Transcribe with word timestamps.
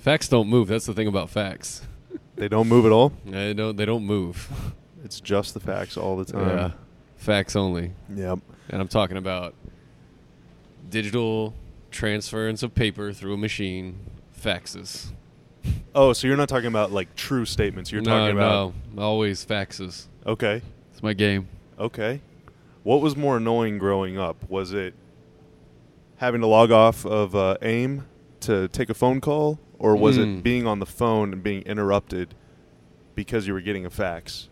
Facts 0.00 0.28
don't 0.28 0.48
move. 0.48 0.68
That's 0.68 0.86
the 0.86 0.94
thing 0.94 1.06
about 1.06 1.28
facts. 1.30 1.82
They 2.36 2.48
don't 2.48 2.68
move 2.68 2.86
at 2.86 2.92
all. 2.92 3.12
They 3.26 3.52
don't. 3.52 3.76
They 3.76 3.84
don't 3.84 4.04
move. 4.04 4.48
It's 5.04 5.20
just 5.20 5.54
the 5.54 5.60
facts 5.60 5.96
all 5.96 6.16
the 6.16 6.36
yeah, 6.38 6.44
time. 6.56 6.72
facts 7.16 7.54
only. 7.56 7.92
Yep. 8.14 8.38
And 8.70 8.80
I'm 8.80 8.88
talking 8.88 9.16
about 9.16 9.54
digital 10.88 11.54
transference 11.90 12.62
of 12.62 12.74
paper 12.74 13.12
through 13.12 13.34
a 13.34 13.36
machine, 13.36 13.98
faxes. 14.38 15.08
Oh, 15.94 16.12
so 16.12 16.26
you're 16.26 16.36
not 16.36 16.48
talking 16.48 16.68
about 16.68 16.92
like 16.92 17.14
true 17.14 17.44
statements. 17.44 17.92
You're 17.92 18.02
no, 18.02 18.10
talking 18.10 18.36
about 18.36 18.72
no, 18.94 19.02
always 19.02 19.44
faxes. 19.44 20.06
okay, 20.26 20.62
It's 20.92 21.02
my 21.02 21.12
game. 21.12 21.48
okay. 21.78 22.20
What 22.82 23.02
was 23.02 23.14
more 23.14 23.36
annoying 23.36 23.76
growing 23.76 24.18
up? 24.18 24.48
Was 24.48 24.72
it 24.72 24.94
having 26.16 26.40
to 26.40 26.46
log 26.46 26.70
off 26.70 27.04
of 27.04 27.34
uh, 27.36 27.56
AIM 27.60 28.06
to 28.40 28.68
take 28.68 28.88
a 28.88 28.94
phone 28.94 29.20
call, 29.20 29.58
or 29.80 29.96
was 29.96 30.16
Mm. 30.18 30.38
it 30.38 30.42
being 30.44 30.66
on 30.68 30.78
the 30.78 30.86
phone 30.86 31.32
and 31.32 31.42
being 31.42 31.62
interrupted 31.62 32.34
because 33.16 33.48
you 33.48 33.52
were 33.54 33.60
getting 33.60 33.84
a 33.84 33.90
fax? 33.90 34.48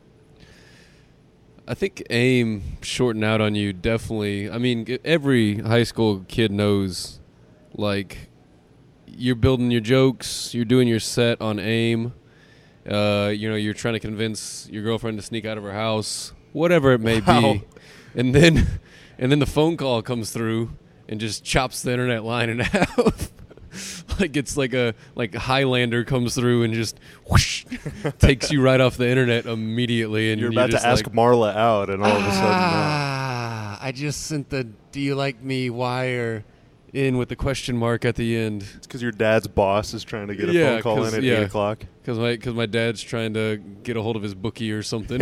I 1.68 1.74
think 1.74 2.02
aim 2.08 2.62
shorten 2.80 3.22
out 3.22 3.40
on 3.42 3.54
you 3.54 3.72
definitely. 3.74 4.50
I 4.50 4.56
mean, 4.58 4.98
every 5.04 5.58
high 5.58 5.82
school 5.84 6.24
kid 6.26 6.50
knows, 6.50 7.20
like, 7.74 8.30
you're 9.06 9.34
building 9.36 9.70
your 9.70 9.82
jokes, 9.82 10.54
you're 10.54 10.64
doing 10.64 10.88
your 10.88 11.00
set 11.00 11.40
on 11.42 11.58
aim. 11.58 12.14
Uh, 12.88 13.30
you 13.36 13.50
know, 13.50 13.56
you're 13.56 13.74
trying 13.74 13.92
to 13.94 14.00
convince 14.00 14.66
your 14.70 14.82
girlfriend 14.82 15.18
to 15.18 15.22
sneak 15.22 15.44
out 15.44 15.58
of 15.58 15.64
her 15.64 15.72
house, 15.74 16.32
whatever 16.52 16.92
it 16.92 17.00
may 17.02 17.20
Wow. 17.20 17.40
be, 17.54 17.64
and 18.18 18.34
then, 18.34 18.66
and 19.18 19.30
then 19.30 19.38
the 19.40 19.46
phone 19.46 19.76
call 19.76 20.00
comes 20.00 20.30
through 20.30 20.70
and 21.06 21.20
just 21.20 21.44
chops 21.44 21.82
the 21.82 21.90
internet 21.92 22.24
line 22.24 22.48
in 22.48 22.58
half. 22.60 23.30
like 24.20 24.36
it's 24.36 24.56
like 24.56 24.74
a 24.74 24.94
like 25.14 25.34
Highlander 25.34 26.04
comes 26.04 26.34
through 26.34 26.62
and 26.64 26.74
just 26.74 26.98
whoosh, 27.30 27.64
takes 28.18 28.50
you 28.50 28.60
right 28.62 28.80
off 28.80 28.96
the 28.96 29.08
internet 29.08 29.46
immediately, 29.46 30.32
and 30.32 30.40
you're 30.40 30.50
about 30.50 30.70
to 30.70 30.86
ask 30.86 31.06
like, 31.06 31.14
Marla 31.14 31.54
out, 31.54 31.90
and 31.90 32.02
all 32.02 32.10
of 32.10 32.24
a 32.24 32.30
sudden, 32.30 32.46
uh, 32.46 32.58
Ah, 32.60 33.78
I 33.80 33.92
just 33.92 34.22
sent 34.26 34.50
the 34.50 34.64
"Do 34.92 35.00
you 35.00 35.14
like 35.14 35.42
me?" 35.42 35.70
wire 35.70 36.44
in 36.94 37.18
with 37.18 37.28
the 37.28 37.36
question 37.36 37.76
mark 37.76 38.06
at 38.06 38.14
the 38.14 38.34
end 38.34 38.62
it's 38.74 38.86
because 38.86 39.02
your 39.02 39.12
dad's 39.12 39.46
boss 39.46 39.92
is 39.92 40.02
trying 40.02 40.26
to 40.26 40.34
get 40.34 40.48
a 40.48 40.52
Yeah, 40.54 40.80
phone 40.80 40.82
call 40.82 41.04
in 41.04 41.14
at 41.14 41.22
yeah. 41.22 41.34
eight 41.40 41.42
o'clock. 41.42 41.84
because 42.00 42.18
my 42.18 42.30
because 42.32 42.54
my 42.54 42.64
dad's 42.64 43.02
trying 43.02 43.34
to 43.34 43.58
get 43.82 43.98
a 43.98 44.02
hold 44.02 44.16
of 44.16 44.22
his 44.22 44.34
bookie 44.34 44.72
or 44.72 44.82
something. 44.82 45.20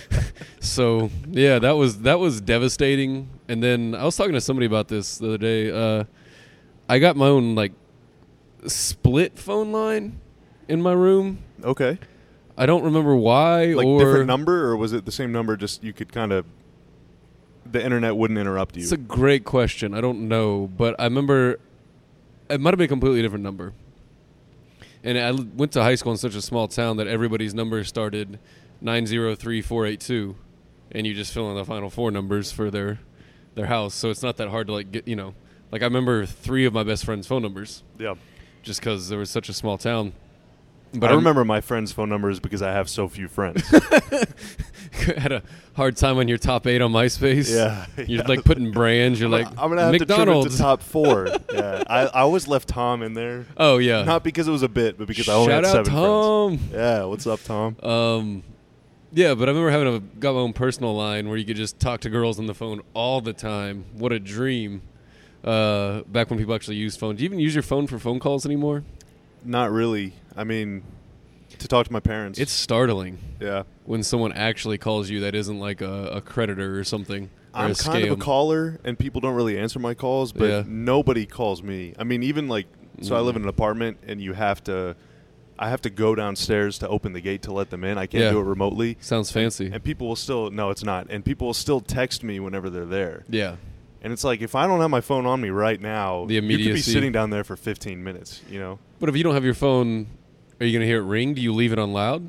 so 0.60 1.10
yeah, 1.30 1.58
that 1.58 1.72
was 1.72 2.00
that 2.02 2.18
was 2.18 2.40
devastating. 2.40 3.28
And 3.48 3.62
then 3.62 3.94
I 3.94 4.04
was 4.04 4.16
talking 4.16 4.34
to 4.34 4.40
somebody 4.40 4.66
about 4.66 4.88
this 4.88 5.18
the 5.18 5.28
other 5.28 5.38
day. 5.38 5.70
Uh, 5.70 6.04
I 6.88 6.98
got 6.98 7.16
my 7.16 7.26
own 7.26 7.54
like 7.54 7.72
split 8.66 9.38
phone 9.38 9.72
line 9.72 10.20
in 10.68 10.82
my 10.82 10.92
room. 10.92 11.38
Okay, 11.62 11.98
I 12.56 12.66
don't 12.66 12.82
remember 12.82 13.14
why 13.14 13.66
like 13.66 13.86
or 13.86 13.98
different 13.98 14.26
number, 14.26 14.64
or 14.64 14.76
was 14.76 14.92
it 14.92 15.04
the 15.04 15.12
same 15.12 15.32
number? 15.32 15.56
Just 15.56 15.82
you 15.84 15.92
could 15.92 16.12
kind 16.12 16.32
of 16.32 16.44
the 17.70 17.84
internet 17.84 18.16
wouldn't 18.16 18.38
interrupt 18.38 18.76
you. 18.76 18.82
It's 18.82 18.92
a 18.92 18.96
great 18.96 19.44
question. 19.44 19.94
I 19.94 20.00
don't 20.00 20.28
know, 20.28 20.70
but 20.76 20.94
I 20.98 21.04
remember 21.04 21.58
it 22.48 22.60
might 22.60 22.70
have 22.70 22.78
been 22.78 22.86
a 22.86 22.88
completely 22.88 23.22
different 23.22 23.44
number. 23.44 23.72
And 25.04 25.16
I 25.16 25.28
l- 25.28 25.46
went 25.54 25.72
to 25.72 25.82
high 25.82 25.94
school 25.94 26.12
in 26.12 26.18
such 26.18 26.34
a 26.34 26.42
small 26.42 26.66
town 26.66 26.96
that 26.96 27.06
everybody's 27.06 27.54
number 27.54 27.84
started 27.84 28.38
nine 28.80 29.06
zero 29.06 29.34
three 29.34 29.62
four 29.62 29.86
eight 29.86 30.00
two, 30.00 30.36
and 30.90 31.06
you 31.06 31.14
just 31.14 31.32
fill 31.32 31.50
in 31.50 31.56
the 31.56 31.64
final 31.64 31.90
four 31.90 32.10
numbers 32.10 32.50
for 32.50 32.70
their 32.70 32.98
their 33.54 33.66
house. 33.66 33.94
So 33.94 34.10
it's 34.10 34.22
not 34.22 34.36
that 34.38 34.48
hard 34.48 34.66
to 34.66 34.72
like 34.72 34.90
get. 34.90 35.06
You 35.06 35.16
know, 35.16 35.34
like 35.70 35.82
I 35.82 35.84
remember 35.84 36.26
three 36.26 36.64
of 36.64 36.72
my 36.72 36.82
best 36.82 37.04
friends' 37.04 37.26
phone 37.26 37.42
numbers 37.42 37.82
yeah. 37.98 38.14
Just 38.62 38.80
because 38.80 39.08
there 39.08 39.18
was 39.18 39.30
such 39.30 39.48
a 39.48 39.52
small 39.52 39.78
town. 39.78 40.12
But 40.94 41.06
I 41.06 41.10
I'm- 41.10 41.18
remember 41.18 41.44
my 41.44 41.60
friends' 41.60 41.92
phone 41.92 42.08
numbers 42.08 42.40
because 42.40 42.62
I 42.62 42.72
have 42.72 42.88
so 42.88 43.08
few 43.08 43.28
friends. 43.28 43.62
had 45.16 45.32
a 45.32 45.42
hard 45.74 45.96
time 45.96 46.18
on 46.18 46.28
your 46.28 46.38
top 46.38 46.66
eight 46.66 46.80
on 46.80 46.92
MySpace. 46.92 47.54
yeah, 47.54 47.86
You're 47.96 48.22
yeah. 48.22 48.26
like 48.28 48.44
putting 48.44 48.72
brands. 48.72 49.20
You're 49.20 49.28
like 49.28 49.46
I'm 49.50 49.68
gonna 49.68 49.82
have 49.82 49.92
McDonald's. 49.92 50.56
to 50.56 50.56
trim 50.56 50.70
it 50.70 50.76
to 50.76 50.80
top 50.80 50.82
four. 50.82 51.28
yeah, 51.52 51.84
I, 51.86 52.00
I 52.06 52.20
always 52.20 52.48
left 52.48 52.68
Tom 52.68 53.02
in 53.02 53.14
there, 53.14 53.46
oh 53.56 53.78
yeah. 53.78 54.02
not 54.04 54.24
because 54.24 54.48
it 54.48 54.50
was 54.50 54.62
a 54.62 54.68
bit, 54.68 54.98
but 54.98 55.06
because 55.06 55.28
I 55.28 55.34
only 55.34 55.48
Shout 55.48 55.64
had 55.64 55.76
out 55.76 55.86
seven 55.86 55.92
Tom. 55.92 56.58
friends. 56.58 56.72
Yeah, 56.72 57.04
what's 57.04 57.26
up, 57.26 57.42
Tom? 57.44 57.76
Um, 57.82 58.42
yeah, 59.12 59.34
but 59.34 59.48
I 59.48 59.52
remember 59.52 59.70
having 59.70 59.94
a 59.94 60.00
got 60.00 60.34
my 60.34 60.40
own 60.40 60.52
personal 60.52 60.94
line 60.94 61.28
where 61.28 61.36
you 61.36 61.44
could 61.44 61.56
just 61.56 61.78
talk 61.78 62.00
to 62.00 62.10
girls 62.10 62.38
on 62.38 62.46
the 62.46 62.54
phone 62.54 62.80
all 62.94 63.20
the 63.20 63.32
time. 63.32 63.84
What 63.94 64.12
a 64.12 64.18
dream! 64.18 64.82
Uh, 65.48 66.02
back 66.02 66.28
when 66.28 66.38
people 66.38 66.54
actually 66.54 66.76
used 66.76 67.00
phones. 67.00 67.18
Do 67.18 67.24
you 67.24 67.28
even 67.28 67.38
use 67.38 67.54
your 67.54 67.62
phone 67.62 67.86
for 67.86 67.98
phone 67.98 68.18
calls 68.18 68.44
anymore? 68.44 68.84
Not 69.44 69.70
really. 69.70 70.12
I 70.36 70.44
mean, 70.44 70.82
to 71.58 71.66
talk 71.68 71.86
to 71.86 71.92
my 71.92 72.00
parents. 72.00 72.38
It's 72.38 72.52
startling 72.52 73.18
yeah. 73.40 73.62
when 73.84 74.02
someone 74.02 74.32
actually 74.32 74.76
calls 74.78 75.08
you 75.08 75.20
that 75.20 75.34
isn't 75.34 75.58
like 75.58 75.80
a, 75.80 76.08
a 76.08 76.20
creditor 76.20 76.78
or 76.78 76.84
something. 76.84 77.30
Or 77.54 77.60
I'm 77.62 77.74
kind 77.74 78.04
of 78.04 78.10
a 78.12 78.16
caller, 78.16 78.78
and 78.84 78.98
people 78.98 79.20
don't 79.22 79.34
really 79.34 79.58
answer 79.58 79.78
my 79.78 79.94
calls, 79.94 80.32
but 80.32 80.48
Yeah. 80.50 80.62
nobody 80.66 81.24
calls 81.24 81.62
me. 81.62 81.94
I 81.98 82.04
mean, 82.04 82.22
even 82.22 82.46
like, 82.48 82.66
so 83.00 83.16
I 83.16 83.20
live 83.20 83.36
in 83.36 83.42
an 83.42 83.48
apartment, 83.48 83.98
and 84.06 84.20
you 84.20 84.34
have 84.34 84.62
to, 84.64 84.96
I 85.58 85.70
have 85.70 85.80
to 85.82 85.90
go 85.90 86.14
downstairs 86.14 86.78
to 86.80 86.88
open 86.88 87.14
the 87.14 87.20
gate 87.22 87.42
to 87.42 87.52
let 87.52 87.70
them 87.70 87.84
in. 87.84 87.96
I 87.96 88.04
can't 88.06 88.24
Yeah. 88.24 88.30
do 88.32 88.40
it 88.40 88.44
remotely. 88.44 88.98
Sounds 89.00 89.32
fancy. 89.32 89.70
And 89.72 89.82
people 89.82 90.08
will 90.08 90.16
still, 90.16 90.50
no, 90.50 90.68
it's 90.68 90.84
not. 90.84 91.06
And 91.08 91.24
people 91.24 91.46
will 91.46 91.54
still 91.54 91.80
text 91.80 92.22
me 92.22 92.38
whenever 92.38 92.68
they're 92.68 92.84
there. 92.84 93.24
yeah, 93.30 93.56
And 94.02 94.12
it's 94.12 94.22
like, 94.24 94.40
if 94.42 94.54
I 94.54 94.66
don't 94.66 94.80
have 94.80 94.90
my 94.90 95.00
phone 95.00 95.26
on 95.26 95.40
me 95.40 95.50
right 95.50 95.80
now, 95.80 96.24
The 96.26 96.34
you 96.34 96.40
could 96.40 96.74
be 96.74 96.80
sitting 96.80 97.10
down 97.12 97.30
there 97.30 97.42
for 97.44 97.56
15 97.56 98.02
minutes, 98.02 98.42
you 98.48 98.58
know? 98.60 98.78
but 99.00 99.08
if 99.08 99.16
you 99.16 99.22
don't 99.24 99.34
have 99.34 99.44
your 99.44 99.54
phone, 99.54 100.06
are 100.60 100.66
you 100.66 100.72
gonna 100.78 100.86
hear 100.86 100.98
it 101.00 101.04
ring? 101.06 101.34
Do 101.34 101.40
you 101.40 101.52
leave 101.52 101.72
it 101.72 101.78
on 101.78 101.92
loud? 101.92 102.28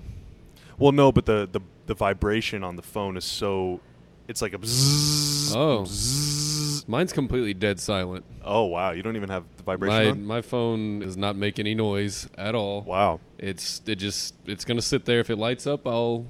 Well, 0.77 0.91
no, 0.91 1.11
but 1.11 1.25
the, 1.25 1.47
the, 1.51 1.59
the 1.87 1.93
vibration 1.93 2.63
on 2.63 2.75
the 2.75 2.81
phone 2.81 3.17
is 3.17 3.25
so, 3.25 3.81
it's 4.27 4.41
like 4.41 4.53
a 4.53 4.57
bzzz, 4.57 5.55
Oh. 5.55 5.83
bzzz. 5.83 6.87
Mine's 6.87 7.13
completely 7.13 7.53
dead 7.53 7.79
silent. 7.79 8.25
Oh, 8.43 8.63
wow. 8.65 8.91
You 8.91 9.03
don't 9.03 9.15
even 9.15 9.29
have 9.29 9.43
the 9.57 9.63
vibration 9.63 10.03
My 10.05 10.09
on? 10.09 10.25
my 10.25 10.41
phone 10.41 10.99
does 10.99 11.17
not 11.17 11.35
make 11.35 11.59
any 11.59 11.75
noise 11.75 12.27
at 12.35 12.55
all. 12.55 12.81
Wow. 12.81 13.19
It's 13.37 13.81
it 13.85 13.95
just 13.97 14.33
it's 14.47 14.65
gonna 14.65 14.81
sit 14.81 15.05
there. 15.05 15.19
If 15.19 15.29
it 15.29 15.35
lights 15.35 15.67
up, 15.67 15.85
I'll 15.85 16.25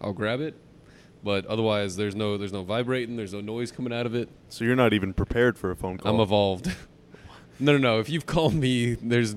I'll 0.00 0.12
grab 0.12 0.40
it. 0.40 0.54
But 1.26 1.44
otherwise, 1.46 1.96
there's 1.96 2.14
no 2.14 2.38
there's 2.38 2.52
no 2.52 2.62
vibrating. 2.62 3.16
There's 3.16 3.32
no 3.32 3.40
noise 3.40 3.72
coming 3.72 3.92
out 3.92 4.06
of 4.06 4.14
it. 4.14 4.28
So 4.48 4.64
you're 4.64 4.76
not 4.76 4.92
even 4.92 5.12
prepared 5.12 5.58
for 5.58 5.72
a 5.72 5.76
phone 5.76 5.98
call. 5.98 6.14
I'm 6.14 6.20
evolved. 6.20 6.66
no, 7.58 7.72
no, 7.72 7.78
no. 7.78 7.98
If 7.98 8.08
you've 8.08 8.26
called 8.26 8.54
me, 8.54 8.94
there's 8.94 9.34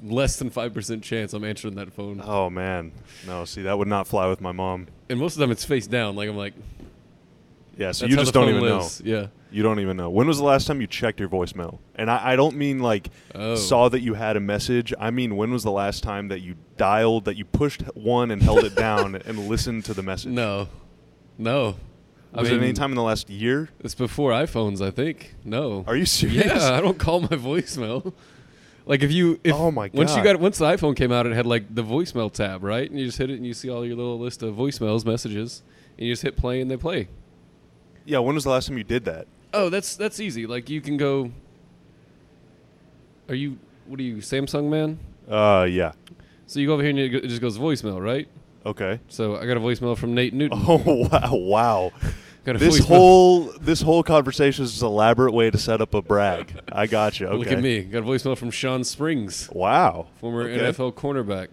less 0.00 0.36
than 0.36 0.48
five 0.48 0.72
percent 0.72 1.02
chance 1.02 1.32
I'm 1.32 1.42
answering 1.42 1.74
that 1.74 1.92
phone. 1.92 2.22
Oh 2.24 2.50
man, 2.50 2.92
no. 3.26 3.44
See, 3.46 3.62
that 3.62 3.76
would 3.76 3.88
not 3.88 4.06
fly 4.06 4.28
with 4.28 4.40
my 4.40 4.52
mom. 4.52 4.86
And 5.08 5.18
most 5.18 5.32
of 5.34 5.40
the 5.40 5.46
time, 5.46 5.50
it's 5.50 5.64
face 5.64 5.88
down. 5.88 6.14
Like 6.14 6.28
I'm 6.28 6.36
like, 6.36 6.54
Yeah, 7.76 7.90
so 7.90 8.06
you 8.06 8.14
just 8.14 8.32
don't 8.32 8.48
even 8.50 8.62
lives. 8.62 9.02
Yeah. 9.04 9.26
You 9.50 9.64
don't 9.64 9.80
even 9.80 9.96
know. 9.96 10.10
When 10.10 10.28
was 10.28 10.38
the 10.38 10.44
last 10.44 10.68
time 10.68 10.80
you 10.80 10.86
checked 10.86 11.18
your 11.18 11.28
voicemail? 11.28 11.78
And 11.96 12.08
I, 12.12 12.32
I 12.32 12.36
don't 12.36 12.54
mean 12.54 12.78
like 12.78 13.10
Oh. 13.34 13.56
saw 13.56 13.88
that 13.88 14.02
you 14.02 14.14
had 14.14 14.36
a 14.36 14.40
message. 14.40 14.94
I 15.00 15.10
mean, 15.10 15.34
when 15.34 15.50
was 15.50 15.64
the 15.64 15.72
last 15.72 16.04
time 16.04 16.28
that 16.28 16.42
you 16.42 16.54
dialed, 16.76 17.24
that 17.24 17.36
you 17.36 17.44
pushed 17.44 17.82
one 17.96 18.30
and 18.30 18.40
held 18.40 18.62
it 18.62 18.76
down 18.76 19.16
and 19.26 19.48
listened 19.48 19.84
to 19.86 19.94
the 19.94 20.02
message? 20.04 20.30
No. 20.30 20.68
No. 21.38 21.76
Was 22.32 22.50
it 22.50 22.60
any 22.60 22.72
time 22.72 22.90
in 22.90 22.96
the 22.96 23.02
last 23.02 23.30
year? 23.30 23.68
It's 23.80 23.94
before 23.94 24.32
iPhones, 24.32 24.84
I 24.84 24.90
think. 24.90 25.34
No. 25.44 25.84
Are 25.86 25.94
you 25.94 26.04
serious? 26.06 26.46
Yeah, 26.46 26.72
I 26.72 26.80
don't 26.80 26.98
call 26.98 27.20
my 27.20 27.28
voicemail. 27.28 28.12
Like 28.86 29.02
if 29.02 29.12
you, 29.12 29.40
if 29.44 29.54
Oh 29.54 29.70
my 29.70 29.88
god! 29.88 29.96
once 29.98 30.16
you 30.16 30.22
got 30.22 30.38
once 30.40 30.58
the 30.58 30.66
iPhone 30.66 30.94
came 30.96 31.10
out, 31.12 31.26
it 31.26 31.32
had 31.32 31.46
like 31.46 31.72
the 31.74 31.82
voicemail 31.84 32.30
tab, 32.30 32.62
right? 32.62 32.90
And 32.90 32.98
you 32.98 33.06
just 33.06 33.18
hit 33.18 33.30
it, 33.30 33.34
and 33.34 33.46
you 33.46 33.54
see 33.54 33.70
all 33.70 33.86
your 33.86 33.96
little 33.96 34.18
list 34.18 34.42
of 34.42 34.54
voicemails, 34.56 35.06
messages, 35.06 35.62
and 35.96 36.06
you 36.06 36.12
just 36.12 36.22
hit 36.22 36.36
play, 36.36 36.60
and 36.60 36.70
they 36.70 36.76
play. 36.76 37.08
Yeah. 38.04 38.18
When 38.18 38.34
was 38.34 38.44
the 38.44 38.50
last 38.50 38.68
time 38.68 38.76
you 38.76 38.84
did 38.84 39.04
that? 39.06 39.26
Oh, 39.54 39.70
that's 39.70 39.96
that's 39.96 40.20
easy. 40.20 40.46
Like 40.46 40.68
you 40.68 40.80
can 40.82 40.96
go. 40.98 41.30
Are 43.28 43.34
you? 43.34 43.58
What 43.86 44.00
are 44.00 44.02
you, 44.02 44.16
Samsung 44.16 44.68
man? 44.68 44.98
Uh, 45.28 45.64
yeah. 45.64 45.92
So 46.46 46.60
you 46.60 46.66
go 46.66 46.74
over 46.74 46.82
here 46.82 46.90
and 46.90 46.98
it 46.98 47.28
just 47.28 47.40
goes 47.40 47.56
voicemail, 47.58 48.02
right? 48.02 48.28
Okay. 48.66 49.00
So 49.08 49.36
I 49.36 49.46
got 49.46 49.56
a 49.56 49.60
voicemail 49.60 49.96
from 49.96 50.14
Nate 50.14 50.32
Newton. 50.34 50.58
Oh 50.66 51.08
wow! 51.10 51.34
Wow. 51.34 51.92
Got 52.44 52.56
a 52.56 52.58
This 52.58 52.78
voicemail- 52.80 52.84
whole 52.88 53.40
this 53.58 53.80
whole 53.80 54.02
conversation 54.02 54.64
is 54.64 54.82
an 54.82 54.86
elaborate 54.88 55.32
way 55.32 55.50
to 55.50 55.56
set 55.56 55.80
up 55.80 55.94
a 55.94 56.02
brag. 56.02 56.60
I 56.70 56.86
got 56.86 57.18
you. 57.18 57.26
Okay. 57.28 57.36
Look 57.38 57.48
at 57.50 57.60
me. 57.62 57.80
Got 57.84 58.00
a 58.02 58.06
voicemail 58.06 58.36
from 58.36 58.50
Shawn 58.50 58.84
Springs, 58.84 59.48
Wow. 59.50 60.08
former 60.20 60.42
Okay. 60.42 60.58
NFL 60.60 60.92
cornerback. 60.92 61.48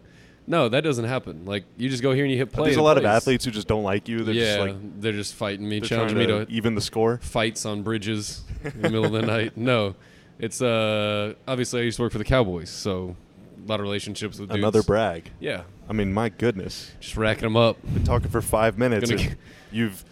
No, 0.47 0.67
that 0.67 0.81
doesn't 0.81 1.05
happen. 1.05 1.45
Like 1.45 1.63
you 1.77 1.87
just 1.87 2.03
go 2.03 2.11
here 2.11 2.25
and 2.25 2.31
you 2.31 2.37
hit 2.37 2.51
play. 2.51 2.65
There's 2.65 2.75
a 2.75 2.81
lot 2.81 2.97
of 2.97 3.05
athletes 3.05 3.45
who 3.45 3.51
just 3.51 3.67
don't 3.69 3.83
like 3.83 4.09
you. 4.09 4.25
They're 4.25 4.33
yeah, 4.35 4.55
just 4.55 4.59
like 4.59 5.01
they're 5.01 5.11
just 5.13 5.33
fighting 5.35 5.69
me, 5.69 5.79
challenging 5.79 6.17
me 6.17 6.27
to 6.27 6.45
even 6.49 6.75
the 6.75 6.81
score. 6.81 7.19
fights 7.19 7.65
on 7.65 7.83
bridges 7.83 8.41
in 8.65 8.81
the 8.81 8.89
middle 8.89 9.05
of 9.05 9.13
the 9.13 9.21
night. 9.25 9.55
No, 9.55 9.95
it's 10.39 10.61
uh 10.61 11.35
obviously 11.47 11.79
I 11.79 11.83
used 11.85 11.97
to 11.97 12.03
work 12.03 12.11
for 12.11 12.17
the 12.17 12.25
Cowboys, 12.25 12.69
so 12.69 13.15
a 13.63 13.67
lot 13.67 13.79
of 13.79 13.83
relationships 13.83 14.39
with 14.39 14.49
dudes. 14.49 14.59
Another 14.59 14.83
brag. 14.83 15.31
Yeah, 15.39 15.63
I 15.89 15.93
mean, 15.93 16.13
my 16.13 16.29
goodness. 16.29 16.91
just 16.99 17.17
racking 17.17 17.43
them 17.43 17.55
up. 17.57 17.77
Been 17.93 18.03
talking 18.03 18.29
for 18.29 18.41
five 18.41 18.77
minutes. 18.77 19.09
Gonna 19.09 19.21
and 19.21 19.29
get- 19.31 19.39
you've 19.71 20.05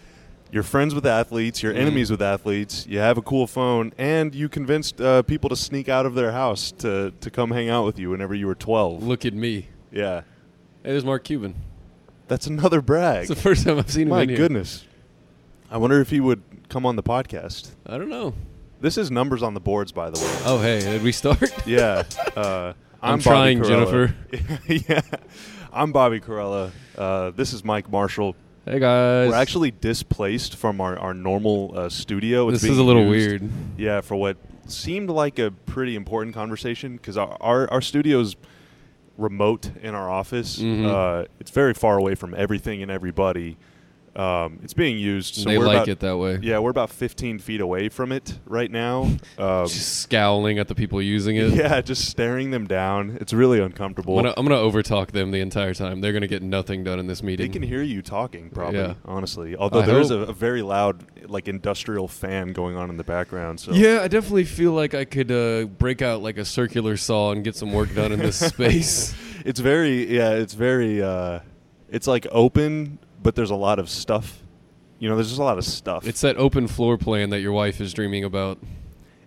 you're 0.51 0.63
friends 0.63 0.95
with 0.95 1.05
athletes, 1.05 1.61
you're 1.61 1.73
Mhm. 1.73 1.77
enemies 1.77 2.09
with 2.09 2.21
athletes, 2.23 2.87
you 2.87 2.97
have 2.97 3.19
a 3.19 3.21
cool 3.21 3.45
phone, 3.45 3.93
and 3.99 4.33
you 4.33 4.49
convinced 4.49 4.99
uh, 4.99 5.21
people 5.21 5.47
to 5.49 5.55
sneak 5.55 5.87
out 5.87 6.07
of 6.07 6.15
their 6.15 6.31
house 6.31 6.71
to, 6.71 7.13
to 7.21 7.29
come 7.29 7.51
hang 7.51 7.69
out 7.69 7.85
with 7.85 7.99
you 7.99 8.09
whenever 8.09 8.33
you 8.33 8.47
were 8.47 8.55
12. 8.55 9.03
Look 9.03 9.25
at 9.25 9.33
me. 9.35 9.67
Yeah. 9.91 10.21
Hey, 10.83 10.89
there's 10.91 11.05
Mark 11.05 11.23
Cuban. 11.23 11.53
That's 12.27 12.47
another 12.47 12.81
brag. 12.81 13.19
It's 13.19 13.29
the 13.29 13.35
first 13.35 13.63
time 13.63 13.77
I've 13.77 13.91
seen 13.91 14.03
him 14.03 14.09
My 14.09 14.23
in 14.23 14.29
here. 14.29 14.37
goodness. 14.39 14.85
I 15.69 15.77
wonder 15.77 16.01
if 16.01 16.09
he 16.09 16.19
would 16.19 16.41
come 16.67 16.83
on 16.83 16.95
the 16.95 17.03
podcast. 17.03 17.69
I 17.85 17.99
don't 17.99 18.09
know. 18.09 18.33
This 18.81 18.97
is 18.97 19.11
numbers 19.11 19.43
on 19.43 19.53
the 19.53 19.59
boards, 19.59 19.91
by 19.91 20.09
the 20.09 20.19
way. 20.19 20.35
Oh, 20.45 20.59
hey, 20.59 20.79
did 20.79 21.03
we 21.03 21.11
start? 21.11 21.43
Yeah. 21.67 22.03
Uh, 22.35 22.73
I'm 23.01 23.13
I'm, 23.13 23.19
trying. 23.19 23.63
Jennifer. 23.63 24.13
yeah. 24.67 25.01
I'm 25.71 25.91
Bobby 25.91 26.19
Karalla. 26.19 26.71
Uh, 26.97 27.31
this 27.31 27.53
is 27.53 27.63
Mike 27.63 27.89
Marshall. 27.89 28.35
hey, 28.65 28.79
guys. 28.79 29.29
We're 29.29 29.35
actually 29.35 29.71
displaced 29.71 30.55
from 30.55 30.81
our, 30.81 30.97
our 30.97 31.13
normal 31.13 31.71
uh, 31.75 31.89
studio. 31.89 32.49
It's 32.49 32.61
this 32.61 32.71
is 32.71 32.77
a 32.77 32.83
little 32.83 33.05
used, 33.05 33.41
weird. 33.41 33.49
Yeah, 33.77 34.01
for 34.01 34.15
what 34.15 34.37
seemed 34.67 35.09
like 35.09 35.39
a 35.39 35.51
pretty 35.51 35.95
important 35.95 36.35
conversation 36.35 36.97
because 36.97 37.17
our, 37.17 37.37
our, 37.39 37.71
our 37.71 37.81
studio's 37.81 38.35
remote 39.17 39.71
in 39.81 39.95
our 39.95 40.09
office. 40.09 40.59
Mhm. 40.59 40.85
Uh, 40.85 41.25
it's 41.39 41.51
very 41.51 41.73
far 41.73 41.97
away 41.97 42.15
from 42.15 42.33
everything 42.35 42.81
and 42.81 42.91
everybody. 42.91 43.57
Um, 44.15 44.59
it's 44.63 44.73
being 44.73 44.97
used. 44.97 45.35
So 45.35 45.49
they 45.49 45.57
we're 45.57 45.67
like 45.67 45.77
about, 45.77 45.87
it 45.87 45.99
that 46.01 46.17
way. 46.17 46.39
Yeah, 46.41 46.59
we're 46.59 46.71
about 46.71 46.89
15 46.89 47.39
feet 47.39 47.61
away 47.61 47.89
from 47.89 48.11
it 48.11 48.37
right 48.45 48.69
now. 48.71 49.09
Um, 49.37 49.67
Just 49.67 49.99
scowling 49.99 50.59
at 50.59 50.67
the 50.67 50.75
people 50.75 51.01
using 51.01 51.37
it. 51.37 51.53
yeah, 51.53 51.79
just 51.79 52.09
staring 52.09 52.51
them 52.51 52.67
down. 52.67 53.17
It's 53.21 53.31
really 53.31 53.61
uncomfortable. 53.61 54.17
I'm 54.17 54.25
gonna, 54.25 54.33
I'm 54.35 54.45
gonna 54.45 54.59
overtalk 54.61 55.11
them 55.11 55.31
the 55.31 55.39
entire 55.39 55.73
time. 55.73 56.01
They're 56.01 56.11
gonna 56.11 56.27
get 56.27 56.43
nothing 56.43 56.83
done 56.83 56.99
in 56.99 57.07
this 57.07 57.23
meeting. 57.23 57.47
They 57.47 57.53
can 57.53 57.61
hear 57.61 57.81
you 57.81 58.01
talking, 58.01 58.49
probably. 58.49 58.79
Yeah. 58.79 58.95
Honestly, 59.05 59.55
although 59.55 59.79
I 59.81 59.85
there's 59.85 60.11
a, 60.11 60.19
a 60.19 60.33
very 60.33 60.61
loud, 60.61 61.05
like 61.29 61.47
industrial 61.47 62.07
fan 62.09 62.51
going 62.51 62.75
on 62.75 62.89
in 62.89 62.97
the 62.97 63.03
background. 63.03 63.59
So 63.61 63.71
Yeah, 63.71 64.01
I 64.01 64.09
definitely 64.09 64.43
feel 64.45 64.73
like 64.73 64.93
I 64.93 65.05
could 65.05 65.31
uh, 65.31 65.65
break 65.65 66.01
out 66.01 66.21
like 66.21 66.37
a 66.37 66.45
circular 66.45 66.97
saw 66.97 67.31
and 67.31 67.43
get 67.43 67.55
some 67.55 67.71
work 67.71 67.93
done 67.95 68.11
in 68.11 68.19
this 68.19 68.37
space. 68.53 69.15
it's 69.45 69.59
very, 69.61 70.13
yeah, 70.13 70.31
it's 70.31 70.53
very, 70.53 71.01
uh, 71.01 71.39
it's 71.89 72.07
like 72.07 72.27
open, 72.31 72.99
but 73.29 73.35
there's 73.35 73.51
a 73.51 73.55
lot 73.55 73.77
of 73.77 73.91
stuff. 73.91 74.41
You 74.97 75.07
know, 75.07 75.15
there's 75.15 75.27
just 75.27 75.39
a 75.39 75.43
lot 75.43 75.59
of 75.59 75.63
stuff. 75.63 76.07
It's 76.07 76.21
that 76.21 76.35
open 76.37 76.67
floor 76.67 76.97
plan 76.97 77.29
that 77.29 77.41
your 77.41 77.51
wife 77.51 77.79
is 77.79 77.93
dreaming 77.93 78.23
about. 78.23 78.57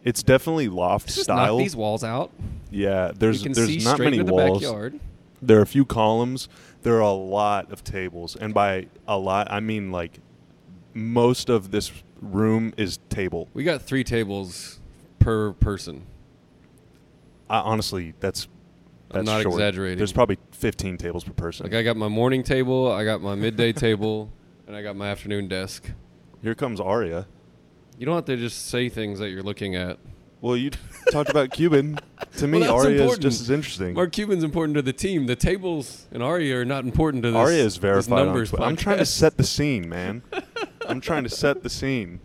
it's 0.03 0.25
definitely 0.25 0.67
loft 0.69 1.07
Just 1.07 1.21
style. 1.23 1.55
knock 1.57 1.63
these 1.63 1.77
walls 1.77 2.03
out. 2.03 2.33
yeah, 2.73 3.13
there's 3.15 3.39
you 3.39 3.45
can 3.45 3.53
there's 3.53 3.69
see 3.69 3.79
not 3.79 3.95
straight 3.95 4.07
many 4.07 4.19
into 4.19 4.31
the 4.31 4.35
walls. 4.35 4.59
backyard. 4.61 4.99
There 5.41 5.57
are 5.61 5.63
a 5.63 5.67
few 5.67 5.85
columns. 5.85 6.49
There 6.83 6.97
are 6.97 7.01
a 7.01 7.13
lot 7.13 7.71
of 7.71 7.85
tables, 7.85 8.35
and 8.35 8.53
by 8.53 8.89
a 9.07 9.17
lot, 9.17 9.47
I 9.53 9.61
mean 9.61 9.93
like 9.93 10.19
most 10.95 11.49
of 11.49 11.71
this 11.71 11.93
room 12.21 12.75
is 12.77 12.99
table. 13.09 13.47
We 13.55 13.63
got 13.63 13.83
three 13.83 14.03
tables 14.03 14.81
per 15.21 15.53
person. 15.53 16.07
I, 17.49 17.59
honestly, 17.61 18.15
that's 18.19 18.49
I'm 19.15 19.25
not 19.25 19.43
short. 19.43 19.55
exaggerating. 19.55 19.99
There's 19.99 20.13
probably 20.13 20.39
15 20.53 20.97
tables 20.97 21.25
per 21.25 21.33
person. 21.33 21.65
Like 21.65 21.75
I 21.75 21.83
got 21.83 21.97
my 21.97 22.09
morning 22.09 22.43
table, 22.43 22.91
I 22.91 23.05
got 23.05 23.21
my 23.21 23.35
midday 23.35 23.73
table, 23.73 24.31
and 24.67 24.75
I 24.77 24.83
got 24.83 24.97
my 24.97 25.09
afternoon 25.09 25.49
desk. 25.49 25.91
Here 26.43 26.55
comes 26.55 26.81
Aria. 26.81 27.27
You 27.99 28.07
don't 28.07 28.15
have 28.15 28.25
to 28.27 28.37
just 28.37 28.69
say 28.69 28.89
things 28.89 29.19
that 29.19 29.31
you're 29.31 29.43
looking 29.43 29.77
at. 29.77 29.99
Well, 30.41 30.57
you 30.57 30.71
talked 31.13 31.31
about 31.31 31.51
Cuban. 31.53 31.99
To 32.39 32.47
me, 32.49 32.61
Well, 32.61 32.77
Aria 32.77 33.05
is 33.05 33.19
just 33.19 33.43
as 33.43 33.51
interesting. 33.51 33.93
Mark 33.93 34.13
Cuban's 34.13 34.43
important 34.43 34.75
to 34.77 34.83
the 34.83 34.93
team. 34.95 35.27
The 35.27 35.37
tables 35.37 36.07
and 36.13 36.23
Aria 36.23 36.61
are 36.61 36.65
not 36.65 36.85
important 36.85 37.23
to 37.25 37.31
this. 37.31 37.37
Aria 37.37 37.63
is 37.63 37.77
verified 37.77 38.25
numbers. 38.25 38.55
I'm 38.59 38.75
trying 38.75 38.99
to 38.99 39.05
set 39.21 39.37
the 39.37 39.45
scene, 39.45 39.87
man. 39.87 40.23
I'm 40.89 41.03
trying 41.03 41.25
to 41.25 41.29
set 41.29 41.63
the 41.63 41.69
scene. 41.69 42.21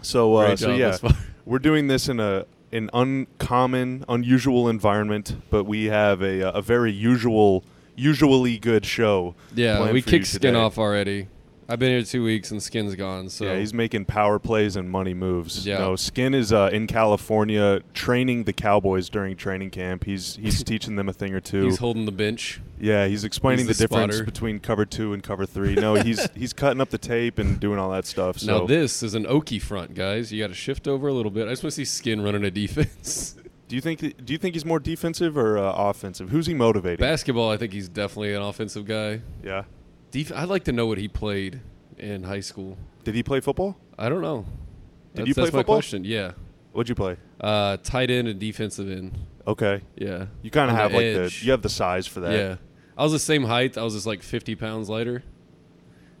So, 0.00 0.34
uh, 0.36 0.56
so 0.56 0.74
yeah, 0.74 0.96
we're 1.44 1.58
doing 1.58 1.88
this 1.88 2.08
in 2.08 2.20
a 2.20 2.46
an 2.72 2.90
uncommon, 2.92 4.04
unusual 4.08 4.68
environment, 4.68 5.36
but 5.50 5.64
we 5.64 5.86
have 5.86 6.22
a 6.22 6.48
uh, 6.48 6.58
a 6.58 6.62
very 6.62 6.92
usual, 6.92 7.64
usually 7.96 8.58
good 8.58 8.84
show. 8.84 9.34
Yeah, 9.54 9.90
we 9.92 10.02
kicked 10.02 10.26
Skin 10.26 10.56
off 10.56 10.78
already. 10.78 11.28
I've 11.70 11.78
been 11.78 11.90
here 11.90 12.02
two 12.02 12.24
weeks 12.24 12.50
and 12.50 12.62
Skin's 12.62 12.94
gone. 12.94 13.28
So 13.28 13.44
yeah, 13.44 13.58
he's 13.58 13.74
making 13.74 14.06
power 14.06 14.38
plays 14.38 14.74
and 14.74 14.90
money 14.90 15.12
moves. 15.12 15.66
Yeah. 15.66 15.78
No, 15.78 15.96
Skin 15.96 16.32
is 16.32 16.50
uh, 16.50 16.70
in 16.72 16.86
California 16.86 17.80
training 17.92 18.44
the 18.44 18.54
Cowboys 18.54 19.10
during 19.10 19.36
training 19.36 19.70
camp. 19.70 20.04
He's 20.04 20.36
he's 20.36 20.64
teaching 20.64 20.96
them 20.96 21.10
a 21.10 21.12
thing 21.12 21.34
or 21.34 21.40
two. 21.40 21.64
he's 21.66 21.76
holding 21.78 22.06
the 22.06 22.12
bench. 22.12 22.62
yeah, 22.80 23.06
he's 23.06 23.22
explaining 23.22 23.66
he's 23.66 23.76
the, 23.78 23.86
the 23.86 23.88
difference 23.88 24.22
between 24.22 24.60
cover 24.60 24.86
two 24.86 25.12
and 25.12 25.22
cover 25.22 25.44
three. 25.44 25.74
No, 25.74 25.94
he's 25.94 26.30
he's 26.34 26.54
cutting 26.54 26.80
up 26.80 26.88
the 26.88 26.96
tape 26.98 27.38
and 27.38 27.60
doing 27.60 27.78
all 27.78 27.90
that 27.90 28.06
stuff. 28.06 28.38
So 28.38 28.60
Now 28.60 28.66
this 28.66 29.02
is 29.02 29.14
an 29.14 29.24
Okie 29.26 29.60
front, 29.60 29.94
guys. 29.94 30.32
You 30.32 30.42
got 30.42 30.48
to 30.48 30.54
shift 30.54 30.88
over 30.88 31.06
a 31.08 31.12
little 31.12 31.30
bit. 31.30 31.48
I 31.48 31.50
just 31.50 31.62
want 31.62 31.72
to 31.74 31.76
see 31.76 31.84
Skin 31.84 32.22
running 32.22 32.44
a 32.44 32.50
defense. 32.50 33.36
do 33.68 33.76
you 33.76 33.82
think 33.82 34.00
do 34.00 34.32
you 34.32 34.38
think 34.38 34.54
he's 34.54 34.64
more 34.64 34.80
defensive 34.80 35.36
or 35.36 35.58
uh, 35.58 35.70
offensive? 35.70 36.30
Who's 36.30 36.46
he 36.46 36.54
motivating? 36.54 37.04
Basketball, 37.04 37.50
I 37.50 37.58
think 37.58 37.74
he's 37.74 37.90
definitely 37.90 38.32
an 38.34 38.40
offensive 38.40 38.86
guy. 38.86 39.20
Yeah. 39.44 39.64
Def- 40.10 40.32
I'd 40.32 40.48
like 40.48 40.64
to 40.64 40.72
know 40.72 40.86
what 40.86 40.98
he 40.98 41.08
played 41.08 41.60
in 41.98 42.22
high 42.24 42.40
school. 42.40 42.76
Did 43.04 43.14
he 43.14 43.22
play 43.22 43.40
football? 43.40 43.76
I 43.98 44.08
don't 44.08 44.22
know. 44.22 44.44
Did 45.14 45.22
that's, 45.22 45.28
you 45.28 45.34
play 45.34 45.44
that's 45.44 45.52
my 45.54 45.58
football? 45.60 45.76
question. 45.76 46.04
Yeah, 46.04 46.32
What'd 46.72 46.88
you 46.88 46.94
play? 46.94 47.16
uh, 47.40 47.76
tight 47.78 48.10
end 48.10 48.28
and 48.28 48.38
defensive 48.38 48.90
end. 48.90 49.18
Okay. 49.46 49.80
Yeah, 49.96 50.26
You 50.42 50.50
kind 50.50 50.70
of 50.70 50.76
have 50.76 50.90
the 50.92 50.96
like 50.98 51.06
edge. 51.06 51.40
the 51.40 51.46
you 51.46 51.50
have 51.52 51.62
the 51.62 51.68
size 51.70 52.06
for 52.06 52.20
that. 52.20 52.32
Yeah, 52.32 52.56
I 52.96 53.02
was 53.02 53.12
the 53.12 53.18
same 53.18 53.44
height. 53.44 53.78
I 53.78 53.82
was 53.82 53.94
just 53.94 54.06
like 54.06 54.22
50 54.22 54.54
pounds 54.56 54.88
lighter, 54.90 55.22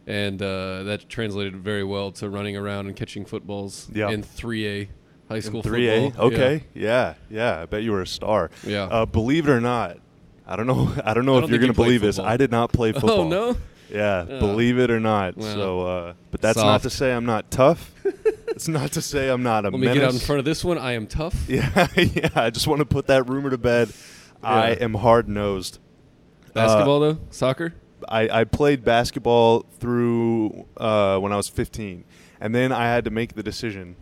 and 0.06 0.40
uh, 0.40 0.84
that 0.84 1.08
translated 1.08 1.56
very 1.56 1.84
well 1.84 2.10
to 2.12 2.28
running 2.30 2.56
around 2.56 2.86
and 2.86 2.96
catching 2.96 3.24
footballs 3.26 3.88
Yeah. 3.92 4.08
in 4.10 4.22
3A 4.22 4.88
high 5.28 5.40
school 5.40 5.62
Three 5.62 5.88
A. 5.88 6.06
football. 6.10 6.26
Okay. 6.28 6.64
Yeah. 6.74 7.14
yeah. 7.30 7.60
I 7.60 7.66
bet 7.66 7.82
you 7.82 7.92
were 7.92 8.00
a 8.02 8.06
star. 8.06 8.50
Yeah. 8.66 8.84
Uh, 8.84 9.04
believe 9.06 9.46
it 9.46 9.52
or 9.52 9.60
not, 9.60 9.98
I 10.46 10.56
don't 10.56 10.66
know. 10.66 10.90
I 11.04 11.12
don't 11.12 11.26
know 11.26 11.34
I 11.34 11.38
if 11.38 11.42
don't 11.42 11.50
you're 11.50 11.58
gonna 11.60 11.74
played 11.74 11.84
believe 11.86 12.00
this. 12.00 12.18
I 12.18 12.38
did 12.38 12.50
not 12.50 12.72
play 12.72 12.92
football. 12.94 13.20
Oh 13.20 13.28
no. 13.28 13.56
Yeah. 13.90 14.26
Oh. 14.28 14.40
Believe 14.40 14.78
it 14.78 14.90
or 14.90 15.00
not. 15.00 15.36
Well, 15.36 15.54
so, 15.54 15.80
uh, 15.80 16.14
but 16.30 16.40
that's 16.40 16.58
not 16.58 16.82
to 16.82 16.90
say 16.90 17.12
I'm 17.12 17.26
not 17.26 17.50
tough. 17.50 17.92
it's 18.48 18.68
not 18.68 18.92
to 18.92 19.02
say 19.02 19.28
I'm 19.28 19.42
not 19.42 19.64
a 19.64 19.70
Let 19.70 19.80
me 19.80 19.86
menace. 19.86 19.94
get 19.94 20.04
out 20.04 20.12
in 20.14 20.20
front 20.20 20.38
of 20.38 20.44
this 20.44 20.64
one. 20.64 20.78
I 20.78 20.92
am 20.92 21.06
tough. 21.06 21.34
Yeah. 21.48 21.88
yeah. 21.96 22.28
I 22.34 22.50
just 22.50 22.66
want 22.66 22.80
to 22.80 22.84
put 22.84 23.06
that 23.06 23.28
rumor 23.28 23.50
to 23.50 23.58
bed. 23.58 23.92
I 24.42 24.70
am 24.72 24.94
hard 24.94 25.28
nosed. 25.28 25.78
Basketball 26.52 27.00
though, 27.00 27.18
soccer. 27.30 27.74
I, 28.08 28.40
I 28.40 28.44
played 28.44 28.84
basketball 28.84 29.60
through 29.80 30.66
uh, 30.76 31.18
when 31.18 31.32
I 31.32 31.36
was 31.36 31.48
15, 31.48 32.04
and 32.40 32.54
then 32.54 32.72
I 32.72 32.84
had 32.84 33.04
to 33.04 33.10
make 33.10 33.34
the 33.34 33.42
decision 33.42 33.96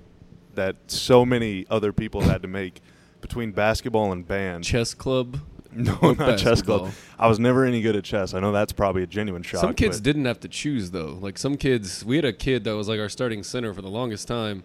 that 0.55 0.77
so 0.87 1.25
many 1.25 1.67
other 1.71 1.93
people 1.93 2.23
had 2.23 2.43
to 2.43 2.49
make 2.49 2.81
between 3.21 3.53
basketball 3.53 4.13
and 4.13 4.27
band. 4.27 4.65
Chess 4.65 4.95
club. 4.95 5.41
No, 5.77 6.13
not 6.13 6.39
chess 6.39 6.63
club. 6.63 6.91
I 7.19 7.29
was 7.29 7.39
never 7.39 7.65
any 7.65 7.81
good 7.83 7.97
at 7.97 8.05
chess. 8.05 8.35
I 8.35 8.41
know 8.41 8.53
that's 8.53 8.73
probably 8.73 9.03
a 9.03 9.07
genuine 9.07 9.43
shock. 9.43 9.61
Some 9.61 9.75
kids 9.75 9.99
but- 9.99 10.05
didn't 10.05 10.25
have 10.25 10.41
to 10.41 10.49
choose 10.49 10.91
though. 10.91 11.19
Like 11.21 11.39
some 11.39 11.57
kids, 11.57 12.05
we 12.05 12.17
had 12.17 12.25
a 12.25 12.33
kid 12.33 12.65
that 12.65 12.75
was 12.77 12.89
like 12.89 13.01
our 13.01 13.09
starting 13.09 13.43
center 13.43 13.73
for 13.75 13.83
the 13.83 13.91
longest 13.91 14.27
time 14.29 14.65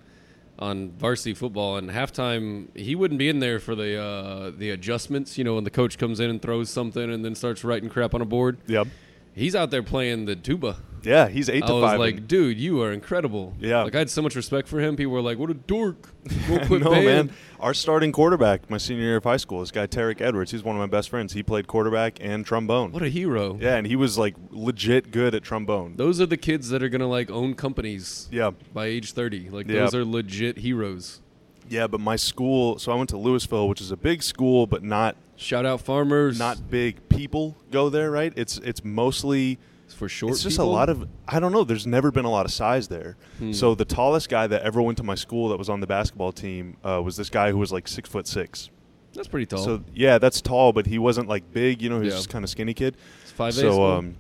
on 0.60 0.92
varsity 0.92 1.34
football, 1.34 1.78
and 1.78 1.90
halftime 1.90 2.68
he 2.78 2.96
wouldn't 2.96 3.18
be 3.18 3.30
in 3.30 3.40
there 3.40 3.60
for 3.60 3.74
the 3.76 3.98
uh, 4.00 4.52
the 4.56 4.70
adjustments. 4.70 5.38
You 5.38 5.44
know, 5.44 5.56
when 5.56 5.64
the 5.64 5.70
coach 5.72 5.98
comes 5.98 6.20
in 6.20 6.30
and 6.30 6.42
throws 6.42 6.70
something 6.70 7.12
and 7.12 7.26
then 7.26 7.36
starts 7.36 7.64
writing 7.64 7.90
crap 7.90 8.14
on 8.14 8.22
a 8.22 8.26
board. 8.26 8.58
Yep. 8.68 8.88
He's 9.34 9.56
out 9.56 9.72
there 9.72 9.84
playing 9.84 10.26
the 10.26 10.36
tuba. 10.36 10.78
Yeah, 11.04 11.28
he's 11.30 11.50
eight 11.50 11.64
I 11.64 11.68
to 11.68 11.74
was 11.74 11.84
five. 11.84 12.00
like, 12.00 12.28
dude, 12.28 12.58
you 12.60 12.82
are 12.82 12.92
incredible. 12.92 13.54
Yeah. 13.60 13.84
Like 13.84 13.96
I 13.96 14.00
had 14.00 14.10
so 14.10 14.22
much 14.22 14.36
respect 14.36 14.68
for 14.68 14.80
him. 14.80 14.96
People 14.96 15.14
were 15.14 15.22
like, 15.22 15.38
what 15.40 15.50
a 15.50 15.54
dork. 15.56 16.10
Go 16.48 16.60
quit 16.68 16.84
no 16.84 16.92
band. 16.92 17.06
man, 17.06 17.32
our 17.60 17.74
starting 17.74 18.12
quarterback, 18.12 18.70
my 18.70 18.78
senior 18.78 19.04
year 19.04 19.16
of 19.18 19.24
high 19.24 19.38
school, 19.38 19.62
this 19.62 19.72
guy 19.72 19.88
Tarek 19.88 20.22
Edwards. 20.22 20.52
He's 20.52 20.64
one 20.64 20.76
of 20.76 20.80
my 20.80 20.86
best 20.86 21.10
friends. 21.10 21.34
He 21.34 21.42
played 21.44 21.66
quarterback 21.68 22.18
and 22.22 22.46
trombone. 22.46 22.92
What 22.92 23.02
a 23.04 23.10
hero. 23.10 23.58
yeah, 23.60 23.76
and 23.78 23.88
he 23.88 23.96
was 23.96 24.18
like 24.18 24.36
legit 24.52 25.12
good 25.12 25.34
at 25.34 25.44
trombone. 25.44 25.96
Those 25.96 26.22
are 26.22 26.26
the 26.28 26.38
kids 26.38 26.70
that 26.70 26.84
are 26.84 26.90
gonna 26.90 27.08
like 27.08 27.32
own 27.32 27.56
companies 27.56 28.30
yeah, 28.32 28.52
by 28.74 28.86
age 28.86 29.14
thirty. 29.14 29.50
Like 29.50 29.68
Yeah. 29.68 29.82
those 29.82 29.96
are 29.96 30.06
legit 30.06 30.60
heroes. 30.60 31.22
yeah. 31.70 31.88
But 31.88 32.00
my 32.00 32.16
school, 32.16 32.78
so 32.78 32.92
I 32.92 32.96
went 32.96 33.10
to 33.10 33.18
Louisville, 33.18 33.68
which 33.68 33.82
is 33.82 33.90
a 33.92 33.98
big 33.98 34.22
school, 34.22 34.68
but 34.68 34.84
not 34.84 35.16
Shout 35.36 35.66
out 35.66 35.82
farmers. 35.82 36.38
not 36.38 36.70
big 36.70 37.10
people 37.10 37.58
go 37.72 37.90
there. 37.90 38.12
Right? 38.12 38.32
It's 38.36 38.60
it's 38.60 38.84
mostly 38.86 39.58
for 40.02 40.10
short. 40.10 40.32
it's 40.34 40.44
just 40.44 40.58
people? 40.58 40.70
a 40.70 40.74
lot 40.80 40.90
of 40.90 41.08
I 41.28 41.40
don't 41.40 41.52
know. 41.52 41.64
There's 41.64 41.86
never 41.88 42.12
been 42.12 42.26
a 42.26 42.32
lot 42.32 42.46
of 42.46 42.52
size 42.52 42.88
there. 42.88 43.16
Hmm. 43.40 43.52
So 43.54 43.76
the 43.76 43.86
tallest 43.86 44.30
guy 44.30 44.48
that 44.48 44.62
ever 44.64 44.82
went 44.82 44.98
to 44.98 45.04
my 45.04 45.16
school 45.16 45.50
that 45.50 45.58
was 45.58 45.70
on 45.70 45.80
the 45.80 45.88
basketball 45.88 46.32
team 46.32 46.78
uh, 46.84 47.02
was 47.04 47.16
this 47.18 47.30
guy 47.30 47.52
who 47.52 47.58
was 47.58 47.72
like 47.72 47.88
six 47.88 48.10
foot 48.10 48.28
six. 48.28 48.70
That's 49.14 49.28
pretty 49.28 49.46
tall. 49.46 49.64
So 49.64 49.84
yeah, 49.94 50.18
that's 50.18 50.42
tall, 50.42 50.74
but 50.74 50.86
he 50.88 50.98
wasn't 50.98 51.28
like 51.28 51.52
big. 51.54 51.82
You 51.82 51.90
know, 51.90 52.00
he 52.00 52.06
was 52.06 52.14
Yeah. 52.14 52.18
just 52.20 52.30
kind 52.30 52.44
of 52.44 52.50
skinny 52.50 52.74
kid. 52.74 52.98
it's 53.24 53.32
five 53.32 53.54
so 53.54 53.84
um, 53.86 54.16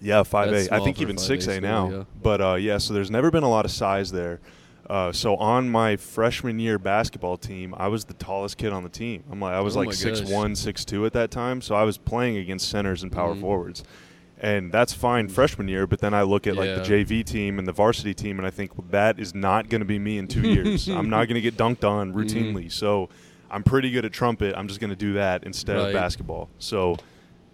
yeah, 0.00 0.22
five 0.22 0.50
That's 0.50 0.68
A. 0.68 0.74
I 0.74 0.80
think 0.80 1.00
even 1.00 1.16
5A 1.16 1.20
six 1.20 1.46
A 1.46 1.60
now. 1.60 1.90
yeah. 1.90 2.04
But 2.22 2.40
uh, 2.40 2.54
yeah, 2.54 2.78
so 2.78 2.92
there's 2.94 3.10
never 3.10 3.30
been 3.30 3.44
a 3.44 3.48
lot 3.50 3.64
of 3.64 3.70
size 3.70 4.10
there. 4.12 4.40
Uh, 4.90 5.10
so 5.12 5.34
on 5.36 5.70
my 5.70 5.96
freshman 5.96 6.58
year 6.58 6.78
basketball 6.78 7.38
team, 7.38 7.74
I 7.78 7.88
was 7.88 8.04
the 8.04 8.12
tallest 8.14 8.58
kid 8.58 8.70
on 8.70 8.82
the 8.82 8.90
team. 8.90 9.24
I'm 9.30 9.40
like 9.40 9.54
I 9.54 9.60
was 9.60 9.76
Oh 9.76 9.80
like 9.80 9.94
six 9.94 10.20
one, 10.22 10.54
six 10.54 10.84
two 10.84 11.06
at 11.06 11.12
that 11.14 11.30
time. 11.30 11.62
So 11.62 11.74
I 11.74 11.84
was 11.84 11.96
playing 11.96 12.36
against 12.36 12.68
centers 12.68 13.02
and 13.02 13.10
power 13.10 13.34
Mhm. 13.34 13.40
forwards, 13.40 13.82
and 14.44 14.70
that's 14.70 14.92
fine 14.92 15.28
freshman 15.28 15.68
year. 15.68 15.86
But 15.86 16.00
then 16.00 16.12
I 16.12 16.22
look 16.22 16.46
at 16.46 16.54
like 16.54 16.68
the 16.76 16.82
JV 16.82 17.24
team 17.24 17.58
and 17.58 17.66
the 17.66 17.72
varsity 17.72 18.12
team, 18.14 18.38
and 18.38 18.46
I 18.46 18.50
think 18.50 18.76
well, 18.76 18.86
that 18.90 19.18
is 19.18 19.34
not 19.34 19.68
going 19.70 19.80
to 19.80 19.84
be 19.86 19.98
me 19.98 20.18
in 20.18 20.28
two 20.28 20.42
years. 20.42 20.88
I'm 20.98 21.08
not 21.08 21.24
going 21.28 21.36
to 21.36 21.40
get 21.40 21.56
dunked 21.56 21.82
on 21.88 22.12
Mm-hmm. 22.12 22.18
routinely. 22.18 22.70
So 22.70 23.08
I'm 23.50 23.62
pretty 23.62 23.90
good 23.90 24.04
at 24.04 24.12
trumpet. 24.12 24.54
I'm 24.56 24.68
just 24.68 24.80
going 24.80 24.90
to 24.90 24.96
do 24.96 25.14
that 25.14 25.44
instead 25.44 25.76
Right. 25.76 25.86
of 25.88 25.92
basketball. 25.94 26.48
So 26.58 26.96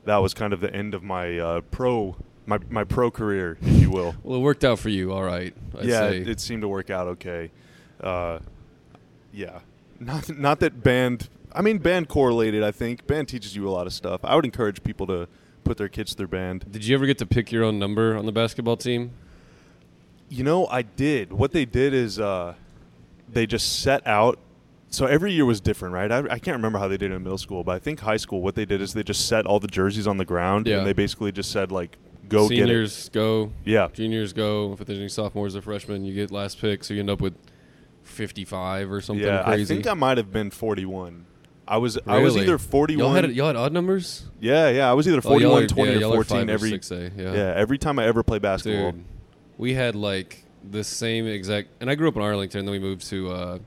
that 0.04 0.16
was 0.18 0.34
kind 0.34 0.52
of 0.52 0.60
the 0.60 0.74
end 0.74 0.94
of 0.94 1.02
my 1.02 1.38
uh, 1.38 1.60
pro 1.70 2.16
my 2.46 2.58
my 2.68 2.84
pro 2.84 3.10
career, 3.10 3.56
if 3.62 3.80
you 3.82 3.90
will. 3.90 4.14
Well, 4.24 4.38
it 4.38 4.42
worked 4.42 4.64
out 4.64 4.78
for 4.80 4.88
you, 4.88 5.12
all 5.12 5.22
right. 5.22 5.54
I'd 5.78 5.84
yeah, 5.84 6.00
say. 6.10 6.16
it, 6.18 6.28
it 6.28 6.40
seemed 6.40 6.62
to 6.62 6.68
work 6.68 6.90
out 6.90 7.06
okay. 7.06 7.50
Uh, 8.00 8.38
yeah, 9.32 9.60
not 10.00 10.28
not 10.36 10.58
that 10.60 10.82
band. 10.82 11.28
I 11.52 11.62
mean, 11.62 11.78
band 11.78 12.08
correlated. 12.08 12.62
I 12.64 12.70
think 12.72 13.06
band 13.06 13.28
teaches 13.28 13.54
you 13.56 13.68
a 13.68 13.70
lot 13.70 13.86
of 13.86 13.92
stuff. 13.92 14.20
I 14.24 14.34
would 14.36 14.44
encourage 14.44 14.82
people 14.82 15.06
to 15.08 15.28
put 15.70 15.78
their 15.78 15.88
kids 15.88 16.14
through 16.14 16.26
band. 16.26 16.64
Did 16.68 16.84
you 16.84 16.96
ever 16.96 17.06
get 17.06 17.18
to 17.18 17.26
pick 17.26 17.52
your 17.52 17.62
own 17.62 17.78
number 17.78 18.16
on 18.16 18.26
the 18.26 18.32
basketball 18.32 18.76
team? 18.76 19.12
You 20.28 20.42
know, 20.42 20.66
I 20.66 20.82
did. 20.82 21.32
What 21.32 21.52
they 21.52 21.64
did 21.64 21.94
is 21.94 22.18
uh, 22.18 22.54
they 23.28 23.46
just 23.46 23.80
set 23.80 24.04
out. 24.04 24.40
So 24.88 25.06
every 25.06 25.32
year 25.32 25.44
was 25.44 25.60
different, 25.60 25.94
right? 25.94 26.10
I, 26.10 26.18
I 26.28 26.38
can't 26.40 26.56
remember 26.56 26.80
how 26.80 26.88
they 26.88 26.96
did 26.96 27.12
it 27.12 27.14
in 27.14 27.22
middle 27.22 27.38
school, 27.38 27.62
but 27.62 27.76
I 27.76 27.78
think 27.78 28.00
high 28.00 28.16
school, 28.16 28.42
what 28.42 28.56
they 28.56 28.64
did 28.64 28.82
is 28.82 28.94
they 28.94 29.04
just 29.04 29.28
set 29.28 29.46
all 29.46 29.60
the 29.60 29.68
jerseys 29.68 30.08
on 30.08 30.16
the 30.16 30.24
ground, 30.24 30.66
Yeah. 30.66 30.78
and 30.78 30.86
they 30.88 30.92
basically 30.92 31.30
just 31.30 31.52
said 31.52 31.70
like, 31.70 31.96
"Go 32.28 32.48
Seniors 32.48 33.08
go, 33.10 33.44
get 33.44 33.52
it." 33.52 33.70
Yeah, 33.70 33.88
juniors 33.92 34.32
go. 34.32 34.72
If 34.72 34.84
there's 34.84 34.98
any 34.98 35.08
sophomores 35.08 35.54
or 35.54 35.62
freshmen, 35.62 36.04
you 36.04 36.12
get 36.14 36.32
last 36.32 36.60
pick, 36.60 36.82
so 36.82 36.94
you 36.94 37.00
end 37.00 37.10
up 37.10 37.20
with 37.20 37.34
55 38.02 38.90
or 38.90 39.00
something 39.00 39.24
yeah. 39.24 39.44
crazy. 39.44 39.72
I 39.72 39.76
think 39.76 39.86
I 39.86 39.94
might 39.94 40.16
have 40.16 40.32
been 40.32 40.50
forty-one. 40.50 41.26
I 41.70 41.76
was 41.78 41.96
I 42.06 42.18
was 42.18 42.34
Really? 42.34 42.46
either 42.46 42.58
forty-one. 42.58 43.04
Y'all 43.06 43.14
had 43.14 43.32
y'all 43.32 43.46
had 43.46 43.56
odd 43.56 43.72
numbers. 43.72 44.24
Yeah, 44.40 44.68
yeah. 44.70 44.90
I 44.90 44.94
was 44.94 45.06
either 45.06 45.18
Oh, 45.24 45.38
y'all 45.38 45.50
41, 45.52 45.62
are- 45.62 45.66
20, 45.68 45.90
yeah, 45.92 45.96
or 45.96 46.00
y'all 46.00 46.12
are 46.12 46.24
14 46.24 46.50
or 46.50 46.52
every 46.52 46.70
6A, 46.72 47.12
yeah. 47.16 47.32
yeah. 47.32 47.52
every 47.56 47.78
time 47.78 47.98
I 47.98 48.06
ever 48.06 48.22
play 48.22 48.38
basketball. 48.40 48.92
Dude, 48.92 49.04
we 49.56 49.74
had 49.74 49.94
like 49.94 50.44
the 50.68 50.82
same 50.84 51.26
exact. 51.26 51.68
And 51.80 51.88
I 51.88 51.94
grew 51.94 52.08
up 52.08 52.16
in 52.16 52.22
Arlington. 52.22 52.58
and 52.60 52.68
Then 52.68 52.72
we 52.72 52.78
moved 52.80 53.06
to 53.08 53.30
a 53.30 53.60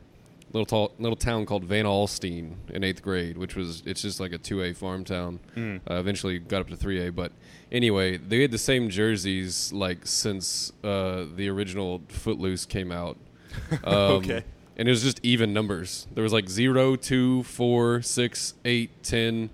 little 0.52 0.66
tall, 0.66 0.92
little 1.00 1.16
town 1.16 1.46
called 1.46 1.64
Van 1.64 1.86
Alstyne 1.86 2.56
in 2.70 2.84
eighth 2.84 3.02
grade, 3.02 3.38
which 3.38 3.56
was 3.56 3.82
it's 3.86 4.02
just 4.02 4.20
like 4.20 4.34
a 4.34 4.38
two 4.38 4.62
A 4.62 4.74
farm 4.74 5.04
town. 5.06 5.40
Mm. 5.56 5.80
Uh, 5.90 5.96
eventually 5.96 6.40
got 6.40 6.62
up 6.62 6.68
to 6.70 6.76
three 6.76 7.08
A, 7.08 7.12
but 7.12 7.32
anyway, 7.72 8.18
they 8.18 8.42
had 8.42 8.52
the 8.52 8.58
same 8.58 8.90
jerseys 8.90 9.72
like 9.72 10.06
since 10.06 10.72
uh, 10.84 11.26
the 11.36 11.48
original 11.50 12.02
Footloose 12.10 12.66
came 12.66 12.92
out. 12.92 13.18
Um, 13.84 13.94
Okay. 14.18 14.44
And 14.76 14.88
it 14.88 14.92
was 14.92 15.04
just 15.04 15.20
even 15.24 15.54
numbers. 15.54 16.08
There 16.14 16.24
was 16.24 16.34
like 16.34 16.50
0, 16.50 16.96
2, 16.96 17.44
4, 17.44 18.02
6, 18.02 18.54
8, 18.66 19.04
10, 19.04 19.50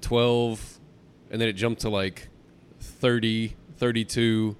12, 0.00 0.80
and 1.30 1.40
then 1.40 1.48
it 1.48 1.54
jumped 1.54 1.80
to 1.82 1.88
like 1.88 2.28
30, 2.80 3.56
32, 3.78 4.56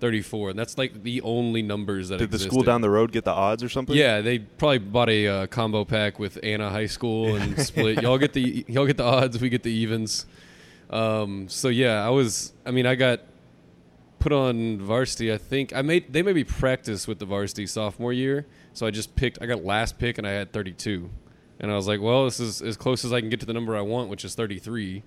34. 0.00 0.50
And 0.50 0.58
that's 0.58 0.76
like 0.76 1.02
the 1.02 1.20
only 1.22 1.62
numbers 1.62 2.08
that 2.08 2.18
Did 2.18 2.30
the 2.30 2.38
school 2.38 2.62
down 2.62 2.80
the 2.80 2.90
road 2.90 3.12
get 3.12 3.24
the 3.24 3.32
odds 3.32 3.62
or 3.62 3.68
something? 3.68 3.96
Yeah, 3.96 4.20
they 4.20 4.38
probably 4.40 4.78
bought 4.78 5.08
a 5.08 5.26
uh, 5.26 5.46
combo 5.46 5.84
pack 5.84 6.18
with 6.18 6.38
Anna 6.42 6.70
High 6.70 6.86
School 6.86 7.36
and 7.40 7.58
split. 7.60 8.02
y'all 8.02 8.18
get 8.18 8.32
the 8.32 8.64
y'all 8.68 8.86
get 8.86 8.96
the 8.96 9.04
odds, 9.04 9.40
we 9.40 9.48
get 9.48 9.62
the 9.62 9.72
evens. 9.72 10.26
Um, 10.90 11.48
so 11.48 11.68
yeah, 11.68 12.04
I 12.04 12.10
was. 12.10 12.52
I 12.66 12.70
mean, 12.70 12.86
I 12.86 12.94
got 12.94 13.20
put 14.18 14.32
on 14.32 14.78
varsity. 14.78 15.32
I 15.32 15.38
think 15.38 15.74
I 15.74 15.82
made 15.82 16.12
they 16.12 16.22
maybe 16.22 16.44
practice 16.44 17.06
with 17.06 17.18
the 17.18 17.26
varsity 17.26 17.66
sophomore 17.66 18.12
year. 18.12 18.46
So 18.74 18.86
I 18.86 18.90
just 18.90 19.16
picked. 19.16 19.40
I 19.40 19.46
got 19.46 19.64
last 19.64 19.98
pick 19.98 20.18
and 20.18 20.26
I 20.26 20.30
had 20.32 20.52
32, 20.52 21.08
and 21.60 21.70
I 21.70 21.74
was 21.76 21.88
like, 21.88 22.00
well, 22.00 22.24
this 22.24 22.40
is 22.40 22.60
as 22.60 22.76
close 22.76 23.04
as 23.04 23.12
I 23.12 23.20
can 23.20 23.30
get 23.30 23.40
to 23.40 23.46
the 23.46 23.52
number 23.52 23.76
I 23.76 23.80
want, 23.80 24.10
which 24.10 24.24
is 24.24 24.34
33. 24.34 25.02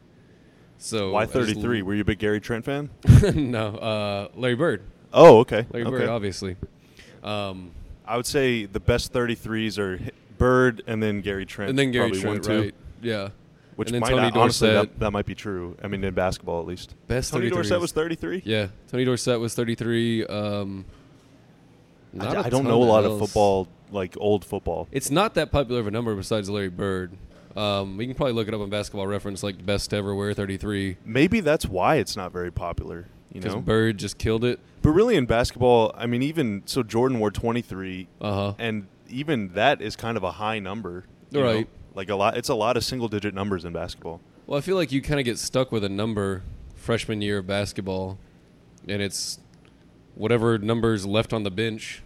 So 0.79 1.11
Why 1.11 1.21
I 1.21 1.25
just- 1.25 1.33
33? 1.33 1.81
Were 1.81 1.93
you 1.95 2.01
a 2.01 2.05
big 2.05 2.19
Gary 2.19 2.39
Trent 2.39 2.65
fan? 2.65 2.89
no, 3.35 3.67
uh, 3.75 4.27
Larry 4.35 4.55
Bird. 4.55 4.83
Oh, 5.13 5.39
okay. 5.39 5.65
Larry 5.71 5.85
okay. 5.85 5.97
Bird, 5.97 6.09
obviously. 6.09 6.55
Um, 7.23 7.71
I 8.05 8.15
would 8.15 8.25
say 8.25 8.65
the 8.65 8.79
best 8.79 9.11
33s 9.11 9.77
are 9.77 9.99
Bird 10.37 10.83
and 10.87 11.01
then 11.01 11.21
Gary 11.21 11.45
Trent. 11.45 11.69
and 11.69 11.77
then 11.79 11.91
Gary 11.91 12.11
probably 12.11 12.39
Trent, 12.39 12.47
one, 12.47 12.59
right? 12.61 12.75
Yeah. 13.01 13.29
Which 13.75 13.91
might 13.91 14.09
Tony 14.09 14.21
not, 14.23 14.37
honestly 14.37 14.71
that, 14.71 14.99
that 14.99 15.11
might 15.11 15.27
be 15.27 15.35
true. 15.35 15.77
I 15.83 15.87
mean, 15.87 16.03
in 16.03 16.13
basketball 16.13 16.59
at 16.61 16.65
least. 16.65 16.95
Best 17.07 17.31
Tony 17.31 17.47
33s. 17.49 17.53
Dorsett 17.53 17.79
was 17.79 17.91
33. 17.91 18.41
Yeah, 18.43 18.67
Tony 18.89 19.05
Dorsett 19.05 19.39
was 19.39 19.53
33. 19.53 20.25
Um, 20.25 20.85
I, 22.19 22.25
not 22.25 22.31
d- 22.31 22.37
a 22.37 22.41
I 22.43 22.49
don't 22.49 22.63
know 22.65 22.81
a 22.81 22.85
lot 22.85 23.05
of 23.05 23.19
football, 23.19 23.67
like 23.91 24.15
old 24.19 24.43
football. 24.45 24.87
It's 24.91 25.11
not 25.11 25.33
that 25.35 25.51
popular 25.51 25.79
of 25.79 25.87
a 25.87 25.91
number 25.91 26.15
besides 26.15 26.49
Larry 26.49 26.69
Bird. 26.69 27.11
Um, 27.55 27.97
we 27.97 28.05
can 28.05 28.13
probably 28.15 28.33
look 28.33 28.47
it 28.47 28.53
up 28.53 28.61
on 28.61 28.69
Basketball 28.69 29.07
Reference, 29.07 29.41
like 29.41 29.65
best 29.65 29.91
ever 29.93 30.13
wear 30.13 30.31
33, 30.33 30.97
Maybe 31.03 31.39
that's 31.39 31.65
why 31.65 31.95
it's 31.95 32.15
not 32.15 32.31
very 32.31 32.51
popular. 32.51 33.07
You 33.33 33.41
because 33.41 33.55
know, 33.55 33.61
Bird 33.61 33.97
just 33.97 34.17
killed 34.19 34.43
it. 34.45 34.59
but 34.83 34.91
really 34.91 35.15
in 35.15 35.25
basketball, 35.25 35.91
I 35.97 36.05
mean, 36.05 36.21
even 36.21 36.61
so, 36.65 36.83
Jordan 36.83 37.19
wore 37.19 37.31
23, 37.31 38.07
Uh 38.21 38.31
huh. 38.33 38.53
and 38.59 38.87
even 39.09 39.53
that 39.53 39.81
is 39.81 39.95
kind 39.95 40.17
of 40.17 40.23
a 40.23 40.31
high 40.33 40.59
number. 40.59 41.05
you 41.31 41.39
know? 41.39 41.45
Right. 41.45 41.67
Like 41.95 42.09
a 42.09 42.15
lot, 42.15 42.37
it's 42.37 42.49
a 42.49 42.53
lot 42.55 42.77
of 42.77 42.83
single-digit 42.83 43.33
numbers 43.33 43.65
in 43.65 43.73
basketball. 43.73 44.21
Well, 44.45 44.57
I 44.57 44.61
feel 44.61 44.75
like 44.75 44.91
you 44.91 45.01
kind 45.01 45.19
of 45.19 45.25
get 45.25 45.39
stuck 45.39 45.71
with 45.71 45.83
a 45.83 45.89
number 45.89 46.43
freshman 46.75 47.21
year 47.21 47.39
of 47.39 47.47
basketball, 47.47 48.19
and 48.87 49.01
it's 49.01 49.39
whatever 50.13 50.57
number's 50.59 51.05
left 51.07 51.33
on 51.33 51.41
the 51.43 51.49
bench, 51.51 52.03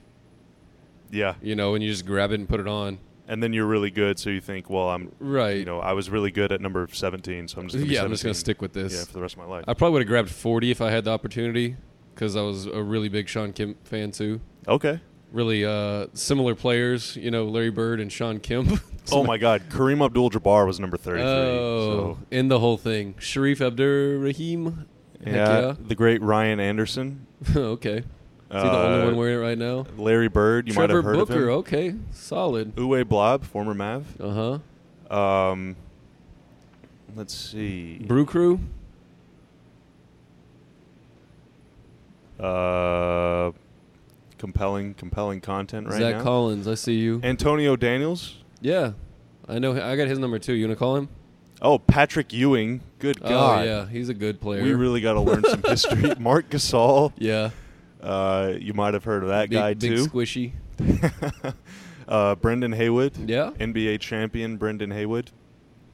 Yeah, 1.12 1.36
you 1.42 1.56
know, 1.56 1.76
and 1.76 1.84
you 1.84 1.90
just 1.92 2.06
grab 2.06 2.32
it 2.32 2.40
and 2.40 2.48
put 2.50 2.60
it 2.60 2.68
on. 2.68 3.00
and 3.28 3.42
then 3.42 3.54
you're 3.54 3.66
really 3.68 3.92
good, 3.92 4.20
so 4.20 4.30
you 4.30 4.42
think, 4.42 4.70
well, 4.70 4.90
I'm, 4.90 5.12
Right. 5.20 5.58
you 5.58 5.64
know, 5.66 5.80
I 5.80 5.94
was 5.94 6.10
really 6.10 6.32
good 6.32 6.52
at 6.52 6.60
number 6.60 6.86
17, 6.92 7.48
so 7.48 7.60
I'm 7.62 7.68
just 7.68 7.76
gonna 7.76 7.88
be 7.88 7.94
yeah, 7.94 8.04
I'm 8.04 8.10
just 8.12 8.24
gonna 8.24 8.34
stick 8.34 8.62
with 8.62 8.74
this. 8.74 8.94
Yeah, 8.94 9.06
for 9.06 9.14
the 9.14 9.22
rest 9.22 9.36
of 9.36 9.40
my 9.40 9.46
life. 9.46 9.64
I 9.70 9.74
probably 9.74 9.94
would 9.94 10.02
have 10.02 10.08
grabbed 10.10 10.30
40 10.30 10.70
if 10.72 10.82
I 10.82 10.90
had 10.92 11.06
the 11.06 11.12
opportunity, 11.12 11.78
because 12.14 12.36
I 12.36 12.42
was 12.42 12.66
a 12.66 12.82
really 12.84 13.08
big 13.08 13.30
Shawn 13.30 13.54
Kemp 13.54 13.88
fan 13.88 14.12
too. 14.12 14.42
okay. 14.68 15.00
Really 15.32 15.64
uh, 15.64 16.08
similar 16.14 16.56
players, 16.56 17.16
you 17.16 17.32
know, 17.32 17.46
Larry 17.46 17.70
Bird 17.72 18.02
and 18.02 18.12
Shawn 18.12 18.40
Kemp. 18.40 18.82
Oh 19.14 19.24
my 19.24 19.38
God, 19.40 19.64
Kareem 19.70 20.06
Abdul-Jabbar 20.06 20.68
was 20.68 20.80
number 20.80 20.96
33. 20.96 21.24
Oh, 21.28 21.38
so. 22.14 22.18
in 22.30 22.50
the 22.50 22.60
whole 22.60 22.78
thing, 22.78 23.16
Shareef 23.16 23.60
Abdur-Rahim. 23.66 24.86
Heck 25.24 25.34
Yeah, 25.36 25.74
the 25.80 25.96
great 25.96 26.22
Ryan 26.22 26.60
Anderson, 26.60 27.26
okay. 27.56 28.04
Is 28.54 28.62
he 28.64 28.70
the 28.70 28.78
only 28.78 29.02
Uh, 29.02 29.06
one 29.06 29.16
wearing 29.16 29.38
it 29.38 29.42
right 29.42 29.58
now? 29.58 29.86
Larry 29.98 30.28
Bird. 30.28 30.68
You 30.68 30.74
Trevor 30.74 30.88
might 30.88 30.96
have 30.98 31.06
heard 31.06 31.16
Booker. 31.28 31.34
of 31.50 31.50
him. 31.50 31.50
Okay, 31.60 31.96
solid. 32.12 32.76
Uwe 32.76 33.08
Blab, 33.08 33.44
former 33.46 33.74
Mav. 33.74 34.06
Uh 34.20 34.60
huh. 35.10 35.16
Um, 35.18 35.76
let's 37.16 37.34
see. 37.34 38.00
Brew 38.00 38.26
Crew. 38.26 38.60
Uh, 42.40 43.52
compelling, 44.38 44.96
compelling 44.96 45.42
content 45.42 45.88
right 45.88 46.00
Zach 46.00 46.16
now. 46.18 46.24
Collins. 46.24 46.68
I 46.68 46.74
see 46.74 46.96
you. 46.96 47.22
Antonio 47.24 47.76
Daniels. 47.76 48.38
yeah, 48.62 48.94
I 49.48 49.60
know. 49.60 49.74
I 49.74 49.96
got 49.96 50.08
his 50.08 50.18
number 50.20 50.40
too. 50.40 50.54
You 50.54 50.66
wanna 50.66 50.76
call 50.76 50.96
him? 50.98 51.10
Oh, 51.62 51.78
Patrick 51.78 52.34
Ewing. 52.34 52.82
Good 52.98 53.22
God. 53.22 53.60
Oh 53.62 53.64
yeah, 53.64 53.88
he's 53.88 54.10
a 54.10 54.16
good 54.16 54.42
player. 54.42 54.64
We 54.64 54.74
really 54.74 55.02
got 55.02 55.14
to 55.14 55.20
learn 55.22 55.44
some 55.44 55.62
history. 55.62 56.14
Marc 56.20 56.50
Gasol. 56.50 57.14
yeah. 57.18 57.52
Uh, 58.02 58.54
you 58.60 58.74
might 58.74 58.94
have 58.94 59.04
heard 59.04 59.24
of 59.24 59.30
that 59.30 59.50
Big, 59.50 59.60
guy 59.60 59.74
big 59.74 59.96
too. 59.96 60.06
squishy. 60.08 60.54
uh, 62.08 62.36
Brendan 62.36 62.74
Haywood. 62.74 63.16
Yeah. 63.30 63.52
NBA 63.60 64.00
champion 64.00 64.58
Brendan 64.58 64.92
Haywood. 64.92 65.32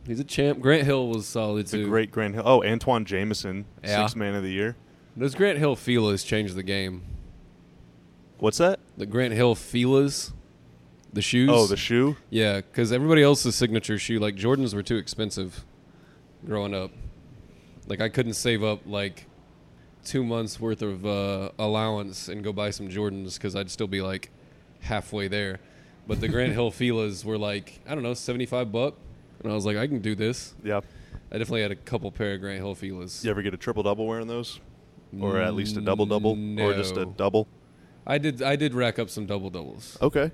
He's 0.05 0.19
a 0.19 0.23
champ. 0.23 0.59
Grant 0.61 0.83
Hill 0.83 1.09
was 1.09 1.25
solid 1.27 1.67
too. 1.67 1.83
The 1.83 1.89
great 1.89 2.11
Grant 2.11 2.33
Hill. 2.35 2.43
Oh, 2.45 2.61
Antawn 2.63 3.05
Jamison, 3.05 3.65
Yeah. 3.83 4.01
sixth 4.03 4.15
man 4.15 4.35
of 4.35 4.43
the 4.43 4.51
year. 4.51 4.75
Those 5.17 5.35
Grant 5.35 5.57
Hill 5.59 5.75
Filas 5.75 6.25
changed 6.25 6.55
the 6.55 6.63
game. 6.63 7.01
What's 8.37 8.59
that? 8.59 8.79
The 8.97 9.05
Grant 9.07 9.33
Hill 9.33 9.55
Filas, 9.55 10.31
the 11.11 11.21
shoes. 11.23 11.49
Oh, 11.51 11.65
the 11.67 11.75
shoe. 11.75 12.15
yeah, 12.29 12.57
because 12.61 12.91
everybody 12.91 13.23
else's 13.23 13.55
signature 13.55 13.97
shoe, 13.97 14.19
like 14.19 14.35
Jordans, 14.35 14.73
were 14.73 14.83
too 14.83 14.95
expensive. 14.97 15.65
Growing 16.45 16.73
up, 16.75 16.91
like 17.87 17.99
I 17.99 18.09
couldn't 18.09 18.35
save 18.35 18.63
up 18.63 18.81
like 18.85 19.25
two 20.07 20.23
months 20.23 20.59
worth 20.59 20.81
of 20.81 21.05
uh, 21.05 21.51
allowance 21.59 22.29
and 22.29 22.43
go 22.43 22.53
buy 22.53 22.69
some 22.69 22.87
Jordans 22.87 23.35
because 23.35 23.55
I'd 23.55 23.69
still 23.69 23.87
be 23.87 24.01
like 24.01 24.31
halfway 24.81 25.27
there. 25.27 25.59
But 26.07 26.21
the 26.21 26.27
Grant 26.29 26.53
Hill 26.59 26.71
Filas 26.71 27.25
were 27.25 27.37
like 27.37 27.79
I 27.87 27.93
don't 27.93 28.03
know, 28.03 28.13
seventy 28.13 28.45
five 28.45 28.71
buck, 28.71 28.95
and 29.43 29.51
I 29.51 29.55
was 29.55 29.65
like, 29.65 29.77
I 29.77 29.87
can 29.87 29.99
do 29.99 30.15
this. 30.15 30.55
Yeah. 30.63 30.81
I 31.29 31.37
definitely 31.37 31.61
had 31.61 31.71
a 31.71 31.75
couple 31.75 32.09
pair 32.09 32.35
of 32.35 32.41
Grant 32.41 32.59
Hill 32.59 32.73
Filas. 32.73 33.23
You 33.23 33.29
ever 33.29 33.41
get 33.41 33.53
a 33.53 33.57
triple 33.57 33.83
double 33.83 34.07
wearing 34.07 34.27
those, 34.27 34.61
or 35.19 35.41
at 35.41 35.53
least 35.53 35.75
a 35.75 35.81
double 35.81 36.05
double, 36.05 36.31
or 36.61 36.73
just 36.73 36.95
a 36.95 37.05
double? 37.05 37.47
I 38.05 38.17
did. 38.17 38.41
I 38.41 38.55
did 38.55 38.73
rack 38.73 38.97
up 38.97 39.09
some 39.09 39.25
double 39.25 39.49
doubles. 39.49 39.97
Okay. 40.01 40.31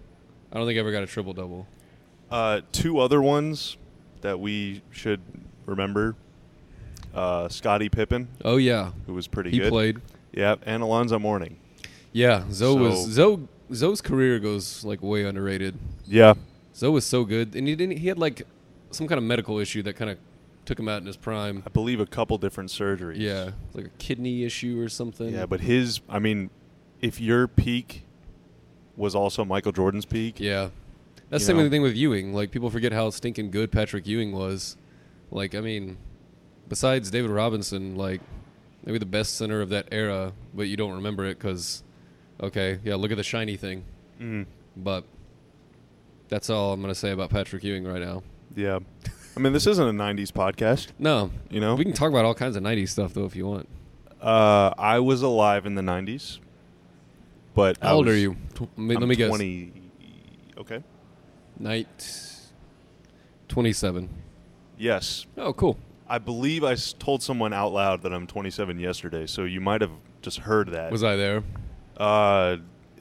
I 0.51 0.57
don't 0.57 0.67
think 0.67 0.77
I 0.77 0.79
ever 0.81 0.91
got 0.91 1.01
a 1.01 1.07
triple 1.07 1.33
double. 1.33 1.65
Uh, 2.29 2.61
two 2.71 2.99
other 2.99 3.21
ones 3.21 3.77
that 4.21 4.39
we 4.39 4.83
should 4.91 5.21
remember. 5.65 6.15
Uh, 7.13 7.47
Scottie 7.47 7.89
Pippen, 7.89 8.27
Oh 8.43 8.57
yeah, 8.57 8.91
who 9.05 9.13
was 9.13 9.27
pretty 9.27 9.51
he 9.51 9.59
good. 9.59 9.69
played. 9.69 10.01
Yeah, 10.31 10.55
and 10.65 10.81
Alonzo 10.81 11.19
Mourning. 11.19 11.57
Yeah, 12.11 12.45
Zoe 12.51 12.79
was 12.79 13.11
Zoe. 13.11 13.47
Zoe's 13.73 14.01
career 14.01 14.39
goes 14.39 14.83
like 14.83 15.01
way 15.01 15.23
underrated. 15.23 15.77
Yeah. 16.05 16.33
Zoe 16.75 16.91
was 16.91 17.05
so 17.05 17.23
good, 17.23 17.55
and 17.55 17.67
he 17.67 17.75
didn't. 17.75 17.97
He 17.97 18.07
had 18.07 18.17
like 18.17 18.43
some 18.91 19.07
kind 19.07 19.17
of 19.17 19.23
medical 19.23 19.59
issue 19.59 19.83
that 19.83 19.95
kind 19.95 20.09
of 20.09 20.17
took 20.65 20.79
him 20.79 20.87
out 20.87 21.01
in 21.01 21.07
his 21.07 21.17
prime. 21.17 21.63
I 21.65 21.69
believe 21.69 21.99
a 21.99 22.05
couple 22.05 22.37
different 22.37 22.69
surgeries. 22.69 23.19
Yeah, 23.19 23.51
like 23.73 23.85
a 23.85 23.91
kidney 23.99 24.43
issue 24.43 24.79
or 24.81 24.89
something. 24.89 25.33
Yeah, 25.33 25.45
but 25.45 25.61
his, 25.61 26.01
I 26.09 26.19
mean, 26.19 26.49
if 27.01 27.19
your 27.19 27.47
peak 27.47 28.05
was 28.95 29.15
also 29.15 29.43
Michael 29.45 29.71
Jordan's 29.71 30.05
peak, 30.05 30.39
yeah, 30.39 30.69
that's 31.29 31.43
the 31.43 31.47
same 31.47 31.57
know? 31.57 31.69
thing 31.69 31.81
with 31.81 31.95
Ewing. 31.95 32.33
Like 32.33 32.51
people 32.51 32.69
forget 32.69 32.91
how 32.91 33.09
stinking 33.09 33.51
good 33.51 33.71
Patrick 33.71 34.07
Ewing 34.07 34.31
was. 34.31 34.77
Like 35.31 35.55
I 35.55 35.61
mean, 35.61 35.97
besides 36.67 37.09
David 37.11 37.31
Robinson, 37.31 37.95
like 37.95 38.21
maybe 38.85 38.97
the 38.97 39.05
best 39.05 39.35
center 39.35 39.61
of 39.61 39.69
that 39.69 39.87
era, 39.91 40.33
but 40.53 40.63
you 40.63 40.75
don't 40.77 40.93
remember 40.93 41.25
it 41.25 41.37
because, 41.37 41.83
okay, 42.41 42.79
yeah, 42.83 42.95
look 42.95 43.11
at 43.11 43.17
the 43.17 43.23
shiny 43.23 43.55
thing. 43.57 43.83
mm, 44.19 44.45
But 44.75 45.05
that's 46.29 46.49
all 46.49 46.73
I'm 46.73 46.81
gonna 46.81 46.95
say 46.95 47.11
about 47.11 47.29
Patrick 47.29 47.63
Ewing 47.63 47.85
right 47.85 48.01
now. 48.01 48.23
yeah. 48.55 48.79
I 49.35 49.39
mean, 49.39 49.51
this 49.51 49.65
isn't 49.65 49.87
a 49.87 49.91
'90s 49.91 50.31
podcast, 50.31 50.89
No, 50.99 51.31
you 51.49 51.59
know. 51.59 51.73
we 51.73 51.83
can 51.83 51.93
talk 51.93 52.09
about 52.11 52.23
all 52.23 52.35
kinds 52.35 52.55
of 52.55 52.61
'90s 52.61 52.89
stuff 52.89 53.13
though 53.15 53.25
if 53.25 53.35
you 53.35 53.47
want. 53.47 53.67
Uh, 54.21 54.73
I 54.77 54.99
was 54.99 55.21
alive 55.23 55.65
in 55.65 55.73
the 55.75 55.81
'90s, 55.81 56.37
but 57.55 57.77
I 57.81 57.87
How 57.87 57.95
old 57.95 58.05
was- 58.05 58.15
are 58.15 58.19
you? 58.19 58.35
Tw- 58.53 58.61
let 58.61 58.77
me- 58.77 58.95
I'm 58.95 59.07
me 59.07 59.15
guess. 59.15 59.29
20. 59.29 59.71
Okay. 60.59 60.83
Night. 61.59 62.29
Twenty-seven. 63.47 64.09
Yes, 64.77 65.25
Oh, 65.37 65.53
cool. 65.53 65.77
I 66.13 66.19
believe 66.19 66.63
I 66.63 66.75
told 66.75 67.23
someone 67.23 67.53
out 67.53 67.73
loud 67.73 68.03
that 68.03 68.13
I'm 68.13 68.27
27 68.27 68.77
yesterday, 68.79 69.25
so 69.25 69.45
you 69.45 69.59
might 69.59 69.81
have 69.81 69.89
just 70.21 70.37
heard 70.37 70.69
that. 70.69 70.91
Was 70.91 71.03
I 71.03 71.15
there? 71.15 71.41
Uh, 71.97 72.57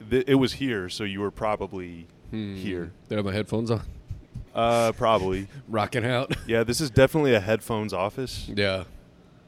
th- 0.09 0.23
it 0.27 0.33
was 0.33 0.53
here, 0.53 0.89
so 0.89 1.03
you 1.03 1.19
were 1.21 1.29
probably 1.29 2.07
Hmm. 2.31 2.55
here. 2.55 2.91
Did 3.09 3.15
I 3.15 3.19
have 3.19 3.25
my 3.25 3.31
headphones 3.33 3.69
on? 3.69 3.81
Uh, 4.55 4.93
probably. 4.93 5.47
Rocking 5.67 6.03
out. 6.05 6.35
Yeah, 6.47 6.63
this 6.63 6.81
is 6.81 6.89
definitely 6.89 7.35
a 7.35 7.39
headphones 7.39 7.93
office. 7.93 8.49
yeah. 8.51 8.85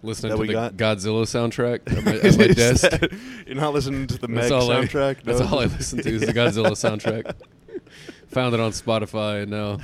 Listening 0.04 0.34
That 0.34 0.42
to 0.42 0.46
the 0.48 0.54
got? 0.54 0.78
Godzilla 0.78 1.24
soundtrack 1.26 1.92
at 1.98 2.06
my, 2.06 2.12
at 2.30 2.38
my 2.38 2.48
desk. 2.50 2.84
that- 2.88 3.12
you're 3.48 3.56
not 3.56 3.74
listening 3.74 4.06
to 4.06 4.20
the 4.20 4.28
Meg 4.28 4.52
all 4.52 4.72
I- 4.72 4.76
soundtrack. 4.86 5.24
That's 5.24 5.42
all 5.42 5.58
I 5.60 5.66
listen 5.66 6.04
to 6.04 6.10
is 6.14 6.22
the 6.22 6.34
Godzilla 6.34 6.74
soundtrack. 6.74 7.34
Found 8.28 8.54
it 8.54 8.60
on 8.60 8.70
Spotify, 8.74 9.42
and 9.42 9.50
now 9.50 9.78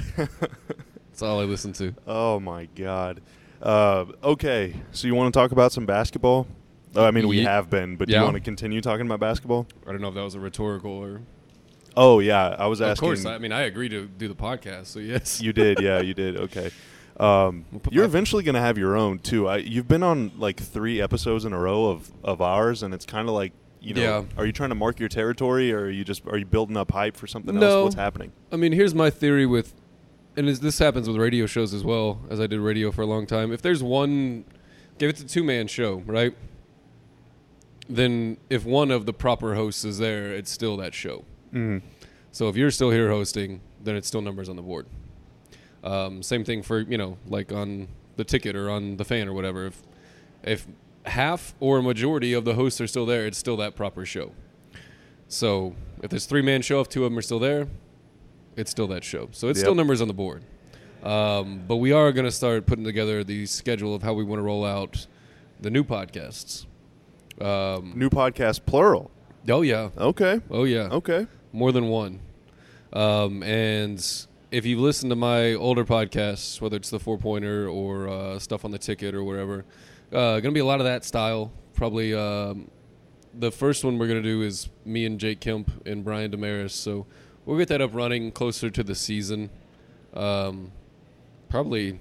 that's 1.09 1.23
all 1.23 1.39
I 1.41 1.45
listen 1.45 1.73
to. 1.73 1.95
oh 2.05 2.39
my 2.39 2.65
god. 2.75 3.21
Uh, 3.61 4.05
okay, 4.23 4.73
so 4.91 5.07
you 5.07 5.15
want 5.15 5.31
to 5.33 5.37
talk 5.39 5.51
about 5.51 5.71
some 5.71 5.85
basketball? 5.85 6.47
Oh, 6.95 7.05
I 7.05 7.11
mean, 7.11 7.27
we 7.27 7.37
Ye- 7.37 7.43
have 7.43 7.69
been, 7.69 7.95
but 7.95 8.07
do 8.07 8.13
Yeah. 8.13 8.19
you 8.19 8.25
want 8.25 8.35
to 8.35 8.41
continue 8.41 8.81
talking 8.81 9.05
about 9.05 9.19
basketball? 9.19 9.67
I 9.87 9.91
don't 9.91 10.01
know 10.01 10.09
if 10.09 10.15
that 10.15 10.23
was 10.23 10.35
a 10.35 10.39
rhetorical 10.39 10.91
or. 10.91 11.21
Oh 11.95 12.19
yeah, 12.19 12.55
I 12.57 12.67
was 12.67 12.81
asking. 12.81 12.91
Of 12.91 12.99
course, 12.99 13.25
I 13.25 13.37
mean 13.37 13.51
I 13.51 13.61
agree 13.63 13.89
to 13.89 14.05
do 14.07 14.27
the 14.27 14.35
podcast, 14.35 14.87
so 14.87 14.99
yes. 14.99 15.41
You 15.41 15.51
did, 15.53 15.79
yeah, 15.81 15.99
you 16.01 16.13
did. 16.13 16.37
Okay. 16.37 16.71
Um, 17.19 17.65
you're 17.91 18.05
eventually 18.05 18.43
going 18.43 18.55
to 18.55 18.61
have 18.61 18.77
your 18.77 18.95
own 18.95 19.19
too. 19.19 19.47
I, 19.47 19.57
you've 19.57 19.87
been 19.89 20.01
on 20.01 20.31
like 20.37 20.59
three 20.59 21.01
episodes 21.01 21.43
in 21.45 21.51
a 21.53 21.59
row 21.59 21.85
of, 21.87 22.09
of 22.23 22.41
ours, 22.41 22.81
and 22.81 22.93
it's 22.93 23.05
kind 23.05 23.27
of 23.27 23.35
like 23.35 23.51
you 23.81 23.93
know, 23.95 24.01
Yeah. 24.01 24.23
are 24.37 24.45
you 24.45 24.51
trying 24.51 24.69
to 24.69 24.75
mark 24.75 24.99
your 24.99 25.09
territory, 25.09 25.71
or 25.73 25.81
are 25.81 25.89
you 25.89 26.03
just 26.03 26.25
are 26.27 26.37
you 26.37 26.45
building 26.45 26.77
up 26.77 26.91
hype 26.91 27.17
for 27.17 27.27
something 27.27 27.59
No. 27.59 27.67
else? 27.67 27.83
What's 27.83 27.95
happening? 27.95 28.31
I 28.51 28.55
mean, 28.55 28.71
here's 28.71 28.95
my 28.95 29.09
theory 29.09 29.45
with, 29.45 29.73
and 30.35 30.47
as 30.47 30.59
this 30.59 30.79
happens 30.79 31.07
with 31.07 31.17
radio 31.17 31.45
shows 31.45 31.73
as 31.73 31.83
well, 31.83 32.21
as 32.29 32.39
I 32.39 32.47
did 32.47 32.59
radio 32.59 32.91
for 32.91 33.01
a 33.01 33.05
long 33.05 33.25
time. 33.25 33.51
If 33.51 33.61
there's 33.61 33.83
one, 33.83 34.45
give 34.97 35.09
it's 35.09 35.21
a 35.21 35.27
two 35.27 35.43
man 35.43 35.67
show, 35.67 36.03
right? 36.05 36.35
Then 37.89 38.37
if 38.49 38.65
one 38.65 38.91
of 38.91 39.05
the 39.05 39.13
proper 39.13 39.55
hosts 39.55 39.83
is 39.83 39.97
there, 39.97 40.31
it's 40.31 40.49
still 40.49 40.77
that 40.77 40.93
show. 40.93 41.25
Mm. 41.53 41.81
So 42.31 42.47
if 42.47 42.55
you're 42.55 42.71
still 42.71 42.91
here 42.91 43.09
hosting, 43.09 43.61
then 43.83 43.95
it's 43.95 44.07
still 44.07 44.21
numbers 44.21 44.47
on 44.47 44.55
the 44.55 44.61
board. 44.61 44.85
Um, 45.83 46.23
same 46.23 46.45
thing 46.45 46.61
for 46.61 46.79
you 46.79 46.97
know, 46.97 47.17
like 47.27 47.51
on 47.51 47.89
the 48.15 48.23
ticket 48.23 48.55
or 48.55 48.69
on 48.69 48.97
the 48.97 49.05
fan 49.05 49.27
or 49.27 49.33
whatever. 49.33 49.65
If 49.65 49.81
if 50.43 50.67
half 51.05 51.53
or 51.59 51.79
a 51.79 51.83
majority 51.83 52.33
of 52.33 52.45
the 52.45 52.53
hosts 52.53 52.79
are 52.79 52.87
still 52.87 53.05
there, 53.05 53.25
it's 53.25 53.37
still 53.37 53.57
that 53.57 53.75
proper 53.75 54.05
show. 54.05 54.31
So 55.27 55.75
if 56.01 56.09
there's 56.09 56.25
three 56.25 56.41
man 56.41 56.61
show, 56.61 56.79
if 56.79 56.87
two 56.87 57.03
of 57.03 57.11
them 57.11 57.17
are 57.17 57.23
still 57.23 57.39
there, 57.39 57.67
it's 58.55 58.71
still 58.71 58.87
that 58.87 59.03
show. 59.03 59.29
So 59.31 59.47
it's 59.49 59.57
Yep. 59.59 59.63
still 59.65 59.75
numbers 59.75 60.01
on 60.01 60.07
the 60.07 60.13
board. 60.13 60.43
Um, 61.03 61.63
but 61.67 61.77
we 61.77 61.91
are 61.91 62.11
going 62.11 62.25
to 62.25 62.31
start 62.31 62.65
putting 62.67 62.83
together 62.83 63.23
the 63.23 63.45
schedule 63.47 63.95
of 63.95 64.03
how 64.03 64.13
we 64.13 64.23
want 64.23 64.39
to 64.39 64.43
roll 64.43 64.63
out 64.65 65.07
the 65.59 65.69
new 65.71 65.83
podcasts. 65.83 66.65
Um, 67.39 67.93
New 67.95 68.09
podcast 68.09 68.65
plural. 68.65 69.09
oh 69.49 69.61
yeah, 69.63 69.89
Okay. 69.97 70.41
oh 70.51 70.63
yeah 70.65 70.89
Okay. 70.91 71.25
more 71.51 71.71
than 71.71 71.87
one. 71.87 72.19
Um, 72.93 73.41
and 73.41 74.03
if 74.51 74.65
you've 74.65 74.79
listened 74.79 75.09
to 75.11 75.15
my 75.15 75.53
older 75.53 75.83
podcasts, 75.85 76.61
whether 76.61 76.75
it's 76.75 76.89
the 76.91 76.99
four 76.99 77.17
pointer 77.17 77.67
or 77.67 78.07
uh, 78.07 78.37
stuff 78.37 78.63
on 78.65 78.71
the 78.71 78.77
ticket 78.77 79.15
or 79.15 79.23
whatever, 79.23 79.65
uh, 80.11 80.39
gonna 80.39 80.51
be 80.51 80.59
a 80.59 80.65
lot 80.65 80.79
of 80.81 80.85
that 80.85 81.03
style. 81.05 81.51
Probably 81.73 82.13
um, 82.13 82.69
the 83.33 83.51
first 83.51 83.83
one 83.83 83.97
we're 83.97 84.07
gonna 84.07 84.21
do 84.21 84.41
is 84.43 84.69
me 84.85 85.05
and 85.05 85.19
Jake 85.19 85.39
Kemp 85.39 85.71
and 85.87 86.03
Brian 86.03 86.29
Dameris. 86.31 86.71
So 86.71 87.07
we'll 87.45 87.57
get 87.57 87.67
that 87.69 87.81
up 87.81 87.93
running 87.93 88.31
closer 88.31 88.69
to 88.69 88.83
the 88.83 88.95
season. 88.95 89.49
Um, 90.13 90.71
probably 91.49 91.99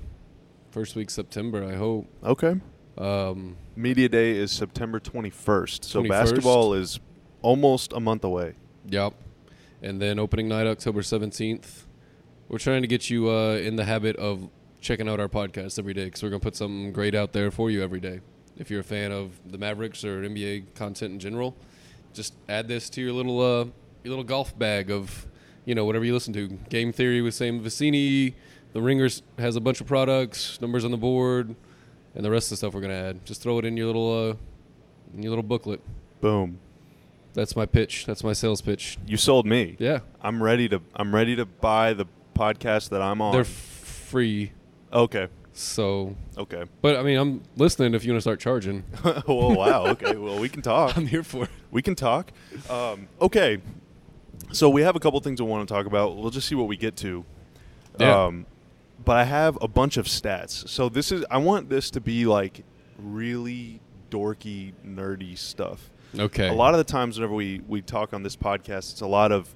first 0.71 0.97
week 0.97 1.11
September. 1.11 1.65
I 1.65 1.77
hope. 1.77 2.07
Okay. 2.25 2.61
Um, 2.99 3.57
Media 3.77 4.09
Day 4.09 4.33
is 4.33 4.53
September 4.53 5.01
21st, 5.01 5.85
so 5.85 6.03
21st. 6.03 6.09
basketball 6.09 6.75
is 6.75 7.01
almost 7.43 7.93
a 7.93 8.01
month 8.01 8.25
away. 8.25 8.55
Yep. 8.89 9.15
And 9.83 10.01
then 10.01 10.19
opening 10.19 10.49
night, 10.49 10.67
October 10.67 11.01
17th. 11.01 11.85
We're 12.49 12.59
trying 12.59 12.83
to 12.83 12.89
get 12.89 13.09
you 13.09 13.31
uh, 13.31 13.55
in 13.55 13.77
the 13.77 13.85
habit 13.85 14.17
of 14.17 14.51
checking 14.81 15.09
out 15.09 15.21
our 15.21 15.29
podcast 15.29 15.79
every 15.79 15.95
day 15.95 16.07
because 16.07 16.23
we're 16.23 16.31
going 16.31 16.41
to 16.41 16.45
put 16.45 16.57
something 16.57 16.93
great 16.93 17.15
out 17.15 17.33
there 17.33 17.51
for 17.51 17.71
you 17.71 17.83
every 17.83 18.01
day. 18.01 18.21
If 18.57 18.71
you're 18.71 18.81
a 18.81 18.85
fan 18.85 19.13
of 19.13 19.41
the 19.47 19.57
Mavericks 19.57 20.05
or 20.05 20.23
NBA 20.23 20.75
content 20.75 21.15
in 21.15 21.21
general, 21.21 21.57
just 22.13 22.35
add 22.49 22.69
this 22.69 22.91
to 22.91 23.01
your 23.01 23.13
little 23.13 23.41
uh, 23.41 23.65
your 24.03 24.11
little 24.11 24.25
golf 24.25 24.59
bag 24.59 24.91
of 24.91 25.27
you 25.71 25.77
know 25.77 25.85
whatever 25.85 26.05
you 26.05 26.13
listen 26.13 26.33
to. 26.33 26.49
Game 26.69 26.91
Theory 26.91 27.23
with 27.23 27.33
Sam 27.33 27.61
Vecenie. 27.63 28.35
The 28.73 28.83
Ringers 28.83 29.23
has 29.39 29.55
a 29.55 29.61
bunch 29.61 29.81
of 29.81 29.87
products, 29.87 30.61
numbers 30.61 30.85
on 30.85 30.91
the 30.91 30.97
board, 30.97 31.55
and 32.13 32.25
the 32.25 32.31
rest 32.31 32.47
of 32.47 32.51
the 32.51 32.57
stuff 32.57 32.75
we're 32.75 32.81
going 32.81 32.91
to 32.91 32.97
add. 32.97 33.25
Just 33.25 33.41
throw 33.41 33.57
it 33.61 33.65
in 33.65 33.77
your 33.77 33.87
little 33.87 34.31
uh, 34.31 35.15
in 35.15 35.23
your 35.23 35.31
little 35.31 35.45
booklet. 35.45 35.81
Boom. 36.21 36.59
That's 37.35 37.55
my 37.55 37.67
pitch. 37.67 38.05
That's 38.05 38.25
my 38.25 38.33
sales 38.33 38.61
pitch. 38.61 38.99
You 39.07 39.17
sold 39.17 39.47
me. 39.47 39.77
Yeah. 39.79 40.01
I'm 40.21 40.43
ready 40.43 40.69
to 40.71 40.83
I'm 40.97 41.15
ready 41.15 41.37
to 41.37 41.45
buy 41.47 41.93
the 41.93 42.07
podcast 42.35 42.89
that 42.89 43.01
I'm 43.01 43.23
on. 43.23 43.31
They're 43.31 43.43
f- 43.43 43.47
free, 43.47 44.51
okay. 44.93 45.29
so. 45.53 46.17
Okay. 46.37 46.65
But 46.83 46.97
I 46.97 47.05
mean, 47.05 47.17
I'm 47.17 47.43
listening. 47.57 47.95
If 47.95 48.05
you 48.05 48.11
want 48.11 48.17
to 48.17 48.23
start 48.23 48.41
charging, 48.41 48.83
oh 49.05 49.55
wow. 49.55 49.87
Okay. 49.91 50.17
Well, 50.17 50.41
we 50.41 50.49
can 50.49 50.63
talk. 50.63 50.97
I'm 50.97 51.07
here 51.07 51.23
for 51.23 51.45
it. 51.45 51.51
We 51.71 51.81
can 51.81 51.95
talk. 51.95 52.33
Um, 52.69 53.07
okay. 53.21 53.61
So 54.53 54.69
we 54.69 54.83
have 54.83 54.97
a 54.97 55.01
couple 55.01 55.21
things 55.21 55.41
I 55.41 55.45
want 55.45 55.67
to 55.69 55.73
talk 55.75 55.87
about. 55.87 56.17
We'll 56.17 56.31
just 56.31 56.49
see 56.49 56.55
what 56.55 56.69
we 56.69 56.77
get 56.77 56.97
to. 56.99 57.25
Yeah. 57.99 58.25
Um, 58.25 58.47
but 59.05 59.17
I 59.17 59.25
have 59.25 59.59
a 59.63 59.69
bunch 59.69 59.97
of 59.97 60.07
stats. 60.07 60.69
So 60.69 60.89
this 60.89 61.11
is 61.13 61.25
I 61.31 61.39
want 61.39 61.69
this 61.69 61.91
to 61.93 62.01
be 62.01 62.27
like 62.27 62.65
really 62.99 63.81
dorky, 64.11 64.73
nerdy 64.87 65.37
stuff. 65.39 65.91
Okay. 66.19 66.49
A 66.49 66.53
lot 66.53 66.75
of 66.75 66.79
the 66.79 66.85
times 66.85 67.17
whenever 67.19 67.35
we 67.35 67.61
we 67.69 67.81
talk 67.83 68.13
on 68.13 68.23
this 68.23 68.37
podcast, 68.37 68.93
it's 68.93 69.01
a 69.01 69.07
lot 69.07 69.33
of 69.33 69.55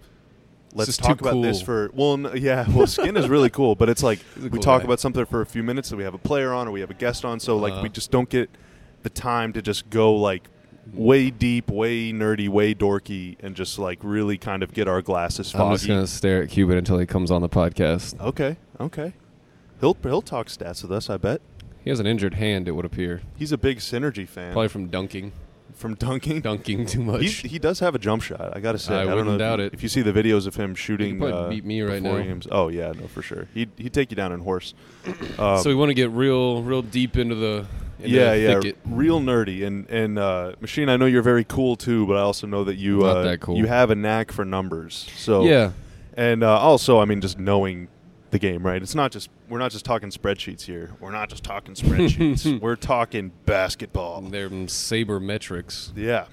let's 0.72 0.96
talk 0.96 1.20
about 1.20 1.42
this 1.42 1.61
for 1.61 1.90
well, 1.94 2.37
yeah, 2.37 2.64
well, 2.70 2.87
skin 2.87 3.16
is 3.16 3.28
really 3.28 3.50
cool, 3.50 3.74
but 3.74 3.88
it's 3.88 4.02
like 4.02 4.20
we 4.40 4.48
cool 4.50 4.61
talk 4.61 4.80
guy. 4.83 4.87
about 4.87 5.00
something 5.00 5.24
for 5.26 5.40
a 5.40 5.46
few 5.46 5.62
minutes, 5.62 5.88
so 5.88 5.96
we 5.96 6.04
have 6.04 6.14
a 6.14 6.18
player 6.18 6.52
on 6.52 6.68
or 6.68 6.70
we 6.70 6.80
have 6.80 6.90
a 6.90 6.94
guest 6.94 7.24
on, 7.24 7.40
so 7.40 7.57
like 7.57 7.72
Uh-huh. 7.74 7.83
we 7.83 7.88
just 7.88 8.11
don't 8.11 8.28
get 8.28 8.48
the 9.02 9.11
time 9.11 9.52
to 9.52 9.61
just 9.61 9.90
go 9.90 10.14
like 10.14 10.48
way 10.92 11.31
deep, 11.31 11.70
way 11.70 12.12
nerdy, 12.12 12.49
way 12.49 12.75
dorky, 12.75 13.37
and 13.40 13.55
just 13.57 13.79
like 13.79 13.99
really 14.03 14.38
kind 14.38 14.62
of 14.62 14.73
get 14.73 14.88
our 14.88 15.03
glasses 15.03 15.55
I'm 15.55 15.73
just 15.73 15.87
gonna 15.87 16.07
stare 16.07 16.42
at 16.42 16.51
Cuban 16.51 16.77
until 16.79 16.99
he 16.99 17.07
comes 17.07 17.31
on 17.31 17.42
the 17.42 17.49
podcast. 17.49 18.20
Okay, 18.20 18.57
okay. 18.81 19.14
He'll 19.81 19.97
he'll 20.03 20.23
talk 20.23 20.49
stats 20.49 20.83
with 20.83 20.92
us, 20.92 21.11
I 21.11 21.16
bet. 21.16 21.40
He 21.83 21.90
has 21.90 22.01
an 22.01 22.07
injured 22.07 22.35
hand. 22.35 22.68
It 22.68 22.73
would 22.73 22.85
appear, 22.85 23.20
He's 23.37 23.53
a 23.53 23.59
big 23.59 23.79
synergy 23.79 24.27
fan 24.27 24.53
probably 24.53 24.68
from 24.68 24.87
dunking, 24.88 25.33
from 25.75 25.94
dunking. 25.94 26.40
dunking 26.40 26.87
too 26.87 27.03
much. 27.03 27.20
He's, 27.20 27.38
he 27.40 27.59
does 27.59 27.81
have 27.81 27.94
a 27.94 27.99
jump 27.99 28.23
shot. 28.23 28.57
I 28.57 28.61
gotta 28.61 28.79
say, 28.79 28.94
I 28.94 29.03
I, 29.03 29.05
don't 29.07 29.27
know 29.27 29.37
doubt 29.37 29.61
if, 29.61 29.66
it. 29.66 29.75
If 29.75 29.83
you 29.83 29.88
see 29.88 30.01
the 30.03 30.12
videos 30.12 30.47
of 30.47 30.57
him 30.57 30.75
shooting, 30.75 31.18
probably 31.18 31.35
uh, 31.38 31.49
beat 31.49 31.64
me 31.64 31.83
right 31.83 32.03
now. 32.03 32.16
games- 32.16 32.47
oh 32.51 32.68
yeah, 32.68 32.92
no, 32.92 33.07
for 33.09 33.20
sure. 33.20 33.49
He'd 33.53 33.70
he'd 33.77 33.92
take 33.92 34.11
you 34.11 34.16
down 34.16 34.33
in 34.33 34.40
horse. 34.40 34.75
Um, 35.38 35.59
so 35.59 35.68
we 35.68 35.75
want 35.75 35.90
to 35.90 35.94
get 35.94 36.11
real, 36.11 36.62
real 36.62 36.81
deep 36.81 37.16
into 37.16 37.35
the 37.35 37.66
yeah, 37.98 38.35
yeah, 38.35 38.54
thicket. 38.54 38.78
real 38.87 39.20
nerdy. 39.20 39.66
And 39.66 39.88
and 39.88 40.18
uh, 40.18 40.52
machine, 40.61 40.88
I 40.88 40.96
know 40.96 41.07
you're 41.07 41.22
very 41.22 41.44
cool 41.44 41.76
too, 41.76 42.07
but 42.07 42.16
I 42.16 42.20
also 42.20 42.46
know 42.46 42.64
that 42.64 42.76
you 42.76 42.98
Not 42.98 43.16
uh, 43.16 43.22
that 43.22 43.40
cool. 43.40 43.57
you 43.57 43.66
have 43.66 43.90
a 43.90 43.94
knack 43.94 44.33
for 44.33 44.44
numbers. 44.44 45.11
So 45.16 45.44
Yeah, 45.44 45.72
and 46.14 46.42
uh, 46.42 46.59
also, 46.59 47.00
I 47.00 47.04
mean, 47.04 47.20
just 47.20 47.38
knowing 47.38 47.88
the 48.30 48.38
game, 48.38 48.66
right? 48.66 48.83
It's 48.83 48.94
not 48.94 49.12
just 49.12 49.30
we're 49.48 49.59
not 49.59 49.70
just 49.70 49.85
talking 49.85 50.11
spreadsheets 50.11 50.62
here. 50.62 50.92
We're 51.00 51.12
not 51.12 51.28
just 51.28 51.44
talking 51.44 51.74
spreadsheets. 51.74 52.61
we're 52.62 52.76
talking 52.76 53.33
basketball. 53.46 54.20
they're 54.22 54.50
saber 54.68 55.20
metrics. 55.20 55.92
Yeah. 55.94 56.26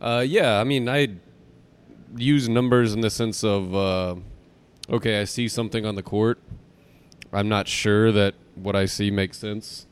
Uh, 0.00 0.24
yeah, 0.26 0.60
I 0.60 0.64
mean, 0.64 0.88
I 0.88 1.08
use 2.16 2.48
numbers 2.48 2.94
in 2.94 3.00
the 3.00 3.10
sense 3.10 3.44
of, 3.44 3.74
uh, 3.74 4.16
okay, 4.90 5.20
I 5.20 5.24
see 5.24 5.48
something 5.48 5.86
on 5.86 5.94
the 5.94 6.02
court. 6.02 6.38
I'm 7.32 7.48
not 7.48 7.68
sure 7.68 8.12
that 8.12 8.34
what 8.54 8.76
I 8.76 8.86
see 8.86 9.10
makes 9.10 9.38
sense. 9.38 9.85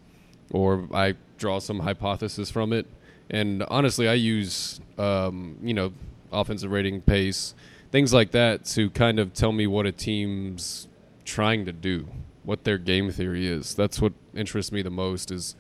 Or 0.55 0.89
I 0.95 1.17
draw 1.37 1.59
some 1.59 1.81
hypothesis 1.81 2.49
from 2.49 2.73
it. 2.73 2.87
And 3.29 3.65
honestly, 3.65 4.09
I 4.09 4.15
use 4.15 4.81
um, 4.97 5.59
you 5.63 5.75
know 5.75 5.93
offensive 6.33 6.71
rating, 6.71 7.03
pace, 7.03 7.55
things 7.91 8.15
like 8.15 8.31
that 8.31 8.65
to 8.67 8.89
kind 8.91 9.19
of 9.19 9.35
tell 9.35 9.53
me 9.53 9.67
what 9.67 9.85
a 9.85 9.93
team's 9.93 10.87
trying 11.25 11.65
to 11.65 11.73
do, 11.73 12.07
what 12.45 12.65
their 12.65 12.79
game 12.79 13.11
theory 13.11 13.47
is. 13.47 13.75
That's 13.75 14.01
what 14.01 14.13
interests 14.33 14.71
me 14.71 14.83
the 14.83 14.91
most. 14.91 15.33
Is 15.33 15.57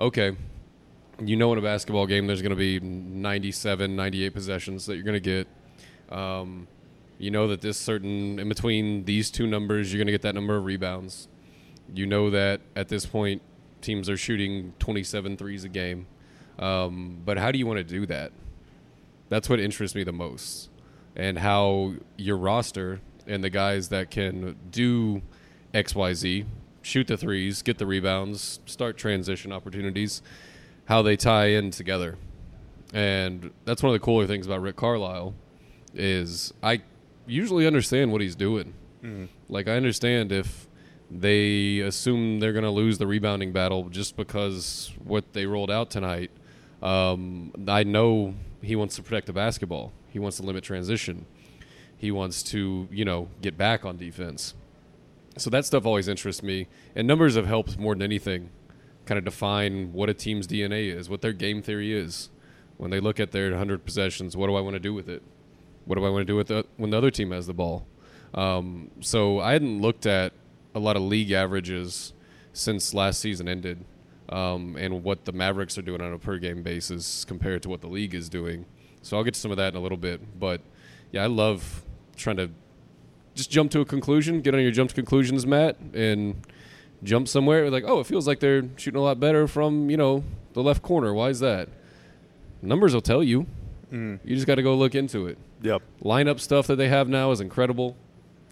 okay. 0.00 0.36
You 1.20 1.36
know, 1.36 1.52
in 1.52 1.58
a 1.58 1.62
basketball 1.62 2.06
game, 2.06 2.26
there's 2.26 2.42
going 2.42 2.50
to 2.50 2.56
be 2.56 2.80
97, 2.80 3.94
98 3.94 4.32
possessions 4.32 4.86
that 4.86 4.94
you're 4.94 5.04
going 5.04 5.20
to 5.22 5.44
get. 5.44 5.46
Um, 6.10 6.66
you 7.18 7.30
know 7.30 7.46
that 7.48 7.60
this 7.60 7.76
certain 7.76 8.38
in 8.40 8.48
between 8.48 9.04
these 9.04 9.30
two 9.30 9.46
numbers, 9.46 9.92
you're 9.92 9.98
going 9.98 10.06
to 10.06 10.12
get 10.12 10.22
that 10.22 10.34
number 10.34 10.56
of 10.56 10.64
rebounds. 10.64 11.28
You 11.94 12.06
know 12.06 12.30
that 12.30 12.62
at 12.74 12.88
this 12.88 13.04
point, 13.04 13.42
teams 13.82 14.08
are 14.08 14.16
shooting 14.16 14.72
27 14.78 15.36
threes 15.36 15.64
a 15.64 15.68
game. 15.68 16.06
Um, 16.58 17.20
but 17.24 17.38
how 17.38 17.50
do 17.50 17.58
you 17.58 17.66
want 17.66 17.78
to 17.78 17.84
do 17.84 18.06
that? 18.06 18.32
That's 19.28 19.48
what 19.48 19.60
interests 19.60 19.94
me 19.94 20.04
the 20.04 20.12
most, 20.12 20.68
and 21.16 21.38
how 21.38 21.94
your 22.16 22.36
roster 22.36 23.00
and 23.26 23.42
the 23.42 23.50
guys 23.50 23.88
that 23.88 24.10
can 24.10 24.56
do 24.70 25.22
X, 25.72 25.94
Y, 25.94 26.12
Z, 26.12 26.44
shoot 26.82 27.06
the 27.06 27.16
threes, 27.16 27.62
get 27.62 27.78
the 27.78 27.86
rebounds, 27.86 28.60
start 28.66 28.96
transition 28.98 29.50
opportunities, 29.52 30.20
how 30.86 31.00
they 31.00 31.16
tie 31.16 31.46
in 31.46 31.70
together. 31.70 32.18
And 32.92 33.52
that's 33.64 33.82
one 33.82 33.94
of 33.94 33.98
the 33.98 34.04
cooler 34.04 34.26
things 34.26 34.44
about 34.46 34.60
Rick 34.60 34.76
Carlisle 34.76 35.34
is 35.94 36.52
I 36.62 36.82
usually 37.26 37.66
understand 37.66 38.12
what 38.12 38.20
he's 38.20 38.34
doing. 38.34 38.74
Mhm. 39.02 39.28
Like 39.48 39.66
I 39.68 39.76
understand 39.76 40.30
if 40.32 40.68
they 41.12 41.80
assume 41.80 42.40
they're 42.40 42.54
going 42.54 42.64
to 42.64 42.70
lose 42.70 42.96
the 42.96 43.06
rebounding 43.06 43.52
battle 43.52 43.88
just 43.90 44.16
because 44.16 44.92
what 45.04 45.34
they 45.34 45.44
rolled 45.44 45.70
out 45.70 45.90
tonight. 45.90 46.30
Um, 46.80 47.52
I 47.68 47.84
know 47.84 48.34
he 48.62 48.76
wants 48.76 48.96
to 48.96 49.02
protect 49.02 49.26
the 49.26 49.32
basketball. 49.32 49.92
He 50.08 50.18
wants 50.18 50.38
to 50.38 50.42
limit 50.42 50.64
transition. 50.64 51.26
He 51.96 52.10
wants 52.10 52.42
to, 52.44 52.88
you 52.90 53.04
know, 53.04 53.28
get 53.42 53.58
back 53.58 53.84
on 53.84 53.98
defense. 53.98 54.54
So 55.36 55.50
that 55.50 55.66
stuff 55.66 55.84
always 55.84 56.08
interests 56.08 56.42
me. 56.42 56.66
And 56.96 57.06
numbers 57.06 57.36
have 57.36 57.46
helped 57.46 57.78
more 57.78 57.94
than 57.94 58.02
anything 58.02 58.50
kind 59.04 59.18
of 59.18 59.24
define 59.24 59.92
what 59.92 60.08
a 60.08 60.14
team's 60.14 60.46
DNA 60.46 60.94
is, 60.94 61.10
what 61.10 61.20
their 61.20 61.32
game 61.32 61.60
theory 61.60 61.92
is. 61.92 62.30
When 62.78 62.90
they 62.90 63.00
look 63.00 63.20
at 63.20 63.32
their 63.32 63.50
100 63.50 63.84
possessions, 63.84 64.36
what 64.36 64.46
do 64.46 64.56
I 64.56 64.60
want 64.60 64.74
to 64.74 64.80
do 64.80 64.94
with 64.94 65.08
it? 65.08 65.22
What 65.84 65.96
do 65.96 66.04
I 66.04 66.08
want 66.08 66.22
to 66.22 66.32
do 66.32 66.36
with 66.36 66.50
it 66.50 66.66
when 66.76 66.90
the 66.90 66.98
other 66.98 67.10
team 67.10 67.32
has 67.32 67.46
the 67.46 67.52
ball? 67.52 67.86
Um, 68.34 68.90
so 69.00 69.40
I 69.40 69.52
hadn't 69.52 69.80
looked 69.80 70.06
at 70.06 70.32
a 70.74 70.78
lot 70.78 70.96
of 70.96 71.02
league 71.02 71.30
averages 71.30 72.12
since 72.52 72.92
last 72.94 73.20
season 73.20 73.48
ended, 73.48 73.84
um, 74.28 74.76
and 74.78 75.02
what 75.04 75.24
the 75.24 75.32
Mavericks 75.32 75.76
are 75.78 75.82
doing 75.82 76.00
on 76.00 76.12
a 76.12 76.18
per 76.18 76.38
game 76.38 76.62
basis 76.62 77.24
compared 77.24 77.62
to 77.62 77.68
what 77.68 77.80
the 77.80 77.86
league 77.88 78.14
is 78.14 78.28
doing. 78.28 78.64
So 79.02 79.16
I'll 79.16 79.24
get 79.24 79.34
to 79.34 79.40
some 79.40 79.50
of 79.50 79.56
that 79.56 79.72
in 79.74 79.76
a 79.76 79.80
little 79.82 79.98
bit. 79.98 80.38
But 80.38 80.60
yeah, 81.10 81.22
I 81.24 81.26
love 81.26 81.82
trying 82.16 82.36
to 82.36 82.50
just 83.34 83.50
jump 83.50 83.70
to 83.72 83.80
a 83.80 83.84
conclusion, 83.84 84.40
get 84.42 84.54
on 84.54 84.60
your 84.60 84.70
jump 84.70 84.90
to 84.90 84.94
conclusions, 84.94 85.46
Matt, 85.46 85.76
and 85.94 86.36
jump 87.02 87.26
somewhere. 87.28 87.70
Like, 87.70 87.84
oh, 87.86 88.00
it 88.00 88.06
feels 88.06 88.26
like 88.26 88.40
they're 88.40 88.62
shooting 88.76 89.00
a 89.00 89.02
lot 89.02 89.18
better 89.18 89.46
from 89.48 89.90
you 89.90 89.96
know 89.96 90.24
the 90.52 90.62
left 90.62 90.82
corner. 90.82 91.12
Why 91.14 91.30
is 91.30 91.40
that? 91.40 91.68
Numbers 92.60 92.94
will 92.94 93.00
tell 93.00 93.22
you. 93.22 93.46
Mm. 93.92 94.20
You 94.24 94.34
just 94.34 94.46
got 94.46 94.54
to 94.54 94.62
go 94.62 94.74
look 94.74 94.94
into 94.94 95.26
it 95.26 95.36
Yep. 95.60 95.82
lineup 96.02 96.40
stuff 96.40 96.66
that 96.68 96.76
they 96.76 96.88
have 96.88 97.08
now 97.08 97.30
is 97.30 97.40
incredible. 97.42 97.96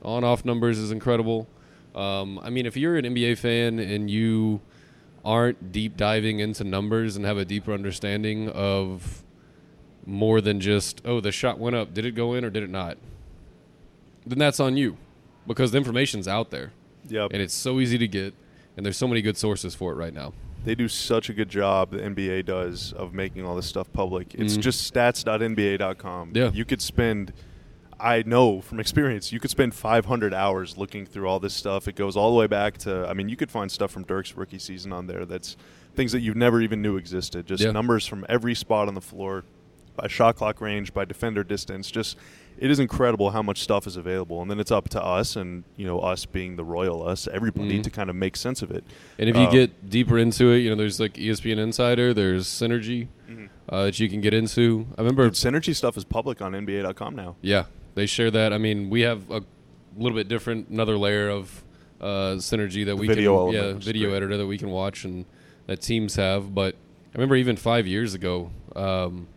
On 0.03 0.23
off 0.25 0.45
numbers 0.45 0.79
is 0.79 0.91
incredible. 0.91 1.47
Um, 1.95 2.39
I 2.43 2.51
mean, 2.51 2.67
if 2.67 2.77
you're 2.77 2.97
an 2.97 3.05
NBA 3.05 3.39
fan 3.39 3.79
and 3.79 4.11
you 4.11 4.61
aren't 5.25 5.73
deep 5.73 5.97
diving 5.97 6.39
into 6.39 6.65
numbers 6.65 7.17
and 7.17 7.25
have 7.25 7.37
a 7.37 7.45
deeper 7.45 7.73
understanding 7.73 8.49
of 8.51 9.23
more 10.07 10.41
than 10.41 10.61
just, 10.61 11.03
oh, 11.05 11.21
the 11.21 11.31
shot 11.33 11.59
went 11.59 11.77
up, 11.77 11.93
did 11.93 12.05
it 12.07 12.13
go 12.13 12.35
in 12.35 12.45
or 12.45 12.51
did 12.51 12.63
it 12.63 12.71
not? 12.71 12.97
Then 14.27 14.39
that's 14.39 14.61
on 14.61 14.77
you 14.77 14.97
because 15.47 15.73
the 15.73 15.79
information's 15.79 16.29
out 16.29 16.51
there 16.51 16.73
Yep. 17.09 17.31
and 17.33 17.43
it's 17.43 17.55
so 17.55 17.81
easy 17.81 17.99
to 17.99 18.07
get 18.09 18.35
and 18.77 18.85
there's 18.87 18.97
so 18.97 19.09
many 19.09 19.21
good 19.23 19.37
sources 19.37 19.75
for 19.75 19.93
it 19.93 19.97
right 19.97 20.15
now. 20.15 20.33
They 20.65 20.75
do 20.75 20.89
such 20.89 21.29
a 21.29 21.33
good 21.33 21.49
job, 21.49 21.91
the 21.91 21.99
NBA 21.99 22.45
does, 22.45 22.93
of 22.93 23.13
making 23.15 23.45
all 23.45 23.57
this 23.57 23.67
stuff 23.67 23.91
public. 23.93 24.35
It's 24.35 24.57
Mhm. 24.57 24.61
just 24.61 24.95
stats.nba.com. 24.95 26.33
Yeah. 26.35 26.51
You 26.53 26.65
could 26.65 26.81
spend, 26.83 27.33
I 28.01 28.23
know 28.27 28.61
from 28.61 28.81
experience, 28.81 29.33
you 29.33 29.41
could 29.41 29.51
spend 29.51 29.75
500 29.75 30.33
hours 30.35 30.77
looking 30.79 31.05
through 31.07 31.29
all 31.29 31.39
this 31.41 31.55
stuff. 31.55 31.87
It 31.89 31.97
goes 31.97 32.17
all 32.17 32.31
the 32.33 32.39
way 32.39 32.47
back 32.47 32.79
to, 32.79 33.07
I 33.09 33.15
mean, 33.15 33.29
you 33.29 33.37
could 33.37 33.51
find 33.51 33.71
stuff 33.71 33.91
from 33.91 34.05
Dirk's 34.05 34.37
rookie 34.37 34.59
season 34.59 34.93
on 34.93 35.07
there 35.07 35.25
that's 35.25 35.57
things 35.95 36.13
that 36.13 36.21
you 36.21 36.33
never 36.35 36.61
even 36.61 36.81
knew 36.83 36.97
existed. 36.97 37.47
Just 37.47 37.63
Yeah. 37.63 37.73
numbers 37.73 38.07
from 38.07 38.25
every 38.29 38.55
spot 38.55 38.89
on 38.89 38.95
the 38.95 39.01
floor, 39.01 39.45
by 39.97 40.07
shot 40.09 40.37
clock 40.37 40.61
range, 40.61 40.95
by 40.95 41.05
defender 41.05 41.43
distance. 41.45 41.91
Just, 41.91 42.17
it 42.59 42.71
is 42.71 42.79
incredible 42.79 43.33
how 43.33 43.43
much 43.43 43.61
stuff 43.61 43.87
is 43.87 43.97
available. 43.97 44.41
And 44.41 44.51
then 44.51 44.61
it's 44.61 44.71
up 44.71 44.89
to 44.91 45.03
us 45.05 45.35
and, 45.37 45.65
you 45.77 45.85
know, 45.87 45.99
us 45.99 46.25
being 46.27 46.57
the 46.57 46.65
royal 46.65 47.07
us, 47.07 47.29
everybody 47.31 47.81
Mhm. 47.81 47.83
to 47.83 47.91
kind 47.91 48.09
of 48.09 48.17
make 48.17 48.37
sense 48.37 48.63
of 48.63 48.71
it. 48.71 48.85
And 49.19 49.29
if 49.29 49.37
you 49.37 49.43
Um, 49.43 49.53
get 49.53 49.91
deeper 49.91 50.17
into 50.17 50.53
it, 50.53 50.59
you 50.59 50.71
know, 50.71 50.77
there's 50.77 51.01
like 51.01 51.19
ESPN 51.19 51.59
Insider, 51.59 52.15
there's 52.15 52.47
Synergy 52.47 53.09
uh, 53.69 53.85
that 53.85 54.01
you 54.01 54.09
can 54.09 54.21
get 54.21 54.33
into. 54.33 54.87
I 54.97 55.03
remember 55.03 55.25
Dude, 55.25 55.35
Synergy 55.35 55.75
stuff 55.75 55.97
is 55.97 56.05
public 56.05 56.41
on 56.41 56.53
NBA.com 56.55 57.15
now. 57.15 57.37
Yeah, 57.43 57.65
they 58.01 58.07
share 58.07 58.31
that. 58.31 58.53
I 58.53 58.59
mean, 58.59 58.89
we 58.89 59.03
have 59.03 59.31
a 59.31 59.43
little 59.97 60.17
bit 60.17 60.27
different, 60.27 60.69
another 60.69 60.97
layer 60.97 61.29
of 61.29 61.63
uh, 62.01 62.37
synergy 62.39 62.87
that 62.87 62.97
we 62.97 63.07
video 63.07 63.53
can, 63.53 63.55
yeah, 63.55 63.73
video 63.75 64.09
great. 64.09 64.17
editor 64.17 64.37
that 64.39 64.47
we 64.47 64.57
can 64.57 64.71
watch 64.71 65.05
and 65.05 65.27
that 65.67 65.83
teams 65.83 66.17
have. 66.17 66.55
But 66.55 66.75
I 66.75 67.19
remember 67.19 67.37
even 67.37 67.57
five 67.57 67.87
years 67.87 68.15
ago, 68.15 68.51
um, 68.75 69.29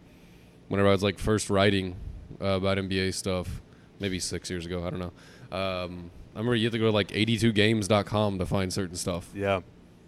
whenever 0.70 0.88
I 0.88 0.92
was 0.94 1.04
like 1.04 1.20
first 1.20 1.50
writing 1.50 1.98
uh, 2.42 2.46
about 2.46 2.78
NBA 2.78 3.14
stuff, 3.14 3.62
maybe 4.00 4.18
six 4.18 4.50
years 4.50 4.66
ago, 4.66 4.88
I 4.88 4.90
don't 4.90 5.00
know. 5.00 5.58
Um, 5.58 6.10
I 6.34 6.40
remember 6.40 6.56
you 6.56 6.66
had 6.66 6.72
to 6.72 6.80
go 6.80 6.86
to 6.86 6.92
like 6.92 7.10
82games.com 7.10 8.40
to 8.40 8.46
find 8.46 8.72
certain 8.72 8.96
stuff. 8.96 9.30
Yeah. 9.36 9.60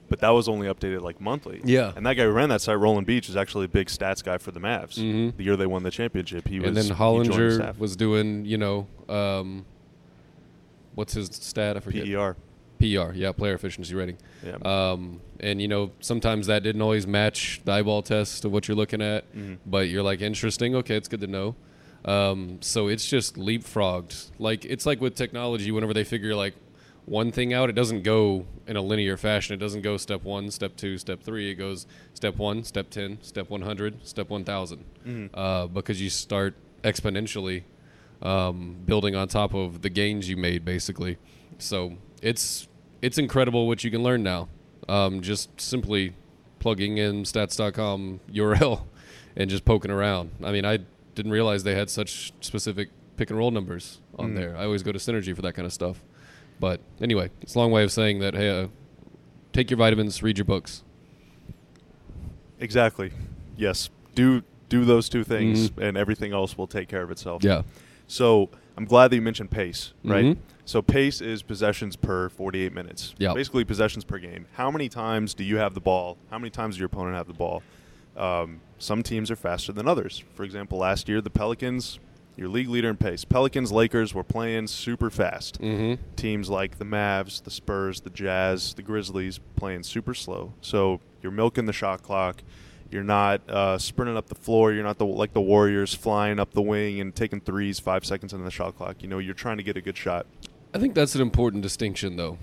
But 0.08 0.20
that 0.20 0.30
was 0.30 0.48
only 0.48 0.68
updated 0.68 1.02
like 1.02 1.20
monthly. 1.20 1.62
Yeah. 1.64 1.92
And 1.96 2.06
that 2.06 2.14
guy 2.14 2.24
who 2.26 2.30
ran 2.32 2.50
that 2.50 2.62
site, 2.62 2.78
Roland 2.78 3.08
Beech, 3.08 3.28
is 3.28 3.36
actually 3.36 3.66
a 3.66 3.70
big 3.70 3.88
stats 3.88 4.24
guy 4.24 4.38
for 4.38 4.52
the 4.52 4.60
Mavs. 4.60 5.00
Mhm. 5.00 5.36
The 5.36 5.44
year 5.44 5.56
they 5.58 5.66
won 5.66 5.82
the 5.84 5.90
championship, 5.92 6.48
he 6.48 6.60
was. 6.60 6.68
and 6.68 6.78
then 6.78 6.84
he 6.84 6.90
joined 6.90 7.26
the 7.26 7.34
Hollinger 7.64 7.78
was 7.80 7.96
doing, 7.96 8.46
you 8.46 8.58
know, 8.58 8.88
um, 9.10 9.66
what's 10.94 11.14
his 11.14 11.28
stat? 11.28 11.78
I 11.78 11.80
forget. 11.80 12.06
PER. 12.06 12.36
PR, 12.78 13.14
yeah, 13.14 13.32
player 13.32 13.54
efficiency 13.54 13.96
rating. 13.96 14.18
Yeah. 14.46 14.58
Um, 14.64 15.22
and 15.40 15.62
you 15.62 15.68
know, 15.68 15.92
sometimes 16.02 16.48
that 16.48 16.62
didn't 16.62 16.82
always 16.82 17.08
match 17.08 17.62
the 17.64 17.72
eyeball 17.72 18.02
test 18.02 18.44
of 18.46 18.52
what 18.52 18.68
you're 18.68 18.76
looking 18.76 19.02
at, 19.02 19.34
Mhm. 19.36 19.58
but 19.66 19.88
you're 19.90 20.04
like, 20.04 20.22
interesting. 20.22 20.76
Okay, 20.76 20.96
it's 20.98 21.08
good 21.08 21.22
to 21.22 21.28
know. 21.28 21.56
Um, 22.04 22.58
so 22.62 22.88
it's 22.90 23.08
just 23.08 23.36
leapfrogged. 23.38 24.30
Like 24.40 24.66
it's 24.66 24.86
like 24.86 25.00
with 25.02 25.16
technology, 25.16 25.72
whenever 25.72 25.94
they 25.94 26.04
figure 26.04 26.36
like 26.36 26.54
one 27.06 27.32
thing 27.32 27.54
out, 27.54 27.70
it 27.70 27.74
doesn't 27.74 28.02
go 28.04 28.46
in 28.68 28.76
a 28.76 28.82
linear 28.82 29.16
fashion. 29.18 29.54
It 29.54 29.58
doesn't 29.58 29.82
go 29.82 29.96
step 29.98 30.24
one, 30.24 30.50
step 30.52 30.76
two, 30.76 30.98
step 30.98 31.22
three. 31.22 31.52
It 31.52 31.56
goes 31.56 31.86
step 32.14 32.38
one, 32.38 32.64
step 32.64 32.90
ten, 32.90 33.20
step 33.22 33.50
one 33.50 33.62
hundred, 33.62 34.06
step 34.08 34.30
one 34.30 34.44
thousand, 34.44 34.86
Mhm. 35.06 35.30
uh, 35.34 35.68
because 35.68 36.02
you 36.02 36.10
start 36.10 36.56
exponentially 36.84 37.64
um, 38.22 38.78
building 38.86 39.16
on 39.16 39.28
top 39.28 39.54
of 39.54 39.82
the 39.82 39.90
gains 39.90 40.30
you 40.30 40.38
made, 40.38 40.64
basically. 40.66 41.18
So 41.60 41.94
it's 42.22 42.68
it's 43.02 43.18
incredible 43.18 43.68
what 43.68 43.84
you 43.84 43.92
can 43.92 44.02
learn 44.04 44.24
now. 44.24 44.48
Um, 44.88 45.22
just 45.22 45.60
simply 45.62 46.14
plugging 46.60 46.98
in 46.98 47.24
stats.com 47.24 48.20
URL 48.32 48.82
and 49.36 49.50
just 49.50 49.66
poking 49.66 49.92
around. 49.92 50.32
I 50.44 50.52
mean, 50.52 50.66
I 50.66 50.80
didn't 51.14 51.32
realize 51.32 51.64
they 51.64 51.76
had 51.76 51.90
such 51.90 52.34
specific 52.42 52.90
pick 53.18 53.30
and 53.30 53.38
roll 53.38 53.52
numbers 53.52 54.00
on 54.18 54.32
Mm. 54.32 54.36
there. 54.36 54.58
I 54.58 54.64
always 54.66 54.82
go 54.84 54.92
to 54.92 54.98
Synergy 55.00 55.36
for 55.36 55.42
that 55.44 55.54
kind 55.54 55.66
of 55.66 55.74
stuff. 55.74 56.02
But 56.60 56.80
anyway, 57.02 57.30
it's 57.42 57.56
a 57.56 57.60
long 57.60 57.72
way 57.72 57.84
of 57.84 57.92
saying 57.92 58.20
that 58.20 58.34
hey, 58.34 58.50
uh, 58.64 58.68
take 59.54 59.70
your 59.70 59.78
vitamins, 59.78 60.22
read 60.24 60.38
your 60.38 60.46
books. 60.46 60.84
Exactly. 62.60 63.12
Yes. 63.58 63.90
Do 64.14 64.44
do 64.68 64.84
those 64.84 65.10
two 65.10 65.24
things, 65.24 65.70
Mhm. 65.70 65.88
and 65.90 65.98
everything 65.98 66.34
else 66.34 66.58
will 66.58 66.66
take 66.68 66.88
care 66.88 67.04
of 67.04 67.12
itself. 67.12 67.44
Yeah. 67.44 67.62
So 68.08 68.50
I'm 68.78 68.86
glad 68.86 69.10
that 69.10 69.16
you 69.16 69.22
mentioned 69.22 69.52
pace, 69.52 69.94
right? 70.04 70.26
Mhm. 70.26 70.38
So 70.66 70.82
pace 70.82 71.22
is 71.22 71.44
possessions 71.44 71.96
per 71.96 72.30
48 72.30 72.74
minutes. 72.74 73.14
Yeah. 73.20 73.34
Basically 73.34 73.64
possessions 73.64 74.04
per 74.04 74.18
game. 74.18 74.48
How 74.54 74.72
many 74.72 74.90
times 74.90 75.36
do 75.36 75.44
you 75.44 75.58
have 75.58 75.76
the 75.76 75.80
ball? 75.80 76.18
How 76.32 76.40
many 76.40 76.50
times 76.50 76.76
does 76.76 76.80
your 76.80 76.88
opponent 76.88 77.16
have 77.16 77.28
the 77.28 77.34
ball? 77.34 77.62
Um, 78.18 78.62
some 78.80 79.04
teams 79.04 79.30
are 79.30 79.36
faster 79.36 79.72
than 79.72 79.88
others. 79.88 80.24
For 80.34 80.44
example, 80.44 80.80
last 80.80 81.08
year 81.08 81.22
the 81.22 81.30
Pelicans, 81.30 82.00
your 82.38 82.50
league 82.50 82.70
leader 82.70 82.90
in 82.90 82.98
pace. 82.98 83.24
Pelicans, 83.24 83.72
Lakers 83.72 84.14
were 84.14 84.24
playing 84.24 84.68
super 84.68 85.10
fast. 85.10 85.62
Mm-hmm. 85.62 86.02
Teams 86.16 86.50
like 86.50 86.78
the 86.78 86.86
Mavs, 86.86 87.44
the 87.44 87.52
Spurs, 87.52 88.02
the 88.02 88.10
Jazz, 88.10 88.74
the 88.74 88.82
Grizzlies 88.82 89.40
playing 89.56 89.84
super 89.84 90.14
slow. 90.14 90.54
So 90.62 91.00
you're 91.22 91.32
milking 91.32 91.66
the 91.66 91.74
shot 91.74 92.04
clock. 92.04 92.44
You're 92.92 93.04
not 93.04 93.50
uh, 93.50 93.78
sprinting 93.78 94.16
up 94.16 94.28
the 94.28 94.36
floor. 94.36 94.72
You're 94.72 94.84
not 94.84 94.98
the, 94.98 95.06
like 95.06 95.34
the 95.34 95.42
Warriors 95.42 95.94
flying 95.94 96.40
up 96.40 96.54
the 96.54 96.62
wing 96.62 97.00
and 97.00 97.16
taking 97.16 97.42
threes 97.42 97.80
five 97.80 98.06
seconds 98.06 98.32
into 98.32 98.46
the 98.46 98.52
shot 98.52 98.78
clock. 98.78 99.02
You 99.02 99.08
know, 99.08 99.18
you're 99.18 99.34
trying 99.34 99.58
to 99.58 99.64
get 99.64 99.76
a 99.76 99.82
good 99.82 99.98
shot. 99.98 100.28
I 100.74 100.78
think 100.78 100.94
that's 100.94 101.16
an 101.16 101.22
important 101.22 101.64
distinction, 101.64 102.16
though. 102.16 102.38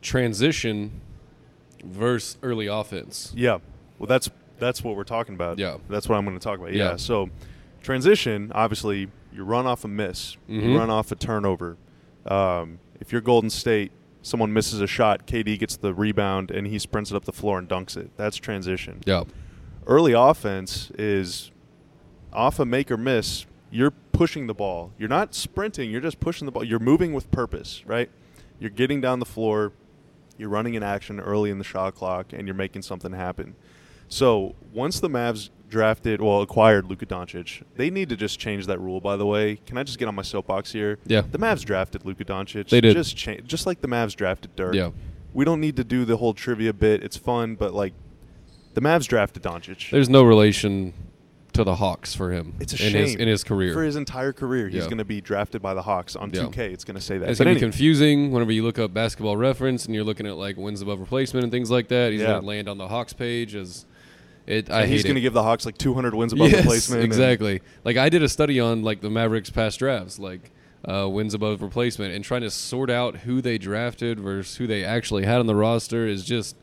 Transition 0.00 1.00
versus 1.84 2.38
early 2.42 2.66
offense. 2.66 3.32
Yeah. 3.36 3.58
Well, 3.98 4.06
that's 4.06 4.30
that's 4.58 4.82
what 4.82 4.96
we're 4.96 5.04
talking 5.04 5.34
about. 5.34 5.58
Yeah. 5.58 5.78
That's 5.88 6.08
what 6.08 6.16
I'm 6.16 6.24
going 6.24 6.38
to 6.38 6.42
talk 6.42 6.58
about. 6.58 6.72
Yeah. 6.72 6.90
Yeah. 6.90 6.96
So, 6.96 7.30
transition. 7.82 8.50
Obviously, 8.54 9.08
you 9.32 9.44
run 9.44 9.66
off 9.66 9.84
a 9.84 9.88
miss. 9.88 10.36
You 10.48 10.60
Mhm. 10.62 10.78
run 10.78 10.90
off 10.90 11.10
a 11.12 11.14
turnover. 11.14 11.76
Um, 12.26 12.78
if 13.00 13.12
you're 13.12 13.20
Golden 13.20 13.50
State, 13.50 13.92
someone 14.22 14.52
misses 14.52 14.80
a 14.80 14.86
shot. 14.86 15.26
KD 15.26 15.56
gets 15.58 15.76
the 15.76 15.92
rebound 15.94 16.50
and 16.50 16.66
he 16.66 16.78
sprints 16.78 17.10
it 17.10 17.16
up 17.16 17.24
the 17.24 17.32
floor 17.32 17.58
and 17.58 17.68
dunks 17.68 17.96
it. 17.96 18.10
That's 18.16 18.36
transition. 18.36 19.00
Yeah. 19.04 19.24
Early 19.86 20.12
offense 20.12 20.92
is 20.98 21.50
off 22.32 22.58
a 22.60 22.64
make 22.64 22.90
or 22.90 22.96
miss. 22.96 23.46
You're 23.70 23.90
pushing 24.12 24.46
the 24.46 24.54
ball. 24.54 24.92
You're 24.98 25.08
not 25.08 25.34
sprinting. 25.34 25.90
You're 25.90 26.00
just 26.00 26.20
pushing 26.20 26.46
the 26.46 26.52
ball. 26.52 26.62
You're 26.62 26.78
moving 26.78 27.12
with 27.12 27.30
purpose, 27.30 27.82
right? 27.86 28.10
You're 28.60 28.70
getting 28.70 29.00
down 29.00 29.18
the 29.18 29.24
floor. 29.26 29.72
You're 30.38 30.50
running 30.50 30.74
in 30.74 30.82
action 30.82 31.18
early 31.18 31.50
in 31.50 31.58
the 31.58 31.64
shot 31.64 31.94
clock, 31.94 32.32
and 32.32 32.46
you're 32.46 32.54
making 32.54 32.82
something 32.82 33.12
happen. 33.12 33.54
So 34.08 34.54
once 34.72 35.00
the 35.00 35.08
Mavs 35.08 35.50
drafted, 35.72 36.20
well, 36.20 36.40
acquired 36.42 36.86
Luka 36.88 37.06
Doncic, 37.06 37.62
they 37.76 37.90
need 37.90 38.08
to 38.10 38.16
just 38.16 38.38
change 38.38 38.66
that 38.68 38.78
rule. 38.78 39.00
By 39.00 39.16
the 39.16 39.26
way, 39.26 39.56
can 39.66 39.76
I 39.76 39.82
just 39.82 39.98
get 39.98 40.06
on 40.06 40.14
my 40.14 40.22
soapbox 40.22 40.70
here? 40.72 40.98
Yeah. 41.06 41.22
The 41.22 41.38
Mavs 41.38 41.64
drafted 41.64 42.04
Luka 42.04 42.24
Doncic. 42.24 42.68
They 42.68 42.80
did. 42.80 42.94
Just 42.94 43.16
change, 43.16 43.44
just 43.46 43.66
like 43.66 43.80
the 43.80 43.88
Mavs 43.88 44.14
drafted 44.14 44.54
Dirk. 44.54 44.74
Yeah. 44.76 44.90
We 45.34 45.44
don't 45.44 45.60
need 45.60 45.76
to 45.76 45.84
do 45.84 46.04
the 46.04 46.18
whole 46.18 46.34
trivia 46.34 46.72
bit. 46.72 47.02
It's 47.02 47.16
fun, 47.16 47.56
but 47.56 47.74
like, 47.74 47.94
the 48.74 48.80
Mavs 48.80 49.08
drafted 49.08 49.42
Doncic. 49.42 49.90
There's 49.90 50.08
no 50.08 50.22
relation 50.22 50.92
to 51.54 51.64
the 51.64 51.74
Hawks 51.74 52.14
for 52.14 52.32
him. 52.32 52.54
It's 52.60 52.72
a 52.72 52.76
in 52.86 52.92
shame 52.92 53.02
his 53.02 53.14
in 53.16 53.28
his 53.28 53.44
career. 53.44 53.74
For 53.74 53.82
his 53.82 53.96
entire 53.96 54.32
career, 54.32 54.68
he's 54.68 54.84
Yeah. 54.84 54.88
going 54.88 54.96
to 54.98 55.04
be 55.04 55.20
drafted 55.20 55.60
by 55.60 55.74
the 55.74 55.82
Hawks 55.82 56.16
on 56.16 56.30
Yeah. 56.32 56.44
2K. 56.44 56.72
It's 56.72 56.84
going 56.84 56.94
to 56.94 57.00
say 57.02 57.18
that. 57.18 57.28
it's 57.28 57.38
gonna 57.38 57.52
be 57.52 57.60
confusing 57.60 58.30
whenever 58.30 58.52
you 58.52 58.62
look 58.62 58.78
up 58.78 58.94
basketball 58.94 59.36
reference 59.36 59.84
and 59.84 59.94
you're 59.94 60.04
looking 60.04 60.26
at 60.26 60.36
like 60.36 60.56
wins 60.56 60.80
above 60.80 61.00
replacement 61.00 61.44
and 61.44 61.52
things 61.52 61.70
like 61.70 61.88
that. 61.88 62.12
He's 62.12 62.22
Yeah. 62.22 62.28
gonna 62.28 62.46
land 62.46 62.68
on 62.70 62.78
the 62.78 62.88
Hawks 62.88 63.12
page 63.12 63.54
as 63.54 63.84
it. 64.46 64.70
I 64.70 64.86
he's 64.86 65.02
going 65.04 65.14
to 65.14 65.20
give 65.20 65.32
the 65.32 65.42
Hawks 65.42 65.64
like 65.66 65.78
200 65.78 66.14
wins 66.14 66.32
above 66.32 66.50
yes, 66.50 66.60
replacement. 66.64 67.02
and- 67.02 67.12
exactly. 67.12 67.60
Like 67.84 67.96
I 67.96 68.08
did 68.08 68.22
a 68.22 68.28
study 68.28 68.58
on 68.60 68.82
like 68.82 69.00
the 69.00 69.10
Mavericks 69.10 69.50
past 69.50 69.78
drafts, 69.78 70.18
like 70.18 70.50
uh, 70.84 71.08
wins 71.08 71.34
above 71.34 71.62
replacement, 71.62 72.12
and 72.14 72.24
trying 72.24 72.40
to 72.42 72.50
sort 72.50 72.90
out 72.90 73.18
who 73.18 73.40
they 73.40 73.56
drafted 73.58 74.18
versus 74.18 74.56
who 74.56 74.66
they 74.66 74.84
actually 74.84 75.24
had 75.24 75.38
on 75.38 75.46
the 75.46 75.54
roster 75.54 76.06
is 76.06 76.24
just 76.24 76.56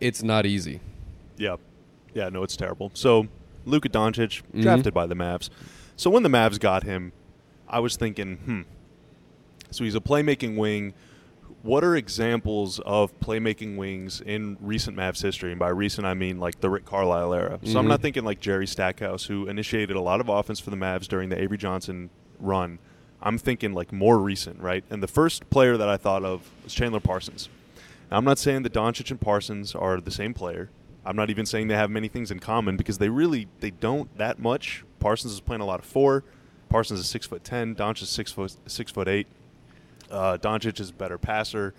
it's 0.00 0.22
not 0.22 0.46
easy. 0.46 0.80
Yeah. 1.36 1.56
Yeah, 2.14 2.28
no, 2.28 2.42
it's 2.42 2.56
terrible. 2.56 2.90
So, 2.94 3.28
Luka 3.66 3.88
Doncic, 3.88 4.42
Mhm. 4.54 4.62
drafted 4.62 4.92
by 4.94 5.06
the 5.06 5.14
Mavs. 5.14 5.48
So, 5.96 6.10
when 6.10 6.22
the 6.22 6.28
Mavs 6.28 6.58
got 6.58 6.82
him, 6.82 7.12
I 7.68 7.78
was 7.80 7.96
thinking, 7.96 8.36
hmm. 8.38 8.60
So, 9.70 9.84
he's 9.84 9.94
a 9.94 10.00
playmaking 10.00 10.56
wing. 10.56 10.92
What 11.62 11.84
are 11.84 11.94
examples 11.94 12.78
of 12.80 13.18
playmaking 13.20 13.76
wings 13.76 14.22
in 14.22 14.56
recent 14.60 14.96
Mavs 14.96 15.22
history? 15.22 15.50
And 15.50 15.58
by 15.58 15.68
recent, 15.68 16.06
I 16.06 16.14
mean 16.14 16.40
like 16.40 16.60
the 16.60 16.70
Rick 16.70 16.86
Carlisle 16.86 17.34
era. 17.34 17.60
So, 17.64 17.78
I'm 17.78 17.86
not 17.86 17.96
mm-hmm. 17.96 18.02
thinking 18.02 18.24
like 18.24 18.40
Jerry 18.40 18.66
Stackhouse, 18.66 19.24
who 19.24 19.46
initiated 19.46 19.94
a 19.94 20.00
lot 20.00 20.20
of 20.20 20.30
offense 20.30 20.58
for 20.58 20.70
the 20.70 20.76
Mavs 20.76 21.06
during 21.06 21.28
the 21.28 21.40
Avery 21.40 21.58
Johnson 21.58 22.08
run. 22.38 22.78
I'm 23.22 23.36
thinking 23.36 23.74
like 23.74 23.92
more 23.92 24.18
recent, 24.18 24.60
right? 24.60 24.84
And 24.88 25.02
the 25.02 25.08
first 25.08 25.50
player 25.50 25.76
that 25.76 25.88
I 25.88 25.98
thought 25.98 26.24
of 26.24 26.48
was 26.64 26.72
Chandler 26.72 27.00
Parsons. 27.00 27.50
Now, 28.10 28.16
I'm 28.16 28.24
not 28.24 28.38
saying 28.38 28.62
that 28.62 28.72
Doncic 28.72 29.10
and 29.10 29.20
Parsons 29.20 29.74
are 29.74 30.00
the 30.00 30.10
same 30.10 30.32
player. 30.32 30.70
I'm 31.04 31.16
not 31.16 31.30
even 31.30 31.46
saying 31.46 31.68
they 31.68 31.76
have 31.76 31.90
many 31.90 32.08
things 32.08 32.30
in 32.30 32.40
common 32.40 32.76
because 32.76 32.98
they 32.98 33.08
really 33.08 33.48
they 33.60 33.70
don't 33.70 34.14
that 34.18 34.38
much. 34.38 34.84
Parsons 34.98 35.32
is 35.32 35.40
playing 35.40 35.60
a 35.60 35.66
lot 35.66 35.80
of 35.80 35.86
four. 35.86 36.24
Parsons 36.68 37.00
is 37.00 37.08
six 37.08 37.26
foot 37.26 37.44
ten. 37.44 37.74
Doncic 37.74 38.02
is 38.02 38.08
six 38.08 38.32
foot 38.32 38.56
six 38.66 38.90
foot 38.90 39.08
eight. 39.08 39.26
Uh, 40.10 40.38
Doncic 40.38 40.80
is 40.80 40.90
a 40.90 40.94
better 40.94 41.18
passer. 41.18 41.74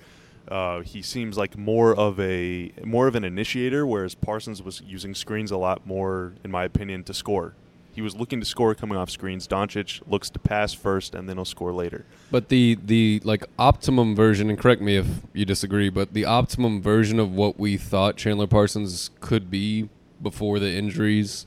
Uh, 0.48 0.82
he 0.82 1.02
seems 1.02 1.38
like 1.38 1.58
more 1.58 1.96
of 1.96 2.20
a 2.20 2.72
more 2.84 3.08
of 3.08 3.16
an 3.16 3.24
initiator, 3.24 3.86
whereas 3.86 4.16
Parsons 4.16 4.62
was 4.62 4.82
using 4.86 5.14
screens 5.14 5.52
a 5.52 5.58
lot 5.58 5.86
more, 5.86 6.34
in 6.44 6.52
my 6.52 6.64
opinion, 6.64 7.04
to 7.06 7.14
score. 7.14 7.54
He 7.94 8.02
was 8.02 8.16
looking 8.16 8.40
to 8.40 8.46
score 8.46 8.74
coming 8.74 8.98
off 8.98 9.10
screens. 9.10 9.48
Doncic 9.48 10.02
looks 10.08 10.30
to 10.30 10.40
pass 10.40 10.74
first, 10.74 11.14
and 11.14 11.28
then 11.28 11.36
he'll 11.36 11.46
score 11.46 11.74
later. 11.74 12.06
But 12.32 12.50
the 12.50 12.78
the 12.84 13.22
like 13.24 13.46
optimum 13.60 14.16
version, 14.16 14.50
and 14.50 14.58
correct 14.58 14.82
me 14.82 14.98
if 14.98 15.08
you 15.34 15.46
disagree, 15.46 15.90
but 15.90 16.14
the 16.14 16.26
optimum 16.26 16.82
version 16.82 17.20
of 17.20 17.32
what 17.34 17.60
we 17.60 17.78
thought 17.78 18.16
Chandler 18.16 18.48
Parsons 18.48 19.12
could 19.20 19.52
be 19.52 19.90
before 20.22 20.60
the 20.60 20.72
injuries, 20.72 21.46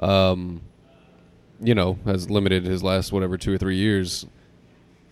um, 0.00 0.60
you 1.60 1.74
know, 1.74 1.98
has 2.04 2.30
limited 2.30 2.64
his 2.64 2.82
last 2.82 3.12
whatever 3.12 3.38
two 3.38 3.54
or 3.54 3.58
three 3.58 3.76
years, 3.76 4.26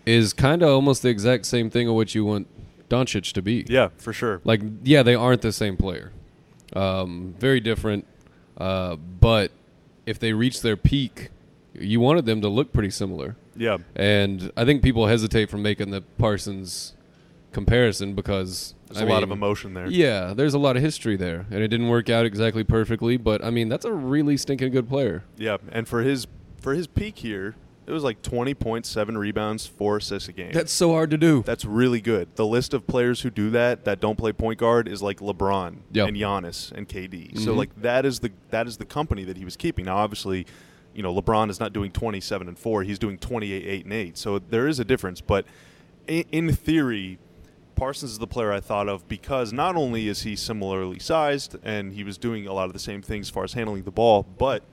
is 0.08 0.32
kind 0.32 0.62
of 0.62 0.70
almost 0.70 1.02
the 1.02 1.08
exact 1.10 1.44
same 1.46 1.68
thing 1.70 1.86
of 1.88 1.94
what 1.94 2.14
you 2.14 2.24
want 2.24 2.48
Doncic 2.88 3.32
to 3.32 3.42
be. 3.42 3.66
Yeah, 3.68 3.88
for 3.98 4.12
sure. 4.12 4.40
Like, 4.44 4.62
yeah, 4.82 5.02
they 5.02 5.14
aren't 5.14 5.42
the 5.42 5.52
same 5.52 5.76
player. 5.76 6.12
Um, 6.72 7.34
very 7.38 7.60
different. 7.60 8.06
Uh, 8.56 8.96
but 8.96 9.52
if 10.06 10.18
they 10.18 10.32
reach 10.32 10.62
their 10.62 10.76
peak, 10.76 11.28
you 11.74 12.00
wanted 12.00 12.24
them 12.24 12.40
to 12.40 12.48
look 12.48 12.72
pretty 12.72 12.90
similar. 12.90 13.36
Yeah, 13.54 13.78
And 13.96 14.52
I 14.56 14.64
think 14.64 14.82
people 14.82 15.08
hesitate 15.08 15.50
from 15.50 15.62
making 15.62 15.90
the 15.90 16.00
Parsons 16.00 16.94
comparison 17.52 18.14
because 18.14 18.74
there's 18.86 19.00
a 19.00 19.04
a 19.04 19.06
lot 19.06 19.22
of 19.24 19.30
emotion 19.32 19.74
there. 19.74 19.88
Yeah, 19.88 20.32
there's 20.32 20.54
a 20.54 20.58
lot 20.58 20.76
of 20.76 20.82
history 20.82 21.16
there, 21.16 21.44
and 21.50 21.60
it 21.60 21.68
didn't 21.68 21.88
work 21.88 22.08
out 22.08 22.24
exactly 22.24 22.62
perfectly. 22.62 23.16
But 23.16 23.44
I 23.44 23.50
mean, 23.50 23.68
that's 23.68 23.84
a 23.84 23.92
really 23.92 24.36
stinking 24.36 24.70
good 24.72 24.88
player. 24.88 25.24
Yeah, 25.36 25.56
and 25.72 25.88
for 25.88 26.02
his 26.02 26.26
for 26.60 26.72
his 26.72 26.86
peak 26.86 27.18
here, 27.18 27.56
it 27.88 27.92
was 27.92 28.04
like 28.04 28.20
20 28.22 28.52
points, 28.54 28.88
seven 28.88 29.16
rebounds, 29.16 29.66
four 29.66 29.96
assists 29.96 30.28
a 30.28 30.32
game. 30.32 30.52
That's 30.52 30.70
so 30.72 30.92
hard 30.92 31.10
to 31.10 31.16
do. 31.16 31.42
That's 31.46 31.64
really 31.64 32.00
good. 32.02 32.28
The 32.36 32.46
list 32.46 32.74
of 32.74 32.86
players 32.86 33.22
who 33.22 33.30
do 33.30 33.48
that 33.50 33.84
that 33.86 33.98
don't 33.98 34.16
play 34.16 34.32
point 34.32 34.58
guard 34.58 34.86
is 34.86 35.02
like 35.02 35.20
LeBron 35.20 35.78
Yep. 35.92 36.08
and 36.08 36.16
Giannis 36.16 36.70
and 36.72 36.86
KD. 36.88 37.38
So 37.38 37.52
Mhm. 37.52 37.56
like 37.56 37.80
that 37.82 38.04
is 38.04 38.20
the 38.20 38.30
that 38.50 38.66
is 38.66 38.76
the 38.76 38.84
company 38.84 39.24
that 39.24 39.36
he 39.38 39.44
was 39.44 39.56
keeping. 39.56 39.86
Now 39.86 39.96
obviously, 39.96 40.46
you 40.94 41.02
know, 41.02 41.14
LeBron 41.14 41.48
is 41.50 41.58
not 41.60 41.72
doing 41.72 41.90
27 41.90 42.46
and 42.46 42.58
4, 42.58 42.82
he's 42.82 42.98
doing 42.98 43.16
28 43.18 43.64
8 43.66 43.84
and 43.84 43.92
8. 43.94 44.18
So 44.18 44.38
there 44.38 44.68
is 44.68 44.78
a 44.78 44.84
difference, 44.84 45.20
but 45.20 45.46
in, 46.06 46.24
in 46.30 46.52
theory 46.52 47.18
Parsons 47.74 48.10
is 48.12 48.18
the 48.18 48.26
player 48.26 48.52
I 48.52 48.58
thought 48.60 48.88
of 48.88 49.06
because 49.08 49.52
not 49.52 49.76
only 49.76 50.08
is 50.08 50.22
he 50.22 50.34
similarly 50.34 50.98
sized 50.98 51.54
and 51.62 51.92
he 51.92 52.02
was 52.04 52.18
doing 52.18 52.46
a 52.46 52.52
lot 52.52 52.66
of 52.66 52.72
the 52.72 52.78
same 52.80 53.02
things 53.02 53.26
as 53.28 53.30
far 53.30 53.44
as 53.44 53.52
handling 53.52 53.84
the 53.84 53.92
ball, 53.92 54.26
but 54.36 54.64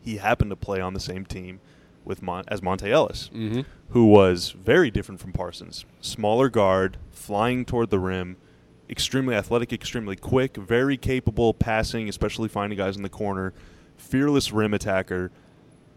he 0.00 0.18
happened 0.18 0.50
to 0.50 0.56
play 0.56 0.80
on 0.80 0.94
the 0.94 1.00
same 1.00 1.24
team 1.26 1.58
with 2.08 2.22
Mon- 2.22 2.44
as 2.48 2.60
Monta 2.60 2.88
Ellis 2.88 3.30
Mm-hmm. 3.32 3.60
who 3.90 4.06
was 4.06 4.50
very 4.50 4.90
different 4.90 5.20
from 5.20 5.32
Parsons. 5.32 5.84
Smaller 6.00 6.48
guard, 6.48 6.96
flying 7.12 7.64
toward 7.64 7.90
the 7.90 7.98
rim, 8.00 8.36
extremely 8.90 9.34
athletic, 9.34 9.72
extremely 9.72 10.16
quick, 10.16 10.56
very 10.56 10.96
capable 10.96 11.54
passing, 11.54 12.08
especially 12.08 12.48
finding 12.48 12.76
guys 12.78 12.96
in 12.96 13.02
the 13.02 13.08
corner, 13.08 13.52
fearless 13.96 14.50
rim 14.52 14.74
attacker. 14.74 15.30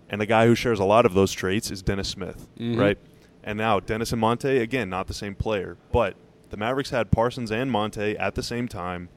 And 0.10 0.20
the 0.22 0.26
guy 0.26 0.46
who 0.46 0.56
shares 0.56 0.80
a 0.80 0.84
lot 0.86 1.06
of 1.06 1.14
those 1.14 1.32
traits 1.32 1.72
is 1.72 1.82
Dennis 1.82 2.10
Smith, 2.10 2.48
Mhm. 2.60 2.78
right? 2.78 2.98
And 3.44 3.58
now 3.58 3.80
Dennis 3.80 4.12
and 4.12 4.22
Monta, 4.22 4.62
again, 4.62 4.90
not 4.90 5.08
the 5.08 5.14
same 5.14 5.34
player, 5.36 5.78
but 5.92 6.16
the 6.50 6.58
Mavericks 6.58 6.90
had 6.90 7.12
Parsons 7.12 7.50
and 7.52 7.72
Monta 7.72 8.20
at 8.20 8.36
the 8.36 8.44
same 8.44 8.68
time 8.68 9.08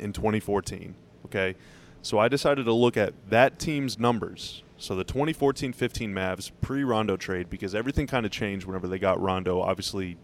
in 0.00 0.12
2014. 0.12 0.94
Okay, 1.26 1.54
so 2.02 2.18
I 2.18 2.26
decided 2.28 2.64
to 2.64 2.72
look 2.72 2.96
at 2.96 3.14
that 3.30 3.58
team's 3.60 3.98
numbers. 3.98 4.64
So 4.82 4.96
the 4.96 5.04
2014-15 5.04 5.74
Mavs 6.08 6.50
pre-Rondo 6.60 7.16
trade 7.16 7.48
because 7.48 7.72
everything 7.72 8.08
kind 8.08 8.26
of 8.26 8.32
changed 8.32 8.66
whenever 8.66 8.88
they 8.88 8.98
got 8.98 9.20
Rondo. 9.20 9.60
Obviously, 9.60 10.16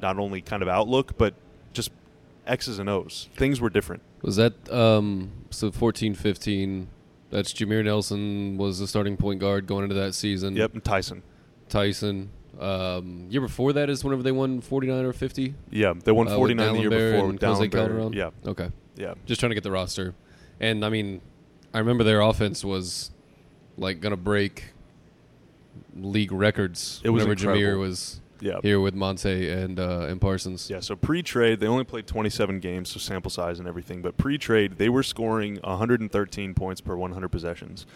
not 0.00 0.18
only 0.18 0.40
kind 0.40 0.62
of 0.62 0.68
outlook, 0.68 1.18
but 1.18 1.34
just 1.74 1.90
X's 2.46 2.78
and 2.78 2.88
O's. 2.88 3.28
Things 3.36 3.60
were 3.60 3.68
different. 3.68 4.02
Was 4.22 4.36
that 4.36 4.72
um, 4.72 5.32
so 5.50 5.70
14, 5.70 6.14
15? 6.14 6.88
That's 7.28 7.52
Jameer 7.52 7.84
Nelson 7.84 8.56
was 8.56 8.78
the 8.78 8.86
starting 8.86 9.18
point 9.18 9.38
guard 9.38 9.66
going 9.66 9.82
into 9.82 9.96
that 9.96 10.14
season. 10.14 10.56
Yep, 10.56 10.72
and 10.72 10.84
Tyson. 10.84 11.22
Tyson. 11.68 12.30
Um, 12.58 13.26
year 13.28 13.42
before 13.42 13.74
that 13.74 13.90
is 13.90 14.02
whenever 14.02 14.22
they 14.22 14.32
won 14.32 14.62
49 14.62 15.04
or 15.04 15.12
50. 15.12 15.54
Yeah, 15.70 15.92
they 16.04 16.12
won 16.12 16.28
uh, 16.28 16.34
49 16.36 16.72
the 16.72 16.80
year 16.80 16.88
before 16.88 17.24
and 17.28 17.32
with 17.34 17.42
Jose 17.42 17.68
Calderon. 17.68 18.14
Yeah, 18.14 18.30
Okay. 18.46 18.70
yeah, 18.94 19.12
Just 19.26 19.40
trying 19.40 19.50
to 19.50 19.54
get 19.54 19.62
the 19.62 19.70
roster. 19.70 20.14
And 20.58 20.86
I 20.86 20.88
mean, 20.88 21.20
I 21.74 21.80
remember 21.80 22.02
their 22.02 22.22
offense 22.22 22.64
was 22.64 23.10
like 23.78 24.00
going 24.00 24.10
to 24.12 24.16
break 24.16 24.64
league 25.94 26.32
records 26.32 27.00
It 27.04 27.10
was 27.10 27.26
whenever 27.26 27.58
Jameer 27.58 27.78
was 27.78 28.20
yeah. 28.40 28.58
here 28.62 28.80
with 28.80 28.94
Monta 28.94 29.64
and 29.64 29.78
uh, 29.78 30.06
and 30.08 30.20
Parsons. 30.20 30.68
Yeah, 30.70 30.80
so 30.80 30.96
pre-trade, 30.96 31.60
they 31.60 31.66
only 31.66 31.84
played 31.84 32.06
27 32.06 32.60
games, 32.60 32.90
so 32.90 32.98
sample 32.98 33.30
size 33.30 33.58
and 33.58 33.68
everything. 33.68 34.02
But 34.02 34.16
pre-trade, 34.16 34.78
they 34.78 34.88
were 34.88 35.02
scoring 35.02 35.56
113 35.62 36.54
points 36.54 36.80
per 36.80 36.96
100 36.96 37.28
possessions. 37.28 37.86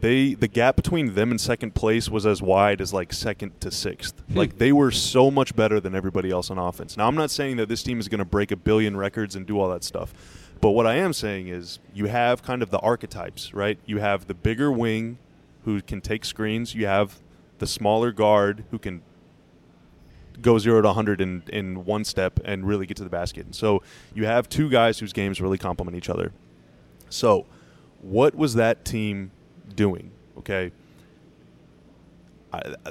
They 0.00 0.34
the 0.34 0.48
gap 0.48 0.76
between 0.76 1.14
them 1.14 1.30
and 1.30 1.40
second 1.40 1.74
place 1.74 2.10
was 2.10 2.26
as 2.26 2.42
wide 2.42 2.80
as 2.80 2.92
like 2.92 3.12
second 3.12 3.58
to 3.60 3.70
sixth. 3.70 4.22
Hmm. 4.28 4.36
like 4.36 4.58
they 4.58 4.72
were 4.72 4.90
so 4.90 5.30
much 5.30 5.56
better 5.56 5.80
than 5.80 5.94
everybody 5.94 6.30
else 6.30 6.50
on 6.50 6.58
offense. 6.58 6.96
Now 6.96 7.06
I'm 7.06 7.14
not 7.14 7.30
saying 7.30 7.56
that 7.56 7.68
this 7.68 7.82
team 7.82 8.00
is 8.00 8.08
going 8.08 8.18
to 8.18 8.24
break 8.24 8.50
a 8.50 8.56
billion 8.56 8.96
records 8.96 9.36
and 9.36 9.46
do 9.46 9.58
all 9.58 9.70
that 9.70 9.84
stuff, 9.84 10.12
but 10.64 10.70
what 10.70 10.86
I 10.86 10.94
am 10.94 11.12
saying 11.12 11.48
is 11.48 11.78
you 11.92 12.06
have 12.06 12.42
kind 12.42 12.62
of 12.62 12.70
the 12.70 12.78
archetypes, 12.78 13.52
right? 13.52 13.78
You 13.84 13.98
have 13.98 14.28
the 14.28 14.32
bigger 14.32 14.72
wing 14.72 15.18
who 15.66 15.82
can 15.82 16.00
take 16.00 16.24
screens. 16.24 16.74
You 16.74 16.86
have 16.86 17.20
the 17.58 17.66
smaller 17.66 18.12
guard 18.12 18.64
who 18.70 18.78
can 18.78 19.02
go 20.40 20.58
zero 20.58 20.80
to 20.80 20.88
100 20.88 21.20
in, 21.20 21.42
in 21.52 21.84
one 21.84 22.02
step 22.02 22.40
and 22.46 22.66
really 22.66 22.86
get 22.86 22.96
to 22.96 23.04
the 23.04 23.10
basket. 23.10 23.44
And 23.44 23.54
so 23.54 23.82
you 24.14 24.24
have 24.24 24.48
two 24.48 24.70
guys 24.70 24.98
whose 25.00 25.12
games 25.12 25.38
really 25.38 25.58
complement 25.58 25.98
each 25.98 26.08
other. 26.08 26.32
So, 27.10 27.44
what 28.00 28.34
was 28.34 28.54
that 28.54 28.86
team 28.86 29.32
doing? 29.76 30.12
Okay. 30.38 30.72
I, 32.54 32.58
I, 32.86 32.90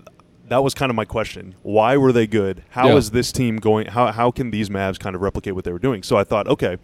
that 0.50 0.64
was 0.64 0.76
kind 0.76 0.92
of 0.92 0.96
my 0.96 1.06
question. 1.06 1.56
Why 1.64 1.98
were 1.98 2.12
they 2.12 2.28
good? 2.28 2.62
How 2.70 2.90
Yeah. 2.90 2.98
is 2.98 3.10
this 3.10 3.32
team 3.32 3.58
going? 3.58 3.88
How, 3.88 4.12
how 4.12 4.30
can 4.30 4.52
these 4.52 4.70
Mavs 4.70 5.00
kind 5.00 5.16
of 5.16 5.24
replicate 5.24 5.56
what 5.56 5.64
they 5.64 5.72
were 5.72 5.80
doing? 5.80 6.04
So 6.04 6.18
I 6.18 6.24
thought, 6.24 6.48
okay, 6.48 6.78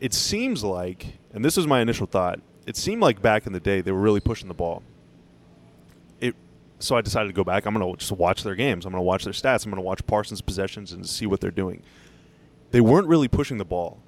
it 0.00 0.14
seems 0.14 0.64
like, 0.64 1.18
and 1.32 1.44
this 1.44 1.56
was 1.56 1.66
my 1.66 1.80
initial 1.80 2.06
thought, 2.06 2.40
it 2.66 2.76
seemed 2.76 3.02
like 3.02 3.20
back 3.22 3.46
in 3.46 3.52
the 3.52 3.60
day 3.60 3.80
they 3.80 3.92
were 3.92 4.00
really 4.00 4.20
pushing 4.20 4.48
the 4.48 4.54
ball. 4.54 4.82
It, 6.20 6.34
so 6.78 6.96
I 6.96 7.02
decided 7.02 7.28
to 7.28 7.34
go 7.34 7.44
back. 7.44 7.66
I'm 7.66 7.74
going 7.74 7.92
to 7.92 7.98
just 7.98 8.12
watch 8.12 8.42
their 8.42 8.54
games. 8.54 8.86
I'm 8.86 8.92
going 8.92 9.00
to 9.00 9.04
watch 9.04 9.24
their 9.24 9.32
stats. 9.32 9.64
I'm 9.64 9.70
going 9.70 9.82
to 9.82 9.86
watch 9.86 10.06
Parsons' 10.06 10.40
possessions 10.40 10.92
and 10.92 11.06
see 11.06 11.26
what 11.26 11.40
they're 11.40 11.50
doing. 11.50 11.82
They 12.70 12.80
weren't 12.80 13.08
really 13.08 13.28
pushing 13.28 13.58
the 13.58 13.64
ball. 13.64 14.00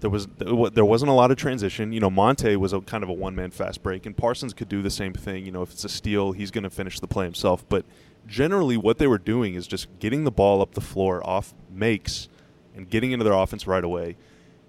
There 0.00 0.10
was 0.10 0.26
there 0.36 0.84
wasn't 0.84 1.10
a 1.10 1.14
lot 1.14 1.30
of 1.30 1.38
transition. 1.38 1.92
You 1.92 2.00
know, 2.00 2.10
Monta 2.10 2.56
was 2.56 2.74
a 2.74 2.80
kind 2.80 3.02
of 3.02 3.08
a 3.08 3.12
one 3.14 3.34
man 3.34 3.50
fast 3.50 3.82
break, 3.82 4.04
and 4.04 4.14
Parsons 4.14 4.52
could 4.52 4.68
do 4.68 4.82
the 4.82 4.90
same 4.90 5.14
thing. 5.14 5.46
You 5.46 5.52
know, 5.52 5.62
if 5.62 5.72
it's 5.72 5.84
a 5.84 5.88
steal, 5.88 6.32
he's 6.32 6.50
going 6.50 6.64
to 6.64 6.70
finish 6.70 7.00
the 7.00 7.06
play 7.06 7.24
himself. 7.24 7.66
But 7.70 7.86
generally, 8.26 8.76
what 8.76 8.98
they 8.98 9.06
were 9.06 9.18
doing 9.18 9.54
is 9.54 9.66
just 9.66 9.86
getting 10.00 10.24
the 10.24 10.30
ball 10.30 10.60
up 10.60 10.74
the 10.74 10.82
floor 10.82 11.26
off 11.26 11.54
makes 11.70 12.28
and 12.76 12.90
getting 12.90 13.12
into 13.12 13.24
their 13.24 13.32
offense 13.32 13.66
right 13.66 13.84
away. 13.84 14.16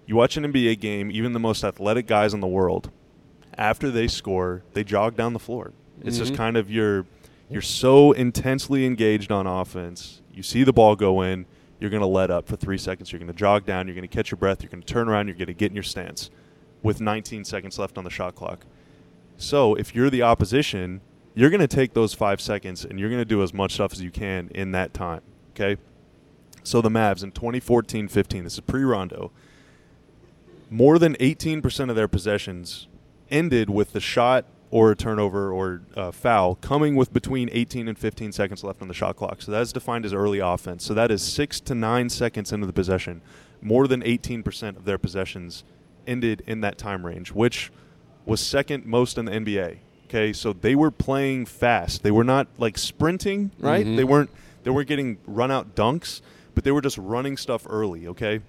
You 0.06 0.16
watch 0.16 0.36
an 0.36 0.44
NBA 0.44 0.78
game, 0.80 1.10
even 1.10 1.32
the 1.32 1.40
most 1.40 1.64
athletic 1.64 2.06
guys 2.06 2.32
in 2.32 2.40
the 2.40 2.46
world, 2.46 2.90
after 3.58 3.90
they 3.90 4.06
score, 4.06 4.62
they 4.72 4.84
jog 4.84 5.16
down 5.16 5.32
the 5.32 5.38
floor. 5.38 5.72
It's 6.02 6.18
just 6.18 6.32
Mhm. 6.32 6.36
kind 6.36 6.56
of 6.56 6.70
you're 6.70 7.06
you're 7.48 7.62
so 7.62 8.10
intensely 8.12 8.84
engaged 8.84 9.30
on 9.30 9.46
offense. 9.46 10.20
You 10.34 10.42
see 10.42 10.64
the 10.64 10.72
ball 10.72 10.96
go 10.96 11.22
in, 11.22 11.46
you're 11.78 11.90
going 11.90 12.00
to 12.00 12.06
let 12.06 12.28
up 12.28 12.48
for 12.48 12.56
three 12.56 12.76
seconds. 12.76 13.12
You're 13.12 13.20
going 13.20 13.30
to 13.30 13.38
jog 13.38 13.64
down. 13.64 13.86
You're 13.86 13.94
going 13.94 14.08
to 14.08 14.12
catch 14.14 14.32
your 14.32 14.36
breath. 14.38 14.62
You're 14.62 14.70
going 14.70 14.82
to 14.82 14.92
turn 14.92 15.08
around. 15.08 15.28
You're 15.28 15.36
going 15.36 15.46
to 15.46 15.52
get 15.54 15.70
in 15.70 15.76
your 15.76 15.84
stance 15.84 16.28
with 16.82 17.00
19 17.00 17.44
seconds 17.44 17.78
left 17.78 17.96
on 17.98 18.02
the 18.04 18.10
shot 18.10 18.34
clock. 18.34 18.66
So 19.36 19.74
if 19.76 19.94
you're 19.94 20.10
the 20.10 20.22
opposition, 20.22 21.02
you're 21.34 21.50
going 21.50 21.60
to 21.60 21.68
take 21.68 21.94
those 21.94 22.14
five 22.14 22.40
seconds 22.40 22.84
and 22.84 22.98
you're 22.98 23.10
going 23.10 23.20
to 23.20 23.24
do 23.24 23.42
as 23.44 23.54
much 23.54 23.74
stuff 23.74 23.92
as 23.92 24.02
you 24.02 24.10
can 24.10 24.50
in 24.52 24.72
that 24.72 24.92
time. 24.92 25.20
Okay. 25.54 25.80
So 26.64 26.80
the 26.80 26.88
Mavs 26.90 27.22
in 27.22 27.30
2014-15, 27.30 28.42
this 28.42 28.54
is 28.54 28.60
pre-Rondo. 28.60 29.30
More 30.70 30.98
than 30.98 31.14
18% 31.16 31.90
of 31.90 31.96
their 31.96 32.08
possessions 32.08 32.88
ended 33.30 33.70
with 33.70 33.92
the 33.92 34.00
shot 34.00 34.44
or 34.70 34.90
a 34.90 34.96
turnover 34.96 35.52
or 35.52 35.82
uh, 35.96 36.10
foul 36.10 36.56
coming 36.56 36.96
with 36.96 37.12
between 37.12 37.48
18 37.52 37.86
and 37.88 37.96
15 37.98 38.32
seconds 38.32 38.64
left 38.64 38.82
on 38.82 38.88
the 38.88 38.94
shot 38.94 39.16
clock. 39.16 39.40
So 39.42 39.52
that 39.52 39.62
is 39.62 39.72
defined 39.72 40.04
as 40.04 40.12
early 40.12 40.40
offense. 40.40 40.84
So 40.84 40.92
that 40.94 41.10
is 41.10 41.22
six 41.22 41.60
to 41.60 41.74
nine 41.74 42.08
seconds 42.08 42.52
into 42.52 42.66
the 42.66 42.72
possession. 42.72 43.22
More 43.62 43.86
than 43.86 44.02
18% 44.02 44.76
of 44.76 44.84
their 44.84 44.98
possessions 44.98 45.62
ended 46.06 46.42
in 46.46 46.60
that 46.62 46.78
time 46.78 47.06
range, 47.06 47.30
which 47.32 47.70
was 48.24 48.40
second 48.40 48.84
most 48.86 49.18
in 49.18 49.26
the 49.26 49.32
NBA. 49.32 49.78
Okay, 50.06 50.32
so 50.32 50.52
they 50.52 50.74
were 50.74 50.90
playing 50.90 51.46
fast. 51.46 52.02
They 52.02 52.10
were 52.12 52.24
not 52.24 52.46
like 52.58 52.78
sprinting, 52.78 53.50
right? 53.58 53.84
Mhm. 53.86 53.96
They 53.96 54.04
weren't 54.04 54.30
they 54.62 54.70
weren't 54.70 54.88
getting 54.88 55.18
run 55.26 55.50
out 55.50 55.74
dunks, 55.76 56.20
but 56.54 56.64
they 56.64 56.70
were 56.72 56.80
just 56.80 56.98
running 56.98 57.36
stuff 57.36 57.66
early. 57.68 58.06
Okay, 58.08 58.40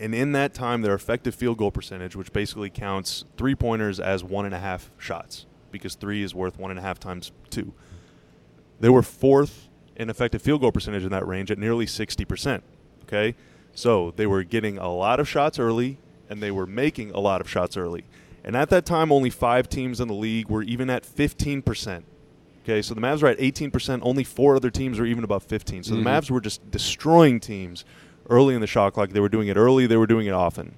and 0.00 0.14
in 0.14 0.32
that 0.32 0.54
time, 0.54 0.82
their 0.82 0.94
effective 0.94 1.34
field 1.34 1.58
goal 1.58 1.70
percentage, 1.70 2.16
which 2.16 2.32
basically 2.32 2.70
counts 2.70 3.24
three 3.36 3.54
pointers 3.54 4.00
as 4.00 4.24
one 4.24 4.44
and 4.46 4.54
a 4.54 4.58
half 4.58 4.90
shots, 4.98 5.46
because 5.70 5.94
three 5.94 6.22
is 6.22 6.34
worth 6.34 6.58
one 6.58 6.70
and 6.70 6.78
a 6.78 6.82
half 6.82 6.98
times 6.98 7.32
two. 7.50 7.72
They 8.80 8.88
were 8.88 9.02
fourth 9.02 9.68
in 9.96 10.08
effective 10.08 10.40
field 10.40 10.62
goal 10.62 10.72
percentage 10.72 11.04
in 11.04 11.10
that 11.10 11.26
range 11.26 11.50
at 11.50 11.58
nearly 11.58 11.84
60%. 11.84 12.62
Okay? 13.04 13.34
So 13.74 14.12
they 14.16 14.26
were 14.26 14.42
getting 14.42 14.78
a 14.78 14.90
lot 14.92 15.20
of 15.20 15.28
shots 15.28 15.58
early, 15.58 15.98
and 16.30 16.42
they 16.42 16.50
were 16.50 16.66
making 16.66 17.10
a 17.10 17.20
lot 17.20 17.40
of 17.40 17.48
shots 17.48 17.76
early. 17.76 18.04
And 18.42 18.56
at 18.56 18.70
that 18.70 18.86
time, 18.86 19.12
only 19.12 19.28
five 19.28 19.68
teams 19.68 20.00
in 20.00 20.08
the 20.08 20.14
league 20.14 20.48
were 20.48 20.62
even 20.62 20.88
at 20.88 21.04
15%. 21.04 22.02
Okay, 22.64 22.82
so 22.82 22.94
the 22.94 23.00
Mavs 23.00 23.22
were 23.22 23.28
at 23.28 23.38
18%. 23.38 24.00
Only 24.02 24.24
four 24.24 24.56
other 24.56 24.70
teams 24.70 24.98
were 24.98 25.06
even 25.06 25.24
above 25.24 25.42
15. 25.42 25.82
So 25.82 25.94
Mhm. 25.94 26.04
the 26.04 26.10
Mavs 26.10 26.30
were 26.30 26.40
just 26.40 26.70
destroying 26.70 27.40
teams 27.40 27.84
early 28.30 28.54
in 28.54 28.60
the 28.60 28.66
shot 28.66 28.94
clock. 28.94 29.10
They 29.10 29.20
were 29.20 29.28
doing 29.28 29.48
it 29.48 29.56
early. 29.56 29.86
They 29.86 29.96
were 29.96 30.06
doing 30.06 30.26
it 30.26 30.32
often. 30.32 30.74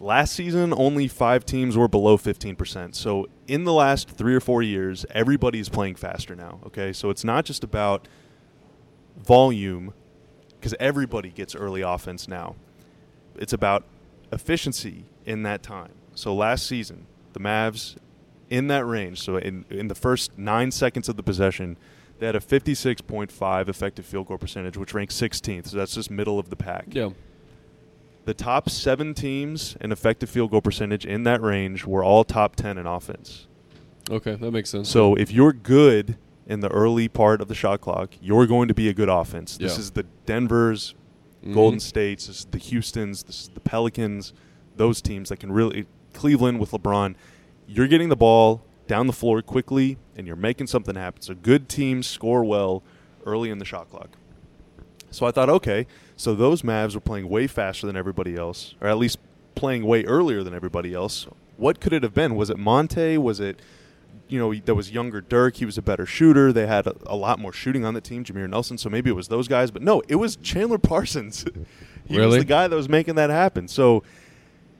Last 0.00 0.34
season, 0.34 0.74
only 0.76 1.06
five 1.06 1.46
teams 1.46 1.76
were 1.76 1.88
below 1.88 2.18
15%. 2.18 2.94
So 2.94 3.28
in 3.46 3.64
the 3.64 3.72
last 3.72 4.10
three 4.10 4.34
or 4.34 4.40
four 4.40 4.62
years, 4.62 5.06
everybody's 5.10 5.68
playing 5.68 5.94
faster 5.94 6.34
now. 6.34 6.58
Okay, 6.66 6.92
so 6.92 7.08
it's 7.08 7.24
not 7.24 7.44
just 7.44 7.62
about 7.62 8.08
volume, 9.16 9.94
because 10.62 10.74
everybody 10.78 11.30
gets 11.30 11.54
early 11.54 11.82
offense 11.82 12.28
now. 12.28 12.56
It's 13.36 13.52
about 13.52 13.84
efficiency 14.32 15.04
in 15.24 15.42
that 15.42 15.62
time. 15.62 15.92
So 16.14 16.34
last 16.34 16.66
season, 16.66 17.06
the 17.32 17.40
Mavs 17.40 17.96
in 18.50 18.68
that 18.68 18.84
range, 18.84 19.20
so 19.20 19.36
in 19.36 19.64
in 19.70 19.88
the 19.88 19.94
first 19.94 20.36
nine 20.38 20.70
seconds 20.70 21.08
of 21.08 21.16
the 21.16 21.22
possession, 21.22 21.76
they 22.22 22.26
had 22.26 22.36
a 22.36 22.40
56.5 22.40 23.68
effective 23.68 24.06
field 24.06 24.28
goal 24.28 24.38
percentage, 24.38 24.76
which 24.76 24.94
ranks 24.94 25.16
16th. 25.20 25.66
So 25.66 25.76
that's 25.76 25.92
just 25.92 26.08
middle 26.08 26.38
of 26.38 26.50
the 26.50 26.56
pack. 26.56 26.84
Yeah. 26.90 27.10
The 28.26 28.32
top 28.34 28.70
seven 28.70 29.12
teams 29.12 29.76
in 29.80 29.90
effective 29.90 30.30
field 30.30 30.52
goal 30.52 30.60
percentage 30.60 31.04
in 31.04 31.24
that 31.24 31.42
range 31.42 31.84
were 31.84 32.04
all 32.04 32.22
top 32.22 32.54
10 32.54 32.78
in 32.78 32.86
offense. 32.86 33.48
Okay, 34.08 34.36
that 34.36 34.52
makes 34.52 34.70
sense. 34.70 34.88
So 34.88 35.16
if 35.16 35.32
you're 35.32 35.52
good 35.52 36.16
in 36.46 36.60
the 36.60 36.68
early 36.68 37.08
part 37.08 37.40
of 37.40 37.48
the 37.48 37.56
shot 37.56 37.80
clock, 37.80 38.10
you're 38.20 38.46
going 38.46 38.68
to 38.68 38.74
be 38.74 38.88
a 38.88 38.94
good 38.94 39.08
offense. 39.08 39.58
This 39.58 39.72
Yeah. 39.74 39.80
is 39.80 39.90
the 39.90 40.06
Denver's, 40.24 40.94
Mhm. 41.44 41.54
Golden 41.54 41.80
States, 41.80 42.28
this 42.28 42.38
is 42.38 42.44
the 42.52 42.58
Houston's, 42.58 43.24
this 43.24 43.40
is 43.42 43.48
the 43.52 43.58
Pelicans, 43.60 44.32
those 44.76 45.02
teams 45.02 45.28
that 45.30 45.40
can 45.40 45.50
really 45.50 45.86
Cleveland 46.14 46.60
with 46.60 46.70
LeBron. 46.70 47.16
You're 47.66 47.88
getting 47.88 48.10
the 48.10 48.16
ball 48.16 48.62
down 48.92 49.06
the 49.06 49.12
floor 49.14 49.40
quickly 49.40 49.96
and 50.18 50.26
you're 50.26 50.36
making 50.36 50.66
something 50.66 50.96
happen. 50.96 51.22
So 51.22 51.34
good 51.34 51.66
teams 51.66 52.06
score 52.06 52.44
well 52.44 52.82
early 53.24 53.48
in 53.48 53.58
the 53.58 53.64
shot 53.64 53.88
clock. 53.90 54.10
So 55.10 55.24
I 55.24 55.30
thought, 55.30 55.48
okay, 55.48 55.86
so 56.14 56.34
those 56.34 56.60
Mavs 56.60 56.94
were 56.94 57.00
playing 57.00 57.30
way 57.30 57.46
faster 57.46 57.86
than 57.86 57.96
everybody 57.96 58.36
else, 58.36 58.74
or 58.82 58.88
at 58.88 58.98
least 58.98 59.18
playing 59.54 59.86
way 59.86 60.04
earlier 60.04 60.42
than 60.42 60.52
everybody 60.52 60.92
else. 60.92 61.26
What 61.56 61.80
could 61.80 61.94
it 61.94 62.02
have 62.02 62.12
been? 62.12 62.34
Was 62.34 62.50
it 62.50 62.58
Monta? 62.58 63.16
Was 63.16 63.40
it, 63.40 63.60
you 64.28 64.38
know, 64.38 64.52
there 64.54 64.74
was 64.74 64.90
younger 64.90 65.22
Dirk. 65.22 65.56
He 65.56 65.64
was 65.64 65.78
a 65.78 65.82
better 65.82 66.04
shooter. 66.04 66.52
They 66.52 66.66
had 66.66 66.86
a, 66.86 66.94
a 67.06 67.16
lot 67.16 67.38
more 67.38 67.54
shooting 67.54 67.86
on 67.86 67.94
the 67.94 68.02
team, 68.02 68.24
Jameer 68.24 68.46
Nelson. 68.50 68.76
So 68.76 68.90
maybe 68.90 69.08
it 69.08 69.14
was 69.14 69.28
those 69.28 69.48
guys. 69.48 69.70
But 69.70 69.80
no, 69.80 70.02
it 70.06 70.16
was 70.16 70.36
Chandler 70.36 70.76
Parsons. 70.92 71.46
he 72.06 72.18
was 72.18 72.26
Really? 72.26 72.38
the 72.40 72.44
guy 72.44 72.68
that 72.68 72.76
was 72.76 72.90
making 72.90 73.14
that 73.14 73.30
happen. 73.30 73.68
So 73.68 74.02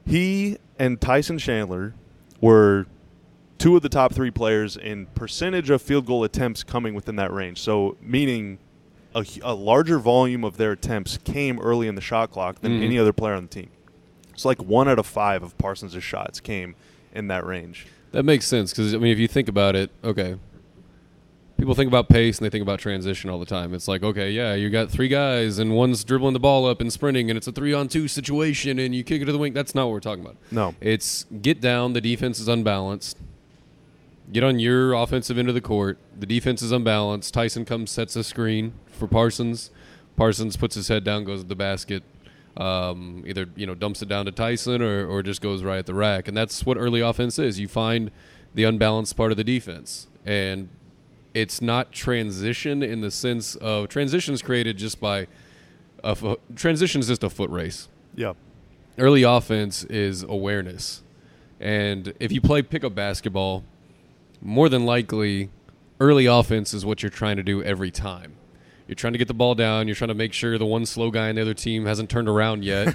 he 0.07 0.59
and 0.79 1.01
Tyson 1.01 1.39
Chandler 1.39 1.95
were 2.43 2.87
two 3.63 3.77
of 3.77 3.83
the 3.83 3.89
top 3.89 4.13
three 4.13 4.31
players 4.31 4.77
in 4.77 5.07
percentage 5.15 5.71
of 5.71 5.81
field 5.81 6.05
goal 6.05 6.25
attempts 6.25 6.65
coming 6.65 6.95
within 6.95 7.15
that 7.17 7.33
range. 7.33 7.61
So 7.61 7.97
meaning 8.03 8.59
a, 9.15 9.25
a 9.43 9.55
larger 9.55 9.99
volume 10.01 10.43
of 10.43 10.57
their 10.57 10.73
attempts 10.73 11.17
came 11.19 11.61
early 11.61 11.87
in 11.87 11.95
the 11.95 12.01
shot 12.01 12.31
clock 12.33 12.61
than 12.61 12.73
Mhm. 12.73 12.83
any 12.85 12.99
other 12.99 13.13
player 13.13 13.35
on 13.35 13.45
the 13.45 13.49
team. 13.49 13.69
It's 14.35 14.45
like 14.45 14.61
one 14.63 14.89
out 14.89 14.99
of 14.99 15.07
five 15.07 15.43
of 15.45 15.57
Parsons' 15.59 16.03
shots 16.03 16.41
came 16.41 16.75
in 17.15 17.29
that 17.29 17.47
range. 17.47 17.87
That 18.11 18.25
makes 18.25 18.47
sense 18.47 18.73
because 18.73 18.95
I 18.95 18.99
mean, 18.99 19.13
if 19.13 19.19
you 19.19 19.29
think 19.29 19.49
about 19.49 19.77
it, 19.77 19.91
okay, 20.03 20.35
people 21.57 21.75
think 21.77 21.87
about 21.89 22.09
pace 22.09 22.39
and 22.39 22.45
they 22.47 22.51
think 22.51 22.63
about 22.63 22.81
transition 22.81 23.31
all 23.31 23.39
the 23.39 23.47
time. 23.47 23.75
It's 23.75 23.87
like, 23.87 24.03
okay, 24.03 24.31
yeah, 24.33 24.55
you 24.55 24.71
got 24.71 24.91
three 24.91 25.09
guys 25.09 25.59
and 25.61 25.77
one's 25.77 26.03
dribbling 26.03 26.33
the 26.33 26.41
ball 26.41 26.67
up 26.67 26.81
and 26.81 26.93
sprinting, 26.93 27.31
and 27.31 27.37
it's 27.37 27.47
a 27.47 27.53
three-on-two 27.53 28.09
situation, 28.09 28.79
and 28.81 28.93
you 28.95 29.05
kick 29.05 29.23
it 29.23 29.27
to 29.27 29.33
the 29.33 29.39
wing. 29.39 29.53
That's 29.53 29.75
not 29.75 29.85
what 29.87 29.93
we're 29.93 30.01
talking 30.01 30.25
about. 30.25 30.37
No. 30.51 30.75
It's 30.81 31.27
get 31.43 31.61
down. 31.61 31.93
The 31.93 32.01
defense 32.01 32.41
is 32.41 32.49
unbalanced. 32.49 33.17
Get 34.31 34.45
on 34.45 34.59
your 34.59 34.93
offensive 34.95 35.37
end 35.39 35.49
of 35.49 35.55
the 35.55 35.61
court. 35.61 35.99
The 36.19 36.27
defense 36.27 36.63
is 36.63 36.73
unbalanced. 36.73 37.35
Tyson 37.35 37.65
comes, 37.65 37.91
sets 37.91 38.15
a 38.17 38.23
screen 38.25 38.73
for 38.87 39.07
Parsons. 39.09 39.71
Parsons 40.17 40.57
puts 40.57 40.75
his 40.75 40.89
head 40.89 41.05
down, 41.05 41.25
goes 41.25 41.43
to 41.43 41.49
the 41.49 41.55
basket. 41.57 42.03
Um, 42.57 43.25
either 43.27 43.47
you 43.57 43.67
know 43.67 43.75
dumps 43.75 44.03
it 44.03 44.09
down 44.09 44.27
to 44.27 44.31
Tyson 44.33 44.83
or, 44.83 45.07
or 45.07 45.23
just 45.23 45.41
goes 45.41 45.63
right 45.63 45.79
at 45.79 45.87
the 45.87 45.95
rack, 45.95 46.29
and 46.29 46.37
that's 46.37 46.67
what 46.67 46.77
early 46.77 47.01
offense 47.01 47.39
is. 47.39 47.59
You 47.59 47.67
find 47.67 48.11
the 48.55 48.65
unbalanced 48.65 49.17
part 49.17 49.31
of 49.31 49.39
the 49.39 49.45
defense, 49.45 50.07
and 50.27 50.69
it's 51.33 51.63
not 51.63 51.93
transition 51.93 52.83
in 52.83 53.01
the 53.01 53.11
sense 53.11 53.55
of 53.57 53.89
transitions 53.89 54.43
created 54.43 54.77
just 54.77 55.01
by 55.01 55.29
a 56.05 56.15
fo- 56.15 56.39
transition 56.55 57.01
is 57.01 57.09
just 57.09 57.25
a 57.25 57.31
foot 57.31 57.49
race 57.49 57.89
Yeah. 58.15 58.35
early 58.99 59.23
offense 59.23 59.85
is 59.85 60.23
awareness. 60.23 61.03
And 61.59 62.13
if 62.21 62.33
you 62.33 62.43
play 62.43 62.61
pickup 62.61 62.95
basketball, 62.95 63.65
more 64.43 64.69
than 64.69 64.85
likely, 64.85 65.51
early 66.01 66.27
offense 66.27 66.75
is 66.75 66.85
what 66.85 67.03
you're 67.03 67.11
trying 67.11 67.37
to 67.37 67.43
do 67.43 67.63
every 67.63 67.91
time. 67.91 68.35
You're 68.89 68.97
trying 68.97 69.13
to 69.15 69.19
get 69.19 69.29
the 69.29 69.35
ball 69.35 69.55
down. 69.55 69.87
You're 69.87 69.95
trying 69.95 70.09
to 70.09 70.15
make 70.15 70.33
sure 70.33 70.59
the 70.59 70.67
one 70.67 70.85
slow 70.85 71.11
guy 71.11 71.29
in 71.29 71.37
the 71.37 71.43
other 71.43 71.55
team 71.55 71.87
hasn't 71.87 72.11
turned 72.11 72.29
around 72.29 72.65
yet. 72.65 72.95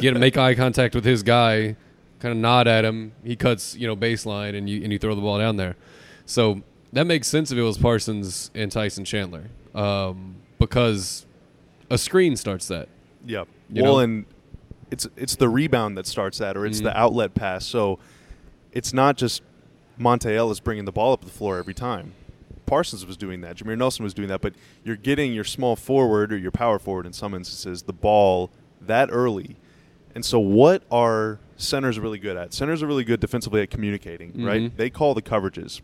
get 0.00 0.12
to 0.12 0.18
make 0.18 0.36
eye 0.36 0.54
contact 0.54 0.94
with 0.94 1.04
his 1.04 1.22
guy, 1.22 1.76
kind 2.18 2.32
of 2.32 2.38
nod 2.38 2.66
at 2.68 2.84
him. 2.84 3.12
He 3.24 3.36
cuts, 3.36 3.74
you 3.76 3.86
know, 3.86 3.96
baseline, 3.96 4.56
and 4.56 4.68
you 4.68 4.82
and 4.82 4.92
you 4.92 4.98
throw 4.98 5.14
the 5.14 5.20
ball 5.22 5.38
down 5.38 5.56
there. 5.56 5.76
So 6.26 6.62
that 6.92 7.06
makes 7.06 7.28
sense 7.28 7.50
if 7.52 7.56
it 7.56 7.62
was 7.62 7.78
Parsons 7.78 8.50
and 8.54 8.70
Tyson 8.70 9.04
Chandler. 9.04 9.44
Um, 9.74 10.36
because 10.58 11.24
a 11.88 11.96
screen 11.96 12.36
starts 12.36 12.66
that. 12.68 12.88
Yep. 13.24 13.48
You 13.70 13.82
well, 13.84 13.94
know? 13.94 13.98
and 14.00 14.26
it's 14.90 15.06
it's 15.16 15.36
the 15.36 15.48
rebound 15.48 15.96
that 15.96 16.06
starts 16.06 16.38
that, 16.38 16.56
or 16.56 16.66
it's 16.66 16.80
Mhm. 16.80 16.84
the 16.84 16.98
outlet 16.98 17.34
pass. 17.34 17.64
So 17.64 18.00
it's 18.72 18.92
not 18.92 19.16
just 19.16 19.42
Monta 19.98 20.34
Ellis 20.34 20.60
bringing 20.60 20.84
the 20.84 20.92
ball 20.92 21.12
up 21.12 21.22
the 21.24 21.30
floor 21.30 21.58
every 21.58 21.74
time. 21.74 22.12
Parsons 22.66 23.06
was 23.06 23.16
doing 23.16 23.40
that. 23.40 23.56
Jameer 23.56 23.78
Nelson 23.78 24.02
was 24.04 24.12
doing 24.14 24.28
that. 24.28 24.40
But 24.40 24.54
you're 24.84 24.96
getting 24.96 25.32
your 25.32 25.44
small 25.44 25.74
forward 25.76 26.32
or 26.32 26.36
your 26.36 26.50
power 26.50 26.78
forward 26.78 27.06
in 27.06 27.12
some 27.12 27.34
instances 27.34 27.82
the 27.82 27.92
ball 27.92 28.50
that 28.80 29.08
early. 29.10 29.56
And 30.14 30.24
so, 30.24 30.38
what 30.38 30.82
are 30.90 31.38
centers 31.56 31.98
really 31.98 32.18
good 32.18 32.36
at? 32.36 32.52
Centers 32.52 32.82
are 32.82 32.86
really 32.86 33.04
good 33.04 33.20
defensively 33.20 33.62
at 33.62 33.70
communicating, 33.70 34.32
Mhm. 34.32 34.46
right? 34.46 34.76
They 34.76 34.90
call 34.90 35.14
the 35.14 35.22
coverages. 35.22 35.80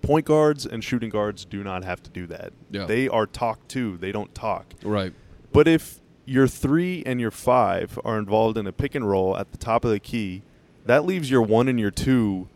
Point 0.00 0.26
guards 0.26 0.66
and 0.66 0.82
shooting 0.82 1.10
guards 1.10 1.44
do 1.44 1.62
not 1.62 1.84
have 1.84 2.02
to 2.02 2.10
do 2.10 2.26
that. 2.26 2.52
Yeah. 2.70 2.86
They 2.86 3.08
are 3.08 3.26
talk 3.26 3.66
to. 3.68 3.96
They 3.98 4.10
don't 4.12 4.34
talk. 4.34 4.74
Right. 4.82 5.12
But 5.52 5.68
if 5.68 6.00
your 6.24 6.48
three 6.48 7.02
and 7.06 7.20
your 7.20 7.30
five 7.30 7.98
are 8.04 8.18
involved 8.18 8.56
in 8.58 8.66
a 8.66 8.72
pick 8.72 8.94
and 8.94 9.08
roll 9.08 9.36
at 9.36 9.52
the 9.52 9.58
top 9.58 9.84
of 9.84 9.90
the 9.92 10.00
key, 10.00 10.42
that 10.86 11.04
leaves 11.04 11.30
your 11.30 11.42
one 11.42 11.68
and 11.68 11.78
your 11.78 11.90
two 11.92 12.48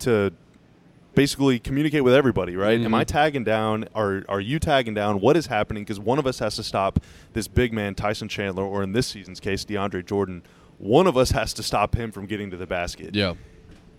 to 0.00 0.32
basically 1.14 1.58
communicate 1.58 2.04
with 2.04 2.14
everybody, 2.14 2.56
right? 2.56 2.80
Am 2.80 2.92
Mhm. 2.92 2.94
I 2.94 3.04
tagging 3.04 3.44
down? 3.44 3.86
Are 3.94 4.24
are 4.28 4.40
you 4.40 4.58
tagging 4.58 4.94
down? 4.94 5.20
What 5.20 5.36
is 5.36 5.46
happening? 5.46 5.82
Because 5.82 5.98
one 5.98 6.18
of 6.18 6.26
us 6.26 6.38
has 6.38 6.56
to 6.56 6.62
stop 6.62 7.00
this 7.32 7.48
big 7.48 7.72
man, 7.72 7.94
Tyson 7.94 8.28
Chandler, 8.28 8.64
or 8.64 8.82
in 8.82 8.92
this 8.92 9.06
season's 9.08 9.40
case, 9.40 9.64
DeAndre 9.64 10.04
Jordan. 10.06 10.42
One 10.78 11.06
of 11.06 11.16
us 11.16 11.32
has 11.32 11.52
to 11.54 11.62
stop 11.62 11.94
him 11.96 12.10
from 12.10 12.26
getting 12.26 12.50
to 12.50 12.56
the 12.56 12.66
basket. 12.66 13.14
Yeah. 13.14 13.34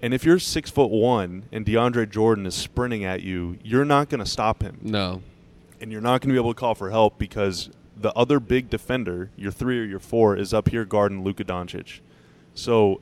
And 0.01 0.13
if 0.15 0.23
you're 0.25 0.39
six 0.39 0.71
foot 0.71 0.89
one 0.89 1.43
and 1.51 1.63
DeAndre 1.65 2.09
Jordan 2.09 2.45
is 2.47 2.55
sprinting 2.55 3.03
at 3.03 3.21
you, 3.21 3.57
you're 3.63 3.85
not 3.85 4.09
going 4.09 4.23
to 4.23 4.25
stop 4.29 4.63
him 4.63 4.79
No. 4.81 5.21
and 5.79 5.91
you're 5.91 6.01
not 6.01 6.21
going 6.21 6.29
to 6.29 6.33
be 6.33 6.39
able 6.39 6.53
to 6.55 6.59
call 6.59 6.73
for 6.73 6.89
help 6.89 7.19
because 7.19 7.69
the 7.95 8.11
other 8.13 8.39
big 8.39 8.69
defender, 8.71 9.29
your 9.37 9.51
three 9.51 9.79
or 9.79 9.83
your 9.83 9.99
four, 9.99 10.35
is 10.35 10.55
up 10.55 10.69
here 10.69 10.85
guarding 10.85 11.23
Luka 11.23 11.43
Doncic. 11.43 11.99
So 12.55 12.99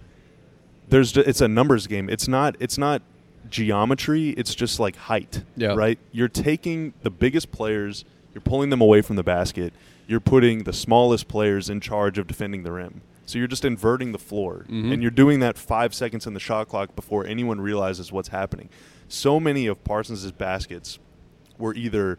there's 0.89 1.15
it's 1.17 1.41
a 1.41 1.47
numbers 1.47 1.87
game. 1.87 2.09
It's 2.09 2.27
not 2.27 2.55
it's 2.59 2.77
not 2.77 3.01
geometry. 3.49 4.29
It's 4.31 4.53
just 4.55 4.79
like 4.79 4.95
height. 4.95 5.43
Yeah. 5.55 5.73
Right. 5.75 5.99
You're 6.11 6.27
taking 6.27 6.93
the 7.03 7.09
biggest 7.09 7.51
players, 7.51 8.05
you're 8.33 8.41
pulling 8.41 8.69
them 8.69 8.81
away 8.81 9.01
from 9.01 9.15
the 9.15 9.23
basket. 9.23 9.73
You're 10.07 10.19
putting 10.19 10.63
the 10.63 10.73
smallest 10.73 11.27
players 11.27 11.69
in 11.69 11.79
charge 11.81 12.17
of 12.17 12.27
defending 12.27 12.63
the 12.63 12.71
rim. 12.71 13.01
So 13.25 13.37
you're 13.37 13.47
just 13.47 13.63
inverting 13.63 14.11
the 14.11 14.17
floor, 14.17 14.65
Mhm. 14.67 14.91
and 14.91 15.01
you're 15.03 15.11
doing 15.11 15.39
that 15.41 15.55
five 15.55 15.93
seconds 15.93 16.25
in 16.25 16.33
the 16.33 16.39
shot 16.39 16.67
clock 16.67 16.95
before 16.95 17.27
anyone 17.27 17.61
realizes 17.61 18.11
what's 18.11 18.29
happening. 18.29 18.69
So 19.07 19.39
many 19.39 19.67
of 19.67 19.83
Parsons' 19.83 20.31
baskets 20.31 20.97
were 21.59 21.75
either 21.75 22.17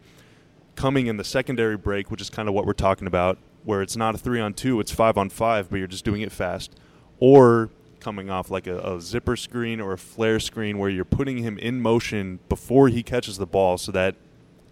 coming 0.77 1.07
in 1.07 1.17
the 1.17 1.25
secondary 1.25 1.75
break, 1.75 2.09
which 2.09 2.21
is 2.21 2.29
kind 2.29 2.47
of 2.47 2.53
what 2.55 2.65
we're 2.65 2.71
talking 2.71 3.07
about, 3.07 3.37
where 3.65 3.81
it's 3.81 3.97
not 3.97 4.15
a 4.15 4.17
three 4.17 4.39
on 4.39 4.53
two, 4.53 4.79
it's 4.79 4.91
five 4.93 5.17
on 5.17 5.29
five, 5.29 5.69
but 5.69 5.77
you're 5.79 5.87
just 5.87 6.05
doing 6.05 6.21
it 6.21 6.31
fast, 6.31 6.71
or 7.19 7.69
coming 8.01 8.29
off 8.29 8.51
like 8.51 8.67
a, 8.67 8.79
a 8.79 8.99
zipper 8.99 9.35
screen 9.35 9.79
or 9.79 9.93
a 9.93 9.97
flare 9.97 10.39
screen 10.39 10.77
where 10.77 10.89
you're 10.89 11.05
putting 11.05 11.37
him 11.37 11.57
in 11.57 11.81
motion 11.81 12.39
before 12.49 12.89
he 12.89 13.03
catches 13.03 13.37
the 13.37 13.45
ball 13.45 13.77
so 13.77 13.91
that 13.91 14.15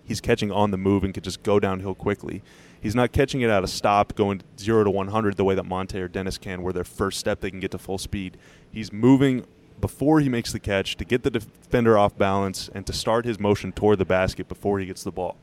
he's 0.04 0.20
catching 0.20 0.52
on 0.52 0.72
the 0.72 0.78
move 0.78 1.04
and 1.04 1.14
can 1.14 1.24
just 1.24 1.44
go 1.44 1.60
downhill 1.60 1.96
quickly. 1.96 2.42
He's 2.82 2.96
not 2.96 3.12
catching 3.12 3.42
it 3.42 3.50
at 3.50 3.64
a 3.64 3.68
stop, 3.68 4.16
going 4.16 4.42
zero 4.58 4.84
to 4.84 4.90
100 4.90 5.38
the 5.38 5.44
way 5.44 5.56
that 5.56 5.66
Monta 5.66 5.96
or 5.96 6.08
Dennis 6.08 6.38
can, 6.38 6.62
where 6.62 6.74
their 6.74 6.84
first 6.84 7.20
step 7.20 7.42
they 7.42 7.52
can 7.52 7.60
get 7.60 7.72
to 7.72 7.78
full 7.78 7.98
speed. 7.98 8.38
He's 8.72 8.92
moving 8.92 9.46
before 9.80 10.20
he 10.20 10.30
makes 10.30 10.52
the 10.52 10.60
catch 10.60 10.98
to 10.98 11.06
get 11.06 11.24
the 11.24 11.30
defender 11.30 11.98
off 11.98 12.18
balance 12.18 12.70
and 12.74 12.86
to 12.86 12.94
start 12.94 13.26
his 13.26 13.40
motion 13.40 13.72
toward 13.72 14.00
the 14.00 14.06
basket 14.06 14.48
before 14.48 14.80
he 14.80 14.86
gets 14.86 15.04
the 15.04 15.12
ball. 15.12 15.38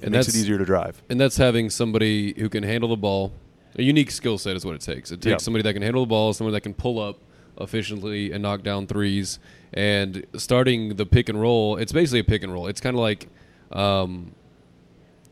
It 0.00 0.06
And 0.06 0.12
makes 0.12 0.28
it 0.28 0.36
easier 0.36 0.58
to 0.58 0.64
drive. 0.64 1.02
And 1.08 1.20
that's 1.20 1.36
having 1.36 1.70
somebody 1.70 2.34
who 2.38 2.48
can 2.48 2.62
handle 2.62 2.88
the 2.88 2.96
ball. 2.96 3.32
A 3.76 3.82
unique 3.82 4.10
skill 4.10 4.38
set 4.38 4.56
is 4.56 4.64
what 4.64 4.74
it 4.74 4.80
takes. 4.80 5.10
It 5.10 5.20
takes 5.20 5.30
Yeah. 5.30 5.36
somebody 5.38 5.62
that 5.62 5.72
can 5.72 5.82
handle 5.82 6.02
the 6.04 6.08
ball, 6.08 6.32
someone 6.32 6.52
that 6.52 6.60
can 6.60 6.74
pull 6.74 6.98
up 7.00 7.18
efficiently 7.60 8.32
and 8.32 8.42
knock 8.42 8.62
down 8.62 8.86
threes. 8.86 9.38
And 9.72 10.24
starting 10.36 10.96
the 10.96 11.06
pick 11.06 11.28
and 11.28 11.40
roll, 11.40 11.76
it's 11.76 11.92
basically 11.92 12.20
a 12.20 12.24
pick 12.24 12.42
and 12.42 12.52
roll. 12.52 12.66
It's 12.68 12.80
kind 12.80 12.94
of 12.94 13.00
like, 13.00 13.28
um, 13.72 14.32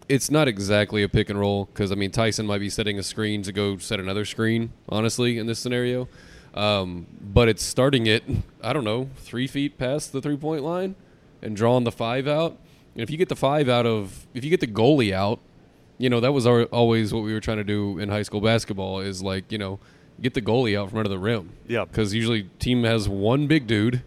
it's 0.09 0.30
not 0.30 0.49
exactly 0.49 1.03
a 1.03 1.09
pick 1.09 1.30
and 1.30 1.38
roll 1.38 1.66
because 1.66 1.93
I 1.93 1.95
mean 1.95 2.11
Tyson 2.11 2.47
might 2.47 2.59
be 2.59 2.68
setting 2.68 2.99
a 2.99 3.03
screen 3.03 3.43
to 3.43 3.53
go 3.53 3.78
set 3.78 4.01
another 4.01 4.24
screen. 4.24 4.72
Honestly, 4.88 5.38
in 5.38 5.47
this 5.47 5.59
scenario, 5.61 6.09
um, 6.55 7.07
but 7.22 7.49
it's 7.49 7.62
starting 7.62 8.07
it. 8.07 8.24
I 8.62 8.72
don't 8.72 8.84
know, 8.84 9.09
three 9.16 9.47
feet 9.47 9.78
past 9.78 10.12
the 10.12 10.20
three 10.20 10.36
point 10.36 10.64
line, 10.64 10.97
and 11.40 11.57
drawing 11.57 11.84
the 11.84 11.93
five 11.93 12.26
out. 12.26 12.59
And 12.95 13.03
if 13.03 13.11
you 13.11 13.16
get 13.16 13.28
the 13.28 13.36
five 13.36 13.68
out 13.68 13.86
of, 13.86 14.26
if 14.34 14.45
you 14.45 14.51
get 14.51 14.61
the 14.61 14.66
goalie 14.66 15.12
out, 15.12 15.38
you 16.03 16.11
know 16.11 16.18
that 16.18 16.32
was 16.32 16.46
our, 16.46 16.64
always 16.64 17.14
what 17.14 17.22
we 17.22 17.32
were 17.32 17.40
trying 17.40 17.59
to 17.59 17.64
do 17.64 17.98
in 17.98 18.09
high 18.09 18.24
school 18.24 18.40
basketball. 18.40 18.98
Is 18.98 19.22
like 19.22 19.53
you 19.53 19.59
know 19.59 19.78
get 20.20 20.34
the 20.34 20.42
goalie 20.42 20.78
out 20.78 20.90
from 20.90 20.98
under 20.98 21.09
the 21.09 21.18
rim. 21.18 21.50
Yeah. 21.68 21.84
Because 21.84 22.12
usually 22.12 22.44
team 22.59 22.82
has 22.82 23.09
one 23.09 23.46
big 23.46 23.68
dude 23.68 24.03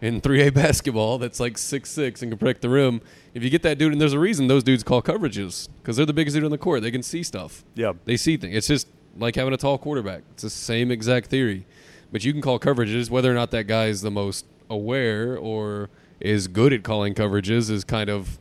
in 0.00 0.20
3A 0.22 0.52
basketball 0.54 1.16
that's 1.18 1.40
like 1.40 1.56
six 1.56 1.90
six 1.90 2.20
and 2.20 2.30
can 2.30 2.38
protect 2.38 2.60
the 2.60 2.68
rim. 2.68 3.00
If 3.32 3.42
you 3.42 3.48
get 3.48 3.62
that 3.62 3.78
dude, 3.78 3.92
and 3.92 4.00
there's 4.00 4.12
a 4.12 4.18
reason 4.18 4.46
those 4.46 4.62
dudes 4.62 4.82
call 4.82 5.00
coverages 5.00 5.68
because 5.78 5.96
they're 5.96 6.06
the 6.06 6.12
biggest 6.12 6.34
dude 6.34 6.44
on 6.44 6.50
the 6.50 6.58
court. 6.58 6.82
They 6.82 6.90
can 6.90 7.02
see 7.02 7.22
stuff. 7.22 7.64
Yeah. 7.74 7.94
They 8.04 8.18
see 8.18 8.36
things. 8.36 8.54
It's 8.54 8.66
just 8.66 8.86
like 9.16 9.34
having 9.34 9.54
a 9.54 9.56
tall 9.58 9.78
quarterback. 9.78 10.24
It's 10.32 10.42
the 10.42 10.50
same 10.50 10.90
exact 10.90 11.30
theory. 11.30 11.66
But 12.12 12.24
you 12.24 12.32
can 12.32 12.42
call 12.42 12.60
coverages. 12.60 13.08
Whether 13.08 13.30
or 13.30 13.34
not 13.34 13.52
that 13.52 13.66
guy 13.66 13.86
is 13.86 14.02
the 14.02 14.10
most 14.10 14.44
aware 14.68 15.38
or 15.38 15.88
is 16.20 16.46
good 16.46 16.74
at 16.74 16.82
calling 16.82 17.14
coverages 17.14 17.70
is 17.70 17.84
kind 17.84 18.10
of 18.10 18.38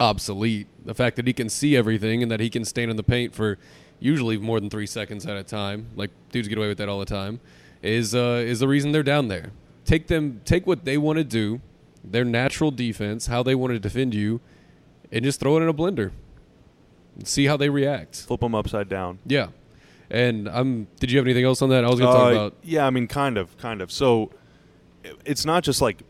obsolete. 0.00 0.66
The 0.84 0.94
fact 0.94 1.16
that 1.16 1.26
he 1.26 1.32
can 1.32 1.48
see 1.48 1.76
everything 1.76 2.22
and 2.22 2.30
that 2.30 2.40
he 2.40 2.50
can 2.50 2.64
stand 2.64 2.90
in 2.90 2.96
the 2.96 3.02
paint 3.02 3.34
for 3.34 3.58
usually 4.00 4.36
more 4.36 4.60
than 4.60 4.70
three 4.70 4.86
seconds 4.86 5.24
at 5.26 5.36
a 5.36 5.42
time, 5.42 5.88
like 5.96 6.10
dudes 6.30 6.48
get 6.48 6.58
away 6.58 6.68
with 6.68 6.78
that 6.78 6.88
all 6.88 6.98
the 6.98 7.04
time, 7.06 7.40
is 7.82 8.14
uh, 8.14 8.42
is 8.44 8.60
the 8.60 8.68
reason 8.68 8.92
they're 8.92 9.02
down 9.02 9.28
there. 9.28 9.50
Take 9.84 10.06
them, 10.06 10.40
take 10.44 10.66
what 10.66 10.84
they 10.84 10.96
want 10.98 11.18
to 11.18 11.24
do, 11.24 11.60
their 12.02 12.24
natural 12.24 12.70
defense, 12.70 13.26
how 13.26 13.42
they 13.42 13.54
want 13.54 13.72
to 13.72 13.78
defend 13.78 14.14
you, 14.14 14.40
and 15.12 15.24
just 15.24 15.40
throw 15.40 15.56
it 15.58 15.62
in 15.62 15.68
a 15.68 15.74
blender. 15.74 16.10
And 17.16 17.28
see 17.28 17.46
how 17.46 17.56
they 17.56 17.68
react. 17.68 18.16
Flip 18.26 18.40
them 18.40 18.54
upside 18.54 18.88
down. 18.88 19.18
Yeah. 19.26 19.48
And 20.10 20.48
I'm. 20.48 20.88
Did 21.00 21.10
you 21.10 21.18
have 21.18 21.26
anything 21.26 21.44
else 21.44 21.62
on 21.62 21.68
that? 21.70 21.84
I 21.84 21.88
was 21.88 22.00
going 22.00 22.12
to 22.12 22.18
talk 22.18 22.28
Uh, 22.28 22.32
about. 22.32 22.54
Yeah, 22.62 22.86
I 22.86 22.90
mean, 22.90 23.06
kind 23.08 23.38
of, 23.38 23.56
kind 23.58 23.80
of. 23.80 23.90
So 23.92 24.30
it's 25.24 25.44
not 25.44 25.62
just 25.64 25.80
like 25.80 26.02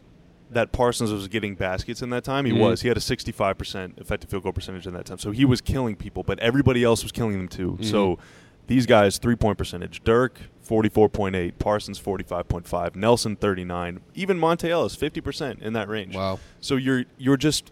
that 0.54 0.72
Parsons 0.72 1.12
was 1.12 1.28
getting 1.28 1.54
baskets 1.54 2.02
in 2.02 2.10
that 2.10 2.24
time. 2.24 2.44
He 2.46 2.52
Mhm. 2.52 2.60
was. 2.60 2.80
He 2.82 2.88
had 2.88 2.96
a 2.96 3.00
65% 3.00 3.98
effective 3.98 4.30
field 4.30 4.42
goal 4.42 4.52
percentage 4.52 4.86
in 4.86 4.94
that 4.94 5.04
time. 5.06 5.18
So 5.18 5.30
he 5.30 5.44
was 5.44 5.60
killing 5.60 5.94
people, 5.96 6.22
but 6.22 6.38
everybody 6.40 6.82
else 6.82 7.02
was 7.02 7.12
killing 7.12 7.32
them 7.36 7.48
too. 7.48 7.78
Mhm. 7.80 7.84
So 7.84 8.18
these 8.66 8.86
guys, 8.86 9.18
three 9.18 9.36
point 9.36 9.58
percentage. 9.58 10.02
Dirk, 10.04 10.40
44.8. 10.62 11.58
Parsons, 11.58 11.98
45.5. 11.98 12.96
Nelson, 12.96 13.36
39. 13.36 14.00
Even 14.14 14.38
Monta 14.38 14.68
Ellis, 14.68 14.96
50% 14.96 15.60
in 15.62 15.72
that 15.74 15.88
range. 15.88 16.14
Wow. 16.16 16.38
So 16.60 16.76
you're 16.76 17.04
you're 17.18 17.36
just 17.36 17.70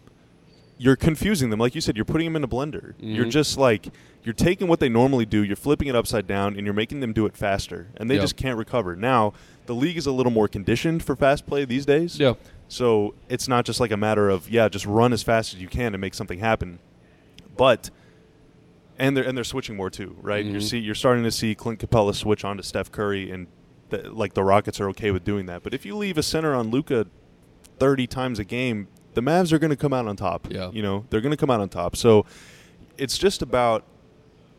you're 0.78 0.96
confusing 0.96 1.50
them, 1.50 1.60
like 1.60 1.76
you 1.76 1.80
said. 1.80 1.96
You're 1.96 2.04
putting 2.04 2.26
them 2.26 2.34
in 2.34 2.42
a 2.42 2.48
blender. 2.48 2.94
You're 2.98 3.26
Mhm. 3.26 3.30
just 3.30 3.56
like 3.56 3.88
you're 4.24 4.32
taking 4.32 4.66
what 4.68 4.80
they 4.80 4.88
normally 4.88 5.24
do, 5.26 5.42
you're 5.44 5.54
flipping 5.56 5.86
it 5.88 5.94
upside 5.96 6.26
down, 6.26 6.56
and 6.56 6.64
you're 6.64 6.74
making 6.74 7.00
them 7.00 7.12
do 7.12 7.26
it 7.26 7.36
faster, 7.36 7.88
and 7.96 8.08
they 8.10 8.14
Yep. 8.14 8.22
just 8.22 8.36
can't 8.36 8.56
recover. 8.58 8.96
Now 8.96 9.32
the 9.66 9.74
league 9.74 9.96
is 9.96 10.06
a 10.06 10.12
little 10.12 10.32
more 10.32 10.48
conditioned 10.48 11.02
for 11.04 11.14
fast 11.14 11.46
play 11.46 11.64
these 11.64 11.86
days. 11.86 12.18
Yeah. 12.18 12.34
So 12.72 13.14
it's 13.28 13.48
not 13.48 13.66
just 13.66 13.80
like 13.80 13.90
a 13.90 13.98
matter 13.98 14.30
of 14.30 14.48
yeah, 14.48 14.66
just 14.70 14.86
run 14.86 15.12
as 15.12 15.22
fast 15.22 15.52
as 15.52 15.60
you 15.60 15.68
can 15.68 15.92
and 15.92 16.00
make 16.00 16.14
something 16.14 16.38
happen, 16.38 16.78
but 17.54 17.90
and 18.98 19.14
they're 19.14 19.24
and 19.24 19.36
they're 19.36 19.44
switching 19.44 19.76
more 19.76 19.90
too, 19.90 20.16
right? 20.22 20.42
You're 20.42 20.60
Mhm. 20.62 20.70
see 20.70 20.78
you're 20.78 20.94
starting 20.94 21.22
to 21.24 21.30
see 21.30 21.54
Clint 21.54 21.80
Capela 21.80 22.14
switch 22.14 22.46
on 22.46 22.56
to 22.56 22.62
Steph 22.62 22.90
Curry, 22.90 23.30
and 23.30 23.46
the, 23.90 24.10
like 24.10 24.32
the 24.32 24.42
Rockets 24.42 24.80
are 24.80 24.88
okay 24.88 25.10
with 25.10 25.22
doing 25.22 25.44
that. 25.46 25.62
But 25.62 25.74
if 25.74 25.84
you 25.84 25.94
leave 25.94 26.16
a 26.16 26.22
center 26.22 26.54
on 26.54 26.70
Luka 26.70 27.06
thirty 27.78 28.06
times 28.06 28.38
a 28.38 28.44
game, 28.44 28.88
the 29.12 29.20
Mavs 29.20 29.52
are 29.52 29.58
going 29.58 29.68
to 29.70 29.76
come 29.76 29.92
out 29.92 30.06
on 30.08 30.16
top. 30.16 30.48
Yeah. 30.50 30.70
you 30.72 30.80
know 30.80 31.04
they're 31.10 31.20
going 31.20 31.30
to 31.32 31.36
come 31.36 31.50
out 31.50 31.60
on 31.60 31.68
top. 31.68 31.94
So 31.94 32.24
it's 32.96 33.18
just 33.18 33.42
about 33.42 33.84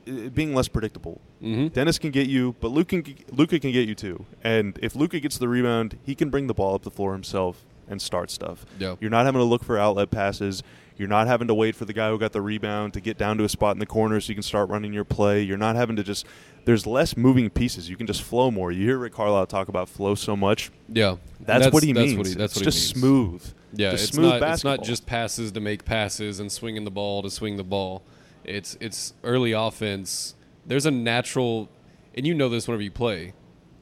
being 0.05 0.53
less 0.53 0.67
predictable. 0.67 1.19
Mm-hmm. 1.41 1.69
Dennis 1.69 1.97
can 1.97 2.11
get 2.11 2.27
you, 2.27 2.53
but 2.59 2.67
Luka 2.69 3.01
can, 3.01 3.15
Luka 3.31 3.59
can 3.59 3.71
get 3.71 3.87
you 3.87 3.95
too. 3.95 4.25
And 4.43 4.77
if 4.83 4.95
Luka 4.95 5.19
gets 5.19 5.39
the 5.39 5.47
rebound, 5.47 5.97
he 6.03 6.13
can 6.13 6.29
bring 6.29 6.45
the 6.45 6.53
ball 6.53 6.75
up 6.75 6.83
the 6.83 6.91
floor 6.91 7.13
himself 7.13 7.63
and 7.87 8.01
start 8.01 8.31
stuff. 8.31 8.65
You're 8.79 9.09
not 9.09 9.25
having 9.25 9.39
to 9.39 9.45
look 9.45 9.63
for 9.63 9.77
outlet 9.77 10.11
passes. 10.11 10.63
You're 10.95 11.07
not 11.07 11.27
having 11.27 11.47
to 11.47 11.53
wait 11.55 11.75
for 11.75 11.85
the 11.85 11.93
guy 11.93 12.09
who 12.09 12.19
got 12.19 12.33
the 12.33 12.41
rebound 12.41 12.93
to 12.93 13.01
get 13.01 13.17
down 13.17 13.37
to 13.39 13.43
a 13.43 13.49
spot 13.49 13.75
in 13.75 13.79
the 13.79 13.85
corner 13.85 14.19
so 14.21 14.29
you 14.29 14.35
can 14.35 14.43
start 14.43 14.69
running 14.69 14.93
your 14.93 15.03
play. 15.03 15.41
You're 15.41 15.57
not 15.57 15.75
having 15.75 15.95
to 15.95 16.03
just. 16.03 16.25
There's 16.65 16.85
less 16.87 17.17
moving 17.17 17.49
pieces. 17.49 17.89
You 17.89 17.97
can 17.97 18.07
just 18.07 18.21
flow 18.21 18.49
more. 18.51 18.71
You 18.71 18.85
hear 18.85 18.97
Rick 18.97 19.13
Carlisle 19.13 19.47
talk 19.47 19.67
about 19.67 19.89
flow 19.89 20.15
so 20.15 20.37
much. 20.37 20.71
Yeah. 20.87 21.17
That's, 21.41 21.73
what 21.73 21.83
he 21.83 21.91
that's 21.91 22.05
means. 22.05 22.17
What 22.17 22.27
he, 22.27 22.33
that's 22.35 22.53
it's 22.53 22.61
what 22.61 22.63
just 22.63 22.95
he 22.95 23.01
means. 23.01 23.41
smooth. 23.41 23.53
Yeah, 23.73 23.91
Just 23.91 24.03
it's 24.03 24.13
smooth 24.13 24.39
not. 24.39 24.53
It's 24.53 24.63
not 24.63 24.83
just 24.83 25.05
passes 25.05 25.51
to 25.53 25.59
make 25.59 25.83
passes 25.83 26.39
and 26.39 26.51
swinging 26.51 26.85
the 26.85 26.91
ball 26.91 27.23
to 27.23 27.29
swing 27.29 27.57
the 27.57 27.63
ball. 27.63 28.03
It's 28.43 28.77
it's 28.79 29.13
early 29.23 29.51
offense. 29.51 30.35
There's 30.65 30.85
a 30.85 30.91
natural, 30.91 31.69
and 32.13 32.25
you 32.25 32.33
know 32.33 32.49
this 32.49 32.67
whenever 32.67 32.83
you 32.83 32.91
play. 32.91 33.33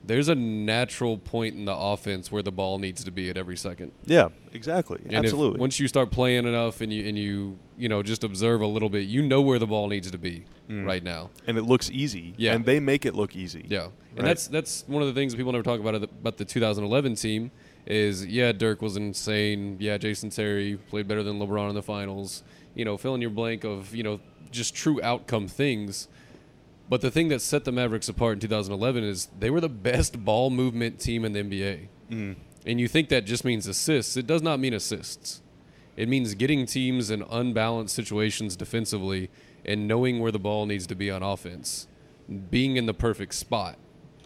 There's 0.03 0.29
a 0.29 0.35
natural 0.35 1.17
point 1.17 1.55
in 1.55 1.65
the 1.65 1.75
offense 1.75 2.31
where 2.31 2.41
the 2.41 2.51
ball 2.51 2.79
needs 2.79 3.03
to 3.03 3.11
be 3.11 3.29
at 3.29 3.37
every 3.37 3.55
second. 3.57 3.91
Yeah, 4.05 4.29
exactly. 4.51 4.99
And 5.05 5.13
Absolutely. 5.15 5.59
once 5.59 5.79
you 5.79 5.87
start 5.87 6.11
playing 6.11 6.45
enough 6.47 6.81
and 6.81 6.91
you 6.91 7.07
and 7.07 7.17
you 7.17 7.59
you 7.77 7.87
know 7.89 8.01
just 8.03 8.23
observe 8.23 8.61
a 8.61 8.67
little 8.67 8.89
bit, 8.89 9.07
you 9.07 9.21
know 9.21 9.41
where 9.41 9.59
the 9.59 9.67
ball 9.67 9.87
needs 9.87 10.09
to 10.11 10.17
be 10.17 10.45
Mm. 10.69 10.85
right 10.85 11.03
now. 11.03 11.29
and 11.47 11.57
it 11.57 11.63
looks 11.63 11.89
easy. 11.91 12.33
Yeah. 12.37 12.53
And 12.53 12.63
they 12.65 12.79
make 12.79 13.05
it 13.05 13.13
look 13.13 13.35
easy. 13.35 13.65
Yeah, 13.67 13.87
and 14.15 14.25
that's 14.25 14.47
that's 14.47 14.85
one 14.87 15.01
of 15.01 15.07
the 15.07 15.13
things 15.13 15.33
that 15.33 15.37
people 15.37 15.51
never 15.51 15.63
talk 15.63 15.79
about 15.81 15.95
about 15.95 16.37
the 16.37 16.45
2011 16.45 17.15
team 17.15 17.51
is 17.85 18.25
yeah, 18.25 18.51
Dirk 18.53 18.81
was 18.81 18.95
insane. 18.95 19.75
Yeah, 19.79 19.97
Jason 19.97 20.29
Terry 20.29 20.77
played 20.89 21.07
better 21.07 21.23
than 21.23 21.39
LeBron 21.39 21.69
in 21.69 21.75
the 21.75 21.81
finals. 21.81 22.43
You 22.73 22.85
know, 22.85 22.95
fill 22.97 23.15
in 23.15 23.21
your 23.21 23.31
blank 23.31 23.63
of 23.65 23.93
you 23.93 24.03
know 24.03 24.19
just 24.49 24.73
true 24.73 25.01
outcome 25.03 25.47
things. 25.47 26.07
But 26.91 26.99
the 26.99 27.09
thing 27.09 27.29
that 27.29 27.41
set 27.41 27.63
the 27.63 27.71
Mavericks 27.71 28.09
apart 28.09 28.33
in 28.33 28.39
2011 28.41 29.05
is 29.05 29.29
they 29.39 29.49
were 29.49 29.61
the 29.61 29.69
best 29.69 30.25
ball 30.25 30.49
movement 30.49 30.99
team 30.99 31.23
in 31.23 31.31
the 31.31 31.41
NBA. 31.41 31.87
Mm. 32.09 32.35
And 32.65 32.81
you 32.81 32.89
think 32.89 33.07
that 33.07 33.23
just 33.23 33.45
means 33.45 33.65
assists. 33.65 34.17
It 34.17 34.27
does 34.27 34.41
not 34.41 34.59
mean 34.59 34.73
assists. 34.73 35.41
It 35.95 36.09
means 36.09 36.33
getting 36.33 36.65
teams 36.65 37.09
in 37.09 37.21
unbalanced 37.31 37.95
situations 37.95 38.57
defensively 38.57 39.29
and 39.63 39.87
knowing 39.87 40.19
where 40.19 40.33
the 40.33 40.39
ball 40.39 40.65
needs 40.65 40.85
to 40.87 40.95
be 40.95 41.09
on 41.09 41.23
offense. 41.23 41.87
Being 42.49 42.75
in 42.75 42.87
the 42.87 42.93
perfect 42.93 43.35
spot. 43.35 43.77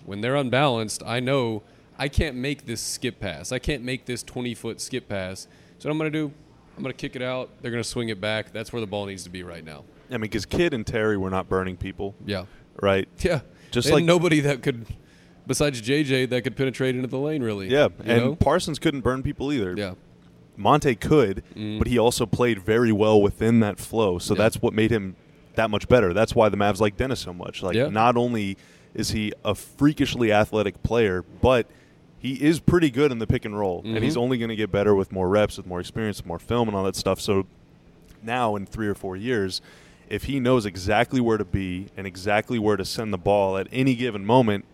When 0.03 0.22
they're 0.22 0.36
unbalanced, 0.36 1.03
I 1.05 1.20
know 1.20 1.61
I 1.99 2.07
can't 2.07 2.36
make 2.36 2.66
this 2.66 2.82
skip 2.82 3.20
pass. 3.20 3.51
I 3.51 3.59
can't 3.59 3.84
make 3.84 4.05
this 4.07 4.24
20 4.24 4.55
foot 4.55 4.82
skip 4.82 5.07
pass. 5.07 5.47
So 5.78 5.88
what 5.88 5.91
I'm 5.91 5.99
going 5.99 6.11
to 6.11 6.18
do, 6.18 6.34
I'm 6.76 6.82
going 6.82 6.95
to 6.95 6.99
kick 6.99 7.16
it 7.16 7.22
out. 7.22 7.51
They're 7.61 7.70
going 7.70 7.84
to 7.84 7.88
swing 7.88 8.09
it 8.09 8.20
back. 8.20 8.51
That's 8.53 8.74
where 8.74 8.80
the 8.80 8.88
ball 8.88 9.05
needs 9.05 9.24
to 9.26 9.30
be 9.30 9.43
right 9.43 9.63
now. 9.63 9.84
I 10.10 10.14
mean, 10.14 10.22
because 10.22 10.45
Kid 10.45 10.74
and 10.74 10.86
Terry 10.86 11.18
were 11.18 11.30
not 11.30 11.49
burning 11.49 11.78
people, 11.78 12.16
Yeah. 12.26 12.45
right? 12.82 13.08
Yeah. 13.22 13.41
Just 13.72 13.91
like- 13.91 14.03
nobody 14.06 14.39
that 14.41 14.62
could, 14.64 14.86
besides 15.47 15.82
JJ, 15.82 16.30
that 16.30 16.43
could 16.43 16.56
penetrate 16.56 16.95
into 16.95 17.08
the 17.08 17.20
lane, 17.20 17.43
really. 17.43 17.68
Yeah. 17.70 17.89
And 18.03 18.24
know? 18.24 18.36
Parsons 18.36 18.80
couldn't 18.80 19.01
burn 19.01 19.22
people 19.24 19.51
either. 19.51 19.74
Yeah. 19.78 19.93
Monta 20.58 20.97
could, 20.99 21.43
Mm. 21.56 21.78
but 21.80 21.88
he 21.88 21.97
also 21.97 22.26
played 22.26 22.62
very 22.62 22.91
well 22.93 23.22
within 23.22 23.60
that 23.60 23.78
flow. 23.80 24.18
So 24.20 24.34
Yeah. 24.34 24.38
that's 24.43 24.62
what 24.62 24.74
made 24.74 24.91
him 24.91 25.16
that 25.56 25.70
much 25.70 25.88
better. 25.89 26.14
That's 26.14 26.34
why 26.36 26.47
the 26.49 26.58
Mavs 26.58 26.80
like 26.80 26.95
Dennis 26.97 27.20
so 27.20 27.34
much. 27.34 27.62
Like, 27.64 27.76
Yeah. 27.76 27.89
not 27.89 28.16
only 28.16 28.58
is 28.93 29.12
he 29.12 29.34
a 29.43 29.53
freakishly 29.56 30.32
athletic 30.32 30.82
player, 30.84 31.26
but 31.41 31.68
he 32.18 32.34
is 32.41 32.60
pretty 32.62 32.89
good 32.89 33.12
in 33.12 33.20
the 33.20 33.28
pick 33.28 33.43
and 33.43 33.58
roll, 33.60 33.82
and 33.84 34.01
he's 34.03 34.16
Mhm. 34.16 34.22
only 34.22 34.38
going 34.38 34.49
to 34.49 34.56
get 34.56 34.72
better 34.72 34.95
with 34.95 35.12
more 35.12 35.28
reps, 35.28 35.58
with 35.58 35.68
more 35.68 35.80
experience, 35.82 36.18
with 36.20 36.26
more 36.26 36.39
film, 36.39 36.70
and 36.70 36.76
all 36.78 36.84
that 36.86 36.95
stuff. 36.95 37.20
So 37.20 37.45
now, 38.24 38.56
in 38.56 38.66
three 38.66 38.88
or 38.88 38.95
four 38.95 39.16
years, 39.18 39.62
if 40.10 40.24
he 40.26 40.39
knows 40.39 40.66
exactly 40.66 41.20
where 41.20 41.38
to 41.38 41.45
be 41.45 41.88
and 41.97 42.06
exactly 42.06 42.60
where 42.60 42.78
to 42.78 42.86
send 42.86 43.12
the 43.14 43.18
ball 43.18 43.58
at 43.58 43.68
any 43.72 43.95
given 43.95 44.26
moment, 44.26 44.66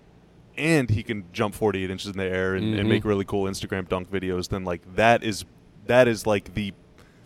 and 0.57 0.89
he 0.89 1.01
can 1.03 1.23
jump 1.31 1.55
48 1.55 1.89
inches 1.89 2.07
in 2.11 2.17
the 2.17 2.25
air 2.25 2.55
and, 2.55 2.73
and 2.75 2.85
Mhm. 2.85 2.89
make 2.89 3.05
really 3.05 3.23
cool 3.25 3.45
Instagram 3.49 3.87
dunk 3.87 4.11
videos, 4.11 4.49
then 4.49 4.63
like 4.63 4.81
that 4.95 5.23
is 5.23 5.45
that 5.87 6.07
is 6.07 6.27
like 6.27 6.53
the 6.53 6.73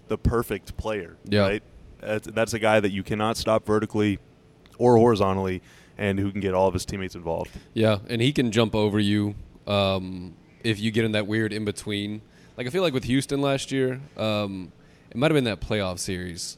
the 0.08 0.18
perfect 0.18 0.78
player. 0.78 1.18
Yeah. 1.26 1.42
Right. 1.42 1.64
That's, 2.00 2.28
that's 2.28 2.54
a 2.54 2.60
guy 2.60 2.80
that 2.80 2.92
you 2.92 3.02
cannot 3.02 3.36
stop 3.38 3.66
vertically 3.66 4.20
or 4.78 4.98
horizontally, 4.98 5.62
and 5.98 6.20
who 6.20 6.32
can 6.32 6.42
get 6.42 6.54
all 6.54 6.68
of 6.68 6.74
his 6.76 6.86
teammates 6.86 7.16
involved. 7.16 7.50
Yeah, 7.74 8.00
and 8.08 8.22
he 8.22 8.32
can 8.32 8.52
jump 8.52 8.76
over 8.76 9.00
you 9.00 9.34
um, 9.66 10.36
if 10.64 10.80
you 10.80 10.92
get 10.92 11.06
in 11.06 11.14
that 11.14 11.26
weird 11.26 11.52
in 11.52 11.66
between. 11.66 12.22
Like 12.58 12.68
I 12.68 12.70
feel 12.70 12.84
like 12.84 12.94
with 12.94 13.06
Houston 13.06 13.42
last 13.42 13.72
year, 13.72 14.00
um, 14.18 14.72
it 15.10 15.18
might 15.18 15.32
have 15.32 15.36
been 15.36 15.46
that 15.46 15.60
playoff 15.62 15.98
series 16.00 16.58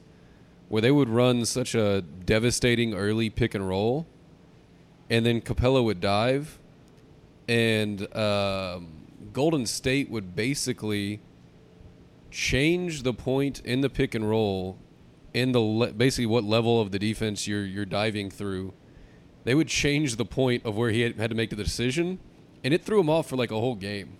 where 0.70 0.82
they 0.82 0.92
would 0.92 1.10
run 1.10 1.46
such 1.46 1.76
a 1.76 2.02
devastating 2.02 2.94
early 2.94 3.30
pick 3.30 3.56
and 3.56 3.68
roll, 3.68 4.08
and 5.10 5.26
then 5.26 5.42
Capela 5.42 5.84
would 5.84 6.02
dive, 6.02 6.60
and 7.48 8.14
um, 8.16 8.90
Golden 9.34 9.66
State 9.66 10.10
would 10.10 10.36
basically 10.36 11.22
change 12.30 13.04
the 13.04 13.14
point 13.14 13.62
in 13.62 13.82
the 13.82 13.90
pick 13.90 14.14
and 14.14 14.30
roll 14.30 14.78
in 15.34 15.54
the 15.54 15.60
le- 15.60 15.94
basically 15.94 16.26
what 16.26 16.44
level 16.44 16.82
of 16.82 16.92
the 16.92 17.00
defense 17.00 17.48
you're 17.48 17.66
you're 17.66 17.86
diving 17.86 18.30
through 18.30 18.74
they 19.48 19.56
would 19.56 19.70
change 19.70 20.18
the 20.18 20.26
point 20.26 20.66
of 20.66 20.76
where 20.76 20.90
he 20.90 21.00
had, 21.00 21.16
had 21.16 21.30
to 21.30 21.36
make 21.36 21.52
the 21.52 21.56
decision, 21.56 22.20
and 22.66 22.74
it 22.74 22.84
threw 22.84 23.00
him 23.00 23.10
off 23.10 23.30
for 23.30 23.38
like 23.38 23.50
a 23.50 23.58
whole 23.58 23.76
game. 23.76 24.18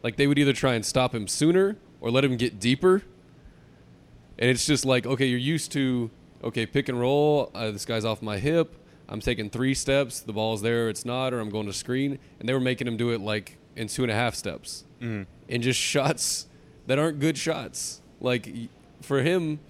Like 0.00 0.14
they 0.14 0.28
would 0.28 0.38
either 0.38 0.52
try 0.52 0.74
and 0.74 0.86
stop 0.86 1.12
him 1.12 1.26
sooner 1.26 1.76
or 2.00 2.12
let 2.12 2.24
him 2.24 2.36
get 2.36 2.60
deeper. 2.60 3.02
And 4.40 4.48
it's 4.50 4.66
just 4.66 4.84
like, 4.84 5.06
okay, 5.06 5.26
you're 5.26 5.38
used 5.38 5.70
to, 5.72 6.10
okay, 6.42 6.64
pick 6.66 6.88
and 6.88 6.98
roll. 6.98 7.50
Uh, 7.54 7.70
this 7.70 7.84
guy's 7.84 8.04
off 8.04 8.22
my 8.22 8.38
hip. 8.38 8.74
I'm 9.08 9.20
taking 9.20 9.50
three 9.50 9.74
steps. 9.74 10.20
The 10.20 10.32
ball's 10.32 10.62
there. 10.62 10.88
It's 10.88 11.04
not, 11.04 11.34
or 11.34 11.40
I'm 11.40 11.50
going 11.50 11.66
to 11.66 11.72
screen. 11.72 12.18
And 12.38 12.48
they 12.48 12.52
were 12.54 12.60
making 12.60 12.86
him 12.86 12.96
do 12.96 13.10
it 13.10 13.20
like 13.20 13.58
in 13.76 13.86
two 13.88 14.02
and 14.02 14.10
a 14.10 14.14
half 14.14 14.34
steps, 14.34 14.84
Mm-hmm. 15.00 15.22
and 15.48 15.62
just 15.62 15.78
shots 15.80 16.46
that 16.86 16.98
aren't 16.98 17.20
good 17.20 17.38
shots. 17.38 18.00
Like 18.20 18.52
for 19.02 19.22
him, 19.22 19.60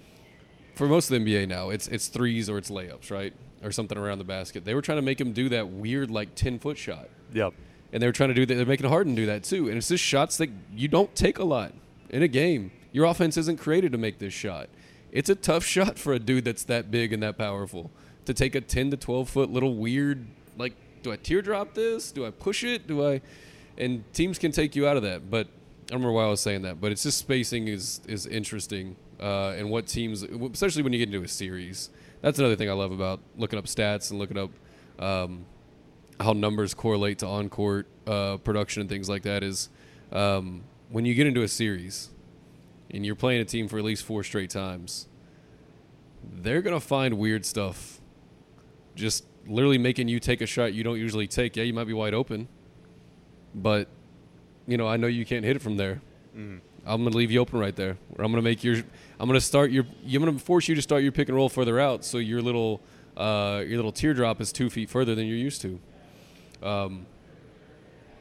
for 0.75 0.87
most 0.87 1.09
of 1.11 1.17
the 1.23 1.25
NBA 1.25 1.47
now, 1.47 1.69
it's 1.69 1.87
it's 1.87 2.07
threes 2.07 2.49
or 2.49 2.57
it's 2.57 2.69
layups, 2.69 3.11
right, 3.11 3.33
or 3.63 3.71
something 3.71 3.97
around 3.97 4.17
the 4.17 4.23
basket. 4.25 4.65
They 4.65 4.73
were 4.73 4.81
trying 4.81 4.97
to 4.97 5.01
make 5.03 5.19
him 5.21 5.31
do 5.33 5.47
that 5.49 5.67
weird 5.69 6.11
like 6.11 6.35
ten 6.35 6.59
foot 6.59 6.77
shot, 6.77 7.09
Yep. 7.33 7.53
and 7.93 8.01
they 8.03 8.07
were 8.07 8.11
trying 8.11 8.29
to 8.29 8.35
do 8.35 8.45
that. 8.45 8.55
They're 8.55 8.65
making 8.65 8.89
Harden 8.89 9.15
do 9.15 9.25
that 9.27 9.43
too, 9.43 9.67
and 9.69 9.77
it's 9.77 9.87
just 9.87 10.03
shots 10.03 10.37
that 10.37 10.49
you 10.75 10.87
don't 10.87 11.13
take 11.15 11.39
a 11.39 11.43
lot 11.45 11.73
in 12.09 12.23
a 12.23 12.27
game. 12.27 12.71
Your 12.91 13.05
offense 13.05 13.37
isn't 13.37 13.59
created 13.59 13.91
to 13.93 13.97
make 13.97 14.19
this 14.19 14.33
shot. 14.33 14.69
It's 15.11 15.29
a 15.29 15.35
tough 15.35 15.63
shot 15.63 15.97
for 15.97 16.13
a 16.13 16.19
dude 16.19 16.45
that's 16.45 16.63
that 16.65 16.91
big 16.91 17.13
and 17.13 17.21
that 17.23 17.37
powerful 17.37 17.91
to 18.25 18.33
take 18.33 18.55
a 18.55 18.61
ten 18.61 18.91
to 18.91 18.97
twelve 18.97 19.29
foot 19.29 19.49
little 19.49 19.75
weird 19.75 20.25
like. 20.57 20.73
Do 21.03 21.11
I 21.11 21.15
teardrop 21.15 21.73
this? 21.73 22.11
Do 22.11 22.27
I 22.27 22.29
push 22.29 22.63
it? 22.63 22.85
Do 22.85 23.05
I? 23.05 23.21
And 23.77 24.03
teams 24.13 24.37
can 24.37 24.51
take 24.51 24.75
you 24.75 24.87
out 24.87 24.97
of 24.97 25.03
that, 25.03 25.31
but 25.31 25.47
I 25.47 25.95
don't 25.95 26.01
remember 26.01 26.11
why 26.11 26.25
I 26.25 26.29
was 26.29 26.39
saying 26.39 26.61
that, 26.61 26.79
but 26.79 26.91
it's 26.91 27.03
just 27.03 27.17
spacing 27.17 27.67
is 27.67 28.01
is 28.07 28.27
interesting, 28.27 28.95
uh, 29.19 29.55
and 29.57 29.69
what 29.69 29.87
teams, 29.87 30.23
especially 30.23 30.83
when 30.83 30.93
you 30.93 30.99
get 30.99 31.09
into 31.13 31.25
a 31.25 31.27
series. 31.27 31.89
That's 32.21 32.37
another 32.37 32.55
thing 32.55 32.69
I 32.69 32.73
love 32.73 32.91
about 32.91 33.19
looking 33.35 33.57
up 33.57 33.65
stats 33.65 34.11
and 34.11 34.19
looking 34.19 34.37
up 34.37 34.51
um, 34.99 35.45
how 36.19 36.33
numbers 36.33 36.75
correlate 36.75 37.17
to 37.19 37.27
on 37.27 37.49
court 37.49 37.87
uh, 38.05 38.37
production 38.37 38.81
and 38.81 38.89
things 38.89 39.09
like 39.09 39.23
that. 39.23 39.43
Is 39.43 39.69
um, 40.11 40.61
when 40.89 41.03
you 41.05 41.15
get 41.15 41.25
into 41.25 41.41
a 41.41 41.47
series 41.47 42.10
and 42.93 43.05
you're 43.05 43.15
playing 43.15 43.41
a 43.41 43.45
team 43.45 43.67
for 43.67 43.77
at 43.77 43.83
least 43.83 44.03
four 44.03 44.23
straight 44.23 44.49
times, 44.49 45.07
they're 46.23 46.61
gonna 46.61 46.79
find 46.79 47.17
weird 47.17 47.45
stuff. 47.45 47.99
Just 48.95 49.25
literally 49.47 49.77
making 49.77 50.07
you 50.07 50.19
take 50.19 50.41
a 50.41 50.45
shot 50.45 50.73
you 50.73 50.83
don't 50.83 50.99
usually 50.99 51.27
take. 51.27 51.55
Yeah, 51.55 51.63
you 51.63 51.73
might 51.73 51.87
be 51.87 51.93
wide 51.93 52.13
open, 52.13 52.47
but 53.55 53.87
you 54.67 54.77
know 54.77 54.87
I 54.87 54.97
know 54.97 55.07
you 55.07 55.25
can't 55.25 55.45
hit 55.45 55.55
it 55.55 55.61
from 55.61 55.77
there. 55.77 56.01
Mm-hmm. 56.35 56.57
I'm 56.85 57.03
gonna 57.03 57.15
leave 57.15 57.31
you 57.31 57.39
open 57.39 57.59
right 57.59 57.75
there. 57.75 57.97
Or 58.17 58.25
I'm 58.25 58.31
gonna 58.31 58.41
make 58.41 58.63
your. 58.63 58.77
I'm 59.19 59.27
gonna 59.27 59.41
start 59.41 59.71
your. 59.71 59.85
I'm 60.05 60.23
gonna 60.23 60.39
force 60.39 60.67
you 60.67 60.75
to 60.75 60.81
start 60.81 61.03
your 61.03 61.11
pick 61.11 61.29
and 61.29 61.35
roll 61.35 61.49
further 61.49 61.79
out, 61.79 62.03
so 62.03 62.17
your 62.17 62.41
little, 62.41 62.81
uh, 63.15 63.63
your 63.65 63.77
little 63.77 63.91
teardrop 63.91 64.41
is 64.41 64.51
two 64.51 64.69
feet 64.69 64.89
further 64.89 65.15
than 65.15 65.27
you're 65.27 65.37
used 65.37 65.61
to. 65.61 65.79
Um, 66.63 67.05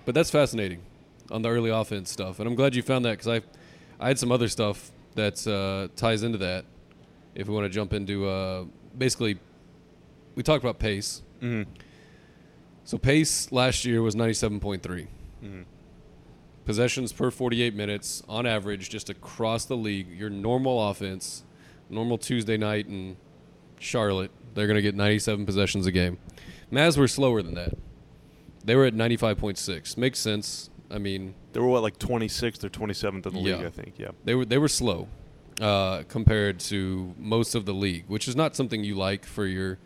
but 0.04 0.14
that's 0.14 0.30
fascinating 0.30 0.82
on 1.30 1.42
the 1.42 1.48
early 1.48 1.70
offense 1.70 2.10
stuff, 2.10 2.38
and 2.38 2.48
I'm 2.48 2.54
glad 2.54 2.74
you 2.74 2.82
found 2.82 3.04
that 3.04 3.12
because 3.12 3.28
I, 3.28 3.42
I 4.00 4.08
had 4.08 4.18
some 4.18 4.32
other 4.32 4.48
stuff 4.48 4.90
that 5.14 5.46
uh, 5.46 5.94
ties 5.94 6.22
into 6.22 6.38
that. 6.38 6.64
If 7.34 7.46
we 7.46 7.54
want 7.54 7.66
to 7.66 7.70
jump 7.70 7.92
into, 7.92 8.26
uh, 8.28 8.64
basically, 8.96 9.38
we 10.34 10.42
talked 10.42 10.64
about 10.64 10.78
pace. 10.78 11.22
Mm-hmm. 11.40 11.70
So 12.84 12.98
pace 12.98 13.52
last 13.52 13.84
year 13.84 14.02
was 14.02 14.14
97.3 14.16 15.06
Mm-hmm. 15.42 15.62
possessions 16.66 17.14
per 17.14 17.30
48 17.30 17.74
minutes 17.74 18.22
on 18.28 18.44
average 18.46 18.90
just 18.90 19.08
across 19.08 19.64
the 19.64 19.76
league 19.76 20.08
your 20.10 20.28
normal 20.28 20.90
offense 20.90 21.44
normal 21.88 22.18
tuesday 22.18 22.58
night 22.58 22.86
in 22.86 23.16
charlotte 23.78 24.30
they're 24.52 24.66
going 24.66 24.76
to 24.76 24.82
get 24.82 24.94
97 24.94 25.46
possessions 25.46 25.86
a 25.86 25.92
game 25.92 26.18
mavs 26.70 26.98
were 26.98 27.08
slower 27.08 27.40
than 27.40 27.54
that 27.54 27.72
they 28.64 28.74
were 28.76 28.84
at 28.84 28.92
95.6 28.94 29.96
makes 29.96 30.18
sense 30.18 30.68
i 30.90 30.98
mean 30.98 31.34
They 31.52 31.60
were 31.60 31.66
what 31.68 31.82
like 31.82 31.98
26th 31.98 32.62
or 32.64 32.68
27th 32.68 33.26
in 33.26 33.34
the 33.34 33.40
Yeah. 33.40 33.56
league, 33.56 33.66
I 33.66 33.70
think. 33.70 33.94
Yeah. 33.98 34.10
they 34.24 34.34
were 34.34 34.44
they 34.44 34.58
were 34.58 34.68
slow 34.68 35.08
uh, 35.60 36.04
compared 36.08 36.58
to 36.58 37.14
most 37.18 37.54
of 37.54 37.66
the 37.66 37.74
league, 37.74 38.04
which 38.08 38.26
is 38.28 38.34
not 38.34 38.56
something 38.56 38.82
you 38.82 38.94
like 38.94 39.26
for 39.26 39.44
your. 39.46 39.78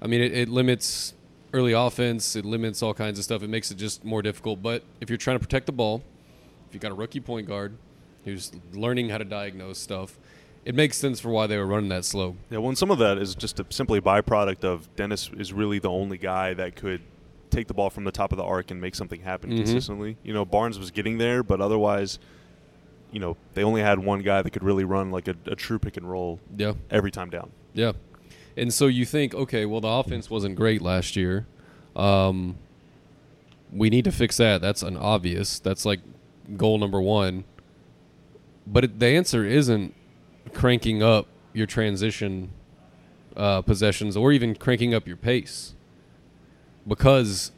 I 0.00 0.06
mean, 0.06 0.20
it, 0.20 0.32
it 0.32 0.48
limits 0.48 1.14
early 1.52 1.72
offense. 1.72 2.36
It 2.36 2.44
limits 2.44 2.80
all 2.82 2.94
kinds 2.94 3.18
of 3.18 3.24
stuff. 3.24 3.42
It 3.42 3.50
makes 3.50 3.70
it 3.72 3.76
just 3.76 4.04
more 4.04 4.22
difficult. 4.22 4.62
But 4.62 4.84
if 5.00 5.10
you're 5.10 5.16
trying 5.16 5.36
to 5.36 5.40
protect 5.40 5.66
the 5.66 5.72
ball, 5.72 6.04
if 6.68 6.74
you've 6.74 6.82
got 6.82 6.92
a 6.92 6.94
rookie 6.94 7.18
point 7.18 7.48
guard 7.48 7.76
who's 8.24 8.52
learning 8.72 9.08
how 9.08 9.18
to 9.18 9.24
diagnose 9.24 9.78
stuff, 9.78 10.16
it 10.64 10.74
makes 10.76 10.96
sense 10.96 11.18
for 11.18 11.30
why 11.30 11.48
they 11.48 11.56
were 11.58 11.66
running 11.66 11.88
that 11.88 12.04
slow. 12.04 12.36
Yeah, 12.50 12.58
well, 12.58 12.68
and 12.68 12.78
some 12.78 12.92
of 12.92 12.98
that 12.98 13.18
is 13.18 13.34
just 13.34 13.58
a 13.58 13.66
simply 13.70 14.00
byproduct 14.00 14.62
of 14.64 14.94
Dennis 14.94 15.30
is 15.36 15.52
really 15.52 15.80
the 15.80 15.90
only 15.90 16.18
guy 16.18 16.54
that 16.54 16.76
could 16.76 17.00
take 17.50 17.66
the 17.68 17.74
ball 17.74 17.90
from 17.90 18.04
the 18.04 18.12
top 18.12 18.32
of 18.32 18.38
the 18.38 18.44
arc 18.44 18.70
and 18.70 18.80
make 18.80 18.94
something 18.94 19.20
happen 19.20 19.50
Mhm. 19.50 19.56
consistently. 19.58 20.16
You 20.22 20.32
know, 20.34 20.44
Barnes 20.44 20.78
was 20.78 20.90
getting 20.90 21.18
there, 21.18 21.42
but 21.42 21.60
otherwise, 21.60 22.18
you 23.12 23.20
know, 23.20 23.36
they 23.54 23.62
only 23.62 23.80
had 23.82 23.98
one 24.00 24.20
guy 24.22 24.42
that 24.42 24.50
could 24.50 24.62
really 24.64 24.84
run 24.84 25.10
like 25.10 25.28
a, 25.28 25.36
a 25.46 25.54
true 25.56 25.78
pick 25.78 25.96
and 25.96 26.08
roll 26.10 26.40
Yeah. 26.56 26.72
every 26.90 27.10
time 27.10 27.30
down. 27.30 27.50
Yeah. 27.72 27.92
And 28.56 28.72
so 28.72 28.86
you 28.86 29.04
think, 29.04 29.34
okay, 29.34 29.66
well, 29.66 29.80
the 29.80 29.88
offense 29.88 30.28
wasn't 30.30 30.56
great 30.56 30.80
last 30.82 31.14
year. 31.16 31.46
Um, 31.94 32.56
we 33.72 33.90
need 33.90 34.04
to 34.04 34.12
fix 34.12 34.36
that. 34.38 34.60
That's 34.60 34.82
an 34.82 34.96
obvious. 34.96 35.58
That's 35.58 35.84
like 35.84 36.00
goal 36.56 36.78
number 36.78 37.00
one. 37.00 37.44
But 38.66 38.84
it, 38.84 38.98
the 38.98 39.06
answer 39.06 39.44
isn't 39.44 39.94
cranking 40.52 41.02
up 41.02 41.26
your 41.52 41.66
transition 41.66 42.50
uh, 43.36 43.60
possessions 43.62 44.16
or 44.16 44.32
even 44.32 44.54
cranking 44.54 44.94
up 44.94 45.06
your 45.06 45.16
pace, 45.16 45.74
because 46.86 47.52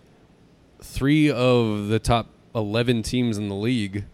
three 0.81 1.31
of 1.31 1.89
the 1.89 1.99
top 1.99 2.29
eleven 2.55 3.03
teams 3.03 3.37
in 3.39 3.49
the 3.49 3.55
league 3.55 4.05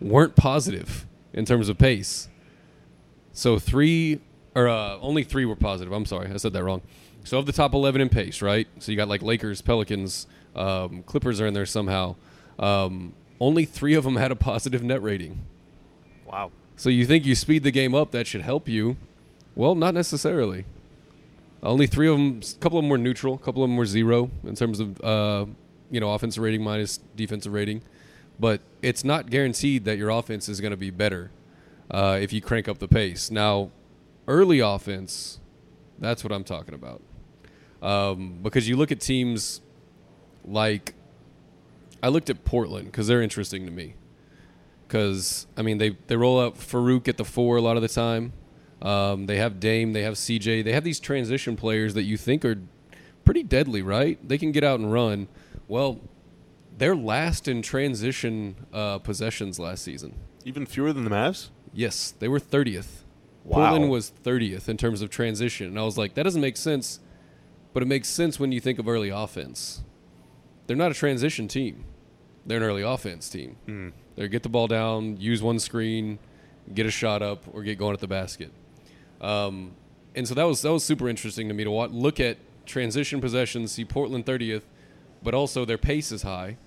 weren't 0.00 0.36
positive 0.36 1.06
in 1.32 1.44
terms 1.44 1.68
of 1.68 1.78
pace. 1.78 2.28
So 3.32 3.58
three 3.58 4.20
or 4.54 4.68
uh, 4.68 4.98
only 5.00 5.24
three 5.24 5.44
were 5.44 5.56
positive. 5.56 5.92
I'm 5.92 6.06
sorry, 6.06 6.30
I 6.30 6.36
said 6.36 6.52
that 6.52 6.64
wrong. 6.64 6.82
So 7.24 7.38
of 7.38 7.46
the 7.46 7.52
top 7.52 7.72
11 7.72 8.00
in 8.00 8.08
pace, 8.08 8.42
right? 8.42 8.66
So 8.78 8.90
you 8.90 8.96
got 8.96 9.08
like 9.08 9.22
Lakers, 9.22 9.62
Pelicans, 9.62 10.26
um, 10.56 11.02
Clippers 11.04 11.40
are 11.40 11.46
in 11.46 11.54
there 11.54 11.66
somehow. 11.66 12.16
Um, 12.58 13.14
only 13.40 13.64
three 13.64 13.94
of 13.94 14.04
them 14.04 14.16
had 14.16 14.32
a 14.32 14.36
positive 14.36 14.82
net 14.82 15.02
rating. 15.02 15.38
Wow. 16.26 16.50
So 16.76 16.88
you 16.90 17.06
think 17.06 17.24
you 17.24 17.34
speed 17.34 17.62
the 17.62 17.70
game 17.70 17.94
up, 17.94 18.10
that 18.10 18.26
should 18.26 18.42
help 18.42 18.68
you? 18.68 18.96
Well, 19.54 19.74
not 19.74 19.94
necessarily. 19.94 20.64
Only 21.62 21.86
three 21.86 22.08
of 22.08 22.16
them, 22.16 22.40
a 22.42 22.58
couple 22.60 22.78
of 22.78 22.82
them 22.82 22.90
were 22.90 22.98
neutral, 22.98 23.34
a 23.34 23.38
couple 23.38 23.62
of 23.62 23.70
them 23.70 23.76
were 23.76 23.86
zero 23.86 24.30
in 24.44 24.54
terms 24.56 24.80
of 24.80 25.00
uh, 25.00 25.46
you 25.90 26.00
know 26.00 26.12
offensive 26.12 26.42
rating 26.42 26.62
minus 26.62 26.98
defensive 27.16 27.52
rating. 27.52 27.82
But 28.40 28.62
it's 28.80 29.04
not 29.04 29.30
guaranteed 29.30 29.84
that 29.84 29.98
your 29.98 30.10
offense 30.10 30.48
is 30.48 30.60
going 30.60 30.72
to 30.72 30.76
be 30.76 30.90
better 30.90 31.30
uh, 31.90 32.18
if 32.20 32.32
you 32.32 32.40
crank 32.40 32.68
up 32.68 32.78
the 32.78 32.88
pace. 32.88 33.30
Now, 33.30 33.70
early 34.26 34.58
offense, 34.58 35.38
that's 35.98 36.24
what 36.24 36.32
I'm 36.32 36.42
talking 36.42 36.74
about. 36.74 37.02
Um, 37.82 38.38
because 38.42 38.68
you 38.68 38.76
look 38.76 38.90
at 38.90 39.00
teams 39.00 39.60
like 40.44 40.94
I 42.02 42.08
looked 42.08 42.30
at 42.30 42.44
Portland 42.44 42.86
because 42.86 43.06
they're 43.06 43.22
interesting 43.22 43.66
to 43.66 43.70
me. 43.70 43.94
Because 44.88 45.46
I 45.56 45.62
mean, 45.62 45.78
they 45.78 45.96
they 46.08 46.16
roll 46.16 46.40
out 46.40 46.56
Farouq 46.56 47.06
at 47.06 47.16
the 47.16 47.24
four 47.24 47.56
a 47.56 47.60
lot 47.60 47.76
of 47.76 47.82
the 47.82 47.88
time. 47.88 48.32
Um, 48.82 49.26
they 49.26 49.36
have 49.36 49.60
Dame, 49.60 49.92
they 49.92 50.02
have 50.02 50.14
CJ, 50.14 50.64
they 50.64 50.72
have 50.72 50.82
these 50.82 50.98
transition 50.98 51.56
players 51.56 51.94
that 51.94 52.02
you 52.02 52.16
think 52.16 52.44
are 52.44 52.58
pretty 53.24 53.44
deadly, 53.44 53.80
right? 53.80 54.18
They 54.26 54.38
can 54.38 54.50
get 54.50 54.64
out 54.64 54.80
and 54.80 54.92
run. 54.92 55.28
Well, 55.68 56.00
they're 56.76 56.96
last 56.96 57.46
in 57.46 57.62
transition 57.62 58.56
uh, 58.72 58.98
possessions 58.98 59.60
last 59.60 59.84
season. 59.84 60.14
Even 60.44 60.66
fewer 60.66 60.92
than 60.92 61.04
the 61.04 61.10
Mavs? 61.10 61.50
Yes, 61.72 62.12
they 62.18 62.26
were 62.26 62.40
30th. 62.40 63.02
Wow. 63.44 63.70
Portland 63.70 63.90
was 63.90 64.12
30th 64.24 64.68
in 64.68 64.76
terms 64.76 65.00
of 65.00 65.10
transition. 65.10 65.68
And 65.68 65.78
I 65.78 65.82
was 65.82 65.96
like, 65.96 66.14
that 66.14 66.24
doesn't 66.24 66.40
make 66.40 66.56
sense, 66.56 66.98
but 67.72 67.82
it 67.82 67.86
makes 67.86 68.08
sense 68.08 68.40
when 68.40 68.50
you 68.50 68.60
think 68.60 68.80
of 68.80 68.88
early 68.88 69.10
offense. 69.10 69.82
They're 70.66 70.76
not 70.76 70.90
a 70.90 70.94
transition 70.94 71.46
team, 71.46 71.84
they're 72.44 72.58
an 72.58 72.64
early 72.64 72.82
offense 72.82 73.28
team. 73.28 73.56
Mm. 73.68 73.92
They 74.16 74.26
get 74.28 74.42
the 74.42 74.48
ball 74.48 74.66
down, 74.66 75.18
use 75.18 75.40
one 75.40 75.60
screen, 75.60 76.18
get 76.74 76.86
a 76.86 76.90
shot 76.90 77.22
up, 77.22 77.44
or 77.52 77.62
get 77.62 77.78
going 77.78 77.94
at 77.94 78.00
the 78.00 78.08
basket. 78.08 78.52
Um, 79.22 79.72
and 80.14 80.26
so 80.28 80.34
that 80.34 80.44
was 80.44 80.60
that 80.62 80.72
was 80.72 80.84
super 80.84 81.08
interesting 81.08 81.48
to 81.48 81.54
me 81.54 81.64
to 81.64 81.70
wa- 81.70 81.88
look 81.90 82.20
at 82.20 82.36
transition 82.66 83.20
possessions, 83.20 83.72
see 83.72 83.84
Portland 83.84 84.26
30th, 84.26 84.62
but 85.22 85.34
also 85.34 85.64
their 85.64 85.78
pace 85.78 86.12
is 86.12 86.22
high. 86.22 86.58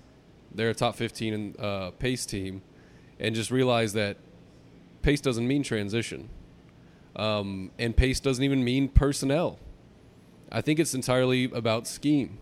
They're 0.54 0.70
a 0.70 0.74
top 0.76 0.96
15 0.96 1.34
in, 1.34 1.56
uh, 1.60 1.92
pace 1.92 2.26
team, 2.26 2.62
and 3.20 3.36
just 3.36 3.52
realize 3.52 3.94
that 3.94 4.18
pace 5.02 5.20
doesn't 5.22 5.48
mean 5.48 5.64
transition, 5.64 6.30
um, 7.16 7.72
and 7.78 7.96
pace 7.96 8.20
doesn't 8.20 8.44
even 8.44 8.64
mean 8.64 8.88
personnel. 8.88 9.60
I 10.52 10.62
think 10.62 10.80
it's 10.80 10.94
entirely 10.94 11.46
about 11.46 11.88
scheme, 11.88 12.38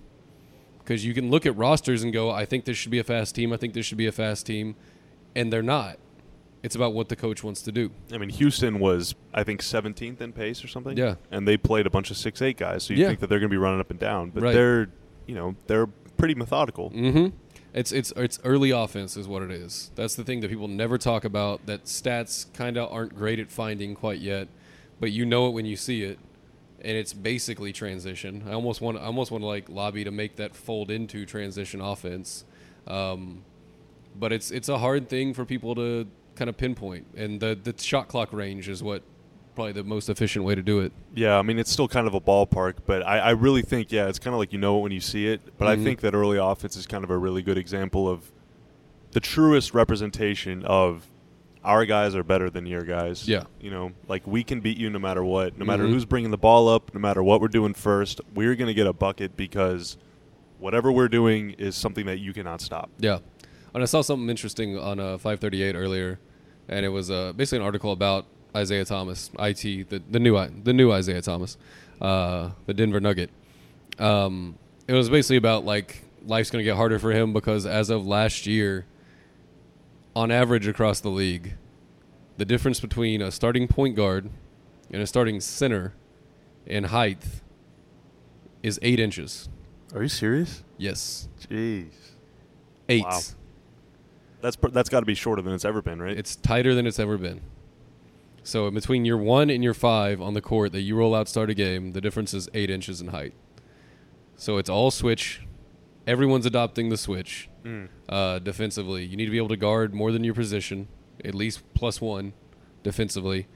because 0.80 1.03
you 1.05 1.14
can 1.14 1.32
look 1.32 1.45
at 1.45 1.55
rosters 1.57 2.03
and 2.03 2.14
go, 2.14 2.30
"I 2.30 2.45
think 2.45 2.66
this 2.66 2.78
should 2.78 2.91
be 2.91 2.99
a 2.99 3.03
fast 3.03 3.34
team. 3.34 3.51
I 3.51 3.57
think 3.57 3.74
this 3.74 3.86
should 3.86 3.97
be 3.97 4.07
a 4.07 4.11
fast 4.11 4.45
team," 4.45 4.76
and 5.36 5.51
they're 5.51 5.64
not. 5.64 5.97
It's 6.64 6.76
about 6.76 6.93
what 6.93 7.09
the 7.09 7.16
coach 7.18 7.43
wants 7.43 7.61
to 7.64 7.72
do. 7.74 7.91
I 8.11 8.18
mean, 8.18 8.30
Houston 8.30 8.80
was, 8.80 9.14
I 9.34 9.43
think, 9.43 9.61
17th 9.61 10.22
in 10.22 10.32
pace 10.32 10.64
or 10.64 10.68
something. 10.70 10.97
Yeah. 10.97 11.16
And 11.30 11.45
they 11.45 11.57
played 11.57 11.86
a 11.86 11.89
bunch 11.89 12.09
of 12.09 12.16
six 12.18 12.41
eight 12.41 12.55
guys, 12.57 12.84
so 12.84 12.93
you 12.93 13.01
Yeah. 13.01 13.07
think 13.09 13.20
that 13.20 13.28
they're 13.28 13.39
going 13.39 13.49
to 13.49 13.53
be 13.53 13.57
running 13.57 13.82
up 13.82 13.91
and 13.91 13.99
down, 13.99 14.30
but 14.30 14.43
Right. 14.43 14.53
they're, 14.53 14.89
you 15.28 15.36
know, 15.36 15.55
they're 15.68 15.88
pretty 16.18 16.36
methodical. 16.36 16.89
Mm-hmm. 16.91 17.36
It's 17.74 17.91
it's 17.91 18.14
it's 18.16 18.39
early 18.45 18.70
offense 18.72 19.18
is 19.18 19.28
what 19.28 19.41
it 19.41 19.49
is. 19.51 19.91
That's 19.95 20.16
the 20.16 20.24
thing 20.24 20.39
that 20.41 20.49
people 20.49 20.68
never 20.68 20.97
talk 20.99 21.26
about. 21.26 21.66
That 21.66 21.86
stats 21.86 22.45
kind 22.53 22.78
of 22.78 22.91
aren't 22.93 23.16
great 23.16 23.39
at 23.39 23.51
finding 23.51 23.95
quite 23.95 24.20
yet, 24.22 24.47
but 24.99 25.11
you 25.11 25.26
know 25.26 25.47
it 25.47 25.51
when 25.51 25.66
you 25.66 25.76
see 25.76 26.03
it, 26.03 26.20
and 26.82 26.95
it's 26.95 27.14
basically 27.14 27.74
transition. 27.74 28.43
I 28.47 28.53
almost 28.53 28.80
want 28.80 28.97
I 28.99 29.05
almost 29.05 29.32
want 29.32 29.41
to 29.41 29.47
like 29.47 29.70
lobby 29.70 30.03
to 30.03 30.11
make 30.11 30.36
that 30.36 30.55
fold 30.55 30.91
into 30.91 31.26
transition 31.26 31.82
offense, 31.82 32.45
um, 32.88 33.41
but 34.18 34.32
it's 34.32 34.51
it's 34.51 34.70
a 34.70 34.78
hard 34.78 35.09
thing 35.09 35.34
for 35.34 35.43
people 35.43 35.74
to 35.74 36.05
kind 36.36 36.49
of 36.49 36.57
pinpoint, 36.57 37.05
and 37.15 37.39
the 37.39 37.57
the 37.61 37.73
shot 37.77 38.07
clock 38.07 38.31
range 38.34 38.67
is 38.69 38.81
what 38.84 39.03
probably 39.55 39.71
the 39.73 39.84
most 39.84 40.09
efficient 40.09 40.43
way 40.43 40.55
to 40.55 40.63
do 40.63 40.79
it. 40.79 40.91
Yeah, 41.13 41.38
I 41.38 41.43
mean, 41.43 41.59
it's 41.59 41.69
still 41.71 41.88
kind 41.88 42.07
of 42.07 42.15
a 42.15 42.19
ballpark, 42.21 42.77
but 42.88 43.05
I, 43.05 43.19
I 43.19 43.29
really 43.31 43.61
think, 43.61 43.91
yeah, 43.91 44.07
it's 44.07 44.17
kind 44.17 44.34
of 44.34 44.39
like 44.39 44.51
you 44.51 44.57
know 44.57 44.79
it 44.79 44.81
when 44.81 44.91
you 44.91 44.99
see 44.99 45.27
it. 45.27 45.41
But 45.59 45.65
Mhm. 45.67 45.69
I 45.79 45.84
think 45.84 46.01
that 46.01 46.15
early 46.15 46.38
offense 46.39 46.75
is 46.75 46.88
kind 46.88 47.03
of 47.03 47.11
a 47.11 47.17
really 47.17 47.43
good 47.43 47.57
example 47.59 48.09
of 48.09 48.31
the 49.11 49.19
truest 49.19 49.75
representation 49.75 50.65
of 50.65 51.05
our 51.63 51.86
guys 51.86 52.15
are 52.15 52.23
better 52.23 52.49
than 52.49 52.65
your 52.65 52.81
guys. 52.81 53.27
Yeah. 53.27 53.43
You 53.61 53.69
know, 53.69 53.91
like 54.07 54.25
we 54.25 54.43
can 54.43 54.59
beat 54.59 54.77
you 54.79 54.89
no 54.89 54.97
matter 54.97 55.23
what, 55.23 55.55
no 55.57 55.65
matter 55.65 55.84
Mhm. 55.84 55.89
who's 55.91 56.05
bringing 56.05 56.31
the 56.31 56.38
ball 56.38 56.67
up, 56.67 56.91
no 56.95 56.99
matter 56.99 57.21
what 57.21 57.39
we're 57.39 57.47
doing 57.47 57.75
first, 57.75 58.21
we're 58.34 58.55
going 58.55 58.67
to 58.69 58.73
get 58.73 58.88
a 58.88 58.91
bucket 58.91 59.38
because 59.38 59.97
whatever 60.59 60.91
we're 60.91 61.07
doing 61.07 61.51
is 61.51 61.75
something 61.75 62.07
that 62.07 62.17
you 62.19 62.34
cannot 62.34 62.59
stop. 62.59 62.89
Yeah, 62.97 63.19
and 63.74 63.84
I 63.84 63.86
saw 63.86 64.01
something 64.01 64.30
interesting 64.30 64.78
on 64.78 64.99
uh, 64.99 65.17
538 65.17 65.76
earlier, 65.76 66.19
and 66.67 66.86
it 66.86 66.89
was 66.89 67.09
uh, 67.09 67.34
basically 67.34 67.59
an 67.59 67.65
article 67.65 67.91
about 67.91 68.26
Isaiah 68.55 68.86
Thomas, 68.86 69.32
IT, 69.39 69.89
the 69.89 70.01
the 70.09 70.19
new 70.19 70.47
the 70.63 70.74
new 70.74 70.91
Isaiah 70.91 71.21
Thomas, 71.21 71.57
uh, 72.01 72.51
the 72.65 72.74
Denver 72.74 72.99
Nugget. 72.99 73.30
Um, 73.99 74.57
it 74.88 74.93
was 74.93 75.09
basically 75.09 75.38
about 75.38 75.65
like 75.65 76.03
life's 76.26 76.51
going 76.51 76.63
to 76.63 76.63
get 76.63 76.76
harder 76.76 76.99
for 76.99 77.11
him 77.11 77.34
because 77.34 77.65
as 77.65 77.89
of 77.89 78.05
last 78.05 78.45
year, 78.45 78.86
on 80.15 80.32
average 80.32 80.67
across 80.67 80.99
the 80.99 81.09
league, 81.09 81.55
the 82.38 82.45
difference 82.45 82.80
between 82.80 83.21
a 83.21 83.32
starting 83.32 83.67
point 83.67 83.95
guard 83.95 84.30
and 84.91 85.01
a 85.01 85.07
starting 85.07 85.39
center 85.39 85.93
in 86.65 86.86
height 86.86 87.24
is 88.61 88.80
eight 88.82 88.99
inches. 88.99 89.49
Are 89.93 90.03
you 90.03 90.09
serious? 90.09 90.63
Yes, 90.78 91.28
Jeez. 91.49 91.91
eight. 92.89 93.03
Wow. 93.03 93.19
That's 94.43 94.57
that's 94.71 94.89
got 94.89 94.99
to 94.99 95.05
be 95.05 95.15
shorter 95.15 95.41
than 95.41 95.53
it's 95.53 95.65
ever 95.65 95.81
been, 95.81 95.99
right? 96.01 96.15
It's 96.15 96.35
tighter 96.35 96.75
than 96.75 96.85
it's 96.85 96.99
ever 96.99 97.17
been. 97.17 97.41
So 98.43 98.69
between 98.69 99.05
your 99.05 99.17
one 99.17 99.49
and 99.49 99.63
your 99.63 99.73
five 99.73 100.21
on 100.21 100.33
the 100.33 100.41
court 100.41 100.73
that 100.73 100.81
you 100.81 100.95
roll 100.97 101.15
out 101.15 101.29
start 101.29 101.49
a 101.49 101.53
game, 101.53 101.93
the 101.93 102.01
difference 102.01 102.33
is 102.33 102.49
eight 102.53 102.69
inches 102.69 102.99
in 103.01 103.07
height. 103.07 103.33
So 104.35 104.57
it's 104.57 104.69
all 104.69 104.91
switch. 104.91 105.41
Everyone's 106.05 106.45
adopting 106.45 106.89
the 106.89 106.97
switch 106.97 107.49
Mm. 107.63 107.87
uh, 108.09 108.39
defensively. 108.39 109.05
You 109.05 109.15
need 109.15 109.23
to 109.25 109.31
be 109.31 109.37
able 109.37 109.47
to 109.47 109.55
guard 109.55 109.93
more 109.93 110.11
than 110.11 110.25
your 110.25 110.33
position, 110.33 110.89
at 111.23 111.33
least 111.33 111.63
plus 111.73 112.01
one 112.01 112.33
defensively. 112.83 113.47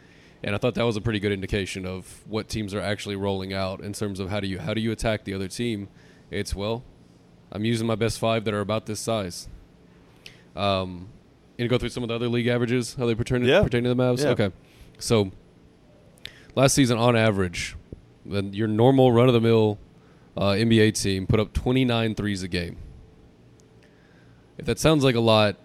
And 0.42 0.56
I 0.56 0.58
thought 0.58 0.76
that 0.76 0.86
was 0.86 0.96
a 0.96 1.02
pretty 1.02 1.20
good 1.20 1.34
indication 1.34 1.86
of 1.86 2.24
what 2.26 2.48
teams 2.48 2.74
are 2.74 2.80
actually 2.80 3.18
rolling 3.18 3.52
out 3.54 3.82
in 3.82 3.92
terms 3.92 4.22
of 4.22 4.30
how 4.30 4.40
do 4.40 4.48
you 4.48 4.60
how 4.60 4.74
do 4.74 4.80
you 4.80 4.94
attack 4.94 5.26
the 5.26 5.34
other 5.34 5.50
team. 5.50 5.90
It's 6.32 6.56
well, 6.56 6.86
I'm 7.52 7.66
using 7.66 7.86
my 7.86 7.96
best 7.96 8.18
five 8.20 8.46
that 8.46 8.54
are 8.54 8.62
about 8.62 8.86
this 8.86 9.02
size. 9.02 9.50
Um, 10.58 11.10
to 11.58 11.68
go 11.68 11.78
through 11.78 11.90
some 11.90 12.04
of 12.04 12.10
the 12.10 12.16
other 12.16 12.28
league 12.28 12.48
averages, 12.48 12.96
how 12.96 13.06
they 13.06 13.16
pertain, 13.16 13.44
Yeah. 13.44 13.64
pertain 13.64 13.84
to 13.84 13.90
the 13.90 13.96
Mavs. 13.96 14.22
Yeah. 14.24 14.30
Okay, 14.30 14.52
so 15.00 15.32
last 16.56 16.74
season 16.76 16.98
on 16.98 17.16
average, 17.16 17.76
then 18.26 18.54
your 18.54 18.68
normal 18.68 19.12
run 19.12 19.28
of 19.28 19.34
the 19.34 19.42
mill 19.42 19.78
uh, 20.36 20.52
NBA 20.52 20.92
team 21.02 21.26
put 21.26 21.40
up 21.40 21.54
29 21.54 22.14
threes 22.16 22.44
a 22.44 22.48
game. 22.48 22.78
If 24.58 24.66
that 24.66 24.78
sounds 24.80 25.04
like 25.04 25.16
a 25.16 25.20
lot, 25.20 25.56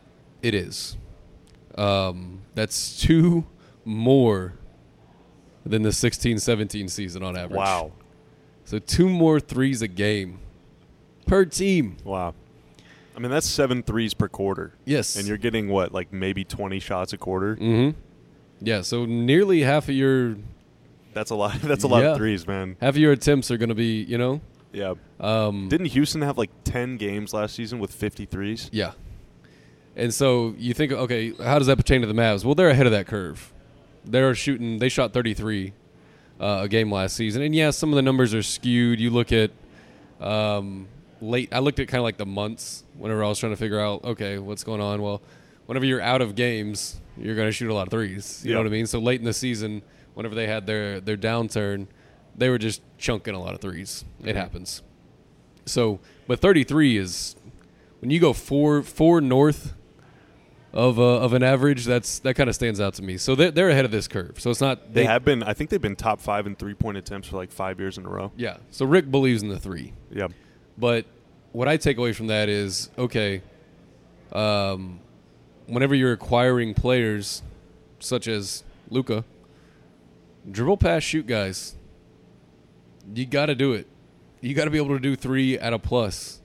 it 0.43 0.55
is. 0.55 0.97
Um, 1.76 2.40
that's 2.55 3.01
two 3.01 3.47
more 3.84 4.55
than 5.64 5.82
the 5.82 5.93
16 5.93 6.38
17 6.38 6.88
season 6.88 7.22
on 7.22 7.36
average. 7.36 7.57
Wow. 7.59 7.93
So 8.64 8.78
two 8.78 9.09
more 9.09 9.40
threes 9.40 9.82
a 9.82 9.88
game 9.88 10.38
per 11.26 11.45
team. 11.45 11.97
Wow. 12.05 12.34
I 13.16 13.18
mean, 13.20 13.30
that's 13.30 13.46
seven 13.48 13.82
threes 13.82 14.14
per 14.14 14.28
quarter. 14.28 14.72
Yes. 14.84 15.16
And 15.16 15.26
you're 15.28 15.36
getting 15.38 15.68
what, 15.68 15.92
like 15.92 16.12
maybe 16.12 16.44
20 16.44 16.80
shots 16.80 17.12
a 17.12 17.18
quarter? 17.18 17.56
Mm 17.56 17.92
hmm. 17.94 18.00
Yeah, 18.64 18.82
so 18.82 19.04
nearly 19.06 19.62
half 19.62 19.88
of 19.88 19.94
your 19.94 20.36
That's 21.14 21.30
a 21.30 21.34
lot. 21.34 21.54
That's 21.62 21.82
a 21.84 21.88
lot 21.88 22.02
Yeah. 22.02 22.10
of 22.12 22.16
threes, 22.16 22.46
man. 22.46 22.76
half 22.80 22.90
of 22.90 22.96
your 22.98 23.12
attempts 23.12 23.50
are 23.50 23.56
going 23.56 23.68
to 23.70 23.74
be, 23.74 24.02
you 24.02 24.16
know, 24.18 24.40
Yeah. 24.72 24.94
um, 25.20 25.68
Didn't 25.68 25.88
Houston 25.88 26.22
have 26.22 26.38
like 26.38 26.50
10 26.64 26.96
games 26.96 27.34
last 27.34 27.54
season 27.54 27.78
with 27.80 27.92
50 27.92 28.24
threes? 28.24 28.70
Yeah. 28.72 28.92
And 29.96 30.14
so 30.14 30.54
you 30.56 30.72
think, 30.74 30.92
okay, 30.92 31.32
how 31.42 31.58
does 31.58 31.66
that 31.66 31.76
pertain 31.76 32.00
to 32.00 32.06
the 32.06 32.14
Mavs? 32.14 32.44
Well, 32.44 32.54
they're 32.54 32.70
ahead 32.70 32.86
of 32.86 32.92
that 32.92 33.06
curve. 33.06 33.52
They're 34.06 34.34
shooting. 34.34 34.78
They 34.78 34.88
shot 34.88 35.12
33 35.12 35.72
uh, 36.40 36.60
a 36.62 36.68
game 36.68 36.90
last 36.90 37.14
season, 37.14 37.42
and 37.42 37.54
yeah, 37.54 37.70
some 37.70 37.90
of 37.90 37.96
the 37.96 38.02
numbers 38.02 38.32
are 38.32 38.42
skewed. 38.42 38.98
You 39.00 39.10
look 39.10 39.32
at, 39.32 39.50
um, 40.20 40.88
late. 41.22 41.48
I 41.52 41.60
looked 41.60 41.78
at 41.80 41.88
kind 41.88 42.00
of 42.00 42.04
like 42.04 42.16
the 42.18 42.26
months 42.26 42.84
whenever 42.98 43.24
I 43.24 43.28
was 43.28 43.38
trying 43.38 43.52
to 43.52 43.56
figure 43.56 43.80
out, 43.80 44.04
okay, 44.04 44.38
what's 44.38 44.64
going 44.64 44.80
on. 44.80 45.00
Well, 45.00 45.22
whenever 45.66 45.86
you're 45.86 46.00
out 46.02 46.20
of 46.20 46.34
games, 46.34 47.00
you're 47.16 47.34
going 47.36 47.48
to 47.48 47.52
shoot 47.52 47.70
a 47.70 47.74
lot 47.74 47.86
of 47.86 47.90
threes. 47.90 48.42
You 48.44 48.52
know 48.52 48.58
what 48.60 48.66
I 48.66 48.70
mean? 48.70 48.86
So 48.86 48.98
late 48.98 49.20
in 49.20 49.24
the 49.24 49.32
season, 49.32 49.82
whenever 50.14 50.34
they 50.34 50.46
had 50.46 50.66
their 50.66 51.00
their 51.00 51.16
downturn, 51.16 51.86
they 52.36 52.48
were 52.48 52.58
just 52.58 52.82
chunking 52.98 53.34
a 53.34 53.40
lot 53.40 53.54
of 53.54 53.60
3s 53.60 54.04
It 54.24 54.34
Mhm. 54.34 54.36
happens. 54.36 54.82
So, 55.66 56.00
but 56.26 56.40
33 56.40 56.96
is 56.96 57.36
when 58.00 58.10
you 58.10 58.18
go 58.18 58.32
four 58.32 58.82
four 58.82 59.20
north 59.20 59.74
of 60.72 60.98
uh, 60.98 61.02
of 61.20 61.34
an 61.34 61.42
average. 61.42 61.84
That's 61.84 62.18
that 62.20 62.34
kind 62.34 62.48
of 62.48 62.54
stands 62.56 62.80
out 62.80 62.94
to 62.94 63.02
me. 63.02 63.16
So 63.18 63.34
they're, 63.34 63.50
they're 63.50 63.68
ahead 63.70 63.84
of 63.84 63.90
this 63.90 64.08
curve. 64.08 64.40
So 64.40 64.50
it's 64.50 64.60
not 64.62 64.92
They 64.94 65.04
have 65.04 65.24
been. 65.24 65.42
I 65.42 65.52
think 65.52 65.68
they've 65.70 65.80
been 65.80 65.96
top 65.96 66.18
five 66.20 66.46
in 66.46 66.56
three 66.56 66.74
point 66.74 66.96
attempts 66.96 67.28
for 67.28 67.36
like 67.36 67.52
five 67.52 67.78
years 67.78 67.98
in 67.98 68.06
a 68.06 68.08
row. 68.08 68.32
Yeah. 68.36 68.56
So 68.70 68.86
Rick 68.86 69.10
believes 69.10 69.42
in 69.42 69.48
the 69.50 69.58
three. 69.60 69.92
Yeah. 70.10 70.28
But 70.76 71.06
what 71.52 71.68
I 71.68 71.76
take 71.76 71.98
away 71.98 72.12
from 72.12 72.28
that 72.28 72.48
is 72.48 72.90
okay. 72.98 73.42
Um, 74.32 75.00
whenever 75.66 75.94
you're 75.94 76.12
acquiring 76.12 76.74
players 76.74 77.42
such 77.98 78.26
as 78.26 78.64
Luka, 78.90 79.24
dribble 80.50 80.78
pass, 80.78 81.02
shoot 81.02 81.26
guys. 81.26 81.74
You 83.14 83.26
got 83.26 83.46
to 83.46 83.54
do 83.54 83.72
it. 83.72 83.86
You 84.40 84.54
got 84.54 84.64
to 84.64 84.70
be 84.70 84.78
able 84.78 84.94
to 84.94 85.00
do 85.00 85.16
three 85.16 85.58
at 85.58 85.72
a 85.72 85.78
plus. 85.78 86.40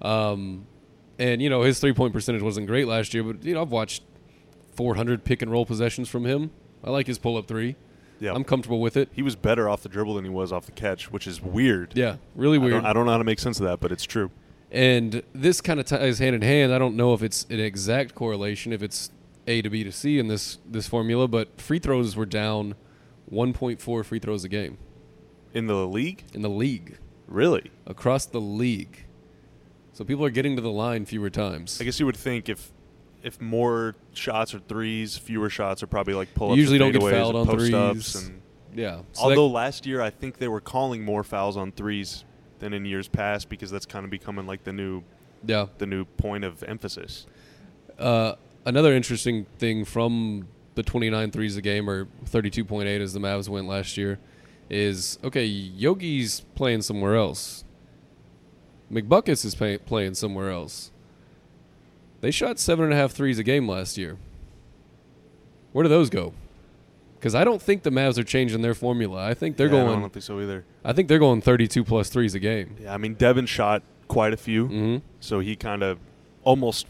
Um, 0.00 0.66
and 1.18 1.40
you 1.40 1.48
know 1.48 1.62
his 1.62 1.78
three 1.78 1.92
point 1.92 2.12
percentage 2.12 2.42
wasn't 2.42 2.66
great 2.66 2.86
last 2.86 3.14
year, 3.14 3.22
but 3.22 3.44
you 3.44 3.54
know 3.54 3.62
I've 3.62 3.70
watched 3.70 4.02
400 4.74 5.24
pick 5.24 5.42
and 5.42 5.50
roll 5.50 5.66
possessions 5.66 6.08
from 6.08 6.24
him. 6.24 6.50
I 6.82 6.90
like 6.90 7.06
his 7.06 7.18
pull 7.18 7.36
up 7.36 7.46
three. 7.46 7.76
Yeah. 8.22 8.32
I'm 8.34 8.44
comfortable 8.44 8.80
with 8.80 8.96
it. 8.96 9.08
he 9.12 9.20
was 9.22 9.34
better 9.34 9.68
off 9.68 9.82
the 9.82 9.88
dribble 9.88 10.14
than 10.14 10.24
he 10.24 10.30
was 10.30 10.52
off 10.52 10.64
the 10.66 10.72
catch, 10.72 11.10
which 11.10 11.26
is 11.26 11.42
weird. 11.42 11.92
Yeah, 11.96 12.16
really 12.36 12.56
I 12.58 12.60
weird. 12.60 12.72
don't, 12.74 12.86
I 12.86 12.92
don't 12.92 13.04
know 13.06 13.12
how 13.12 13.18
to 13.18 13.24
make 13.24 13.40
sense 13.40 13.58
of 13.58 13.66
that, 13.66 13.80
but 13.80 13.90
it's 13.90 14.04
true. 14.04 14.30
And 14.70 15.22
this 15.34 15.60
kind 15.60 15.80
of 15.80 15.86
ties 15.86 16.18
hand 16.20 16.36
in 16.36 16.42
hand. 16.42 16.72
I 16.72 16.78
don't 16.78 16.94
know 16.96 17.14
if 17.14 17.22
it's 17.22 17.44
an 17.50 17.58
exact 17.60 18.14
correlation, 18.14 18.72
if 18.72 18.82
it's 18.82 19.10
A 19.48 19.60
to 19.62 19.68
B 19.68 19.82
to 19.84 19.90
C 19.92 20.18
in 20.20 20.28
this 20.28 20.58
this 20.64 20.86
formula, 20.86 21.26
but 21.28 21.60
free 21.60 21.78
throws 21.80 22.14
were 22.16 22.24
down 22.26 22.74
1.4 23.30 24.04
free 24.04 24.18
throws 24.18 24.44
a 24.44 24.48
game 24.48 24.78
In 25.54 25.66
the 25.66 25.86
league, 25.86 26.24
in 26.32 26.42
the 26.42 26.50
league 26.50 26.98
really? 27.26 27.70
across 27.86 28.24
the 28.26 28.40
league. 28.40 29.04
So 29.94 30.04
people 30.04 30.24
are 30.24 30.30
getting 30.30 30.56
to 30.56 30.62
the 30.62 30.70
line 30.70 31.04
fewer 31.04 31.28
times. 31.30 31.80
I 31.80 31.84
guess 31.84 32.00
you 32.00 32.06
would 32.06 32.16
think 32.16 32.48
if 32.48 32.71
if 33.22 33.40
more 33.40 33.94
shots 34.12 34.54
are 34.54 34.58
threes, 34.60 35.16
fewer 35.16 35.48
shots 35.50 35.82
are 35.82 35.86
probably 35.86 36.14
like 36.14 36.34
pull 36.34 36.50
ups. 36.50 36.58
usually 36.58 36.78
don't 36.78 36.92
get 36.92 37.02
fouled 37.02 37.36
on 37.36 37.46
post 37.46 37.58
threes. 37.58 38.14
and 38.16 38.42
yeah. 38.74 38.96
So 39.12 39.28
that- 39.28 39.38
although 39.38 39.46
last 39.48 39.86
year 39.86 40.00
I 40.00 40.10
think 40.10 40.38
they 40.38 40.48
were 40.48 40.60
calling 40.60 41.04
more 41.04 41.22
fouls 41.24 41.56
on 41.56 41.72
threes 41.72 42.24
than 42.58 42.72
in 42.72 42.84
years 42.84 43.08
past 43.08 43.48
because 43.48 43.70
that's 43.70 43.86
kind 43.86 44.04
of 44.04 44.10
becoming 44.10 44.46
like 44.46 44.64
the 44.64 44.72
new 44.72 45.02
yeah. 45.44 45.66
the 45.78 45.86
new 45.86 46.04
point 46.04 46.44
of 46.44 46.62
emphasis. 46.62 47.26
Uh, 47.98 48.34
another 48.64 48.94
interesting 48.94 49.46
thing 49.58 49.84
from 49.84 50.46
the 50.74 50.82
29 50.82 51.30
threes 51.30 51.56
a 51.56 51.62
game, 51.62 51.88
or 51.90 52.06
32.8 52.24 53.00
as 53.00 53.12
the 53.12 53.20
Mavs 53.20 53.48
went 53.48 53.66
last 53.66 53.96
year, 53.96 54.18
is 54.70 55.18
okay, 55.22 55.44
Yogi's 55.44 56.40
playing 56.54 56.82
somewhere 56.82 57.16
else. 57.16 57.64
McBuckets 58.90 59.44
is 59.44 59.54
pay- 59.54 59.78
playing 59.78 60.14
somewhere 60.14 60.50
else. 60.50 60.91
They 62.22 62.30
shot 62.30 62.58
seven 62.58 62.86
and 62.86 62.94
a 62.94 62.96
half 62.96 63.12
threes 63.12 63.38
a 63.38 63.42
game 63.42 63.68
last 63.68 63.98
year. 63.98 64.16
Where 65.72 65.82
do 65.82 65.88
those 65.90 66.08
go? 66.08 66.32
Because 67.18 67.34
I 67.34 67.44
don't 67.44 67.60
think 67.60 67.82
the 67.82 67.90
Mavs 67.90 68.18
are 68.18 68.24
changing 68.24 68.62
their 68.62 68.74
formula. 68.74 69.24
I 69.24 69.34
think 69.34 69.56
they're 69.56 69.66
Yeah, 69.68 69.82
I 69.82 69.86
going. 69.86 70.00
don't 70.00 70.12
think 70.12 70.22
so 70.24 70.40
either. 70.40 70.64
I 70.84 70.92
think 70.92 71.08
they're 71.08 71.18
going 71.18 71.40
32 71.40 71.84
plus 71.84 72.08
threes 72.08 72.34
a 72.34 72.40
game. 72.40 72.76
Yeah, 72.80 72.94
I 72.94 72.96
mean 72.96 73.14
Devin 73.14 73.46
shot 73.46 73.82
quite 74.08 74.32
a 74.32 74.36
few, 74.36 74.66
hmm 74.66 74.96
so 75.20 75.40
he 75.40 75.54
kind 75.56 75.82
of 75.82 75.98
almost 76.42 76.86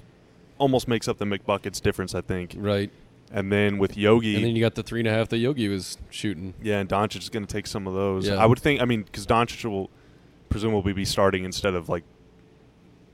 almost 0.58 0.86
makes 0.88 1.08
up 1.08 1.18
the 1.18 1.24
McBuckets 1.24 1.80
difference, 1.82 2.14
I 2.14 2.20
think. 2.20 2.54
Right. 2.56 2.90
And 3.32 3.50
then 3.50 3.78
with 3.78 3.96
Yogi, 3.96 4.36
And 4.36 4.44
then 4.44 4.54
you 4.54 4.60
got 4.60 4.74
the 4.74 4.82
three 4.82 5.00
and 5.00 5.08
a 5.08 5.10
half 5.12 5.28
that 5.30 5.38
Yogi 5.38 5.66
was 5.68 5.96
shooting. 6.10 6.52
yeah, 6.62 6.78
and 6.78 6.88
Doncic 6.88 7.18
is 7.18 7.30
going 7.30 7.44
to 7.46 7.52
take 7.52 7.66
some 7.66 7.86
of 7.86 7.94
those. 7.94 8.28
Yeah. 8.28 8.34
I 8.36 8.44
would 8.46 8.58
think. 8.58 8.80
I 8.82 8.84
mean, 8.84 9.02
because 9.02 9.26
Doncic 9.26 9.64
will 9.64 9.88
presumably 10.50 10.92
be 10.92 11.04
starting 11.06 11.44
instead 11.44 11.74
of 11.74 11.88
like. 11.88 12.04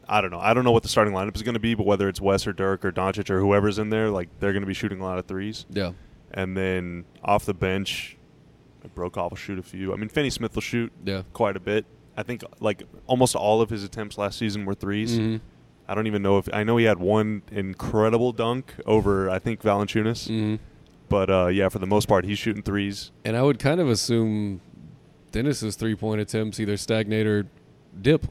I 0.09 0.21
don't 0.21 0.31
know. 0.31 0.41
I 0.41 0.55
don't 0.55 0.65
know 0.65 0.71
what 0.73 0.83
the 0.83 0.89
starting 0.89 1.13
lineup 1.15 1.37
is 1.37 1.43
going 1.43 1.55
to 1.55 1.61
be, 1.61 1.75
but 1.75 1.85
whether 1.87 2.09
it's 2.09 2.21
Wes 2.21 2.47
or 2.47 2.53
Dirk 2.53 2.85
or 2.85 2.91
Doncic 2.93 3.29
or 3.31 3.41
whoever's 3.41 3.79
in 3.79 3.91
there, 3.91 4.09
like 4.11 4.29
they're 4.41 4.53
going 4.53 4.63
to 4.63 4.67
be 4.67 4.75
shooting 4.75 5.01
a 5.01 5.05
lot 5.05 5.19
of 5.19 5.27
threes. 5.27 5.67
Yeah. 5.71 5.93
And 6.33 6.57
then 6.57 7.05
off 7.23 7.45
the 7.45 7.55
bench, 7.55 8.17
Broekhoff 8.97 9.31
will 9.31 9.37
shoot 9.37 9.59
a 9.59 9.63
few. 9.63 9.93
I 9.93 9.97
mean, 9.97 10.09
Finney 10.09 10.31
Smith 10.31 10.55
will 10.55 10.63
shoot 10.63 10.91
Yeah. 11.05 11.23
quite 11.33 11.57
a 11.57 11.61
bit. 11.61 11.85
I 12.17 12.23
think 12.23 12.43
like 12.61 12.83
almost 13.07 13.37
all 13.37 13.61
of 13.61 13.71
his 13.71 13.85
attempts 13.85 14.17
last 14.19 14.39
season 14.39 14.65
were 14.65 14.75
3s 14.75 15.19
Mhm. 15.19 15.41
I 15.89 15.95
don't 15.95 16.07
even 16.07 16.21
know 16.23 16.39
if 16.39 16.49
I 16.53 16.65
know 16.65 16.77
he 16.77 16.85
had 16.85 16.99
one 16.99 17.43
incredible 17.53 18.33
dunk 18.33 18.75
over 18.87 19.31
I 19.31 19.39
think 19.39 19.63
Valanciunas, 19.63 20.27
hmm 20.29 20.57
but 21.09 21.31
uh, 21.31 21.47
yeah, 21.47 21.71
for 21.71 21.79
the 21.79 21.87
most 21.87 22.07
part, 22.09 22.27
he's 22.27 22.39
shooting 22.39 22.63
threes. 22.63 23.13
And 23.25 23.35
I 23.37 23.43
would 23.43 23.59
kind 23.59 23.81
of 23.81 23.89
assume 23.89 24.61
Dennis's 25.33 25.75
three 25.77 25.95
point 25.95 26.21
attempts 26.21 26.61
either 26.61 26.77
stagnate 26.77 27.27
or 27.27 27.47
dip. 28.01 28.27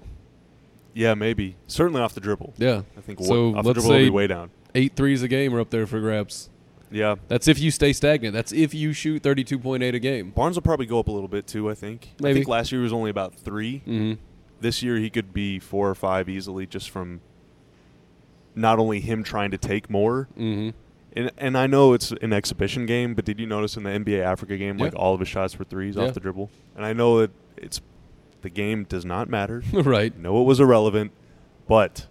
Yeah, 0.94 1.14
maybe 1.14 1.56
certainly 1.68 2.02
off 2.02 2.14
the 2.14 2.22
dribble. 2.22 2.54
Yeah. 2.58 2.82
I 2.98 3.02
think 3.02 3.20
So 3.20 3.50
off 3.56 3.64
the 3.64 3.70
let's 3.70 3.74
dribble 3.84 3.90
will 3.90 3.96
say- 4.00 4.04
be 4.06 4.10
way 4.10 4.28
down. 4.28 4.50
Eight 4.76 4.96
threes 4.96 5.24
a 5.24 5.28
game 5.28 5.54
are 5.56 5.60
up 5.60 5.70
there 5.70 5.88
for 5.88 6.00
grabs. 6.00 6.50
Yeah, 6.92 7.16
That's 7.28 7.48
if 7.50 7.60
you 7.60 7.70
stay 7.72 7.92
stagnant. 7.94 8.34
That's 8.34 8.52
if 8.54 8.74
you 8.74 8.94
shoot 8.94 9.22
32.8 9.22 9.94
a 9.94 10.00
game. 10.00 10.30
Barnes 10.32 10.56
will 10.56 10.62
probably 10.62 10.86
go 10.86 11.00
up 11.00 11.08
a 11.10 11.12
little 11.12 11.28
bit 11.28 11.46
too. 11.48 11.70
I 11.70 11.74
think. 11.74 12.10
I 12.20 12.24
Maybe. 12.24 12.34
think 12.36 12.48
last 12.48 12.72
year 12.72 12.80
he 12.80 12.84
was 12.84 12.94
only 12.94 13.10
about 13.10 13.36
three. 13.36 13.80
hmm 13.80 14.14
This 14.62 14.82
year 14.82 14.96
he 14.98 15.10
could 15.10 15.34
be 15.34 15.60
four 15.60 15.90
or 15.90 15.96
five 15.96 16.30
easily, 16.30 16.66
just 16.66 16.90
from 16.90 17.20
not 18.56 18.80
only 18.80 19.00
him 19.00 19.24
trying 19.24 19.52
to 19.52 19.58
take 19.58 19.90
more, 19.90 20.28
hmm 20.36 20.70
and 21.14 21.32
and 21.38 21.58
I 21.58 21.68
know 21.68 21.94
it's 21.94 22.12
an 22.12 22.32
exhibition 22.32 22.86
game, 22.86 23.16
but 23.16 23.26
did 23.26 23.40
you 23.40 23.48
notice 23.48 23.76
in 23.76 23.84
the 23.84 23.90
NBA 23.90 24.22
Africa 24.24 24.56
game, 24.58 24.78
like 24.78 24.94
all 24.96 25.14
of 25.14 25.20
his 25.20 25.30
shots 25.30 25.58
were 25.58 25.66
threes 25.66 25.96
Yeah. 25.96 26.04
off 26.06 26.14
the 26.14 26.20
dribble? 26.20 26.50
And 26.76 26.86
I 26.86 26.94
know 26.94 27.20
that 27.22 27.32
it's 27.58 27.82
the 28.42 28.50
game 28.50 28.84
does 28.84 29.06
not 29.06 29.30
matter. 29.30 29.64
right. 29.74 30.18
know 30.18 30.42
it 30.42 30.46
was 30.46 30.60
irrelevant, 30.60 31.12
but 31.68 32.08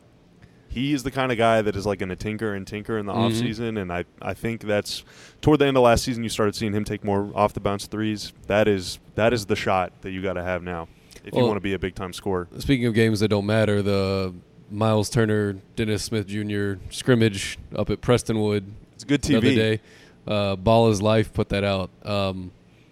he 0.68 0.92
is 0.92 1.02
the 1.04 1.10
kind 1.10 1.32
of 1.32 1.38
guy 1.38 1.62
that 1.62 1.74
is 1.76 1.86
like 1.86 1.98
going 2.00 2.08
to 2.10 2.16
tinker 2.16 2.54
and 2.54 2.66
tinker 2.66 2.98
in 2.98 3.06
the 3.06 3.12
Mhm. 3.12 3.16
off 3.16 3.32
season, 3.34 3.76
and 3.78 3.90
I 3.92 4.04
I 4.20 4.34
think 4.34 4.62
that's 4.62 5.04
toward 5.40 5.60
the 5.60 5.66
end 5.66 5.76
of 5.76 5.82
last 5.82 6.04
season 6.04 6.22
you 6.22 6.28
started 6.28 6.54
seeing 6.54 6.72
him 6.74 6.84
take 6.84 7.02
more 7.04 7.30
off 7.34 7.52
the 7.54 7.60
bounce 7.60 7.86
threes. 7.86 8.32
That 8.46 8.68
is 8.68 8.98
that 9.14 9.32
is 9.32 9.46
the 9.46 9.56
shot 9.56 9.92
that 10.02 10.10
you 10.10 10.20
got 10.22 10.34
to 10.34 10.42
have 10.42 10.62
now 10.62 10.88
if 11.24 11.34
you 11.34 11.42
want 11.42 11.56
to 11.56 11.60
be 11.60 11.72
a 11.74 11.78
big 11.78 11.94
time 11.94 12.12
scorer. 12.12 12.48
Speaking 12.58 12.86
of 12.86 12.94
games 12.94 13.20
that 13.20 13.28
don't 13.28 13.46
matter, 13.46 13.80
the 13.82 14.34
Myles 14.70 15.08
Turner, 15.08 15.56
Dennis 15.76 16.02
Smith 16.04 16.26
Jr. 16.26 16.74
scrimmage 16.90 17.56
up 17.74 17.88
at 17.88 18.00
Prestonwood 18.00 18.64
It's 18.94 19.04
good 19.04 19.22
the 19.22 19.36
other 19.36 19.54
day. 19.54 19.80
Uh, 20.26 20.56
Ball 20.56 20.88
is 20.90 21.00
Life 21.00 21.32
put 21.32 21.48
that 21.50 21.62
out. 21.64 21.88
Um, 22.04 22.50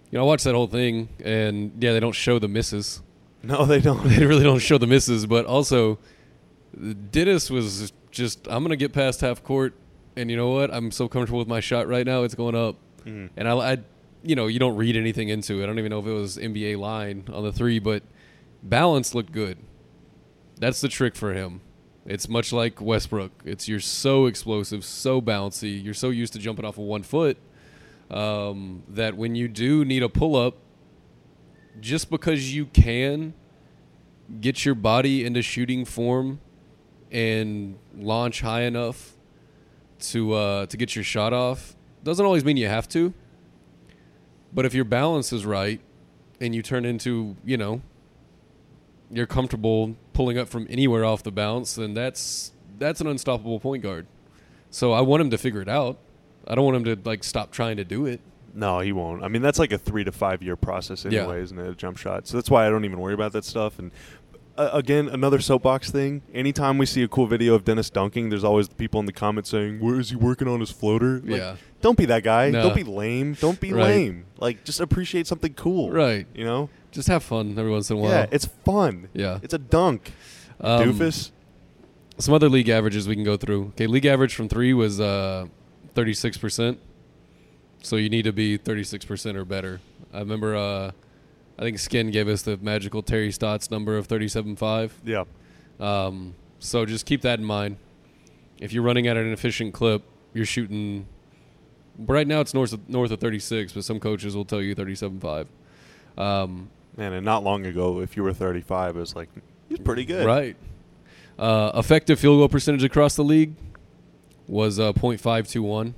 you 0.09 0.17
know, 0.17 0.23
I 0.23 0.25
watched 0.27 0.45
that 0.45 0.55
whole 0.55 0.67
thing, 0.67 1.09
and 1.23 1.71
yeah, 1.79 1.91
they 1.91 1.99
don't 1.99 2.15
show 2.15 2.39
the 2.39 2.47
misses. 2.47 3.01
No, 3.51 3.65
they 3.65 3.79
don't. 3.79 4.07
they 4.07 4.25
really 4.25 4.43
don't 4.43 4.59
show 4.59 4.77
the 4.77 4.87
misses, 4.87 5.25
but 5.25 5.45
also 5.45 5.99
Dennis 7.11 7.49
was 7.49 7.93
just 8.11 8.47
I'm 8.49 8.63
gonna 8.63 8.75
get 8.75 8.91
past 8.93 9.21
half 9.21 9.43
court, 9.43 9.73
and 10.15 10.29
you 10.31 10.37
know 10.37 10.49
what? 10.51 10.73
I'm 10.73 10.91
so 10.91 11.07
comfortable 11.07 11.39
with 11.39 11.47
my 11.47 11.59
shot 11.59 11.87
right 11.87 12.05
now; 12.05 12.23
it's 12.23 12.35
going 12.35 12.55
up, 12.55 12.75
Mhm. 13.05 13.29
and 13.37 13.47
I, 13.47 13.53
I, 13.55 13.77
you 14.23 14.35
know, 14.35 14.47
you 14.47 14.59
don't 14.59 14.75
read 14.75 14.95
anything 14.97 15.29
into 15.29 15.59
it. 15.59 15.63
I 15.63 15.65
don't 15.67 15.79
even 15.79 15.89
know 15.91 15.99
if 15.99 16.05
it 16.07 16.11
was 16.11 16.37
NBA 16.37 16.77
line 16.77 17.25
on 17.31 17.43
the 17.43 17.51
three, 17.51 17.79
but 17.79 18.03
balance 18.63 19.13
looked 19.13 19.31
good. 19.31 19.57
That's 20.59 20.81
the 20.81 20.87
trick 20.89 21.15
for 21.15 21.33
him. 21.33 21.61
It's 22.05 22.27
much 22.29 22.51
like 22.53 22.79
Westbrook. 22.81 23.31
It's 23.45 23.67
you're 23.67 23.79
so 23.79 24.25
explosive, 24.25 24.83
so 24.85 25.21
bouncy. 25.21 25.81
You're 25.83 25.93
so 25.93 26.09
used 26.09 26.33
to 26.33 26.39
jumping 26.39 26.63
off 26.65 26.77
of 26.77 26.83
one 26.85 27.03
foot 27.03 27.37
um, 28.11 28.83
that 28.89 29.15
when 29.17 29.35
you 29.35 29.47
do 29.47 29.83
need 29.85 30.03
a 30.03 30.09
pull 30.09 30.35
up, 30.35 30.57
just 31.79 32.09
because 32.09 32.53
you 32.53 32.65
can 32.65 33.33
get 34.41 34.65
your 34.65 34.75
body 34.75 35.25
into 35.25 35.41
shooting 35.41 35.85
form 35.85 36.39
and 37.11 37.77
launch 37.95 38.41
high 38.41 38.61
enough 38.61 39.15
to 39.99 40.33
uh, 40.33 40.65
to 40.65 40.77
get 40.77 40.95
your 40.95 41.03
shot 41.03 41.33
off 41.33 41.75
doesn't 42.03 42.25
always 42.25 42.45
mean 42.45 42.57
you 42.57 42.67
have 42.67 42.87
to. 42.89 43.13
But 44.53 44.65
if 44.65 44.73
your 44.73 44.85
balance 44.85 45.33
is 45.33 45.45
right 45.45 45.81
and 46.39 46.55
you 46.55 46.61
turn 46.61 46.85
into, 46.85 47.35
you 47.43 47.57
know, 47.57 47.81
you're 49.11 49.25
comfortable 49.25 49.95
pulling 50.13 50.37
up 50.37 50.47
from 50.47 50.67
anywhere 50.69 51.03
off 51.03 51.23
the 51.23 51.31
bounce, 51.31 51.75
then 51.75 51.93
that's 51.93 52.51
that's 52.77 53.01
an 53.01 53.07
unstoppable 53.07 53.59
point 53.59 53.83
guard. 53.83 54.07
So 54.69 54.91
I 54.93 55.01
want 55.01 55.21
him 55.21 55.29
to 55.31 55.37
figure 55.37 55.61
it 55.61 55.69
out. 55.69 55.97
I 56.47 56.55
don't 56.55 56.65
want 56.65 56.77
him 56.77 56.83
to 56.85 57.09
like 57.09 57.23
stop 57.23 57.51
trying 57.51 57.77
to 57.77 57.83
do 57.83 58.05
it. 58.05 58.21
No, 58.55 58.79
he 58.79 58.91
won't. 58.93 59.21
I 59.23 59.27
mean, 59.27 59.41
that's 59.41 59.59
like 59.59 59.73
a 59.73 59.77
three 59.77 60.03
to 60.05 60.11
five 60.11 60.41
year 60.41 60.55
process 60.55 61.05
Yeah. 61.05 61.21
anyway, 61.21 61.41
isn't 61.41 61.59
it? 61.59 61.67
A 61.69 61.75
jump 61.75 61.97
shot. 61.97 62.25
So 62.27 62.37
that's 62.37 62.49
why 62.49 62.65
I 62.65 62.69
don't 62.69 62.85
even 62.85 62.99
worry 62.99 63.13
about 63.13 63.33
that 63.33 63.43
stuff. 63.43 63.77
And 63.77 63.91
uh, 64.57 64.69
again, 64.71 65.09
another 65.09 65.41
soapbox 65.41 65.91
thing. 65.91 66.21
Anytime 66.33 66.77
we 66.77 66.85
see 66.85 67.03
a 67.03 67.07
cool 67.09 67.27
video 67.27 67.53
of 67.55 67.65
Dennis 67.65 67.89
dunking, 67.89 68.29
there's 68.29 68.45
always 68.45 68.69
people 68.69 69.01
in 69.01 69.05
the 69.05 69.11
comments 69.11 69.49
saying, 69.49 69.81
"Where 69.81 69.99
is 69.99 70.11
he 70.11 70.15
working 70.15 70.47
on 70.47 70.61
his 70.61 70.71
floater?" 70.71 71.19
Like, 71.19 71.39
Yeah. 71.41 71.55
Don't 71.81 71.97
be 71.97 72.05
that 72.05 72.23
guy. 72.23 72.49
No. 72.51 72.63
Don't 72.63 72.75
be 72.75 72.83
lame. 72.85 73.33
Don't 73.33 73.59
be 73.59 73.73
Right. 73.73 73.83
lame. 73.83 74.25
Like, 74.39 74.63
just 74.63 74.79
appreciate 74.79 75.27
something 75.27 75.53
cool. 75.53 75.91
Right. 75.91 76.25
You 76.33 76.45
know? 76.45 76.69
Just 76.91 77.09
have 77.09 77.21
fun 77.23 77.59
every 77.59 77.69
once 77.69 77.91
in 77.91 77.97
a 77.97 77.99
while. 77.99 78.11
Yeah, 78.11 78.25
it's 78.31 78.45
fun. 78.45 79.09
Yeah. 79.13 79.39
It's 79.43 79.53
a 79.53 79.57
dunk. 79.57 80.13
Um, 80.61 80.93
Doofus. 80.93 81.31
Some 82.17 82.33
other 82.33 82.47
league 82.47 82.69
averages 82.69 83.09
we 83.09 83.15
can 83.15 83.25
go 83.25 83.35
through. 83.35 83.65
Okay, 83.75 83.87
league 83.87 84.05
average 84.05 84.33
from 84.33 84.47
three 84.47 84.73
was 84.73 85.01
uh, 85.01 85.47
36%. 85.95 86.77
So 87.85 87.97
you 87.97 88.09
need 88.09 88.23
to 88.23 88.33
be 88.33 88.57
36% 88.57 89.35
or 89.35 89.45
better. 89.45 89.79
I 90.11 90.17
remember, 90.17 90.55
uh, 90.55 90.89
I 91.59 91.61
think 91.61 91.77
Skin 91.77 92.09
gave 92.09 92.27
us 92.27 92.41
the 92.41 92.57
magical 92.57 93.03
Terry 93.03 93.31
Stotts 93.31 93.69
number 93.69 93.95
of 93.95 94.07
37.5. 94.07 94.89
Yeah. 95.05 95.25
Um, 95.79 96.33
so 96.57 96.83
just 96.87 97.05
keep 97.05 97.21
that 97.21 97.37
in 97.37 97.45
mind. 97.45 97.77
If 98.59 98.73
you're 98.73 98.81
running 98.81 99.05
at 99.05 99.17
an 99.17 99.31
efficient 99.31 99.75
clip, 99.75 100.01
you're 100.33 100.47
shooting. 100.47 101.05
Right 101.99 102.25
now 102.25 102.39
it's 102.39 102.55
north 102.55 102.73
of, 102.73 102.89
north 102.89 103.11
of 103.11 103.19
36, 103.19 103.73
but 103.73 103.83
some 103.83 103.99
coaches 103.99 104.35
will 104.35 104.45
tell 104.45 104.63
you 104.63 104.75
37.5. 104.75 105.45
Um, 106.17 106.71
Man, 106.97 107.13
and 107.13 107.23
not 107.23 107.43
long 107.43 107.67
ago, 107.67 107.99
if 107.99 108.17
you 108.17 108.23
were 108.23 108.33
35, 108.33 108.95
it 108.95 108.99
was 108.99 109.15
like 109.15 109.29
he's 109.69 109.77
pretty 109.77 110.05
good. 110.05 110.25
Right. 110.25 110.55
Uh, 111.37 111.71
effective 111.75 112.19
field 112.19 112.39
goal 112.39 112.49
percentage 112.49 112.83
across 112.83 113.15
the 113.15 113.23
league 113.23 113.53
was 114.47 114.79
uh, 114.79 114.91
.521. 114.93 115.93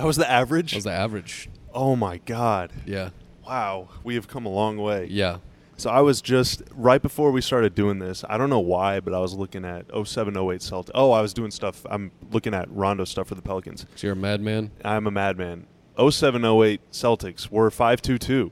That 0.00 0.06
was 0.06 0.16
the 0.16 0.30
average. 0.30 0.70
That 0.72 0.76
was 0.78 0.84
the 0.84 0.92
average. 0.92 1.48
oh 1.74 1.94
my 1.94 2.16
god! 2.18 2.72
Yeah. 2.86 3.10
Wow, 3.46 3.88
we 4.02 4.14
have 4.14 4.28
come 4.28 4.46
a 4.46 4.48
long 4.48 4.76
way. 4.78 5.06
Yeah. 5.10 5.38
So 5.76 5.90
I 5.90 6.00
was 6.00 6.20
just 6.22 6.62
right 6.74 7.00
before 7.02 7.30
we 7.30 7.40
started 7.40 7.74
doing 7.74 7.98
this. 7.98 8.24
I 8.28 8.38
don't 8.38 8.48
know 8.50 8.60
why, 8.60 9.00
but 9.00 9.12
I 9.14 9.18
was 9.18 9.34
looking 9.34 9.64
at 9.64 9.86
07, 9.92 10.34
08 10.36 10.60
Celtics. 10.60 10.90
Oh, 10.94 11.10
I 11.12 11.20
was 11.20 11.32
doing 11.34 11.50
stuff. 11.50 11.84
I'm 11.90 12.12
looking 12.30 12.54
at 12.54 12.70
Rondo 12.70 13.04
stuff 13.04 13.28
for 13.28 13.34
the 13.34 13.42
Pelicans. 13.42 13.84
So 13.94 14.06
you're 14.06 14.12
a 14.14 14.16
madman. 14.16 14.70
I'm 14.84 15.06
a 15.06 15.10
madman. 15.10 15.66
07, 15.98 16.44
08 16.44 16.80
Celtics 16.92 17.50
were 17.50 17.70
5-2-2 17.70 18.50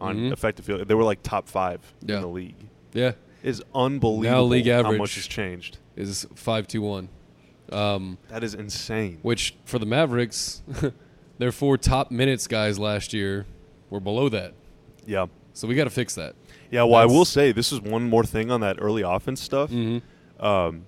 on 0.00 0.16
Mhm. 0.16 0.32
effective 0.32 0.64
field. 0.64 0.86
They 0.88 0.94
were 0.94 1.04
like 1.04 1.22
top 1.22 1.48
five 1.48 1.80
Yeah. 2.04 2.16
in 2.16 2.22
the 2.22 2.28
league. 2.28 2.68
Yeah. 2.92 3.12
is 3.42 3.62
unbelievable 3.72 4.22
Now 4.22 4.42
league 4.42 4.66
average 4.66 4.94
how 4.96 4.98
much 4.98 5.14
has 5.14 5.26
changed. 5.28 5.78
Is 5.96 6.26
521. 6.34 7.08
Um, 7.72 8.18
That 8.28 8.42
is 8.44 8.54
insane. 8.54 9.18
which 9.22 9.54
for 9.64 9.78
the 9.78 9.86
Mavericks, 9.86 10.62
their 11.38 11.52
four 11.52 11.76
top 11.78 12.10
minutes 12.10 12.46
guys 12.46 12.78
last 12.78 13.12
year 13.12 13.46
were 13.90 14.00
below 14.00 14.28
that. 14.30 14.54
Yeah. 15.06 15.26
So 15.54 15.66
we 15.68 15.74
got 15.74 15.84
to 15.84 15.90
fix 15.90 16.14
that. 16.14 16.34
Yeah, 16.70 16.82
well, 16.84 16.96
I 16.96 17.06
will 17.06 17.24
say 17.24 17.50
this 17.52 17.72
is 17.72 17.80
one 17.80 18.08
more 18.08 18.24
thing 18.24 18.50
on 18.50 18.60
that 18.60 18.76
early 18.80 19.02
offense 19.02 19.40
stuff. 19.40 19.70
Mm-hmm. 19.70 20.44
Um, 20.44 20.84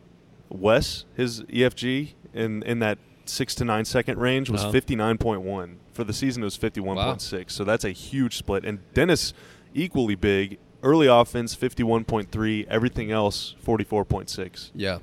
Wes, 0.48 1.04
his 1.16 1.42
EFG 1.44 2.12
in 2.34 2.62
in 2.64 2.78
that 2.80 2.98
six 3.24 3.54
to 3.56 3.64
nine 3.64 3.84
second 3.84 4.18
range 4.18 4.50
was 4.50 4.62
Uh-huh. 4.62 4.72
fifty 4.72 4.94
nine 4.96 5.16
point 5.18 5.42
one 5.42 5.78
for 5.92 6.04
the 6.04 6.12
season. 6.12 6.42
It 6.42 6.46
was 6.46 6.56
fifty 6.56 6.80
one 6.80 6.96
point 6.96 7.20
six. 7.22 7.54
So 7.54 7.64
that's 7.64 7.84
a 7.84 7.90
huge 7.90 8.36
split. 8.36 8.64
And 8.64 8.78
Dennis, 8.94 9.32
equally 9.74 10.14
big, 10.16 10.58
early 10.82 11.06
offense 11.06 11.54
fifty 11.54 11.82
one 11.82 12.04
point 12.04 12.30
three. 12.30 12.66
Everything 12.68 13.10
else 13.10 13.54
forty 13.60 13.84
four 13.84 14.04
point 14.04 14.28
six. 14.28 14.70
Yeah. 14.74 14.98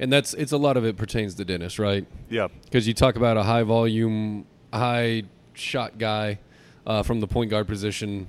And 0.00 0.10
that's 0.12 0.34
it's 0.34 0.50
a 0.52 0.56
lot 0.56 0.76
of 0.76 0.84
it 0.84 0.96
pertains 0.96 1.34
to 1.36 1.44
Dennis, 1.44 1.78
right? 1.78 2.06
Yeah, 2.28 2.48
Because 2.64 2.88
you 2.88 2.94
talk 2.94 3.14
about 3.16 3.36
a 3.36 3.42
high 3.44 3.62
volume, 3.62 4.46
high 4.72 5.24
shot 5.54 5.98
guy 5.98 6.38
uh, 6.86 7.02
from 7.04 7.20
the 7.20 7.26
point 7.28 7.50
guard 7.50 7.68
position, 7.68 8.26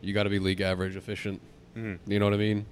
you 0.00 0.14
got 0.14 0.22
to 0.22 0.30
be 0.30 0.38
league 0.38 0.60
average 0.60 0.94
efficient. 0.96 1.40
Mhm. 1.76 1.98
You 2.06 2.18
know 2.20 2.24
what 2.26 2.34
I 2.34 2.38
mean? 2.38 2.64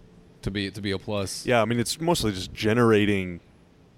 To 0.43 0.51
be 0.53 0.71
to 0.71 0.81
be 0.81 0.93
a 0.93 0.99
plus. 0.99 1.45
yeah. 1.45 1.61
I 1.61 1.65
mean, 1.65 1.81
it's 1.81 2.01
mostly 2.01 2.31
just 2.33 2.53
generating 2.55 3.41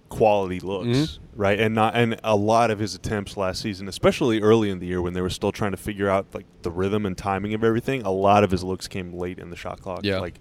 quality 0.09 0.59
looks, 0.59 0.86
Mhm. 0.88 1.18
right? 1.36 1.61
And 1.61 1.74
not 1.74 1.95
and 1.95 2.18
a 2.24 2.34
lot 2.34 2.70
of 2.70 2.78
his 2.80 2.95
attempts 2.95 3.36
last 3.36 3.61
season, 3.61 3.86
especially 3.88 4.41
early 4.41 4.70
in 4.70 4.78
the 4.80 4.86
year 4.86 5.01
when 5.03 5.12
they 5.12 5.20
were 5.20 5.30
still 5.30 5.53
trying 5.53 5.70
to 5.70 5.76
figure 5.76 6.09
out 6.09 6.26
like 6.34 6.47
the 6.62 6.70
rhythm 6.70 7.05
and 7.07 7.16
timing 7.16 7.55
of 7.55 7.62
everything. 7.62 8.03
A 8.03 8.11
lot 8.11 8.43
of 8.43 8.51
his 8.51 8.64
looks 8.64 8.88
came 8.88 9.12
late 9.12 9.38
in 9.38 9.51
the 9.51 9.57
shot 9.57 9.80
clock, 9.82 10.01
Yeah. 10.03 10.18
like 10.18 10.41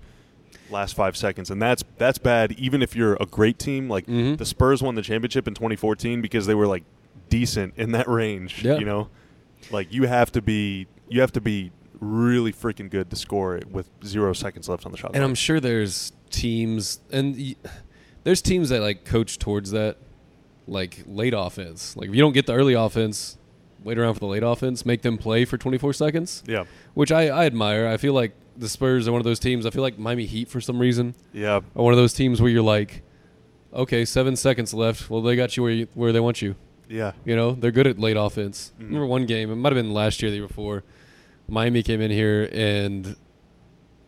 last 0.71 0.95
five 0.95 1.15
seconds, 1.17 1.49
and 1.49 1.61
that's 1.61 1.83
that's 1.97 2.17
bad. 2.17 2.51
Even 2.53 2.81
if 2.81 2.95
you're 2.95 3.15
a 3.19 3.25
great 3.25 3.57
team, 3.59 3.89
like 3.89 4.05
Mhm. 4.07 4.37
the 4.37 4.45
Spurs 4.45 4.81
won 4.81 4.95
the 4.95 5.01
championship 5.01 5.47
in 5.47 5.53
2014 5.53 6.21
because 6.21 6.45
they 6.47 6.55
were 6.55 6.67
like 6.67 6.83
decent 7.29 7.73
in 7.77 7.91
that 7.93 8.07
range. 8.07 8.63
Yeah. 8.63 8.77
You 8.77 8.85
know, 8.85 9.09
like 9.71 9.93
you 9.93 10.07
have 10.07 10.31
to 10.33 10.41
be 10.41 10.87
you 11.07 11.21
have 11.21 11.31
to 11.33 11.41
be 11.41 11.71
really 11.99 12.53
freaking 12.53 12.89
good 12.89 13.09
to 13.09 13.15
score 13.15 13.55
it 13.57 13.69
with 13.71 13.89
zero 14.05 14.31
seconds 14.31 14.69
left 14.69 14.85
on 14.85 14.91
the 14.91 14.97
shot 14.97 15.07
And 15.07 15.15
clock. 15.15 15.23
I'm 15.29 15.35
sure 15.35 15.59
there's 15.59 16.13
teams 16.29 16.99
and 17.11 17.35
y- 17.35 17.55
there's 18.23 18.41
teams 18.41 18.69
that 18.69 18.81
like 18.81 19.03
coach 19.05 19.37
towards 19.39 19.71
that, 19.71 19.97
like 20.67 21.03
late 21.07 21.33
offense. 21.35 21.97
Like 21.97 22.09
if 22.09 22.15
you 22.15 22.21
don't 22.21 22.33
get 22.33 22.45
the 22.45 22.53
early 22.53 22.73
offense, 22.73 23.37
wait 23.83 23.97
around 23.97 24.13
for 24.13 24.19
the 24.21 24.27
late 24.27 24.43
offense, 24.43 24.85
make 24.85 25.01
them 25.01 25.17
play 25.17 25.45
for 25.45 25.57
24 25.57 25.93
seconds, 25.93 26.43
yeah, 26.47 26.65
which 26.93 27.11
I, 27.11 27.27
I 27.29 27.45
admire. 27.45 27.87
I 27.87 27.97
feel 27.97 28.13
like 28.13 28.33
the 28.59 28.69
Spurs 28.69 29.07
are 29.07 29.11
one 29.11 29.21
of 29.21 29.25
those 29.25 29.39
teams. 29.39 29.65
I 29.65 29.69
feel 29.71 29.81
like 29.81 29.97
Miami 29.97 30.25
Heat 30.25 30.49
for 30.49 30.61
some 30.61 30.79
reason 30.79 31.15
yeah, 31.33 31.55
are 31.75 31.83
one 31.83 31.93
of 31.93 31.97
those 31.97 32.13
teams 32.13 32.41
where 32.41 32.51
you're 32.51 32.61
like, 32.61 33.01
okay, 33.73 34.05
seven 34.05 34.35
seconds 34.35 34.73
left. 34.73 35.09
Well, 35.09 35.21
they 35.21 35.35
got 35.35 35.55
you 35.57 35.63
where 35.63 35.71
you, 35.71 35.87
where 35.93 36.11
they 36.11 36.19
want 36.19 36.41
you. 36.41 36.55
yeah. 36.87 37.13
You 37.25 37.35
know, 37.35 37.53
they're 37.53 37.71
good 37.71 37.87
at 37.87 37.97
late 37.99 38.17
offense. 38.17 38.73
Mhm. 38.79 38.85
Remember 38.85 39.05
one 39.05 39.25
game? 39.25 39.51
It 39.51 39.55
might 39.55 39.71
have 39.73 39.81
been 39.83 39.93
last 39.93 40.21
year, 40.21 40.29
the 40.31 40.37
year 40.37 40.47
before. 40.47 40.83
Miami 41.47 41.81
came 41.83 42.01
in 42.01 42.11
here 42.11 42.49
and 42.51 43.15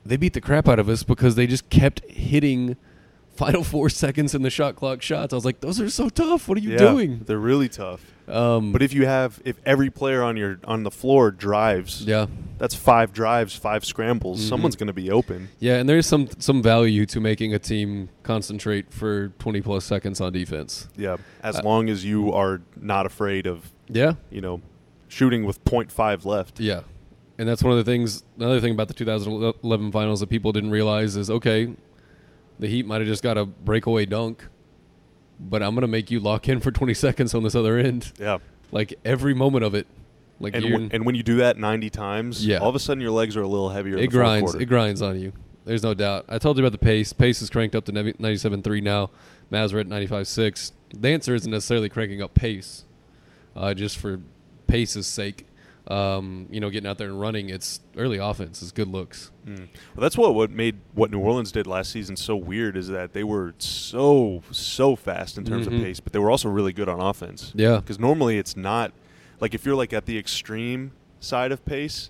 they 0.06 0.18
beat 0.18 0.34
the 0.34 0.42
crap 0.42 0.68
out 0.68 0.80
of 0.80 0.90
us 0.90 1.04
because 1.04 1.36
they 1.36 1.48
just 1.48 1.70
kept 1.70 2.02
hitting 2.10 2.76
final 3.36 3.64
four 3.64 3.90
seconds 3.90 4.36
in 4.36 4.42
the 4.42 4.50
shot 4.50 4.76
clock 4.76 5.02
shots. 5.02 5.34
I 5.34 5.36
was 5.38 5.46
like, 5.46 5.62
those 5.62 5.80
are 5.80 5.90
so 5.90 6.10
tough. 6.10 6.48
What 6.48 6.58
are 6.58 6.62
you 6.62 6.72
yeah. 6.72 6.78
doing? 6.78 7.22
They're 7.26 7.40
really 7.40 7.70
tough. 7.70 8.11
Um, 8.28 8.72
But 8.72 8.82
if 8.82 8.94
you 8.94 9.06
have 9.06 9.42
if 9.46 9.58
every 9.66 9.90
player 9.90 10.24
on 10.24 10.38
your 10.38 10.60
on 10.66 10.84
the 10.84 10.92
floor 10.92 11.32
drives, 11.32 12.04
yeah, 12.06 12.28
that's 12.58 12.76
five 12.76 13.12
drives, 13.14 13.56
five 13.56 13.84
scrambles. 13.84 14.42
Mhm. 14.42 14.50
Someone's 14.50 14.76
going 14.76 14.88
to 14.88 14.94
be 14.94 15.10
open. 15.12 15.50
yeah, 15.60 15.78
and 15.78 15.88
there's 15.90 16.06
some 16.06 16.28
some 16.40 16.62
value 16.64 17.06
to 17.08 17.20
making 17.20 17.54
a 17.54 17.60
team 17.60 18.10
concentrate 18.24 18.94
for 18.94 19.30
20 19.40 19.62
plus 19.62 19.84
seconds 19.86 20.22
on 20.22 20.32
defense. 20.34 20.88
Yeah, 20.98 21.18
as 21.44 21.58
Uh, 21.58 21.62
long 21.64 21.90
as 21.90 22.06
you 22.06 22.32
are 22.32 22.62
not 22.80 23.06
afraid 23.06 23.48
of 23.48 23.72
Yeah, 23.90 24.14
you 24.30 24.42
know 24.42 24.62
shooting 25.08 25.44
with 25.46 25.64
0.5 25.66 26.24
left. 26.26 26.60
Yeah. 26.60 26.82
And 27.38 27.50
that's 27.50 27.64
one 27.64 27.72
of 27.78 27.84
the 27.84 27.92
things, 27.92 28.24
another 28.38 28.60
thing 28.62 28.72
about 28.74 28.88
the 28.88 28.94
2011 28.94 29.92
finals 29.92 30.20
that 30.20 30.30
people 30.30 30.52
didn't 30.52 30.70
realize 30.70 31.16
is 31.18 31.30
okay, 31.30 31.74
the 32.60 32.68
Heat 32.68 32.86
might 32.86 33.00
have 33.02 33.08
just 33.08 33.24
got 33.24 33.36
a 33.38 33.46
breakaway 33.46 34.06
dunk, 34.06 34.46
but 35.50 35.62
I'm 35.64 35.72
going 35.76 35.82
to 35.82 35.88
make 35.88 36.12
you 36.12 36.20
lock 36.20 36.48
in 36.48 36.60
for 36.60 36.72
20 36.72 36.94
seconds 36.94 37.34
on 37.34 37.44
this 37.44 37.56
other 37.56 37.78
end. 37.78 38.12
Yeah, 38.20 38.38
Like 38.72 38.94
every 39.04 39.34
moment 39.34 39.66
of 39.66 39.74
it. 39.76 39.88
Like 40.40 40.56
and 40.56 40.64
w- 40.64 40.90
and 40.92 41.06
when 41.06 41.14
you 41.16 41.24
do 41.24 41.38
that 41.38 41.58
90 41.58 41.90
times, 41.90 42.46
Yeah. 42.46 42.58
all 42.60 42.70
of 42.70 42.76
a 42.76 42.80
sudden 42.80 43.02
your 43.02 43.12
legs 43.12 43.36
are 43.38 43.42
a 43.44 43.48
little 43.48 43.70
heavier. 43.70 43.98
it 43.98 44.08
grinds. 44.08 44.56
It 44.56 44.66
grinds 44.66 45.02
on 45.02 45.20
you. 45.20 45.34
There's 45.66 45.84
no 45.84 45.94
doubt. 45.94 46.26
I 46.30 46.40
told 46.40 46.58
you 46.58 46.64
about 46.64 46.72
the 46.72 46.84
pace. 46.84 47.14
Pace 47.14 47.42
is 47.44 47.50
cranked 47.52 47.76
up 47.76 47.86
to 47.86 47.92
97.3 47.92 48.82
now. 48.82 49.12
Mavs 49.52 49.74
are 49.74 49.80
at 49.80 49.88
95.6. 49.88 50.72
The 50.96 51.10
answer 51.10 51.36
isn't 51.36 51.52
necessarily 51.52 51.90
cranking 51.90 52.22
up 52.24 52.34
pace, 52.34 52.86
uh, 53.56 53.74
just 53.76 53.98
for 54.00 54.20
pace's 54.68 55.06
sake. 55.06 55.46
Um, 55.92 56.48
you 56.50 56.60
know, 56.62 56.70
getting 56.70 56.90
out 56.90 56.98
there 56.98 57.10
and 57.10 57.20
running. 57.20 57.50
It's 57.50 57.82
early 57.98 58.18
offense. 58.18 58.62
It's 58.62 58.72
good 58.72 58.88
looks. 58.88 59.32
Mm. 59.46 59.58
Well, 59.58 60.02
that's 60.02 60.18
what 60.18 60.34
what 60.36 60.50
made 60.50 60.78
what 60.94 61.12
New 61.12 61.20
Orleans 61.20 61.52
did 61.52 61.68
last 61.68 61.92
season 61.92 62.16
so 62.16 62.36
weird 62.38 62.78
is 62.78 62.88
that 62.88 63.12
they 63.14 63.24
were 63.26 63.54
so 63.58 64.42
so 64.52 64.96
fast 64.96 65.38
in 65.38 65.44
terms 65.44 65.68
Mhm. 65.68 65.76
of 65.80 65.84
pace, 65.84 66.00
but 66.00 66.14
they 66.14 66.20
were 66.20 66.32
also 66.32 66.48
really 66.50 66.72
good 66.72 66.88
on 66.88 67.02
offense. 67.02 67.52
Yeah. 67.56 67.78
because 67.78 68.00
normally 68.00 68.38
it's 68.38 68.56
not 68.56 68.94
like 69.42 69.54
if 69.54 69.66
you're 69.66 69.76
like 69.76 69.92
at 69.92 70.06
the 70.06 70.18
extreme 70.18 70.92
side 71.20 71.52
of 71.52 71.66
pace, 71.66 72.10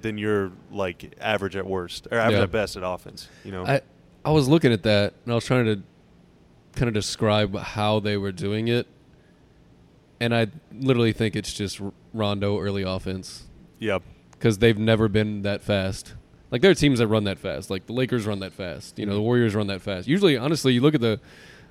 then 0.00 0.16
you're 0.16 0.52
like 0.70 1.14
average 1.20 1.54
at 1.56 1.66
worst 1.66 2.08
or 2.10 2.18
average 2.18 2.38
Yeah. 2.38 2.44
at 2.44 2.50
best 2.52 2.76
at 2.76 2.82
offense. 2.82 3.28
You 3.44 3.52
know, 3.52 3.66
I 3.66 3.82
I 4.24 4.30
was 4.30 4.48
looking 4.48 4.72
at 4.72 4.84
that 4.84 5.12
and 5.24 5.32
I 5.32 5.34
was 5.34 5.44
trying 5.44 5.66
to 5.66 5.82
kind 6.76 6.88
of 6.88 6.94
describe 6.94 7.54
how 7.58 8.00
they 8.00 8.16
were 8.16 8.32
doing 8.32 8.68
it, 8.68 8.86
and 10.20 10.34
I 10.34 10.46
literally 10.72 11.12
think 11.12 11.36
it's 11.36 11.52
just 11.52 11.78
Rondo 12.12 12.58
early 12.58 12.82
offense 12.82 13.44
yeah, 13.78 13.98
because 14.32 14.58
they've 14.58 14.78
never 14.78 15.08
been 15.08 15.42
that 15.42 15.62
fast. 15.62 16.14
Like 16.50 16.60
there 16.60 16.70
are 16.70 16.74
teams 16.74 16.98
that 16.98 17.06
run 17.08 17.24
that 17.24 17.38
fast. 17.38 17.70
Like 17.70 17.86
the 17.86 17.92
Lakers 17.94 18.26
run 18.26 18.40
that 18.40 18.52
fast. 18.52 18.98
You 18.98 19.06
know, 19.06 19.14
the 19.14 19.22
Warriors 19.22 19.54
run 19.54 19.66
that 19.68 19.80
fast. 19.80 20.06
Usually, 20.06 20.36
honestly, 20.36 20.74
you 20.74 20.80
look 20.82 20.94
at 20.94 21.00
the 21.00 21.18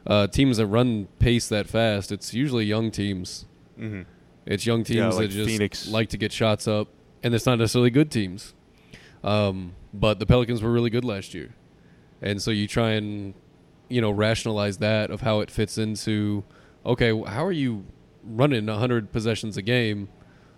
uh, 0.07 0.27
teams 0.27 0.57
that 0.57 0.65
run 0.65 1.07
pace 1.19 1.47
that 1.49 1.67
fast. 1.67 2.11
It's 2.11 2.33
usually 2.33 2.65
young 2.65 2.89
teams. 2.91 3.45
hmm 3.77 4.01
It's 4.45 4.65
young 4.65 4.83
teams 4.83 4.97
Yeah, 5.15 5.21
that 5.21 5.27
just 5.29 5.49
Phoenix. 5.49 5.87
like 5.87 6.09
to 6.09 6.17
get 6.17 6.31
shots 6.31 6.67
up, 6.67 6.87
and 7.21 7.33
it's 7.35 7.45
not 7.45 7.59
necessarily 7.59 7.91
good 7.91 8.09
teams. 8.09 8.53
Um, 9.23 9.73
but 9.93 10.17
the 10.19 10.25
Pelicans 10.25 10.63
were 10.63 10.71
really 10.71 10.89
good 10.89 11.05
last 11.05 11.33
year, 11.35 11.53
and 12.21 12.41
so 12.41 12.49
you 12.49 12.67
try 12.67 12.91
and 12.91 13.35
you 13.87 14.01
know 14.01 14.09
rationalize 14.09 14.77
that 14.79 15.11
of 15.11 15.21
how 15.21 15.41
it 15.41 15.51
fits 15.51 15.77
into 15.77 16.43
okay, 16.85 17.09
how 17.09 17.45
are 17.45 17.51
you 17.51 17.85
running 18.23 18.67
hundred 18.67 19.11
possessions 19.11 19.57
a 19.57 19.61
game? 19.61 20.09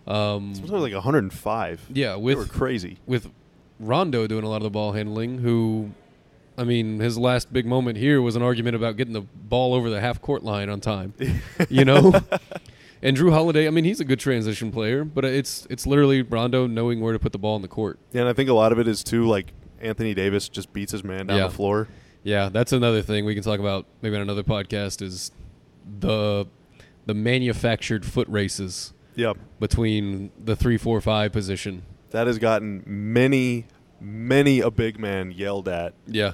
Um, 0.07 0.53
sometimes 0.55 0.81
like 0.81 0.93
105. 0.93 1.81
yeah, 1.93 2.13
they 2.15 2.21
with 2.21 2.37
were 2.37 2.45
crazy. 2.45 2.97
with 3.05 3.29
Rondo 3.79 4.27
doing 4.27 4.43
a 4.43 4.49
lot 4.49 4.57
of 4.57 4.63
the 4.63 4.69
ball 4.69 4.91
handling, 4.93 5.39
who, 5.39 5.91
I 6.57 6.63
mean, 6.63 6.99
his 6.99 7.17
last 7.17 7.51
big 7.53 7.65
moment 7.65 7.97
here 7.97 8.21
was 8.21 8.35
an 8.35 8.41
argument 8.41 8.75
about 8.75 8.97
getting 8.97 9.13
the 9.13 9.21
ball 9.21 9.73
over 9.73 9.89
the 9.89 10.01
half 10.01 10.21
court 10.21 10.43
line 10.43 10.69
on 10.69 10.81
time. 10.81 11.13
you 11.69 11.85
know, 11.85 12.13
and 13.01 13.15
Jrue 13.17 13.31
Holiday. 13.31 13.65
I 13.67 13.69
mean, 13.69 13.83
he's 13.85 13.99
a 13.99 14.05
good 14.05 14.19
transition 14.19 14.71
player, 14.71 15.03
but 15.05 15.23
it's 15.25 15.65
it's 15.69 15.85
literally 15.87 16.21
Rondo 16.21 16.67
knowing 16.67 16.99
where 17.01 17.13
to 17.13 17.19
put 17.19 17.31
the 17.31 17.39
ball 17.39 17.55
in 17.55 17.61
the 17.61 17.67
court. 17.67 17.97
Yeah, 18.11 18.21
and 18.21 18.29
I 18.29 18.33
think 18.33 18.49
a 18.49 18.53
lot 18.53 18.71
of 18.71 18.79
it 18.79 18.87
is 18.87 19.03
too 19.03 19.25
like 19.27 19.53
Anthony 19.81 20.13
Davis 20.13 20.49
just 20.49 20.71
beats 20.73 20.91
his 20.91 21.03
man 21.03 21.27
down 21.27 21.37
Yeah. 21.37 21.47
the 21.47 21.53
floor. 21.53 21.87
Yeah, 22.23 22.47
that's 22.49 22.71
another 22.71 23.01
thing 23.01 23.25
we 23.25 23.33
can 23.35 23.43
talk 23.43 23.59
about 23.59 23.85
maybe 24.01 24.15
on 24.15 24.21
another 24.21 24.43
podcast 24.43 25.01
is 25.01 25.31
the 25.99 26.45
the 27.05 27.13
manufactured 27.13 28.05
foot 28.05 28.27
races 28.29 28.93
Yep. 29.15 29.37
between 29.59 30.31
the 30.43 30.55
three, 30.55 30.77
four, 30.77 30.99
five 31.01 31.31
position. 31.31 31.83
That 32.11 32.27
has 32.27 32.37
gotten 32.39 32.83
many, 32.85 33.65
many 33.99 34.59
a 34.59 34.69
big 34.71 34.99
man 34.99 35.31
yelled 35.31 35.67
at 35.67 35.93
Yeah, 36.07 36.33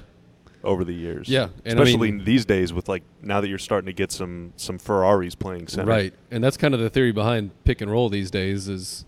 over 0.62 0.84
the 0.84 0.92
years. 0.94 1.28
Yeah, 1.28 1.48
and 1.64 1.78
I 1.78 1.82
especially 1.82 2.12
mean- 2.12 2.24
these 2.24 2.44
days 2.44 2.72
with 2.72 2.88
like 2.88 3.02
now 3.22 3.40
that 3.40 3.48
you're 3.48 3.58
starting 3.58 3.86
to 3.86 3.92
get 3.92 4.12
some 4.12 4.52
some 4.56 4.78
Ferraris 4.78 5.34
playing 5.34 5.68
center. 5.68 5.88
right. 5.90 6.12
And 6.30 6.42
that's 6.44 6.56
kind 6.56 6.74
of 6.74 6.80
the 6.80 6.90
theory 6.90 7.12
behind 7.12 7.50
pick 7.64 7.80
and 7.80 7.90
roll 7.90 8.08
these 8.08 8.30
days. 8.30 8.68
Is 8.68 9.04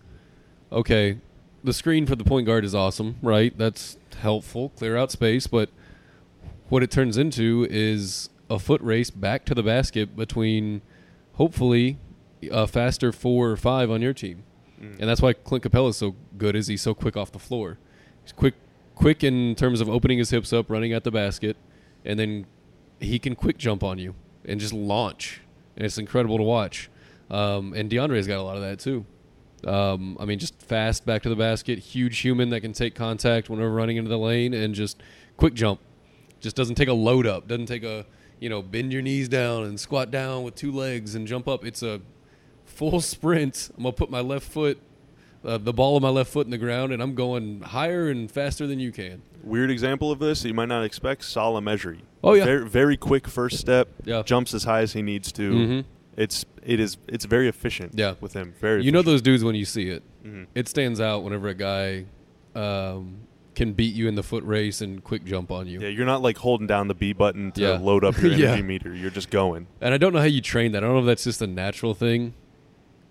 okay, 0.70 1.18
the 1.62 1.72
screen 1.74 2.06
for 2.06 2.16
the 2.16 2.24
point 2.24 2.46
guard 2.46 2.64
is 2.64 2.74
awesome, 2.74 3.16
right? 3.22 3.56
That's 3.58 3.98
helpful, 4.20 4.70
clear 4.70 4.96
out 4.96 5.10
space, 5.10 5.46
but 5.46 5.68
what 6.70 6.82
it 6.82 6.90
turns 6.90 7.18
into 7.18 7.66
is 7.70 8.30
a 8.48 8.58
foot 8.58 8.80
race 8.80 9.10
back 9.10 9.44
to 9.46 9.54
the 9.54 9.62
basket 9.62 10.16
between 10.16 10.80
hopefully 11.34 11.98
a 12.50 12.66
faster 12.66 13.12
four 13.12 13.50
or 13.50 13.56
five 13.56 13.90
on 13.90 14.02
your 14.02 14.12
team. 14.12 14.44
Mm. 14.80 15.00
And 15.00 15.08
that's 15.08 15.22
why 15.22 15.32
Clint 15.32 15.64
Capela 15.64 15.90
is 15.90 15.96
so 15.96 16.16
good 16.36 16.56
is 16.56 16.66
he's 16.66 16.82
so 16.82 16.94
quick 16.94 17.16
off 17.16 17.32
the 17.32 17.38
floor. 17.38 17.78
He's 18.22 18.32
quick 18.32 18.54
quick 18.94 19.24
in 19.24 19.54
terms 19.54 19.80
of 19.80 19.88
opening 19.88 20.18
his 20.18 20.30
hips 20.30 20.52
up, 20.52 20.70
running 20.70 20.92
at 20.92 21.04
the 21.04 21.10
basket, 21.10 21.56
and 22.04 22.18
then 22.18 22.46
he 23.00 23.18
can 23.18 23.34
quick 23.34 23.58
jump 23.58 23.82
on 23.82 23.98
you 23.98 24.14
and 24.44 24.60
just 24.60 24.72
launch. 24.72 25.40
And 25.76 25.84
it's 25.84 25.98
incredible 25.98 26.36
to 26.36 26.42
watch. 26.42 26.90
Um, 27.30 27.72
and 27.72 27.90
DeAndre's 27.90 28.26
got 28.26 28.38
a 28.38 28.42
lot 28.42 28.56
of 28.56 28.62
that 28.62 28.78
too. 28.78 29.06
Um, 29.66 30.16
I 30.20 30.24
mean, 30.24 30.38
just 30.38 30.60
fast 30.60 31.06
back 31.06 31.22
to 31.22 31.28
the 31.28 31.36
basket, 31.36 31.78
huge 31.78 32.18
human 32.18 32.50
that 32.50 32.60
can 32.60 32.72
take 32.72 32.94
contact 32.94 33.48
whenever 33.48 33.70
running 33.70 33.96
into 33.96 34.10
the 34.10 34.18
lane 34.18 34.54
and 34.54 34.74
just 34.74 35.02
quick 35.36 35.54
jump. 35.54 35.80
Just 36.40 36.56
doesn't 36.56 36.74
take 36.74 36.88
a 36.88 36.92
load 36.92 37.26
up, 37.26 37.46
doesn't 37.46 37.66
take 37.66 37.84
a, 37.84 38.04
you 38.40 38.48
know, 38.48 38.60
bend 38.60 38.92
your 38.92 39.02
knees 39.02 39.28
down 39.28 39.62
and 39.64 39.78
squat 39.78 40.10
down 40.10 40.42
with 40.42 40.56
two 40.56 40.72
legs 40.72 41.14
and 41.14 41.26
jump 41.26 41.46
up. 41.46 41.64
It's 41.64 41.82
a 41.82 42.00
full 42.72 43.00
sprint. 43.00 43.70
I'm 43.76 43.82
going 43.84 43.92
to 43.94 43.98
put 43.98 44.10
my 44.10 44.20
left 44.20 44.50
foot, 44.50 44.80
uh, 45.44 45.58
the 45.58 45.72
ball 45.72 45.96
of 45.96 46.02
my 46.02 46.08
left 46.08 46.30
foot 46.32 46.46
in 46.46 46.50
the 46.50 46.58
ground, 46.58 46.92
and 46.92 47.02
I'm 47.02 47.14
going 47.14 47.60
higher 47.62 48.08
and 48.08 48.30
faster 48.30 48.66
than 48.66 48.78
you 48.80 48.92
can. 48.92 49.22
Weird 49.42 49.70
example 49.70 50.10
of 50.10 50.18
this 50.18 50.44
you 50.44 50.54
might 50.54 50.68
not 50.68 50.84
expect. 50.84 51.24
Salah 51.24 51.60
Mejri. 51.60 52.00
Oh, 52.24 52.34
yeah. 52.34 52.44
Very, 52.44 52.68
very 52.68 52.96
quick 52.96 53.26
first 53.26 53.58
step. 53.58 53.88
Yeah. 54.04 54.22
Jumps 54.22 54.54
as 54.54 54.64
high 54.64 54.80
as 54.82 54.92
he 54.92 55.02
needs 55.02 55.32
to. 55.32 55.50
Mm-hmm. 55.52 55.80
It's 56.16 56.44
it 56.62 56.78
is 56.78 56.98
it's 57.08 57.24
very 57.24 57.48
efficient. 57.48 57.92
Yeah. 57.96 58.14
With 58.20 58.34
him, 58.34 58.54
very. 58.60 58.84
You 58.84 58.92
know 58.92 59.00
those 59.02 59.22
dudes 59.22 59.42
when 59.42 59.54
you 59.54 59.64
see 59.64 59.88
it. 59.88 60.02
Mhm. 60.24 60.46
It 60.54 60.68
stands 60.68 61.00
out 61.00 61.24
whenever 61.24 61.48
a 61.48 61.54
guy 61.54 62.04
um, 62.54 63.16
can 63.54 63.72
beat 63.72 63.94
you 63.94 64.08
in 64.08 64.14
the 64.14 64.22
foot 64.22 64.44
race 64.44 64.82
and 64.82 65.02
quick 65.02 65.24
jump 65.24 65.50
on 65.50 65.66
you. 65.66 65.80
Yeah, 65.80 65.88
you're 65.88 66.06
not 66.06 66.20
like 66.22 66.36
holding 66.38 66.66
down 66.66 66.88
the 66.88 66.94
B 66.94 67.12
button 67.14 67.50
to 67.52 67.60
Yeah. 67.62 67.78
load 67.78 68.04
up 68.04 68.16
your 68.20 68.26
energy 68.32 68.42
Yeah. 68.42 68.60
meter. 68.62 68.94
You're 68.94 69.10
just 69.10 69.30
going. 69.30 69.66
And 69.80 69.94
I 69.94 69.96
don't 69.98 70.12
know 70.12 70.18
how 70.20 70.26
you 70.26 70.40
train 70.42 70.72
that. 70.72 70.84
I 70.84 70.86
don't 70.86 70.94
know 70.96 71.00
if 71.00 71.06
that's 71.06 71.24
just 71.24 71.40
a 71.42 71.46
natural 71.46 71.94
thing. 71.94 72.34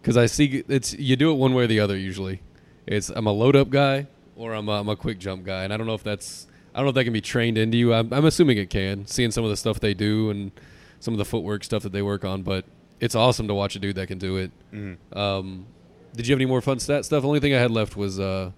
Because 0.02 0.18
I 0.18 0.26
see 0.26 0.64
it's 0.68 0.94
you 0.94 1.16
do 1.16 1.32
it 1.32 1.36
one 1.36 1.54
way 1.54 1.64
or 1.64 1.68
the 1.68 1.80
other 1.80 1.98
usually. 1.98 2.42
It's 2.88 3.10
I'm 3.10 3.28
a 3.28 3.32
load 3.32 3.56
up 3.56 3.70
guy 3.70 4.08
or 4.36 4.54
I'm 4.54 4.68
a, 4.68 4.80
I'm 4.80 4.90
a 4.90 4.96
quick 4.96 5.20
jump 5.20 5.46
guy, 5.46 5.64
and 5.64 5.74
I 5.74 5.78
don't 5.78 5.86
know 5.88 5.94
if 5.94 6.04
that's 6.04 6.48
I 6.74 6.80
don't 6.80 6.86
know 6.86 6.90
if 6.90 6.96
that 6.96 7.04
can 7.04 7.14
be 7.14 7.22
trained 7.22 7.58
into 7.58 7.78
you. 7.78 7.94
I'm, 7.94 8.12
I'm 8.14 8.26
assuming 8.26 8.58
it 8.58 8.70
can. 8.70 9.06
Seeing 9.06 9.32
some 9.32 9.44
of 9.44 9.50
the 9.50 9.58
stuff 9.58 9.80
they 9.80 9.94
do 9.94 10.30
and 10.30 10.52
some 11.00 11.14
of 11.14 11.18
the 11.18 11.26
footwork 11.26 11.64
stuff 11.64 11.84
that 11.84 11.92
they 11.92 12.02
work 12.02 12.24
on, 12.26 12.42
but 12.44 12.66
it's 13.00 13.14
awesome 13.16 13.48
to 13.48 13.54
watch 13.54 13.76
a 13.76 13.80
dude 13.80 13.96
that 13.96 14.08
can 14.08 14.18
do 14.18 14.38
it. 14.38 14.52
Mhm. 14.74 14.98
Um, 15.16 15.66
did 16.16 16.28
you 16.28 16.34
have 16.34 16.38
any 16.40 16.46
more 16.46 16.62
fun 16.62 16.80
stat 16.80 17.06
stuff? 17.06 17.22
The 17.22 17.28
only 17.28 17.40
thing 17.40 17.54
I 17.54 17.60
had 17.60 17.72
left 17.72 17.96
was 17.96 18.20
uh, 18.20 18.52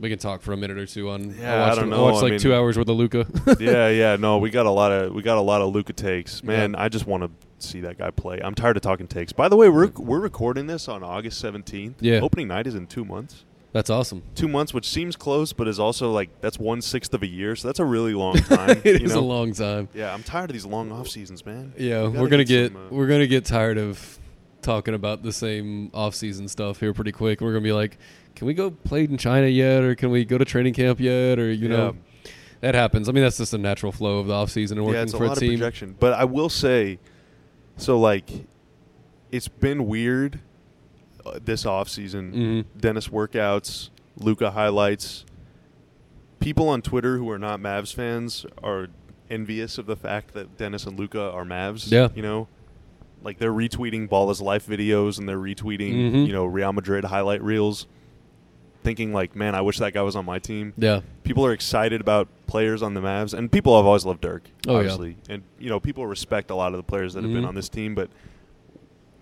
we 0.00 0.08
can 0.08 0.18
talk 0.18 0.42
for 0.42 0.52
a 0.52 0.56
minute 0.56 0.78
or 0.78 0.86
two 0.86 1.10
on. 1.10 1.34
Yeah, 1.38 1.64
I 1.64 1.72
I 1.72 1.74
don't 1.74 1.92
I 1.92 1.96
know. 1.96 2.04
watched 2.04 2.18
I 2.18 2.22
like 2.22 2.30
mean- 2.32 2.40
two 2.40 2.54
hours 2.54 2.76
worth 2.78 2.88
of 2.88 2.96
Luka. 2.96 3.26
yeah, 3.60 3.88
yeah. 3.88 4.16
No, 4.16 4.38
we 4.38 4.50
got 4.50 4.66
a 4.66 4.70
lot 4.70 4.92
of 4.92 5.12
we 5.12 5.22
got 5.22 5.38
a 5.38 5.42
lot 5.42 5.60
of 5.60 5.72
Luka 5.74 5.92
takes. 5.92 6.42
Man, 6.42 6.72
Yeah. 6.72 6.82
I 6.82 6.88
just 6.88 7.06
want 7.06 7.24
to 7.24 7.30
see 7.58 7.80
that 7.80 7.98
guy 7.98 8.10
play. 8.10 8.40
I'm 8.42 8.54
tired 8.54 8.76
of 8.76 8.82
talking 8.82 9.06
takes. 9.08 9.32
By 9.32 9.48
the 9.48 9.56
way, 9.56 9.68
we're 9.68 9.88
we're 9.96 10.20
recording 10.20 10.66
this 10.66 10.88
on 10.88 11.02
August 11.02 11.42
17th. 11.44 11.94
Yeah. 12.00 12.20
Opening 12.20 12.48
night 12.48 12.66
is 12.66 12.74
in 12.74 12.86
two 12.86 13.04
months. 13.04 13.44
That's 13.70 13.90
awesome. 13.90 14.22
Two 14.34 14.48
months, 14.48 14.72
which 14.72 14.88
seems 14.88 15.14
close, 15.14 15.52
but 15.52 15.68
is 15.68 15.78
also 15.78 16.10
like 16.10 16.40
that's 16.40 16.58
one 16.58 16.80
sixth 16.80 17.12
of 17.12 17.22
a 17.22 17.26
year. 17.26 17.54
So 17.54 17.68
that's 17.68 17.78
a 17.80 17.84
really 17.84 18.14
long 18.14 18.36
time. 18.38 18.80
it 18.82 19.02
is 19.02 19.12
know? 19.14 19.20
a 19.20 19.20
long 19.20 19.52
time. 19.52 19.88
Yeah, 19.92 20.14
I'm 20.14 20.22
tired 20.22 20.48
of 20.50 20.54
these 20.54 20.64
long 20.64 20.90
off 20.90 21.08
seasons, 21.08 21.44
man. 21.44 21.74
Yeah, 21.76 22.08
we're 22.08 22.28
gonna 22.28 22.44
get, 22.44 22.72
some, 22.72 22.86
uh, 22.86 22.88
we're 22.90 23.08
gonna 23.08 23.26
get 23.26 23.44
tired 23.44 23.76
of 23.76 24.18
talking 24.62 24.94
about 24.94 25.22
the 25.22 25.32
same 25.32 25.90
off-season 25.94 26.48
stuff 26.48 26.80
here 26.80 26.92
pretty 26.92 27.12
quick. 27.12 27.40
We're 27.40 27.52
gonna 27.52 27.62
be 27.62 27.72
like, 27.72 27.96
can 28.38 28.46
we 28.46 28.54
go 28.54 28.70
play 28.70 29.02
in 29.04 29.18
China 29.18 29.48
yet, 29.48 29.82
or 29.82 29.94
can 29.96 30.10
we 30.10 30.24
go 30.24 30.38
to 30.38 30.44
training 30.44 30.72
camp 30.74 31.00
yet, 31.00 31.38
or 31.40 31.50
you 31.50 31.68
know, 31.68 31.96
that 32.60 32.74
happens. 32.76 33.08
I 33.08 33.12
mean, 33.12 33.24
that's 33.24 33.38
just 33.38 33.52
a 33.52 33.58
natural 33.58 33.90
flow 33.92 34.18
of 34.20 34.28
the 34.28 34.34
off-season 34.34 34.78
and 34.78 34.86
working 34.86 34.96
yeah, 34.98 35.02
it's 35.02 35.12
a 35.14 35.16
for 35.18 35.26
lot 35.26 35.36
a 35.36 35.40
team. 35.40 35.54
of 35.54 35.58
projection. 35.60 35.96
But 35.98 36.12
I 36.14 36.24
will 36.24 36.48
say, 36.48 36.98
so 37.76 37.98
like, 37.98 38.30
it's 39.32 39.48
been 39.48 39.86
weird 39.86 40.38
uh, 41.26 41.38
this 41.44 41.66
off 41.66 41.88
season. 41.88 42.32
Mhm. 42.32 42.80
Dennis 42.80 43.08
workouts, 43.08 43.90
Luka 44.16 44.52
highlights. 44.52 45.24
People 46.40 46.68
on 46.68 46.80
Twitter 46.82 47.18
who 47.18 47.28
are 47.30 47.38
not 47.38 47.60
Mavs 47.60 47.92
fans 47.92 48.46
are 48.62 48.86
envious 49.28 49.76
of 49.78 49.86
the 49.86 49.96
fact 49.96 50.32
that 50.34 50.56
Dennis 50.56 50.86
and 50.86 50.98
Luka 50.98 51.20
are 51.32 51.44
Mavs. 51.44 51.90
Yeah. 51.90 52.08
you 52.14 52.22
know, 52.22 52.46
like 53.22 53.38
they're 53.38 53.52
retweeting 53.52 54.08
Ball 54.08 54.30
is 54.30 54.40
Life 54.40 54.66
videos 54.66 55.18
and 55.18 55.28
they're 55.28 55.38
retweeting 55.38 55.92
Mhm. 56.12 56.26
you 56.28 56.32
know 56.32 56.44
Real 56.46 56.72
Madrid 56.72 57.04
highlight 57.04 57.42
reels. 57.42 57.86
Thinking 58.88 59.12
like, 59.12 59.36
man, 59.36 59.54
I 59.54 59.60
wish 59.60 59.76
that 59.80 59.92
guy 59.92 60.00
was 60.00 60.16
on 60.16 60.24
my 60.24 60.38
team 60.38 60.72
Yeah, 60.78 61.02
people 61.22 61.44
are 61.44 61.52
excited 61.52 62.00
about 62.00 62.26
players 62.46 62.82
on 62.82 62.94
the 62.94 63.00
Mavs, 63.02 63.34
and 63.34 63.52
people 63.52 63.76
have 63.76 63.84
always 63.84 64.06
loved 64.06 64.22
Dirk, 64.22 64.44
Oh, 64.66 64.72
yeah. 64.72 64.78
obviously, 64.78 65.16
and 65.28 65.42
you 65.58 65.68
know 65.68 65.78
people 65.78 66.06
respect 66.06 66.50
a 66.50 66.54
lot 66.54 66.72
of 66.72 66.78
the 66.78 66.82
players 66.82 67.12
that 67.12 67.22
have 67.22 67.30
been 67.30 67.42
Mhm. 67.44 67.48
on 67.48 67.54
this 67.54 67.68
team. 67.68 67.94
But 67.94 68.08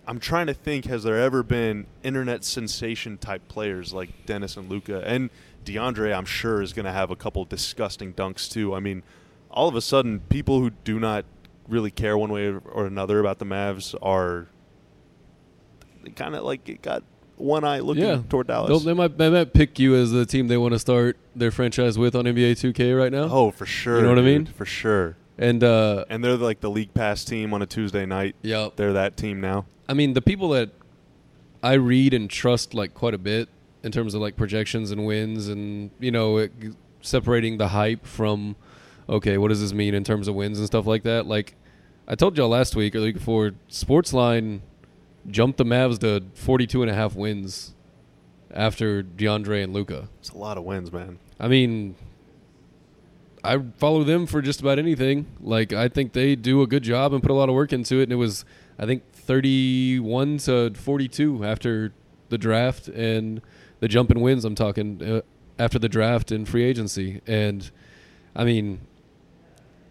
I'm 0.06 0.20
trying 0.20 0.46
to 0.46 0.54
think: 0.54 0.84
has 0.84 1.02
there 1.02 1.20
ever 1.20 1.42
been 1.42 1.86
internet 2.04 2.44
sensation 2.44 3.18
type 3.18 3.48
players 3.48 3.92
like 3.92 4.10
Dennis 4.24 4.56
and 4.56 4.70
Luka 4.70 5.02
and 5.04 5.30
DeAndre? 5.64 6.16
I'm 6.16 6.26
sure 6.26 6.62
is 6.62 6.72
going 6.72 6.86
to 6.86 6.92
have 6.92 7.10
a 7.10 7.16
couple 7.16 7.44
disgusting 7.44 8.12
dunks 8.12 8.48
too. 8.48 8.72
I 8.72 8.78
mean, 8.78 9.02
all 9.50 9.66
of 9.66 9.74
a 9.74 9.80
sudden, 9.80 10.20
people 10.28 10.60
who 10.60 10.70
do 10.84 11.00
not 11.00 11.24
really 11.66 11.90
care 11.90 12.16
one 12.16 12.30
way 12.30 12.46
or 12.72 12.86
another 12.86 13.18
about 13.18 13.40
the 13.40 13.44
Mavs 13.46 13.96
are 14.00 14.46
kind 16.14 16.36
of 16.36 16.44
like 16.44 16.68
it 16.68 16.82
got 16.82 17.02
one 17.36 17.64
eye 17.64 17.80
looking 17.80 18.02
yeah. 18.04 18.22
toward 18.28 18.46
They'll- 18.46 18.66
Dallas. 18.66 18.84
They 18.84 18.94
might, 18.94 19.18
they 19.18 19.28
might 19.30 19.52
pick 19.52 19.78
you 19.78 19.94
as 19.94 20.10
the 20.10 20.24
team 20.26 20.48
they 20.48 20.56
want 20.56 20.72
to 20.72 20.78
start 20.78 21.16
their 21.34 21.50
franchise 21.50 21.98
with 21.98 22.14
on 22.14 22.24
NBA 22.24 22.52
2K 22.52 22.96
right 22.98 23.12
now. 23.12 23.28
Oh, 23.30 23.50
for 23.50 23.66
sure. 23.66 23.96
You 23.96 24.02
know 24.02 24.08
what 24.10 24.18
I 24.18 24.22
mean? 24.22 24.46
For 24.46 24.64
sure. 24.64 25.16
and 25.38 25.62
uh, 25.62 26.04
And 26.08 26.24
they're 26.24 26.36
like 26.36 26.60
the 26.60 26.70
league 26.70 26.94
pass 26.94 27.24
team 27.24 27.52
on 27.52 27.60
a 27.62 27.66
Tuesday 27.66 28.06
night. 28.06 28.36
yeah, 28.42 28.68
They're 28.74 28.94
that 28.94 29.16
team 29.16 29.40
now. 29.40 29.66
I 29.88 29.94
mean, 29.94 30.14
the 30.14 30.22
people 30.22 30.48
that 30.50 30.70
I 31.62 31.74
read 31.74 32.14
and 32.14 32.28
trust 32.30 32.74
like 32.74 32.94
quite 32.94 33.14
a 33.14 33.18
bit 33.18 33.48
in 33.82 33.92
terms 33.92 34.14
of 34.14 34.20
like 34.20 34.36
projections 34.36 34.90
and 34.90 35.04
wins, 35.06 35.48
and 35.48 35.90
you 36.00 36.10
know, 36.10 36.38
it, 36.38 36.52
separating 37.02 37.58
the 37.58 37.68
hype 37.68 38.04
from 38.06 38.56
okay, 39.08 39.38
what 39.38 39.48
does 39.48 39.60
this 39.60 39.72
mean 39.72 39.94
in 39.94 40.02
terms 40.02 40.26
of 40.26 40.34
wins 40.34 40.58
and 40.58 40.66
stuff 40.66 40.86
like 40.86 41.04
that. 41.04 41.26
Like 41.26 41.54
I 42.08 42.14
told 42.16 42.36
y'all 42.36 42.48
last 42.48 42.74
week 42.74 42.94
or 42.96 43.00
the 43.00 43.06
week 43.06 43.14
before, 43.16 43.52
Sportsline 43.70 44.60
jumped 45.30 45.58
the 45.58 45.64
Mavs 45.64 45.98
to 46.00 46.24
42 46.34 46.82
and 46.82 46.90
a 46.90 46.94
half 46.94 47.14
wins 47.14 47.74
after 48.52 49.02
DeAndre 49.02 49.62
and 49.64 49.72
Luka. 49.72 50.08
It's 50.20 50.30
a 50.30 50.38
lot 50.38 50.56
of 50.58 50.64
wins, 50.64 50.92
man. 50.92 51.18
I 51.38 51.48
mean, 51.48 51.94
I 53.44 53.62
follow 53.78 54.02
them 54.04 54.26
for 54.26 54.42
just 54.42 54.60
about 54.60 54.78
anything. 54.78 55.26
Like 55.40 55.72
I 55.72 55.88
think 55.88 56.12
they 56.12 56.34
do 56.36 56.62
a 56.62 56.66
good 56.66 56.82
job 56.82 57.12
and 57.12 57.22
put 57.22 57.30
a 57.30 57.34
lot 57.34 57.48
of 57.48 57.54
work 57.54 57.72
into 57.72 58.00
it. 58.00 58.04
And 58.04 58.12
it 58.12 58.16
was, 58.16 58.44
I 58.78 58.86
think, 58.86 59.02
thirty-one 59.12 60.38
to 60.38 60.72
forty-two 60.74 61.44
after 61.44 61.92
the 62.28 62.38
draft 62.38 62.88
and 62.88 63.40
the 63.80 63.88
jump 63.88 64.10
in 64.10 64.20
wins. 64.20 64.44
I'm 64.44 64.54
talking 64.54 65.02
uh, 65.02 65.20
after 65.58 65.78
the 65.78 65.88
draft 65.88 66.32
and 66.32 66.48
free 66.48 66.64
agency. 66.64 67.20
And 67.26 67.70
I 68.34 68.44
mean, 68.44 68.80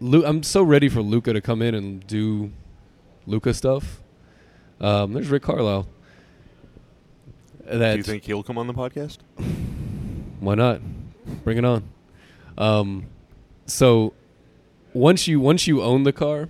Lu- 0.00 0.24
I'm 0.26 0.42
so 0.42 0.62
ready 0.62 0.88
for 0.88 1.00
Luka 1.00 1.32
to 1.32 1.40
come 1.40 1.62
in 1.62 1.74
and 1.74 2.06
do 2.06 2.52
Luka 3.26 3.54
stuff. 3.54 4.00
Um, 4.80 5.12
there's 5.12 5.28
Rick 5.28 5.42
Carlisle. 5.42 5.86
Do 7.70 7.78
you 7.96 8.02
think 8.02 8.24
he'll 8.24 8.42
come 8.42 8.58
on 8.58 8.66
the 8.66 8.74
podcast? 8.74 9.18
why 10.40 10.54
not? 10.54 10.80
Bring 11.44 11.58
it 11.58 11.64
on. 11.64 11.84
Um, 12.58 13.06
so 13.66 14.12
once 14.92 15.26
you 15.26 15.40
once 15.40 15.66
you 15.66 15.82
own 15.82 16.04
the 16.04 16.12
car, 16.12 16.48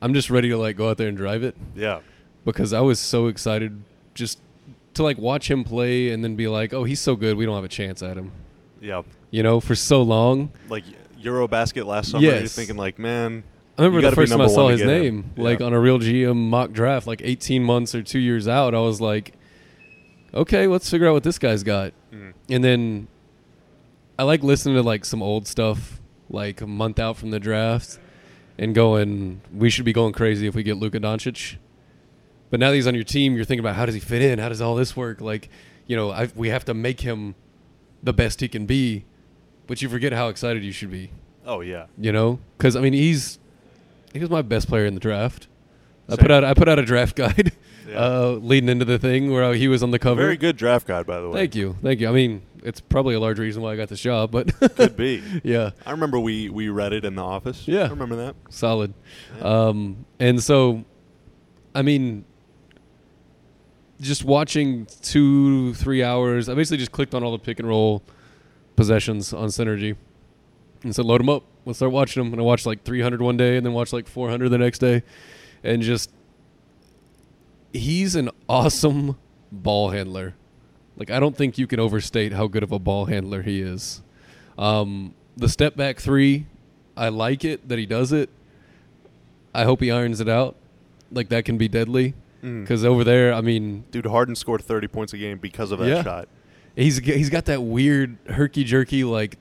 I'm 0.00 0.12
just 0.12 0.28
ready 0.30 0.48
to 0.50 0.58
like 0.58 0.76
go 0.76 0.90
out 0.90 0.98
there 0.98 1.08
and 1.08 1.16
drive 1.16 1.42
it 1.42 1.56
Yeah. 1.74 2.00
because 2.44 2.72
I 2.72 2.80
was 2.80 3.00
so 3.00 3.28
excited 3.28 3.82
just 4.14 4.38
to 4.94 5.02
like 5.02 5.16
watch 5.16 5.50
him 5.50 5.64
play 5.64 6.10
and 6.10 6.22
then 6.22 6.36
be 6.36 6.46
like, 6.48 6.74
oh, 6.74 6.84
he's 6.84 7.00
so 7.00 7.16
good, 7.16 7.36
we 7.36 7.46
don't 7.46 7.54
have 7.54 7.64
a 7.64 7.68
chance 7.68 8.02
at 8.02 8.16
him. 8.16 8.32
Yeah. 8.80 9.02
You 9.30 9.42
know, 9.42 9.60
for 9.60 9.74
so 9.74 10.02
long. 10.02 10.50
Like 10.68 10.84
Eurobasket 11.20 11.86
last 11.86 12.10
summer, 12.10 12.22
you're 12.24 12.34
Yes. 12.34 12.54
thinking 12.54 12.76
like, 12.76 12.98
man, 12.98 13.44
I 13.76 13.82
remember 13.84 14.08
the 14.08 14.14
first 14.14 14.30
time 14.32 14.40
I 14.40 14.46
saw 14.46 14.68
his 14.68 14.82
name, 14.82 15.32
like 15.36 15.60
on 15.60 15.72
a 15.72 15.78
RealGM 15.78 16.36
mock 16.36 16.72
draft, 16.72 17.06
like 17.06 17.20
18 17.24 17.62
months 17.62 17.94
or 17.94 18.02
two 18.02 18.20
years 18.20 18.46
out. 18.46 18.74
I 18.74 18.80
was 18.80 19.00
like, 19.00 19.34
okay, 20.32 20.66
let's 20.66 20.88
figure 20.88 21.08
out 21.08 21.12
what 21.12 21.24
this 21.24 21.38
guy's 21.38 21.62
got. 21.62 21.92
Mhm. 22.12 22.34
And 22.48 22.62
then 22.62 23.08
I 24.18 24.22
like 24.22 24.42
listening 24.42 24.76
to 24.76 24.82
like 24.82 25.04
some 25.04 25.22
old 25.22 25.48
stuff 25.48 26.00
like 26.30 26.60
a 26.60 26.66
month 26.66 26.98
out 26.98 27.16
from 27.16 27.30
the 27.30 27.40
draft, 27.40 27.98
and 28.58 28.74
going, 28.74 29.40
we 29.52 29.70
should 29.70 29.84
be 29.84 29.92
going 29.92 30.12
crazy 30.12 30.46
if 30.46 30.54
we 30.54 30.62
get 30.62 30.76
Luka 30.76 31.00
Doncic. 31.00 31.56
But 32.50 32.60
now 32.60 32.70
that 32.70 32.76
he's 32.76 32.86
on 32.86 32.94
your 32.94 33.04
team, 33.04 33.34
you're 33.34 33.44
thinking 33.44 33.64
about 33.64 33.74
how 33.74 33.86
does 33.86 33.94
he 33.94 34.00
fit 34.00 34.22
in? 34.22 34.38
How 34.38 34.48
does 34.48 34.60
all 34.60 34.76
this 34.76 34.96
work? 34.96 35.20
Like, 35.20 35.48
you 35.86 35.96
know, 35.96 36.10
i 36.10 36.28
we 36.36 36.48
have 36.50 36.64
to 36.66 36.74
make 36.74 37.00
him 37.00 37.34
the 38.02 38.12
best 38.12 38.40
he 38.40 38.48
can 38.48 38.66
be, 38.66 39.04
but 39.66 39.82
you 39.82 39.88
forget 39.88 40.12
how 40.12 40.28
excited 40.28 40.62
you 40.62 40.70
should 40.72 40.90
be. 40.90 41.10
Oh 41.44 41.60
yeah. 41.60 41.86
You 41.98 42.12
know, 42.12 42.38
because 42.56 42.76
I 42.76 42.80
mean, 42.80 42.92
he's 42.92 43.38
he 44.14 44.20
was 44.20 44.30
my 44.30 44.40
best 44.42 44.68
player 44.68 44.86
in 44.86 44.94
the 44.94 45.00
draft. 45.00 45.48
I 46.08 46.16
put 46.16 46.30
out 46.30 46.42
I 46.44 46.54
put 46.54 46.68
out 46.68 46.78
a 46.78 46.84
draft 46.84 47.16
guide 47.22 47.52
Yeah. 47.88 47.94
uh, 47.98 48.26
leading 48.40 48.68
into 48.70 48.84
the 48.86 48.98
thing 48.98 49.30
where 49.30 49.52
he 49.54 49.68
was 49.68 49.82
on 49.82 49.90
the 49.90 49.98
cover. 49.98 50.20
Very 50.22 50.36
good 50.38 50.56
draft 50.56 50.86
guide, 50.86 51.06
by 51.06 51.20
the 51.20 51.28
way. 51.28 51.34
Thank 51.40 51.54
you, 51.54 51.76
thank 51.82 52.00
you. 52.00 52.08
I 52.08 52.12
mean, 52.12 52.42
it's 52.62 52.80
probably 52.80 53.14
a 53.14 53.20
large 53.20 53.38
reason 53.38 53.62
why 53.62 53.72
I 53.72 53.76
got 53.76 53.88
this 53.88 54.00
job, 54.00 54.30
but 54.30 54.52
Could 54.76 54.96
be. 54.96 55.22
yeah, 55.42 55.70
I 55.86 55.90
remember 55.90 56.18
we 56.20 56.48
we 56.48 56.68
read 56.70 56.92
it 56.94 57.04
in 57.04 57.14
the 57.14 57.22
office. 57.24 57.66
Yeah. 57.68 57.84
I 57.84 57.88
remember 57.88 58.16
that. 58.16 58.36
solid. 58.50 58.94
Yeah. 59.38 59.42
Um, 59.44 60.04
and 60.18 60.42
so, 60.42 60.84
I 61.74 61.82
mean, 61.82 62.24
just 64.00 64.24
watching 64.24 64.86
two 65.02 65.72
three 65.74 66.02
hours. 66.02 66.48
I 66.48 66.54
basically 66.54 66.78
just 66.78 66.92
clicked 66.92 67.14
on 67.14 67.22
all 67.24 67.32
the 67.32 67.38
pick 67.38 67.58
and 67.58 67.68
roll 67.68 68.02
possessions 68.76 69.32
on 69.32 69.48
Synergy, 69.48 69.96
and 70.82 70.94
said, 70.94 71.04
"Load 71.04 71.20
them 71.20 71.28
up. 71.30 71.44
Let's 71.66 71.78
start 71.78 71.92
watching 71.92 72.22
them." 72.22 72.32
And 72.32 72.40
I 72.40 72.44
watched 72.44 72.66
like 72.66 72.82
300 72.84 73.20
one 73.22 73.36
day, 73.36 73.56
and 73.56 73.64
then 73.64 73.72
watched 73.72 73.92
like 73.92 74.06
400 74.08 74.48
the 74.48 74.58
next 74.58 74.78
day, 74.78 75.02
and 75.62 75.82
just 75.82 76.10
he's 77.72 78.14
an 78.14 78.30
awesome 78.48 79.16
ball 79.50 79.90
handler. 79.90 80.34
Like 80.96 81.10
I 81.10 81.18
don't 81.20 81.36
think 81.36 81.58
you 81.58 81.66
can 81.66 81.80
overstate 81.80 82.32
how 82.32 82.46
good 82.46 82.62
of 82.62 82.72
a 82.72 82.78
ball 82.78 83.06
handler 83.06 83.42
he 83.42 83.60
is. 83.60 84.02
Um, 84.56 85.14
the 85.36 85.48
step 85.48 85.74
back 85.76 85.98
three, 85.98 86.46
I 86.96 87.08
like 87.08 87.44
it 87.44 87.68
that 87.68 87.78
he 87.78 87.86
does 87.86 88.12
it. 88.12 88.30
I 89.52 89.64
hope 89.64 89.80
he 89.80 89.90
irons 89.90 90.20
it 90.20 90.28
out. 90.28 90.54
Like 91.10 91.28
that 91.30 91.44
can 91.44 91.58
be 91.58 91.68
deadly 91.68 92.14
Mm. 92.42 92.60
because 92.60 92.84
over 92.84 93.04
there, 93.04 93.32
I 93.32 93.40
mean, 93.40 93.84
Dude, 93.90 94.04
Harden 94.04 94.34
scored 94.36 94.60
30 94.62 94.86
points 94.88 95.14
a 95.14 95.18
game 95.18 95.38
because 95.38 95.70
of 95.72 95.78
that 95.78 95.88
Yeah. 95.88 96.02
shot. 96.02 96.28
He's, 96.76 96.98
he's 96.98 97.30
got 97.30 97.46
that 97.46 97.62
weird 97.62 98.18
herky 98.28 98.64
jerky 98.64 99.02
like 99.02 99.38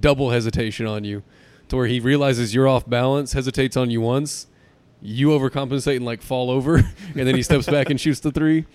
double 0.00 0.30
hesitation 0.30 0.86
on 0.86 1.04
you, 1.04 1.22
to 1.68 1.76
where 1.76 1.86
he 1.86 2.00
realizes 2.00 2.54
you're 2.54 2.68
off 2.68 2.88
balance, 2.88 3.32
hesitates 3.32 3.76
on 3.76 3.90
you 3.90 4.00
once, 4.00 4.46
you 5.02 5.28
overcompensate 5.28 5.96
and 5.96 6.04
like 6.04 6.22
fall 6.22 6.50
over, 6.50 6.76
and 7.14 7.26
then 7.26 7.34
he 7.34 7.42
steps 7.42 7.66
back 7.66 7.90
and 7.90 8.00
shoots 8.00 8.20
the 8.20 8.30
three, 8.30 8.66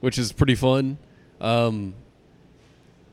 which 0.00 0.18
is 0.18 0.32
pretty 0.32 0.54
fun. 0.54 0.98
Um, 1.40 1.94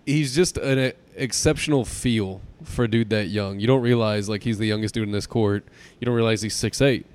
he's 0.05 0.35
just 0.35 0.57
an 0.57 0.79
e- 0.79 0.93
exceptional 1.15 1.85
feel 1.85 2.41
for 2.63 2.85
a 2.85 2.87
dude 2.87 3.09
that 3.09 3.27
young. 3.27 3.59
You 3.59 3.67
don't 3.67 3.81
realize 3.81 4.29
like 4.29 4.43
he's 4.43 4.57
the 4.57 4.67
youngest 4.67 4.93
dude 4.93 5.07
in 5.07 5.11
this 5.11 5.27
court. 5.27 5.65
You 5.99 6.05
don't 6.05 6.15
realize 6.15 6.41
he's 6.41 6.55
six 6.55 6.81
eight. 6.81 7.05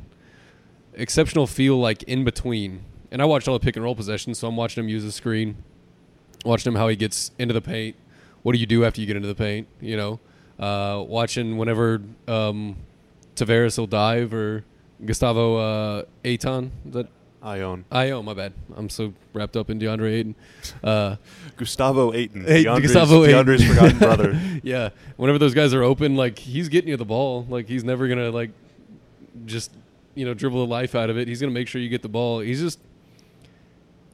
Exceptional 0.94 1.46
feel 1.46 1.78
like 1.78 2.02
in 2.04 2.24
between. 2.24 2.84
And 3.10 3.22
I 3.22 3.24
watched 3.24 3.48
all 3.48 3.54
the 3.54 3.60
pick 3.60 3.76
and 3.76 3.84
roll 3.84 3.94
possessions, 3.94 4.38
so 4.38 4.48
I'm 4.48 4.56
watching 4.56 4.82
him 4.82 4.88
use 4.88 5.04
the 5.04 5.12
screen, 5.12 5.56
watching 6.44 6.72
him 6.72 6.78
how 6.78 6.88
he 6.88 6.96
gets 6.96 7.30
into 7.38 7.54
the 7.54 7.60
paint. 7.60 7.96
What 8.42 8.52
do 8.52 8.58
you 8.58 8.66
do 8.66 8.84
after 8.84 9.00
you 9.00 9.06
get 9.06 9.16
into 9.16 9.28
the 9.28 9.34
paint? 9.34 9.68
You 9.80 9.96
know, 9.96 10.20
uh, 10.58 11.04
watching 11.06 11.56
whenever 11.56 12.02
um, 12.28 12.76
Tavares 13.34 13.78
will 13.78 13.86
dive 13.86 14.32
or 14.32 14.64
Gustavo 15.04 15.56
uh, 15.56 16.02
Aiton. 16.24 16.70
Is 16.86 16.92
that 16.94 17.08
Ion. 17.42 17.84
Io? 17.92 18.22
My 18.22 18.34
bad. 18.34 18.52
I'm 18.74 18.88
so 18.88 19.12
wrapped 19.32 19.56
up 19.56 19.70
in 19.70 19.78
DeAndre 19.78 20.12
Ayton. 20.14 20.34
Uh, 20.82 21.16
Gustavo 21.56 22.12
Aiton. 22.12 22.46
DeAndre's, 22.46 22.82
Gustavo 22.82 23.24
Ayton. 23.24 23.46
DeAndre's 23.46 23.64
forgotten 23.64 23.98
brother. 23.98 24.40
yeah, 24.62 24.90
whenever 25.16 25.38
those 25.38 25.54
guys 25.54 25.72
are 25.72 25.82
open, 25.82 26.16
like 26.16 26.38
he's 26.38 26.68
getting 26.68 26.90
you 26.90 26.96
the 26.96 27.04
ball. 27.04 27.46
Like 27.48 27.68
he's 27.68 27.84
never 27.84 28.08
gonna 28.08 28.30
like 28.30 28.50
just 29.44 29.70
you 30.14 30.24
know 30.24 30.34
dribble 30.34 30.66
the 30.66 30.70
life 30.70 30.94
out 30.94 31.10
of 31.10 31.18
it. 31.18 31.28
He's 31.28 31.40
gonna 31.40 31.52
make 31.52 31.68
sure 31.68 31.80
you 31.80 31.88
get 31.88 32.02
the 32.02 32.08
ball. 32.08 32.40
He's 32.40 32.60
just 32.60 32.80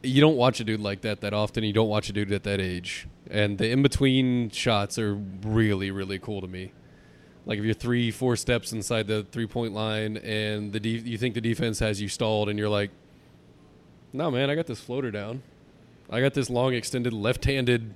you 0.02 0.20
don't 0.20 0.36
watch 0.36 0.60
a 0.60 0.64
dude 0.64 0.80
like 0.80 1.02
that 1.02 1.20
that 1.20 1.32
often. 1.32 1.64
You 1.64 1.72
don't 1.72 1.88
watch 1.88 2.08
a 2.08 2.12
dude 2.12 2.32
at 2.32 2.44
that 2.44 2.60
age. 2.60 3.08
And 3.30 3.58
the 3.58 3.70
in 3.70 3.82
between 3.82 4.50
shots 4.50 4.98
are 4.98 5.14
really 5.14 5.90
really 5.90 6.18
cool 6.18 6.40
to 6.40 6.48
me. 6.48 6.72
Like 7.46 7.58
if 7.58 7.64
you're 7.64 7.74
three 7.74 8.10
four 8.10 8.36
steps 8.36 8.72
inside 8.72 9.06
the 9.06 9.24
three 9.30 9.46
point 9.46 9.72
line 9.72 10.16
and 10.18 10.72
the 10.72 10.80
de- 10.80 10.88
you 10.88 11.18
think 11.18 11.34
the 11.34 11.40
defense 11.40 11.78
has 11.80 12.00
you 12.00 12.08
stalled 12.08 12.48
and 12.48 12.58
you're 12.58 12.68
like, 12.68 12.90
no 14.12 14.30
man, 14.30 14.50
I 14.50 14.54
got 14.54 14.66
this 14.66 14.80
floater 14.80 15.10
down. 15.10 15.42
I 16.10 16.20
got 16.20 16.34
this 16.34 16.50
long 16.50 16.74
extended 16.74 17.12
left 17.12 17.44
handed 17.44 17.94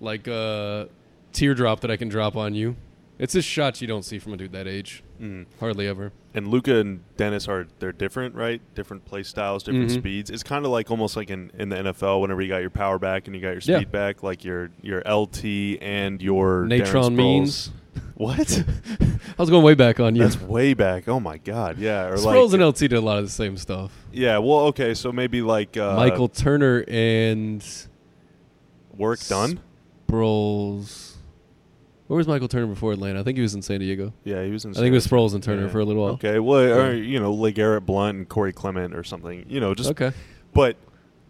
like 0.00 0.28
uh, 0.28 0.86
teardrop 1.32 1.80
that 1.80 1.90
I 1.90 1.96
can 1.96 2.08
drop 2.08 2.36
on 2.36 2.54
you. 2.54 2.76
It's 3.18 3.34
just 3.34 3.46
shots 3.48 3.80
you 3.80 3.86
don't 3.86 4.04
see 4.04 4.18
from 4.18 4.32
a 4.32 4.36
dude 4.36 4.52
that 4.52 4.66
age. 4.66 5.04
Mm. 5.20 5.46
Hardly 5.60 5.86
ever. 5.86 6.12
And 6.34 6.48
Luka 6.48 6.76
and 6.78 7.00
Dennis 7.16 7.46
are 7.46 7.66
they're 7.78 7.92
different, 7.92 8.34
right? 8.34 8.60
Different 8.74 9.04
play 9.04 9.22
styles, 9.22 9.62
different 9.62 9.90
Mhm. 9.90 9.98
speeds. 9.98 10.30
It's 10.30 10.42
kind 10.42 10.64
of 10.64 10.72
like 10.72 10.90
almost 10.90 11.14
like 11.16 11.30
in, 11.30 11.52
in 11.56 11.68
the 11.68 11.76
NFL 11.76 12.20
whenever 12.20 12.40
you 12.42 12.48
got 12.48 12.62
your 12.62 12.70
power 12.70 12.98
back 12.98 13.26
and 13.28 13.36
you 13.36 13.42
got 13.42 13.50
your 13.50 13.60
Yeah. 13.64 13.76
speed 13.78 13.92
back, 13.92 14.22
like 14.22 14.44
your 14.44 14.70
your 14.82 15.02
LT 15.06 15.78
and 15.80 16.20
your 16.20 16.64
Natrone 16.64 17.14
Means. 17.14 17.70
What? 18.14 18.64
I 19.00 19.34
was 19.36 19.50
going 19.50 19.64
way 19.64 19.74
back 19.74 19.98
on 20.00 20.14
you. 20.14 20.22
That's 20.22 20.40
way 20.40 20.74
back. 20.74 21.08
Oh 21.08 21.18
my 21.20 21.38
god, 21.38 21.78
yeah. 21.78 22.06
Or 22.06 22.16
Sproles 22.16 22.50
like 22.52 22.54
and 22.54 22.62
LT 22.62 22.78
did 22.78 22.92
a 22.94 23.00
lot 23.00 23.18
of 23.18 23.24
the 23.24 23.30
same 23.30 23.56
stuff. 23.56 23.92
yeah. 24.12 24.38
Well, 24.38 24.60
okay, 24.66 24.94
so 24.94 25.12
maybe 25.12 25.42
like 25.42 25.76
uh, 25.76 25.96
Michael 25.96 26.28
Turner 26.28 26.84
and 26.88 27.64
work 28.96 29.18
done. 29.26 29.60
Sproles. 30.08 31.11
Where 32.12 32.18
was 32.18 32.28
Michael 32.28 32.46
Turner 32.46 32.66
before 32.66 32.92
Atlanta? 32.92 33.20
I 33.20 33.22
think 33.22 33.38
he 33.38 33.42
was 33.42 33.54
in 33.54 33.62
San 33.62 33.80
Diego. 33.80 34.12
Yeah, 34.22 34.44
he 34.44 34.50
was 34.50 34.66
in. 34.66 34.74
San 34.74 34.82
Diego. 34.82 34.82
I 34.82 34.84
think 34.84 34.92
it 34.92 34.96
was 34.96 35.06
Sproles 35.06 35.34
and 35.34 35.42
Turner 35.42 35.62
yeah. 35.62 35.68
for 35.68 35.80
a 35.80 35.84
little 35.86 36.02
while. 36.02 36.12
Okay, 36.12 36.38
well, 36.40 36.58
or 36.60 36.92
you 36.92 37.18
know, 37.18 37.34
LeGarrette 37.34 37.86
Blount 37.86 38.18
and 38.18 38.28
Corey 38.28 38.52
Clement 38.52 38.94
or 38.94 39.02
something. 39.02 39.46
You 39.48 39.60
know, 39.60 39.74
just 39.74 39.92
okay. 39.92 40.12
but 40.52 40.76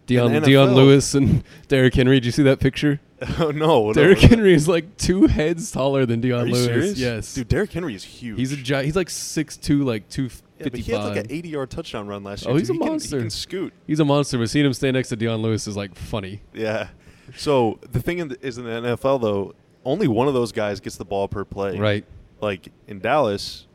Dion, 0.06 0.42
Dion 0.42 0.74
Lewis 0.74 1.14
and 1.14 1.44
Derrick 1.68 1.94
Henry. 1.94 2.16
Did 2.16 2.26
you 2.26 2.32
see 2.32 2.42
that 2.42 2.58
picture? 2.58 2.98
oh 3.38 3.52
no, 3.52 3.92
Derrick 3.92 4.22
no. 4.22 4.28
Henry 4.30 4.54
is 4.54 4.66
like 4.66 4.96
two 4.96 5.28
heads 5.28 5.70
taller 5.70 6.04
than 6.04 6.20
Dion 6.20 6.46
Lewis. 6.46 6.64
serious? 6.64 6.98
Yes. 6.98 7.32
dude. 7.32 7.46
Derrick 7.46 7.72
Henry 7.72 7.94
is 7.94 8.02
huge. 8.02 8.36
He's 8.36 8.50
a 8.50 8.56
gi- 8.56 8.82
he's 8.82 8.96
like 8.96 9.08
six 9.08 9.56
two, 9.56 9.84
like 9.84 10.08
two 10.08 10.30
yeah, 10.58 10.68
but 10.68 10.80
he 10.80 10.90
had 10.90 11.04
like 11.04 11.16
an 11.16 11.28
80-yard 11.28 11.70
touchdown 11.70 12.08
run 12.08 12.24
last 12.24 12.44
oh, 12.44 12.48
year. 12.48 12.56
Oh, 12.56 12.58
he's 12.58 12.66
too. 12.66 12.72
a 12.72 12.74
He 12.74 12.80
can- 12.80 12.88
monster. 12.88 13.16
He 13.18 13.22
can 13.22 13.30
scoot. 13.30 13.72
He's 13.86 14.00
a 14.00 14.04
monster, 14.04 14.36
but 14.36 14.50
seeing 14.50 14.66
him 14.66 14.72
stand 14.72 14.94
next 14.96 15.10
to 15.10 15.16
Dion 15.16 15.42
Lewis 15.42 15.68
is 15.68 15.76
like 15.76 15.94
funny. 15.94 16.42
Yeah. 16.52 16.88
So 17.36 17.78
the 17.88 18.00
thing 18.00 18.18
in 18.18 18.28
the, 18.28 18.44
is 18.44 18.58
in 18.58 18.64
the 18.64 18.70
NFL 18.70 19.20
though, 19.20 19.54
only 19.84 20.08
one 20.08 20.28
of 20.28 20.34
those 20.34 20.52
guys 20.52 20.80
gets 20.80 20.96
the 20.96 21.04
ball 21.04 21.28
per 21.28 21.44
play. 21.44 21.78
Right. 21.78 22.04
Like 22.40 22.68
in 22.86 23.00
Dallas, 23.00 23.66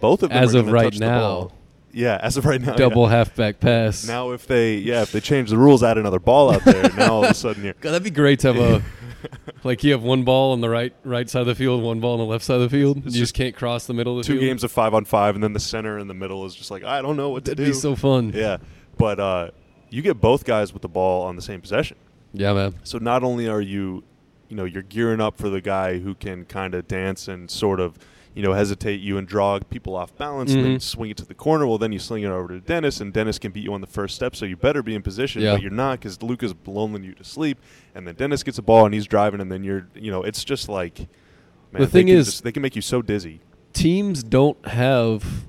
both 0.00 0.22
of 0.22 0.30
them 0.30 0.42
As 0.42 0.54
of 0.54 0.70
right 0.70 0.98
now. 0.98 1.52
Yeah, 1.92 2.18
as 2.22 2.36
of 2.36 2.44
right 2.44 2.60
now. 2.60 2.74
Double 2.74 3.04
yeah. 3.04 3.16
halfback 3.16 3.58
pass. 3.58 4.06
Now 4.06 4.30
if 4.30 4.46
they 4.46 4.76
yeah 4.76 5.02
if 5.02 5.12
they 5.12 5.20
change 5.20 5.50
the 5.50 5.58
rules, 5.58 5.82
add 5.82 5.98
another 5.98 6.20
ball 6.20 6.52
out 6.52 6.64
there. 6.64 6.88
now 6.96 7.14
all 7.14 7.24
of 7.24 7.30
a 7.30 7.34
sudden 7.34 7.64
you're 7.64 7.72
God, 7.80 7.90
that'd 7.90 8.04
be 8.04 8.10
great 8.10 8.38
to 8.40 8.52
have 8.52 8.56
a 8.56 8.82
like 9.64 9.82
you 9.82 9.92
have 9.92 10.02
one 10.02 10.22
ball 10.22 10.52
on 10.52 10.60
the 10.60 10.68
right 10.68 10.94
right 11.04 11.28
side 11.28 11.40
of 11.40 11.46
the 11.46 11.54
field, 11.54 11.82
one 11.82 12.00
ball 12.00 12.14
on 12.14 12.18
the 12.20 12.24
left 12.24 12.44
side 12.44 12.56
of 12.56 12.62
the 12.62 12.70
field. 12.70 12.98
It's 12.98 13.06
you 13.06 13.10
just 13.10 13.18
just 13.20 13.34
can't 13.34 13.56
cross 13.56 13.86
the 13.86 13.94
middle 13.94 14.18
of 14.18 14.24
the 14.24 14.26
two 14.26 14.38
field. 14.38 14.44
games 14.44 14.64
of 14.64 14.72
five 14.72 14.94
on 14.94 15.04
five, 15.04 15.34
and 15.34 15.42
then 15.42 15.52
the 15.52 15.60
center 15.60 15.98
in 15.98 16.08
the 16.08 16.14
middle 16.14 16.44
is 16.46 16.54
just 16.54 16.70
like 16.70 16.84
I 16.84 17.02
don't 17.02 17.16
know 17.16 17.30
what 17.30 17.44
to 17.46 17.50
That'd 17.52 17.64
do. 17.64 17.72
be 17.72 17.76
so 17.76 17.96
fun. 17.96 18.32
yeah, 18.34 18.58
but 18.96 19.18
uh, 19.18 19.50
you 19.90 20.02
get 20.02 20.20
both 20.20 20.44
guys 20.44 20.72
with 20.72 20.82
the 20.82 20.88
ball 20.88 21.24
on 21.24 21.36
the 21.36 21.42
same 21.42 21.60
possession. 21.60 21.96
Yeah, 22.32 22.52
man. 22.52 22.76
So 22.84 22.98
not 22.98 23.24
only 23.24 23.48
are 23.48 23.60
you, 23.60 24.04
you 24.50 24.56
know, 24.56 24.64
you're 24.64 24.82
gearing 24.82 25.20
up 25.20 25.38
for 25.38 25.48
the 25.48 25.60
guy 25.62 25.98
who 26.00 26.14
can 26.14 26.44
kind 26.44 26.74
of 26.74 26.86
dance 26.86 27.28
and 27.28 27.50
sort 27.50 27.80
of, 27.80 27.96
you 28.34 28.42
know, 28.42 28.52
hesitate 28.52 29.00
you 29.00 29.16
and 29.16 29.26
draw 29.26 29.58
people 29.70 29.96
off 29.96 30.14
balance 30.18 30.52
and 30.52 30.64
then 30.64 30.76
Mhm. 30.76 30.82
swing 30.82 31.10
it 31.10 31.16
to 31.16 31.24
the 31.24 31.34
corner. 31.34 31.66
Well, 31.66 31.78
then 31.78 31.92
you 31.92 31.98
sling 31.98 32.22
it 32.24 32.28
over 32.28 32.48
to 32.48 32.60
Dennis, 32.60 33.00
and 33.00 33.12
Dennis 33.12 33.38
can 33.38 33.52
beat 33.52 33.64
you 33.64 33.72
on 33.72 33.80
the 33.80 33.86
first 33.86 34.14
step. 34.16 34.36
So 34.36 34.44
you 34.44 34.56
better 34.56 34.82
be 34.82 34.94
in 34.94 35.02
position, 35.02 35.40
Yeah. 35.42 35.52
but 35.54 35.62
you're 35.62 35.70
not 35.70 36.00
because 36.00 36.22
Luka's 36.22 36.52
blowing 36.52 37.02
you 37.04 37.14
to 37.14 37.24
sleep, 37.24 37.58
and 37.94 38.06
then 38.06 38.16
Dennis 38.16 38.42
gets 38.42 38.58
a 38.58 38.62
ball 38.62 38.84
and 38.84 38.92
he's 38.94 39.06
driving, 39.06 39.40
and 39.40 39.50
then 39.50 39.64
you're, 39.64 39.88
you 39.94 40.10
know, 40.10 40.22
it's 40.22 40.44
just 40.44 40.68
like, 40.68 40.98
man, 41.72 41.80
The 41.82 41.86
thing 41.86 42.08
is- 42.08 42.26
just- 42.26 42.44
they 42.44 42.52
can 42.52 42.62
make 42.62 42.76
you 42.76 42.82
so 42.82 43.00
dizzy. 43.02 43.40
Teams 43.72 44.22
don't 44.24 44.64
have 44.66 45.46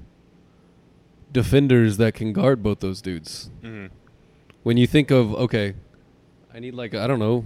defenders 1.31 1.97
that 1.97 2.13
can 2.13 2.33
guard 2.33 2.61
both 2.61 2.79
those 2.79 3.01
dudes. 3.01 3.49
Mm-hmm. 3.63 3.87
When 4.63 4.77
you 4.77 4.85
think 4.85 5.11
of 5.11 5.33
okay, 5.33 5.73
I 6.53 6.59
need 6.59 6.75
like 6.75 6.93
I 6.93 7.07
don't 7.07 7.19
know, 7.19 7.45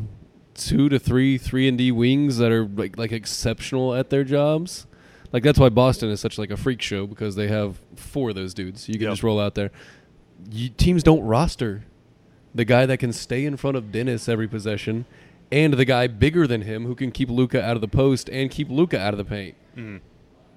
two 0.56 0.90
to 0.90 0.98
three 0.98 1.38
three 1.38 1.68
and 1.68 1.78
D 1.78 1.92
wings 1.92 2.38
that 2.38 2.52
are 2.52 2.66
like 2.66 2.98
like 2.98 3.12
exceptional 3.12 3.94
at 3.94 4.10
their 4.10 4.24
jobs. 4.24 4.88
Like 5.32 5.44
that's 5.44 5.60
why 5.60 5.70
Boston 5.70 6.10
is 6.10 6.20
such 6.20 6.38
like 6.38 6.50
a 6.50 6.58
freak 6.58 6.82
show 6.82 7.06
because 7.06 7.36
they 7.36 7.48
have 7.50 7.80
four 7.96 8.30
of 8.30 8.36
those 8.36 8.54
dudes. 8.54 8.88
You 8.88 8.94
can 8.96 9.04
Yep. 9.04 9.12
just 9.12 9.24
roll 9.24 9.40
out 9.40 9.56
there. 9.56 9.70
You, 10.52 10.70
teams 10.70 11.04
don't 11.04 11.22
roster 11.22 11.84
the 12.54 12.66
guy 12.66 12.86
that 12.86 12.98
can 13.00 13.12
stay 13.12 13.46
in 13.46 13.58
front 13.58 13.76
of 13.76 13.92
Dennis 13.92 14.30
every 14.30 14.48
possession, 14.48 15.06
and 15.52 15.74
the 15.74 15.84
guy 15.86 16.08
bigger 16.08 16.48
than 16.48 16.62
him 16.62 16.86
who 16.86 16.96
can 16.96 17.12
keep 17.12 17.30
Luka 17.30 17.62
out 17.62 17.76
of 17.76 17.82
the 17.82 17.88
post 17.88 18.30
and 18.30 18.50
keep 18.50 18.70
Luka 18.70 18.98
out 19.00 19.14
of 19.14 19.18
the 19.18 19.26
paint. 19.26 19.56
Mm-hmm. 19.76 19.98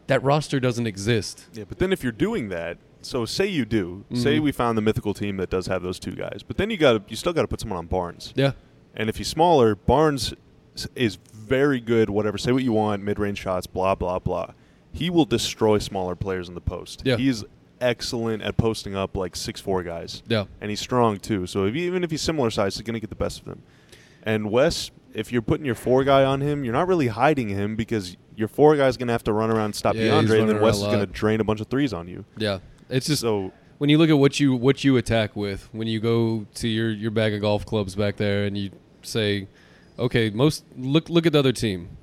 That 0.07 0.23
roster 0.23 0.61
doesn't 0.61 0.87
exist. 0.87 1.47
Yeah, 1.53 1.65
but 1.69 1.79
then 1.79 1.93
if 1.93 2.03
you're 2.03 2.13
doing 2.13 2.49
that, 2.51 2.79
so 3.03 3.25
say 3.25 3.47
you 3.47 3.65
do, 3.65 4.05
say 4.15 4.39
Mhm. 4.39 4.43
we 4.43 4.53
found 4.53 4.79
the 4.79 4.83
mythical 4.83 5.13
team 5.13 5.37
that 5.39 5.51
does 5.51 5.67
have 5.67 5.83
those 5.83 5.99
two 5.99 6.13
guys, 6.13 6.43
but 6.47 6.57
then 6.57 6.71
you 6.71 6.77
got 6.77 6.93
to 6.93 7.03
you 7.09 7.17
still 7.17 7.33
got 7.33 7.43
to 7.43 7.49
put 7.49 7.61
someone 7.61 7.79
on 7.79 7.87
Barnes. 7.87 8.33
Yeah. 8.37 8.53
And 8.95 9.09
if 9.09 9.17
he's 9.17 9.29
smaller, 9.29 9.75
Barnes 9.75 10.35
is 10.95 11.17
very 11.33 11.81
good. 11.81 12.11
Whatever, 12.11 12.39
say 12.39 12.53
what 12.53 12.63
you 12.63 12.73
want, 12.73 13.03
mid 13.03 13.19
range 13.19 13.39
shots, 13.39 13.67
blah 13.67 13.95
blah 13.95 14.19
blah. 14.19 14.53
He 14.93 15.11
will 15.11 15.25
destroy 15.25 15.79
smaller 15.79 16.17
players 16.17 16.49
in 16.49 16.55
the 16.55 16.61
post. 16.61 17.03
Yeah. 17.05 17.17
he's 17.17 17.45
excellent 17.81 18.43
at 18.43 18.57
posting 18.57 18.97
up 18.97 19.17
like 19.17 19.37
six 19.37 19.61
four 19.61 19.83
guys. 19.83 20.23
Yeah. 20.27 20.47
and 20.61 20.71
he's 20.71 20.81
strong 20.81 21.19
too. 21.19 21.47
So 21.47 21.67
if, 21.67 21.75
even 21.75 22.03
if 22.03 22.11
he's 22.11 22.23
similar 22.23 22.51
size, 22.51 22.75
he's 22.77 22.83
going 22.83 22.95
to 22.95 23.01
get 23.01 23.11
the 23.11 23.17
best 23.17 23.41
of 23.41 23.45
them. 23.45 23.63
And 24.25 24.51
Wes, 24.51 24.91
if 25.15 25.33
you're 25.33 25.43
putting 25.43 25.65
your 25.65 25.75
four 25.77 26.05
guy 26.05 26.25
on 26.25 26.41
him, 26.41 26.65
you're 26.65 26.73
not 26.73 26.89
really 26.89 27.07
hiding 27.09 27.49
him 27.49 27.77
because 27.77 28.17
your 28.37 28.49
four 28.49 28.77
guy's 28.77 28.97
going 28.97 29.07
to 29.09 29.13
have 29.13 29.25
to 29.25 29.33
run 29.33 29.51
around 29.51 29.67
and 29.67 29.75
stop 29.77 29.95
Yeah, 29.95 30.03
DeAndre, 30.23 30.41
and 30.41 30.49
then 30.49 30.61
Wes 30.61 30.77
is 30.77 30.83
going 30.85 31.01
to 31.01 31.07
drain 31.07 31.41
a 31.41 31.45
bunch 31.45 31.61
of 31.61 31.69
threes 31.69 31.93
on 31.93 32.09
you. 32.09 32.25
Yeah. 32.37 32.59
It's 32.91 33.07
just 33.07 33.23
so 33.23 33.53
when 33.79 33.91
you 33.91 33.99
look 33.99 34.11
at 34.11 34.19
what 34.19 34.39
you 34.39 34.55
what 34.55 34.85
you 34.85 34.97
attack 34.97 35.35
with 35.35 35.69
when 35.73 35.89
you 35.89 36.01
go 36.01 36.47
to 36.55 36.69
your 36.69 36.91
your 36.91 37.11
bag 37.11 37.33
of 37.33 37.41
golf 37.41 37.65
clubs 37.65 37.95
back 37.95 38.17
there 38.17 38.45
and 38.45 38.59
you 38.59 38.71
say 39.03 39.49
okay 39.99 40.31
most 40.31 40.65
look 40.77 41.09
look 41.09 41.27
at 41.27 41.33
the 41.33 41.39
other 41.39 41.53
team. 41.53 41.97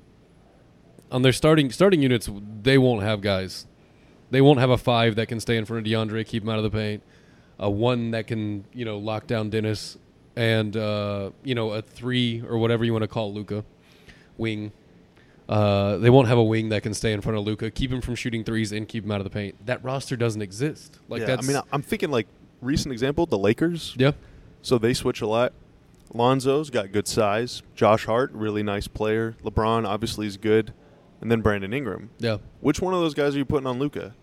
On 1.12 1.22
their 1.22 1.32
starting 1.32 1.70
starting 1.70 2.02
units 2.02 2.28
they 2.62 2.78
won't 2.78 3.02
have 3.02 3.20
guys. 3.20 3.66
They 4.30 4.40
won't 4.40 4.58
have 4.58 4.70
a 4.70 4.78
five 4.78 5.14
that 5.14 5.28
can 5.28 5.38
stay 5.38 5.56
in 5.56 5.64
front 5.64 5.86
of 5.86 5.90
DeAndre 5.90 6.26
keep 6.26 6.42
him 6.42 6.48
out 6.48 6.58
of 6.58 6.64
the 6.64 6.70
paint 6.70 7.02
a 7.58 7.70
one 7.70 8.10
that 8.10 8.26
can 8.26 8.64
you 8.72 8.84
know 8.84 8.98
lock 8.98 9.26
down 9.26 9.50
Dennis 9.50 9.98
and 10.34 10.76
uh, 10.76 11.30
you 11.42 11.54
know 11.54 11.70
a 11.70 11.82
three 11.82 12.42
or 12.48 12.58
whatever 12.58 12.84
you 12.84 12.92
want 12.92 13.02
to 13.02 13.08
call 13.08 13.32
Luka 13.32 13.64
wing 14.36 14.72
uh, 15.48 15.96
they 15.98 16.10
won't 16.10 16.28
have 16.28 16.38
a 16.38 16.42
wing 16.44 16.70
that 16.70 16.82
can 16.82 16.92
stay 16.94 17.12
in 17.12 17.20
front 17.20 17.38
of 17.38 17.44
Luka, 17.44 17.70
keep 17.70 17.90
him 17.92 18.00
from 18.00 18.14
shooting 18.14 18.42
threes, 18.44 18.72
and 18.72 18.88
keep 18.88 19.04
him 19.04 19.10
out 19.12 19.20
of 19.20 19.24
the 19.24 19.30
paint. 19.30 19.54
That 19.66 19.82
roster 19.84 20.16
doesn't 20.16 20.42
exist. 20.42 20.98
Like 21.08 21.20
yeah, 21.20 21.26
that's 21.26 21.48
I 21.48 21.52
mean, 21.52 21.62
I'm 21.72 21.82
thinking 21.82 22.10
like 22.10 22.26
recent 22.60 22.92
example, 22.92 23.26
the 23.26 23.38
Lakers. 23.38 23.94
yeah, 23.98 24.12
So 24.62 24.78
they 24.78 24.94
switch 24.94 25.20
a 25.20 25.26
lot. 25.26 25.52
Lonzo's 26.14 26.70
got 26.70 26.92
good 26.92 27.06
size. 27.08 27.62
Josh 27.74 28.06
Hart, 28.06 28.30
really 28.32 28.62
nice 28.62 28.88
player. 28.88 29.36
LeBron 29.44 29.86
obviously 29.86 30.26
is 30.26 30.36
good, 30.36 30.72
and 31.20 31.30
then 31.30 31.40
Brandon 31.42 31.72
Ingram. 31.72 32.10
yeah. 32.18 32.38
Which 32.60 32.80
one 32.80 32.94
of 32.94 33.00
those 33.00 33.14
guys 33.14 33.34
are 33.34 33.38
you 33.38 33.44
putting 33.44 33.66
on 33.66 33.78
Luka? 33.78 34.14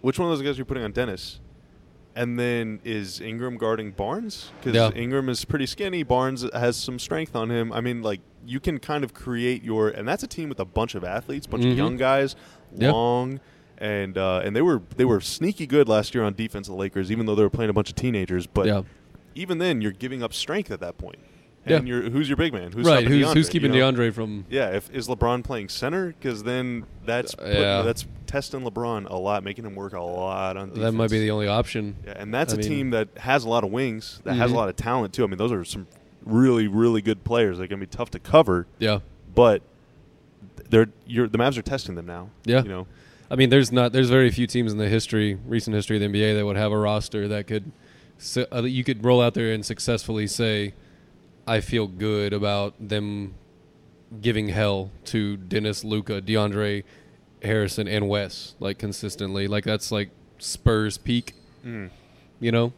Which 0.00 0.18
one 0.18 0.30
of 0.30 0.36
those 0.38 0.46
guys 0.46 0.56
are 0.56 0.62
you 0.62 0.64
putting 0.64 0.84
on 0.84 0.92
Dennis? 0.92 1.40
And 2.16 2.38
then 2.38 2.80
is 2.84 3.20
Ingram 3.20 3.58
guarding 3.58 3.92
Barnes? 3.92 4.50
Because 4.60 4.74
Yeah. 4.74 5.00
Ingram 5.00 5.28
is 5.28 5.44
pretty 5.44 5.66
skinny. 5.66 6.02
Barnes 6.02 6.44
has 6.52 6.76
some 6.76 6.98
strength 6.98 7.36
on 7.36 7.50
him. 7.50 7.72
I 7.72 7.80
mean, 7.80 8.02
like 8.02 8.20
you 8.48 8.60
can 8.60 8.78
kind 8.78 9.04
of 9.04 9.12
create 9.14 9.62
your, 9.62 9.88
and 9.88 10.08
that's 10.08 10.22
a 10.22 10.26
team 10.26 10.48
with 10.48 10.58
a 10.60 10.64
bunch 10.64 10.94
of 10.94 11.04
athletes, 11.04 11.46
bunch 11.46 11.64
Mhm. 11.64 11.72
of 11.72 11.76
young 11.78 11.96
guys, 11.96 12.34
Yeah. 12.76 12.90
long, 12.92 13.40
and 13.76 14.16
uh, 14.18 14.40
and 14.44 14.56
they 14.56 14.62
were 14.62 14.82
they 14.96 15.04
were 15.04 15.20
sneaky 15.20 15.66
good 15.66 15.88
last 15.88 16.14
year 16.14 16.24
on 16.24 16.34
defense. 16.34 16.66
The 16.66 16.74
Lakers, 16.74 17.12
even 17.12 17.26
though 17.26 17.34
they 17.34 17.42
were 17.42 17.50
playing 17.50 17.70
a 17.70 17.74
bunch 17.74 17.90
of 17.90 17.94
teenagers, 17.96 18.46
but 18.46 18.66
yeah. 18.66 18.82
even 19.34 19.58
then, 19.58 19.80
you're 19.80 19.92
giving 19.92 20.22
up 20.22 20.32
strength 20.32 20.70
at 20.70 20.80
that 20.80 20.98
point. 20.98 21.18
Yeah. 21.66 21.76
And 21.76 21.88
you're 21.88 22.08
who's 22.08 22.28
your 22.30 22.36
big 22.38 22.54
man? 22.54 22.72
Who's 22.72 22.86
right. 22.86 23.06
Who's 23.06 23.30
who's 23.34 23.48
keeping 23.50 23.74
you 23.74 23.80
know? 23.80 23.92
DeAndre 23.92 24.12
from? 24.14 24.46
Yeah, 24.48 24.70
if 24.70 24.90
is 24.90 25.06
LeBron 25.06 25.44
playing 25.44 25.68
center? 25.68 26.08
Because 26.18 26.42
then 26.44 26.84
that's 27.04 27.34
putting- 27.34 27.52
yeah. 27.60 27.82
that's 27.82 28.06
testing 28.26 28.60
LeBron 28.62 29.10
a 29.10 29.16
lot, 29.16 29.44
making 29.44 29.66
him 29.66 29.74
work 29.74 29.92
a 29.92 30.00
lot 30.00 30.56
on. 30.56 30.68
Defense. 30.68 30.82
That 30.84 30.92
might 30.92 31.10
be 31.10 31.20
the 31.20 31.30
only 31.30 31.46
option. 31.46 31.96
Yeah, 32.06 32.14
and 32.16 32.32
that's 32.32 32.54
I 32.54 32.56
a 32.56 32.58
mean- 32.60 32.68
team 32.68 32.90
that 32.90 33.08
has 33.18 33.44
a 33.44 33.48
lot 33.50 33.64
of 33.64 33.70
wings, 33.70 34.20
that 34.24 34.34
has 34.34 34.50
a 34.50 34.54
Mhm. 34.54 34.56
lot 34.56 34.68
of 34.70 34.76
talent 34.76 35.12
too. 35.12 35.24
I 35.24 35.26
mean, 35.26 35.36
those 35.36 35.52
are 35.52 35.62
some 35.64 35.86
really, 36.28 36.68
really 36.68 37.02
good 37.02 37.24
players. 37.24 37.58
They're 37.58 37.66
going 37.66 37.80
to 37.80 37.86
be 37.86 37.90
tough 37.90 38.10
to 38.12 38.18
cover, 38.18 38.66
Yeah. 38.78 39.00
but 39.34 39.62
they're 40.70 40.88
you're, 41.06 41.26
the 41.28 41.38
Mavs 41.38 41.56
are 41.56 41.62
testing 41.62 41.94
them 41.94 42.06
now. 42.06 42.30
Yeah. 42.44 42.62
you 42.62 42.68
know, 42.68 42.86
I 43.30 43.36
mean, 43.36 43.50
there's 43.50 43.72
not 43.72 43.92
there's 43.92 44.10
very 44.10 44.30
few 44.30 44.46
teams 44.46 44.70
in 44.72 44.78
the 44.78 44.88
history, 44.88 45.38
recent 45.46 45.74
history 45.74 45.96
of 45.96 46.00
the 46.00 46.18
NBA 46.18 46.36
that 46.36 46.44
would 46.46 46.56
have 46.56 46.72
a 46.72 46.78
roster 46.78 47.26
that 47.28 47.46
could 47.46 47.72
uh, 48.52 48.62
you 48.64 48.84
could 48.84 49.04
roll 49.04 49.20
out 49.22 49.34
there 49.34 49.52
and 49.52 49.64
successfully 49.64 50.26
say, 50.26 50.74
I 51.46 51.60
feel 51.60 51.86
good 51.86 52.32
about 52.32 52.74
them 52.80 53.34
giving 54.20 54.48
hell 54.48 54.90
to 55.06 55.36
Dennis, 55.36 55.84
Luka, 55.84 56.20
DeAndre, 56.22 56.82
Harrison, 57.42 57.86
and 57.88 58.08
Wes 58.08 58.54
like 58.60 58.78
consistently. 58.78 59.46
Like 59.48 59.64
that's 59.64 59.90
like 59.92 60.10
Spurs 60.38 60.98
peak. 60.98 61.34
Mm. 61.64 61.90
You 62.40 62.52
know, 62.52 62.72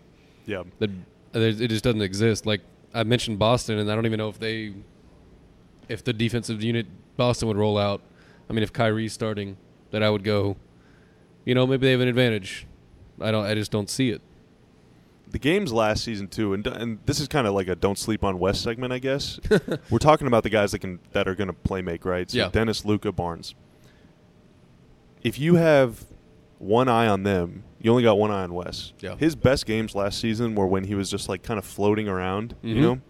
yeah, 0.47 0.63
that 0.79 0.91
it 1.35 1.69
just 1.69 1.85
doesn't 1.85 2.03
exist. 2.03 2.47
Like 2.47 2.61
I 2.93 3.05
mentioned 3.05 3.39
Boston, 3.39 3.79
and 3.79 3.91
I 3.91 3.95
don't 3.95 4.07
even 4.07 4.19
know 4.19 4.29
if 4.29 4.39
they, 4.39 4.75
if 5.89 6.03
the 6.03 6.13
defensive 6.13 6.63
unit 6.63 6.87
Boston 7.17 7.49
would 7.49 7.57
roll 7.57 7.79
out. 7.79 8.01
I 8.49 8.53
mean, 8.53 8.63
if 8.63 8.73
Kyrie's 8.73 9.13
starting, 9.13 9.57
that 9.91 10.03
I 10.03 10.11
would 10.11 10.25
go. 10.25 10.57
You 11.45 11.55
know, 11.55 11.67
maybe 11.67 11.87
they 11.87 11.93
have 11.93 12.01
an 12.01 12.09
advantage. 12.09 12.67
I 13.21 13.31
don't. 13.31 13.45
I 13.45 13.55
just 13.55 13.71
don't 13.71 13.89
see 13.89 14.11
it. 14.11 14.21
the 15.31 15.39
games 15.39 15.73
last 15.73 16.03
season 16.03 16.27
too, 16.27 16.53
and 16.55 16.67
and 16.67 16.99
this 17.07 17.21
is 17.21 17.29
kind 17.29 17.47
of 17.47 17.55
like 17.55 17.69
a 17.69 17.77
don't 17.77 17.99
sleep 17.99 18.25
on 18.25 18.39
West 18.39 18.63
segment, 18.63 18.93
I 18.93 18.99
guess. 18.99 19.39
We're 19.91 19.99
talking 19.99 20.27
about 20.27 20.43
the 20.43 20.51
guys 20.51 20.73
that 20.73 20.81
can 20.81 20.99
that 21.13 21.29
are 21.29 21.35
going 21.35 21.47
to 21.49 21.53
play 21.53 21.83
make 21.83 22.05
right. 22.05 22.29
So 22.31 22.39
Yeah. 22.39 22.49
Dennis, 22.49 22.85
Luka, 22.85 23.13
Barnes. 23.13 23.55
If 25.23 25.39
you 25.39 25.55
have 25.57 26.05
one 26.61 26.89
eye 26.89 27.09
on 27.09 27.23
them, 27.25 27.65
you 27.81 27.91
only 27.91 28.03
got 28.05 28.19
one 28.19 28.31
eye 28.31 28.43
on 28.45 28.55
Wes. 28.55 28.93
Yeah. 29.01 29.17
His 29.17 29.35
best 29.35 29.67
games 29.67 29.95
last 29.95 30.21
season 30.21 30.55
were 30.55 30.67
when 30.67 30.85
he 30.85 30.95
was 30.95 31.11
just 31.11 31.29
like 31.29 31.43
kind 31.43 31.59
of 31.59 31.65
floating 31.65 32.07
around, 32.09 32.55
you 32.63 32.75
Mhm. 32.77 32.81
know, 32.81 33.01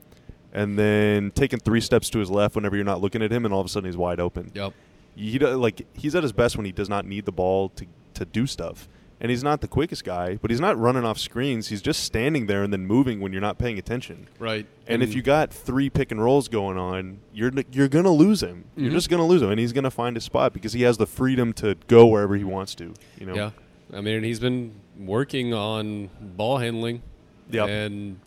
and 0.52 0.78
then 0.78 1.30
taking 1.32 1.58
three 1.58 1.80
steps 1.80 2.08
to 2.10 2.20
his 2.20 2.30
left 2.30 2.54
whenever 2.54 2.76
you're 2.76 2.84
not 2.84 3.00
looking 3.00 3.22
at 3.22 3.30
him, 3.32 3.44
and 3.44 3.52
all 3.52 3.60
of 3.60 3.66
a 3.66 3.68
sudden 3.68 3.88
he's 3.88 3.96
wide 3.96 4.20
open. 4.20 4.50
Yep. 4.54 4.72
He 5.16 5.38
like 5.38 5.86
he's 5.94 6.14
at 6.14 6.22
his 6.22 6.32
best 6.32 6.56
when 6.56 6.64
he 6.64 6.72
does 6.72 6.88
not 6.88 7.04
need 7.04 7.24
the 7.26 7.32
ball 7.32 7.68
to 7.70 7.86
to 8.14 8.24
do 8.24 8.46
stuff. 8.46 8.88
And 9.22 9.28
he's 9.30 9.44
not 9.44 9.60
the 9.60 9.68
quickest 9.68 10.02
guy, 10.04 10.36
but 10.40 10.50
he's 10.50 10.60
not 10.60 10.78
running 10.78 11.04
off 11.04 11.18
screens. 11.18 11.68
He's 11.68 11.82
just 11.82 12.04
standing 12.04 12.46
there 12.46 12.62
and 12.62 12.72
then 12.72 12.86
moving 12.86 13.20
when 13.20 13.32
you're 13.32 13.42
not 13.42 13.58
paying 13.58 13.78
attention. 13.78 14.28
Right. 14.38 14.66
And 14.86 15.02
if 15.02 15.14
you 15.14 15.20
got 15.20 15.52
three 15.52 15.90
pick 15.90 16.10
and 16.10 16.22
rolls 16.22 16.48
going 16.48 16.78
on, 16.78 17.18
you're 17.34 17.52
you're 17.70 17.88
gonna 17.88 18.10
lose 18.12 18.42
him. 18.42 18.64
You're 18.76 18.90
Mhm. 18.90 18.94
just 18.94 19.10
gonna 19.10 19.26
lose 19.26 19.42
him, 19.42 19.50
and 19.50 19.60
he's 19.60 19.72
gonna 19.74 19.90
find 19.90 20.16
a 20.16 20.20
spot 20.20 20.54
because 20.54 20.72
he 20.72 20.82
has 20.82 20.96
the 20.96 21.06
freedom 21.06 21.52
to 21.54 21.76
go 21.86 22.06
wherever 22.06 22.34
he 22.34 22.44
wants 22.44 22.74
to. 22.76 22.94
You 23.18 23.26
know. 23.26 23.34
Yeah. 23.34 23.50
I 23.92 24.00
mean, 24.00 24.22
he's 24.22 24.40
been 24.40 24.72
working 24.98 25.52
on 25.52 26.08
ball 26.20 26.56
handling. 26.58 27.02
Yep. 27.50 27.68
And 27.68 28.20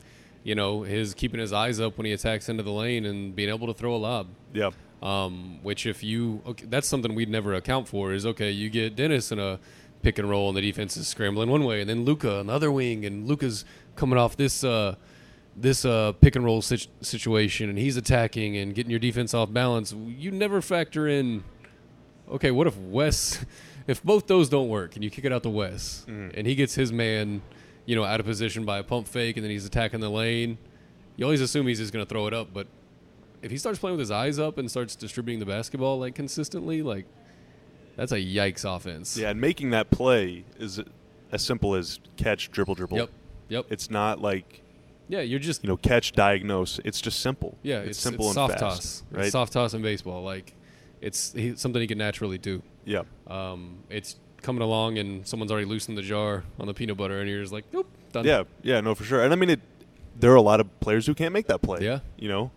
you 0.43 0.53
know, 0.55 0.83
his 0.83 1.13
keeping 1.15 1.39
his 1.39 1.53
eyes 1.53 1.79
up 1.79 1.97
when 1.97 2.05
he 2.05 2.11
attacks 2.11 2.49
into 2.49 2.61
the 2.63 2.71
lane 2.71 3.05
and 3.05 3.35
being 3.35 3.49
able 3.49 3.65
to 3.67 3.73
throw 3.73 3.95
a 3.95 3.97
lob. 3.97 4.27
Yeah. 4.53 4.69
Um, 5.01 5.59
which 5.63 5.85
if 5.85 6.03
you 6.03 6.41
okay, 6.45 6.65
that's 6.69 6.87
something 6.87 7.15
we'd 7.15 7.29
never 7.29 7.53
account 7.55 7.87
for 7.87 8.13
is 8.13 8.25
okay, 8.25 8.51
you 8.51 8.69
get 8.69 8.95
Dennis 8.95 9.31
in 9.31 9.39
a 9.39 9.59
pick 10.03 10.19
and 10.19 10.29
roll 10.29 10.49
and 10.49 10.57
the 10.57 10.61
defense 10.61 10.95
is 10.97 11.07
scrambling 11.07 11.49
one 11.49 11.63
way, 11.63 11.81
and 11.81 11.89
then 11.89 12.05
Luka 12.05 12.39
another 12.39 12.71
wing, 12.71 13.05
and 13.05 13.27
Luka's 13.27 13.65
coming 13.95 14.19
off 14.19 14.37
this 14.37 14.63
uh, 14.63 14.95
this 15.55 15.85
uh, 15.85 16.11
pick 16.13 16.35
and 16.35 16.43
roll 16.45 16.61
situ- 16.61 16.89
situation, 17.01 17.69
and 17.69 17.77
he's 17.77 17.95
attacking 17.97 18.57
and 18.57 18.73
getting 18.75 18.89
your 18.91 18.99
defense 18.99 19.33
off 19.33 19.51
balance. 19.53 19.93
You 19.93 20.31
never 20.31 20.61
factor 20.61 21.07
in 21.07 21.43
okay, 22.29 22.51
what 22.51 22.67
if 22.67 22.77
Wes, 22.77 23.45
if 23.87 24.01
both 24.03 24.27
those 24.27 24.49
don't 24.49 24.69
work 24.69 24.95
and 24.95 25.03
you 25.03 25.09
kick 25.09 25.25
it 25.25 25.31
out 25.33 25.43
to 25.43 25.49
Wes, 25.49 26.05
Mhm. 26.07 26.31
and 26.37 26.47
he 26.47 26.55
gets 26.55 26.73
his 26.75 26.91
man, 26.91 27.41
you 27.85 27.95
know, 27.95 28.03
out 28.03 28.19
of 28.19 28.25
position 28.25 28.65
by 28.65 28.79
a 28.79 28.83
pump 28.83 29.07
fake, 29.07 29.37
and 29.37 29.43
then 29.43 29.51
he's 29.51 29.65
attacking 29.65 29.99
the 29.99 30.09
lane. 30.09 30.57
You 31.17 31.25
always 31.25 31.41
assume 31.41 31.67
he's 31.67 31.79
just 31.79 31.93
going 31.93 32.03
to 32.03 32.09
throw 32.09 32.25
it 32.27 32.33
up, 32.33 32.47
but 32.53 32.65
if 33.43 33.51
he 33.51 33.57
starts 33.57 33.77
playing 33.77 33.97
with 33.97 33.99
his 33.99 34.09
eyes 34.11 34.39
up 34.39 34.57
and 34.57 34.71
starts 34.71 34.95
distributing 34.95 35.39
the 35.39 35.45
basketball 35.45 35.99
like 35.99 36.15
consistently, 36.15 36.81
like 36.81 37.05
that's 37.95 38.11
a 38.11 38.17
yikes 38.17 38.65
offense. 38.65 39.17
Yeah, 39.17 39.29
and 39.29 39.39
making 39.39 39.71
that 39.71 39.89
play 39.89 40.45
is 40.59 40.81
as 41.31 41.43
simple 41.43 41.75
as 41.75 41.99
catch, 42.17 42.51
dribble, 42.51 42.75
dribble. 42.75 42.97
Yep. 42.97 43.09
Yep. 43.49 43.65
It's 43.69 43.89
not 43.89 44.21
like 44.21 44.63
yeah, 45.07 45.21
you're 45.21 45.39
just 45.39 45.63
you 45.63 45.67
know 45.67 45.77
catch, 45.77 46.13
diagnose. 46.13 46.79
It's 46.85 47.01
just 47.01 47.19
simple. 47.19 47.57
yeah, 47.61 47.79
it's, 47.79 47.91
it's, 47.91 47.99
simple 47.99 48.29
it's 48.29 48.37
and 48.37 48.49
soft 48.49 48.59
fast, 48.59 48.61
toss, 48.61 49.03
right? 49.11 49.23
It's 49.23 49.31
soft 49.31 49.53
toss 49.53 49.73
in 49.73 49.81
baseball. 49.81 50.23
Like 50.23 50.53
it's 51.01 51.33
he, 51.33 51.55
something 51.55 51.81
he 51.81 51.87
can 51.87 51.97
naturally 51.97 52.37
do. 52.37 52.63
Yeah. 52.85 53.03
Um, 53.27 53.79
it's 53.89 54.15
coming 54.41 54.61
along 54.61 54.97
and 54.97 55.27
someone's 55.27 55.51
already 55.51 55.67
loosened 55.67 55.97
the 55.97 56.01
jar 56.01 56.43
on 56.59 56.67
the 56.67 56.73
peanut 56.73 56.97
butter, 56.97 57.19
and 57.19 57.29
you're 57.29 57.41
just 57.41 57.53
like, 57.53 57.65
nope, 57.73 57.87
done. 58.11 58.25
Yeah, 58.25 58.43
yeah, 58.61 58.81
no, 58.81 58.95
for 58.95 59.03
sure. 59.03 59.23
And 59.23 59.33
I 59.33 59.35
mean, 59.35 59.51
it. 59.51 59.61
There 60.15 60.31
are 60.31 60.35
a 60.35 60.41
lot 60.41 60.59
of 60.59 60.79
players 60.79 61.07
who 61.07 61.15
can't 61.15 61.33
make 61.33 61.47
that 61.47 61.63
play. 61.63 61.79
Yeah. 61.81 61.99
you 62.17 62.29
know, 62.29 62.51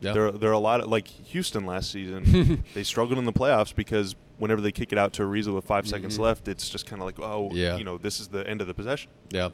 yeah, 0.00 0.12
there 0.12 0.30
there 0.32 0.50
are 0.50 0.54
a 0.54 0.58
lot 0.58 0.80
of 0.80 0.88
like 0.88 1.08
Houston 1.08 1.66
last 1.66 1.90
season. 1.90 2.64
they 2.74 2.84
struggled 2.84 3.18
in 3.18 3.24
the 3.24 3.32
playoffs 3.32 3.74
because 3.74 4.14
whenever 4.42 4.60
they 4.60 4.72
kick 4.72 4.90
it 4.92 4.98
out 4.98 5.12
to 5.12 5.22
Ariza 5.22 5.54
with 5.54 5.64
5 5.64 5.86
seconds 5.86 6.18
Mhm. 6.18 6.22
left, 6.22 6.48
it's 6.48 6.68
just 6.68 6.84
kind 6.84 7.00
of 7.00 7.06
like, 7.06 7.20
oh, 7.20 7.48
Yeah. 7.52 7.76
you 7.76 7.84
know, 7.84 7.96
this 7.96 8.18
is 8.18 8.26
the 8.28 8.44
end 8.48 8.60
of 8.60 8.66
the 8.66 8.74
possession. 8.74 9.08
yeah. 9.30 9.50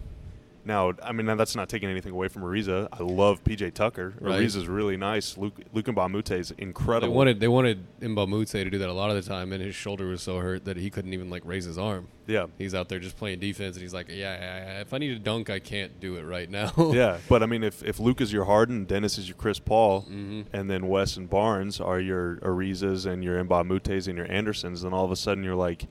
Now, 0.64 0.92
I 1.02 1.12
mean, 1.12 1.26
that's 1.36 1.56
not 1.56 1.68
taking 1.68 1.88
anything 1.88 2.12
away 2.12 2.28
from 2.28 2.42
Ariza. 2.42 2.88
I 2.92 3.02
love 3.02 3.42
PJ 3.44 3.72
Tucker. 3.74 4.14
Right. 4.20 4.40
Ariza's 4.40 4.68
really 4.68 4.96
nice. 4.96 5.38
Luke 5.38 5.54
Luke 5.72 5.86
Mbamute 5.86 6.38
is 6.38 6.50
incredible. 6.52 7.08
They 7.12 7.16
wanted 7.16 7.40
they 7.40 7.48
wanted 7.48 7.86
Mbamute 8.00 8.50
to 8.50 8.70
do 8.70 8.78
that 8.78 8.88
a 8.88 8.92
lot 8.92 9.10
of 9.10 9.16
the 9.16 9.28
time, 9.28 9.52
and 9.52 9.62
his 9.62 9.74
shoulder 9.74 10.06
was 10.08 10.22
so 10.22 10.38
hurt 10.38 10.64
that 10.66 10.76
he 10.76 10.90
couldn't 10.90 11.12
even 11.14 11.30
like 11.30 11.42
raise 11.44 11.64
his 11.64 11.78
arm. 11.78 12.08
yeah, 12.26 12.46
He's 12.58 12.74
out 12.74 12.88
there 12.88 12.98
just 12.98 13.16
playing 13.16 13.38
defense, 13.38 13.76
and 13.76 13.82
he's 13.82 13.94
like, 13.94 14.08
yeah, 14.08 14.14
yeah, 14.14 14.40
yeah, 14.40 14.80
if 14.80 14.92
I 14.92 14.98
need 14.98 15.08
to 15.08 15.18
dunk, 15.18 15.48
I 15.48 15.58
can't 15.58 15.98
do 16.00 16.16
it 16.16 16.22
right 16.24 16.50
now. 16.50 16.72
yeah. 16.92 17.18
But 17.28 17.42
I 17.42 17.46
mean, 17.46 17.62
if 17.64 17.82
if 17.82 17.98
Luke 17.98 18.20
is 18.20 18.32
your 18.32 18.44
Harden, 18.44 18.84
Dennis 18.84 19.18
is 19.18 19.28
your 19.28 19.36
Chris 19.36 19.58
Paul, 19.58 20.02
hmm 20.02 20.42
and 20.52 20.70
then 20.70 20.88
Wes 20.88 21.16
and 21.16 21.28
Barnes 21.28 21.80
are 21.80 22.00
your 22.00 22.36
Arizas 22.36 23.06
and 23.06 23.22
your 23.24 23.42
Mbah 23.44 23.60
a 23.60 23.64
Moutes 23.64 24.06
and 24.06 24.16
your 24.16 24.30
Andersons, 24.30 24.82
then 24.82 24.92
all 24.92 25.04
of 25.04 25.10
a 25.10 25.16
sudden 25.16 25.42
you're 25.44 25.54
like, 25.54 25.86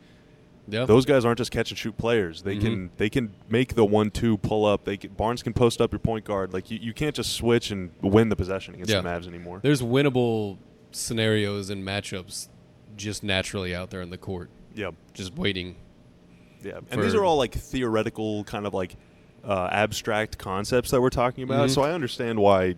Yeah. 0.69 0.85
those 0.85 1.05
guys 1.05 1.23
aren't 1.23 1.37
just 1.37 1.51
catch 1.51 1.71
and 1.71 1.77
shoot 1.77 1.97
players. 1.97 2.41
They 2.41 2.57
Mhm. 2.57 2.61
can 2.61 2.89
they 2.97 3.09
can 3.09 3.33
make 3.49 3.75
the 3.75 3.85
one 3.85 4.11
two 4.11 4.37
pull 4.37 4.65
up. 4.65 4.83
They 4.83 4.97
can, 4.97 5.11
Barnes 5.11 5.41
can 5.41 5.53
post 5.53 5.79
up 5.79 5.91
your 5.93 5.99
point 5.99 6.25
guard. 6.25 6.53
Like 6.53 6.69
you, 6.69 6.77
you 6.81 6.93
can't 6.93 7.15
just 7.15 7.33
switch 7.33 7.71
and 7.71 7.91
win 8.01 8.29
the 8.29 8.35
possession 8.35 8.73
against 8.73 8.91
Yeah. 8.91 9.01
the 9.01 9.07
Mavs 9.09 9.27
anymore. 9.27 9.59
There's 9.63 9.81
winnable 9.81 10.57
scenarios 10.91 11.69
and 11.69 11.85
matchups 11.85 12.47
just 12.97 13.23
naturally 13.23 13.73
out 13.75 13.91
there 13.91 14.01
in 14.01 14.09
the 14.09 14.17
court, 14.17 14.49
Yeah, 14.75 14.91
just 15.13 15.35
waiting. 15.37 15.75
yeah. 16.63 16.79
And 16.91 17.01
these 17.01 17.13
are 17.15 17.23
all 17.23 17.37
like 17.37 17.53
theoretical, 17.53 18.43
kind 18.43 18.65
of 18.65 18.73
like 18.73 18.95
uh, 19.45 19.69
abstract 19.71 20.37
concepts 20.37 20.91
that 20.91 20.99
we're 20.99 21.09
talking 21.09 21.43
about. 21.45 21.69
Mhm. 21.69 21.73
So 21.73 21.81
I 21.83 21.91
understand 21.93 22.39
why. 22.39 22.75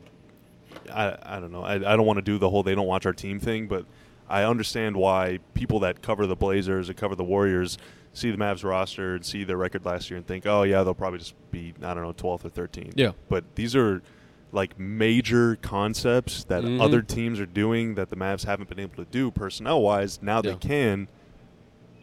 I 0.94 1.16
I 1.24 1.40
don't 1.40 1.52
know. 1.52 1.64
I, 1.64 1.76
I 1.76 1.96
don't 1.98 2.06
want 2.06 2.18
to 2.18 2.22
do 2.22 2.38
the 2.38 2.50
whole 2.50 2.62
they 2.62 2.76
don't 2.76 2.86
watch 2.86 3.06
our 3.08 3.14
team 3.14 3.40
thing, 3.40 3.68
but 3.68 3.86
I 4.30 4.44
understand 4.44 4.96
why 4.96 5.40
people 5.54 5.80
that 5.82 6.02
cover 6.02 6.26
the 6.28 6.36
Blazers 6.36 6.88
and 6.90 6.98
cover 6.98 7.16
the 7.16 7.24
Warriors 7.24 7.78
see 8.14 8.32
the 8.32 8.38
Mavs 8.38 8.64
roster 8.64 9.16
and 9.16 9.26
see 9.26 9.44
their 9.44 9.58
record 9.58 9.86
last 9.86 10.10
year 10.10 10.18
and 10.18 10.26
think, 10.28 10.46
oh 10.46 10.64
yeah, 10.64 10.84
they'll 10.84 10.94
probably 10.94 11.20
just 11.20 11.36
be 11.52 11.74
I 11.82 11.94
don't 11.94 12.04
know 12.04 12.14
12th 12.14 12.46
or 12.46 12.50
13th. 12.50 12.94
Yeah. 12.96 13.12
But 13.30 13.56
these 13.56 13.76
are 13.76 14.02
like 14.52 14.80
major 14.80 15.56
concepts 15.58 16.44
that 16.46 16.64
Mhm. 16.64 16.82
other 16.82 17.02
teams 17.04 17.40
are 17.40 17.46
doing 17.46 17.94
that 17.96 18.10
the 18.10 18.16
Mavs 18.16 18.46
haven't 18.46 18.68
been 18.70 18.80
able 18.80 18.96
to 18.96 19.06
do 19.12 19.30
personnel 19.32 19.82
wise. 19.82 20.20
Now 20.24 20.42
they 20.42 20.56
can, 20.56 21.08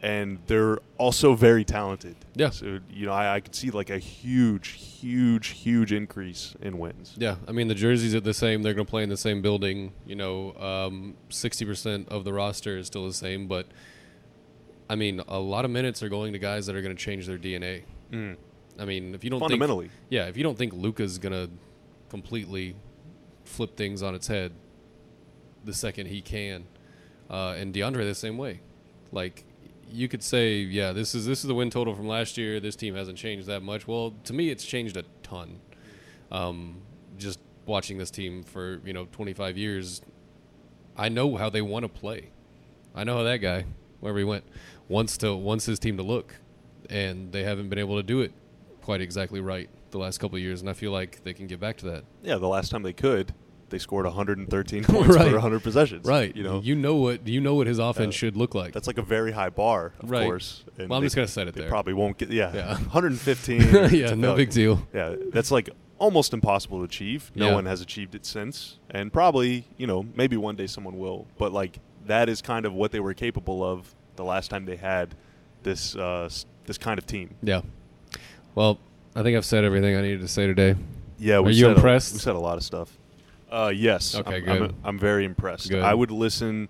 and 0.01 0.39
they're 0.47 0.79
also 0.97 1.33
very 1.33 1.63
talented. 1.63 2.15
Yeah. 2.35 2.51
So 2.51 2.79
you 2.89 3.05
know, 3.05 3.13
I, 3.13 3.35
I 3.35 3.39
could 3.39 3.55
see 3.55 3.71
like 3.71 3.89
a 3.89 3.97
huge, 3.97 4.69
huge, 4.69 5.47
huge 5.49 5.91
increase 5.91 6.55
in 6.61 6.77
wins. 6.77 7.15
Yeah, 7.17 7.37
I 7.47 7.51
mean 7.51 7.67
the 7.67 7.75
jerseys 7.75 8.13
are 8.15 8.19
the 8.19 8.33
same. 8.33 8.63
They're 8.63 8.73
going 8.73 8.85
to 8.85 8.89
play 8.89 9.03
in 9.03 9.09
the 9.09 9.17
same 9.17 9.41
building. 9.41 9.93
You 10.05 10.15
know, 10.15 10.53
um, 10.57 11.15
sixty 11.29 11.65
percent 11.65 12.09
of 12.09 12.23
the 12.23 12.33
roster 12.33 12.77
is 12.77 12.87
still 12.87 13.05
the 13.07 13.13
same, 13.13 13.47
but 13.47 13.67
I 14.89 14.95
mean, 14.95 15.21
a 15.27 15.39
lot 15.39 15.65
of 15.65 15.71
minutes 15.71 16.01
are 16.01 16.09
going 16.09 16.33
to 16.33 16.39
guys 16.39 16.65
that 16.67 16.75
are 16.75 16.81
going 16.81 16.95
to 16.95 17.01
change 17.01 17.27
their 17.27 17.37
DNA. 17.37 17.83
Mm. 18.11 18.37
I 18.79 18.85
mean, 18.85 19.15
if 19.15 19.23
you 19.23 19.29
don't 19.29 19.39
Fundamentally. 19.39 19.87
think, 19.87 20.01
yeah, 20.09 20.27
if 20.27 20.37
you 20.37 20.43
don't 20.43 20.57
think 20.57 20.73
Luka's 20.73 21.17
going 21.17 21.33
to 21.33 21.49
completely 22.09 22.75
flip 23.43 23.75
things 23.75 24.03
on 24.03 24.13
its 24.15 24.27
head 24.27 24.51
the 25.65 25.73
second 25.73 26.05
he 26.07 26.21
can, 26.21 26.65
uh, 27.29 27.55
and 27.57 27.73
DeAndre 27.73 28.03
the 28.05 28.15
same 28.15 28.37
way, 28.37 28.61
like 29.11 29.43
you 29.91 30.07
could 30.07 30.23
say, 30.23 30.57
yeah, 30.59 30.91
this 30.91 31.15
is 31.15 31.25
this 31.25 31.39
is 31.39 31.47
the 31.47 31.53
win 31.53 31.69
total 31.69 31.95
from 31.95 32.07
last 32.07 32.37
year. 32.37 32.59
This 32.59 32.75
team 32.75 32.95
hasn't 32.95 33.17
changed 33.17 33.47
that 33.47 33.61
much. 33.61 33.87
Well, 33.87 34.13
to 34.25 34.33
me, 34.33 34.49
it's 34.49 34.65
changed 34.65 34.97
a 34.97 35.03
ton. 35.23 35.59
Um, 36.31 36.81
just 37.17 37.39
watching 37.65 37.97
this 37.97 38.11
team 38.11 38.43
for 38.43 38.81
you 38.85 38.93
know 38.93 39.05
25 39.11 39.57
years, 39.57 40.01
I 40.95 41.09
know 41.09 41.35
how 41.35 41.49
they 41.49 41.61
want 41.61 41.83
to 41.83 41.89
play. 41.89 42.29
I 42.95 43.03
know 43.03 43.17
how 43.17 43.23
that 43.23 43.37
guy, 43.37 43.65
wherever 43.99 44.17
he 44.17 44.23
went, 44.23 44.43
wants 44.87 45.17
to 45.17 45.35
wants 45.35 45.65
his 45.65 45.79
team 45.79 45.97
to 45.97 46.03
look, 46.03 46.35
and 46.89 47.31
they 47.31 47.43
haven't 47.43 47.69
been 47.69 47.79
able 47.79 47.97
to 47.97 48.03
do 48.03 48.21
it 48.21 48.31
quite 48.81 49.01
exactly 49.01 49.39
right 49.39 49.69
the 49.91 49.97
last 49.97 50.19
couple 50.19 50.37
years. 50.39 50.61
And 50.61 50.69
I 50.69 50.73
feel 50.73 50.91
like 50.91 51.23
they 51.23 51.33
can 51.33 51.47
get 51.47 51.59
back 51.59 51.77
to 51.77 51.85
that. 51.87 52.03
Yeah, 52.23 52.37
the 52.37 52.47
last 52.47 52.71
time 52.71 52.83
they 52.83 52.93
could, 52.93 53.33
they 53.69 53.77
scored 53.79 54.05
113 54.05 54.83
points 54.85 55.15
Right. 55.15 55.27
per 55.27 55.33
100 55.33 55.61
possessions. 55.63 56.05
Right. 56.05 56.35
You 56.35 56.43
know, 56.43 56.61
you 56.61 56.75
know 56.75 56.95
what 56.95 57.27
you 57.27 57.41
know 57.41 57.55
what 57.55 57.67
his 57.67 57.79
offense 57.79 58.15
Uh, 58.15 58.17
should 58.17 58.37
look 58.37 58.55
like. 58.55 58.73
that's 58.73 58.87
like 58.87 58.97
a 58.97 59.01
very 59.03 59.31
high 59.31 59.49
bar, 59.49 59.93
of 59.99 60.09
Right. 60.11 60.23
course. 60.25 60.63
And 60.77 60.89
Well, 60.89 60.97
I'm 60.97 61.01
they- 61.03 61.07
just 61.07 61.15
gonna 61.15 61.27
set 61.27 61.47
it 61.47 61.55
there. 61.55 61.67
Probably 61.69 61.93
won't 61.93 62.17
get. 62.17 62.29
Yeah. 62.31 62.53
Yeah. 62.53 62.75
115. 62.91 63.61
yeah, 63.91 64.13
no 64.13 64.35
big 64.35 64.49
deal. 64.51 64.87
Yeah, 64.93 65.15
that's 65.33 65.51
like 65.51 65.69
almost 65.99 66.33
impossible 66.33 66.77
to 66.79 66.83
achieve. 66.83 67.31
No 67.35 67.47
Yeah. 67.47 67.53
one 67.55 67.65
has 67.65 67.81
achieved 67.81 68.13
it 68.15 68.25
since, 68.25 68.77
and 68.89 69.11
probably 69.11 69.65
you 69.77 69.87
know 69.87 70.05
maybe 70.15 70.37
one 70.37 70.55
day 70.55 70.67
someone 70.67 70.97
will. 70.97 71.27
But 71.37 71.51
like 71.51 71.79
that 72.05 72.29
is 72.29 72.41
kind 72.41 72.65
of 72.65 72.73
what 72.73 72.91
they 72.91 72.99
were 73.01 73.13
capable 73.13 73.63
of 73.63 73.93
the 74.15 74.23
last 74.23 74.49
time 74.49 74.65
they 74.65 74.77
had 74.77 75.13
this 75.63 75.95
uh, 75.95 76.29
this 76.65 76.77
kind 76.77 76.97
of 76.97 77.05
team. 77.05 77.35
Yeah. 77.43 77.61
Well, 78.55 78.79
I 79.15 79.23
think 79.23 79.35
I've 79.35 79.45
said 79.45 79.63
everything 79.65 79.95
I 79.95 80.01
needed 80.01 80.21
to 80.21 80.27
say 80.27 80.47
today. 80.47 80.75
Yeah, 81.19 81.39
we 81.39 81.49
Are 81.49 81.51
you 81.53 81.61
said 81.61 81.71
a- 81.71 81.75
impressed? 81.75 82.13
we 82.13 82.19
said 82.19 82.35
a 82.35 82.39
lot 82.39 82.57
of 82.57 82.63
stuff. 82.63 82.97
Uh, 83.49 83.71
yes. 83.75 84.15
Okay, 84.15 84.35
I'm, 84.37 84.43
good. 84.43 84.61
I'm, 84.61 84.75
I'm 84.83 84.99
very 84.99 85.25
impressed. 85.25 85.69
Good. 85.69 85.83
I 85.83 85.93
would 85.93 86.11
listen 86.11 86.69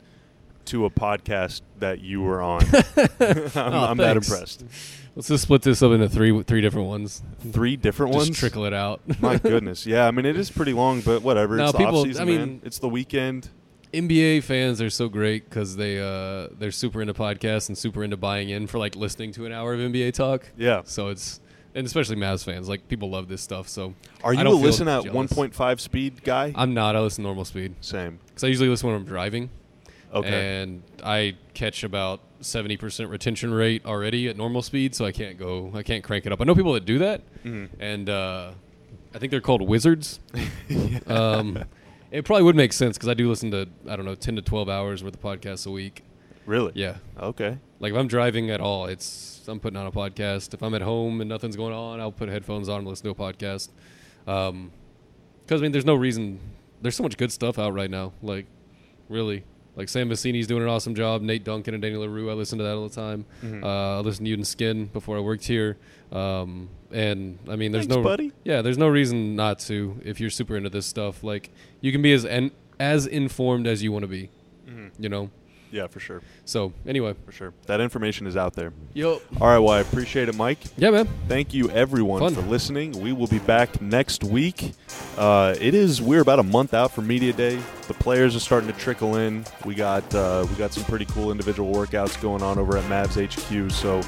to 0.66 0.86
a 0.86 0.90
podcast 0.90 1.62
that 1.80 2.02
you 2.02 2.22
were 2.22 2.41
on. 2.41 2.62
I'm, 2.98 3.49
Oh, 3.56 3.86
I'm 3.90 3.98
that 3.98 4.18
impressed. 4.18 4.64
Let's 5.16 5.30
just 5.30 5.44
split 5.44 5.64
this 5.64 5.82
up 5.82 5.91
into 5.94 6.08
three 6.10 6.44
three 6.44 6.62
different 6.62 6.88
ones. 6.88 7.24
Three 7.52 7.76
different 7.76 8.14
Just 8.14 8.28
ones. 8.28 8.38
trickle 8.40 8.66
it 8.66 8.74
out. 8.74 9.02
My 9.22 9.38
goodness. 9.38 9.86
Yeah, 9.88 10.06
I 10.06 10.12
mean 10.12 10.26
it 10.28 10.38
is 10.38 10.52
pretty 10.52 10.74
long, 10.74 11.02
but 11.02 11.24
whatever. 11.24 11.56
No, 11.56 11.64
it's 11.64 11.72
the 11.72 11.78
people- 11.80 11.99
off-season, 12.02 12.22
I 12.22 12.26
mean- 12.26 12.40
man. 12.40 12.62
It's 12.64 12.78
the 12.80 12.90
weekend. 12.90 13.49
NBA 13.94 14.44
fans 14.44 14.82
are 14.82 14.90
so 14.90 15.08
great 15.08 15.49
because 15.49 15.78
they 15.78 15.99
uh, 15.99 16.49
they're 16.60 16.72
super 16.72 17.02
into 17.02 17.14
podcasts 17.14 17.70
and 17.70 17.78
super 17.78 18.04
into 18.04 18.18
buying 18.18 18.49
in 18.49 18.68
for 18.68 18.78
like 18.78 18.95
listening 18.98 19.32
to 19.32 19.45
an 19.45 19.54
hour 19.54 19.74
of 19.74 19.80
NBA 19.80 20.14
talk. 20.14 20.44
Yeah. 20.58 20.82
So 20.84 21.08
it's 21.08 21.40
and 21.78 21.86
especially 21.86 22.16
Mavs 22.18 22.44
fans 22.44 22.68
like 22.68 22.88
people 22.90 23.10
love 23.10 23.28
this 23.30 23.41
stuff. 23.41 23.70
So 23.70 23.94
Are 24.24 24.34
you 24.34 24.41
a 24.41 24.49
listen 24.49 24.88
at 24.88 25.04
1.5 25.04 25.80
speed 25.80 26.24
guy? 26.24 26.52
I'm 26.56 26.74
not. 26.74 26.95
I 26.95 26.99
listen 26.99 27.24
normal 27.24 27.45
speed 27.45 27.76
Same. 27.82 28.20
because 28.28 28.44
I 28.44 28.48
usually 28.48 28.68
listen 28.68 28.88
when 28.90 28.95
I'm 28.98 29.06
driving. 29.06 29.49
Okay. 30.14 30.62
And 30.62 30.84
I 31.04 31.36
catch 31.54 31.84
about 31.84 32.22
seventy 32.40 32.78
percent 32.78 33.10
retention 33.10 33.54
rate 33.54 33.86
already 33.86 34.30
at 34.30 34.38
normal 34.38 34.62
speed, 34.62 34.95
so 34.95 35.06
I 35.06 35.12
can't 35.12 35.38
go. 35.38 35.72
I 35.76 35.84
can't 35.84 36.04
crank 36.04 36.26
it 36.26 36.32
up. 36.32 36.40
I 36.40 36.45
know 36.45 36.56
people 36.56 36.74
that 36.74 36.86
do 36.86 36.98
that, 36.99 37.22
Mhm. 37.44 37.70
and 37.80 38.10
uh, 38.10 38.52
I 39.14 39.20
think 39.20 39.32
they're 39.32 39.41
called 39.41 39.62
wizards. 39.68 40.20
um, 41.08 41.64
it 42.12 42.24
probably 42.26 42.44
would 42.44 42.56
make 42.56 42.72
sense 42.74 42.98
because 42.98 43.10
I 43.10 43.14
do 43.16 43.28
listen 43.28 43.52
to 43.52 43.68
I 43.90 43.95
don't 43.98 44.06
know 44.06 44.16
ten 44.16 44.36
to 44.38 44.41
twelve 44.41 44.70
hours 44.70 45.04
worth 45.04 45.16
of 45.16 45.22
podcasts 45.22 45.68
a 45.68 45.72
week. 45.72 46.04
really? 46.45 46.72
Yeah, 46.76 46.98
Okay. 47.20 47.58
like 47.82 47.91
if 47.91 47.98
I'm 47.98 48.08
driving 48.08 48.49
at 48.49 48.62
all, 48.62 48.86
it's 48.86 49.36
I'm 49.48 49.60
putting 49.60 49.78
on 49.78 49.86
a 49.88 49.91
podcast. 49.91 50.53
If 50.53 50.61
I'm 50.61 50.74
at 50.74 50.82
home 50.82 51.22
and 51.22 51.30
nothing's 51.30 51.56
going 51.56 51.74
on, 51.74 51.99
I'll 51.99 52.11
put 52.11 52.30
headphones 52.30 52.69
on 52.69 52.80
and 52.80 52.88
listen 52.88 53.06
to 53.06 53.11
a 53.11 53.15
podcast. 53.15 53.69
Um 54.28 54.72
'cause 54.72 54.72
because 55.45 55.61
I 55.61 55.64
mean, 55.64 55.72
there's 55.72 55.86
no 55.86 55.95
reason. 55.95 56.40
There's 56.82 56.95
so 56.95 57.03
much 57.03 57.18
good 57.18 57.32
stuff 57.32 57.57
out 57.57 57.74
right 57.74 57.90
now. 57.90 58.11
Like, 58.22 58.45
really, 59.10 59.44
like 59.78 59.88
Sam 59.90 60.10
Vecenie's 60.10 60.45
doing 60.48 60.61
an 60.64 60.68
awesome 60.69 60.94
job. 60.95 61.22
Nate 61.22 61.44
Duncan 61.44 61.74
and 61.74 61.82
Daniel 61.82 62.02
Leroux, 62.02 62.30
I 62.30 62.34
listen 62.34 62.57
to 62.60 62.64
that 62.65 62.76
all 62.76 62.88
the 62.88 62.94
time. 62.95 63.26
Mhm. 63.44 63.64
Uh, 63.64 63.98
I 63.98 63.99
listen 64.02 64.26
to 64.26 64.38
Uden 64.38 64.45
Skin 64.45 64.86
before 64.88 65.15
I 65.18 65.22
worked 65.22 65.45
here. 65.45 65.78
Um, 66.11 66.69
and 66.91 67.40
I 67.48 67.56
mean, 67.56 67.72
there's 67.72 67.86
Thanks, 67.86 67.95
no 67.98 68.03
buddy. 68.03 68.32
yeah, 68.44 68.61
there's 68.61 68.78
no 68.78 68.88
reason 68.90 69.36
not 69.36 69.60
to 69.60 69.99
if 70.03 70.19
you're 70.19 70.30
super 70.30 70.57
into 70.57 70.69
this 70.69 70.86
stuff. 70.86 71.24
Like, 71.24 71.49
you 71.82 71.91
can 71.91 72.02
be 72.02 72.11
as 72.14 72.26
en- 72.26 72.52
as 72.80 73.07
informed 73.07 73.65
as 73.68 73.82
you 73.82 73.91
want 73.91 74.03
to 74.03 74.07
be. 74.07 74.30
Mhm. 74.69 74.91
You 74.99 75.10
know. 75.10 75.30
Yeah, 75.72 75.88
for 75.88 75.99
sure. 75.99 76.22
So 76.45 76.72
anyway, 76.85 77.15
For 77.26 77.31
sure. 77.31 77.53
That 77.65 77.81
information 77.81 78.26
is 78.27 78.38
out 78.38 78.53
there. 78.53 78.72
yo, 78.94 79.22
All 79.41 79.48
right. 79.48 79.60
Well, 79.60 79.69
I 79.73 79.80
appreciate 79.80 80.30
it, 80.30 80.35
Mike. 80.35 80.60
yeah, 80.77 80.89
man. 80.91 81.07
Thank 81.27 81.53
you, 81.53 81.69
everyone, 81.72 82.19
Fun. 82.22 82.34
for 82.35 82.41
listening. 82.41 82.91
We 83.02 83.11
will 83.14 83.27
be 83.27 83.39
back 83.39 83.81
next 83.81 84.23
week. 84.23 84.72
Uh, 85.18 85.56
it 85.60 85.73
is 85.73 86.02
we're 86.02 86.22
about 86.22 86.39
a 86.39 86.44
month 86.44 86.73
out 86.73 86.91
from 86.91 87.07
media 87.07 87.34
day. 87.34 87.60
The 87.88 87.94
players 87.95 88.35
are 88.35 88.39
starting 88.39 88.72
to 88.72 88.77
trickle 88.80 89.15
in. 89.18 89.45
We 89.65 89.76
got 89.76 90.14
uh, 90.15 90.45
we 90.49 90.56
got 90.56 90.72
some 90.73 90.84
pretty 90.85 91.06
cool 91.06 91.31
individual 91.31 91.73
workouts 91.73 92.19
going 92.22 92.41
on 92.44 92.57
over 92.60 92.77
at 92.77 92.84
Mavs 92.85 93.15
HQ. 93.22 93.72
So 93.72 94.02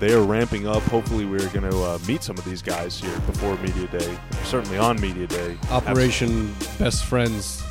they 0.00 0.12
are 0.12 0.22
ramping 0.22 0.66
up. 0.66 0.82
Hopefully, 0.84 1.24
we're 1.24 1.38
going 1.50 1.68
to 1.70 1.76
uh, 1.78 1.98
meet 2.06 2.22
some 2.22 2.36
of 2.38 2.44
these 2.44 2.62
guys 2.62 3.00
here 3.00 3.18
before 3.20 3.56
media 3.58 3.86
day. 3.88 4.18
Certainly 4.44 4.78
on 4.78 5.00
media 5.00 5.26
day. 5.26 5.56
Operation 5.70 6.54
Best 6.78 7.04
Friends 7.04 7.62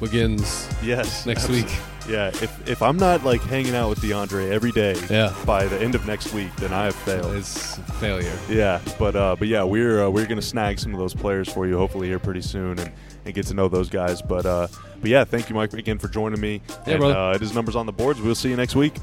begins 0.00 0.68
yes, 0.82 1.26
next 1.26 1.44
abs- 1.44 1.50
week. 1.50 1.68
Yeah, 2.10 2.28
if 2.28 2.68
if 2.68 2.82
I'm 2.82 2.96
not 2.96 3.24
like 3.24 3.40
hanging 3.42 3.74
out 3.74 3.88
with 3.88 4.00
DeAndre 4.00 4.50
every 4.50 4.72
day 4.72 4.96
Yeah. 5.08 5.32
by 5.46 5.66
the 5.66 5.80
end 5.80 5.94
of 5.94 6.06
next 6.06 6.32
week, 6.34 6.54
then 6.56 6.72
I 6.72 6.86
have 6.86 6.94
failed. 6.96 7.34
It's 7.36 7.78
a 7.78 7.82
failure. 7.82 8.36
Yeah, 8.48 8.80
but 8.98 9.14
uh, 9.14 9.36
but 9.38 9.46
yeah, 9.46 9.62
we're 9.62 10.04
uh, 10.04 10.10
we're 10.10 10.26
gonna 10.26 10.42
snag 10.42 10.78
some 10.80 10.92
of 10.92 10.98
those 10.98 11.14
players 11.14 11.48
for 11.48 11.66
you 11.66 11.78
hopefully 11.78 12.08
here 12.08 12.18
pretty 12.18 12.42
soon 12.42 12.78
and, 12.80 12.90
and 13.24 13.34
get 13.34 13.46
to 13.46 13.54
know 13.54 13.68
those 13.68 13.88
guys. 13.88 14.20
But 14.22 14.44
uh, 14.44 14.66
but 15.00 15.08
yeah, 15.08 15.24
thank 15.24 15.48
you, 15.48 15.54
Mike, 15.54 15.72
again 15.72 15.98
for 15.98 16.08
joining 16.08 16.40
me. 16.40 16.62
Yeah, 16.68 16.94
and, 16.94 16.98
brother. 16.98 17.16
Uh, 17.16 17.34
it 17.34 17.42
is 17.42 17.54
numbers 17.54 17.76
on 17.76 17.86
the 17.86 17.92
boards. 17.92 18.20
We'll 18.20 18.34
see 18.34 18.50
you 18.50 18.56
next 18.56 18.74
week. 18.74 18.94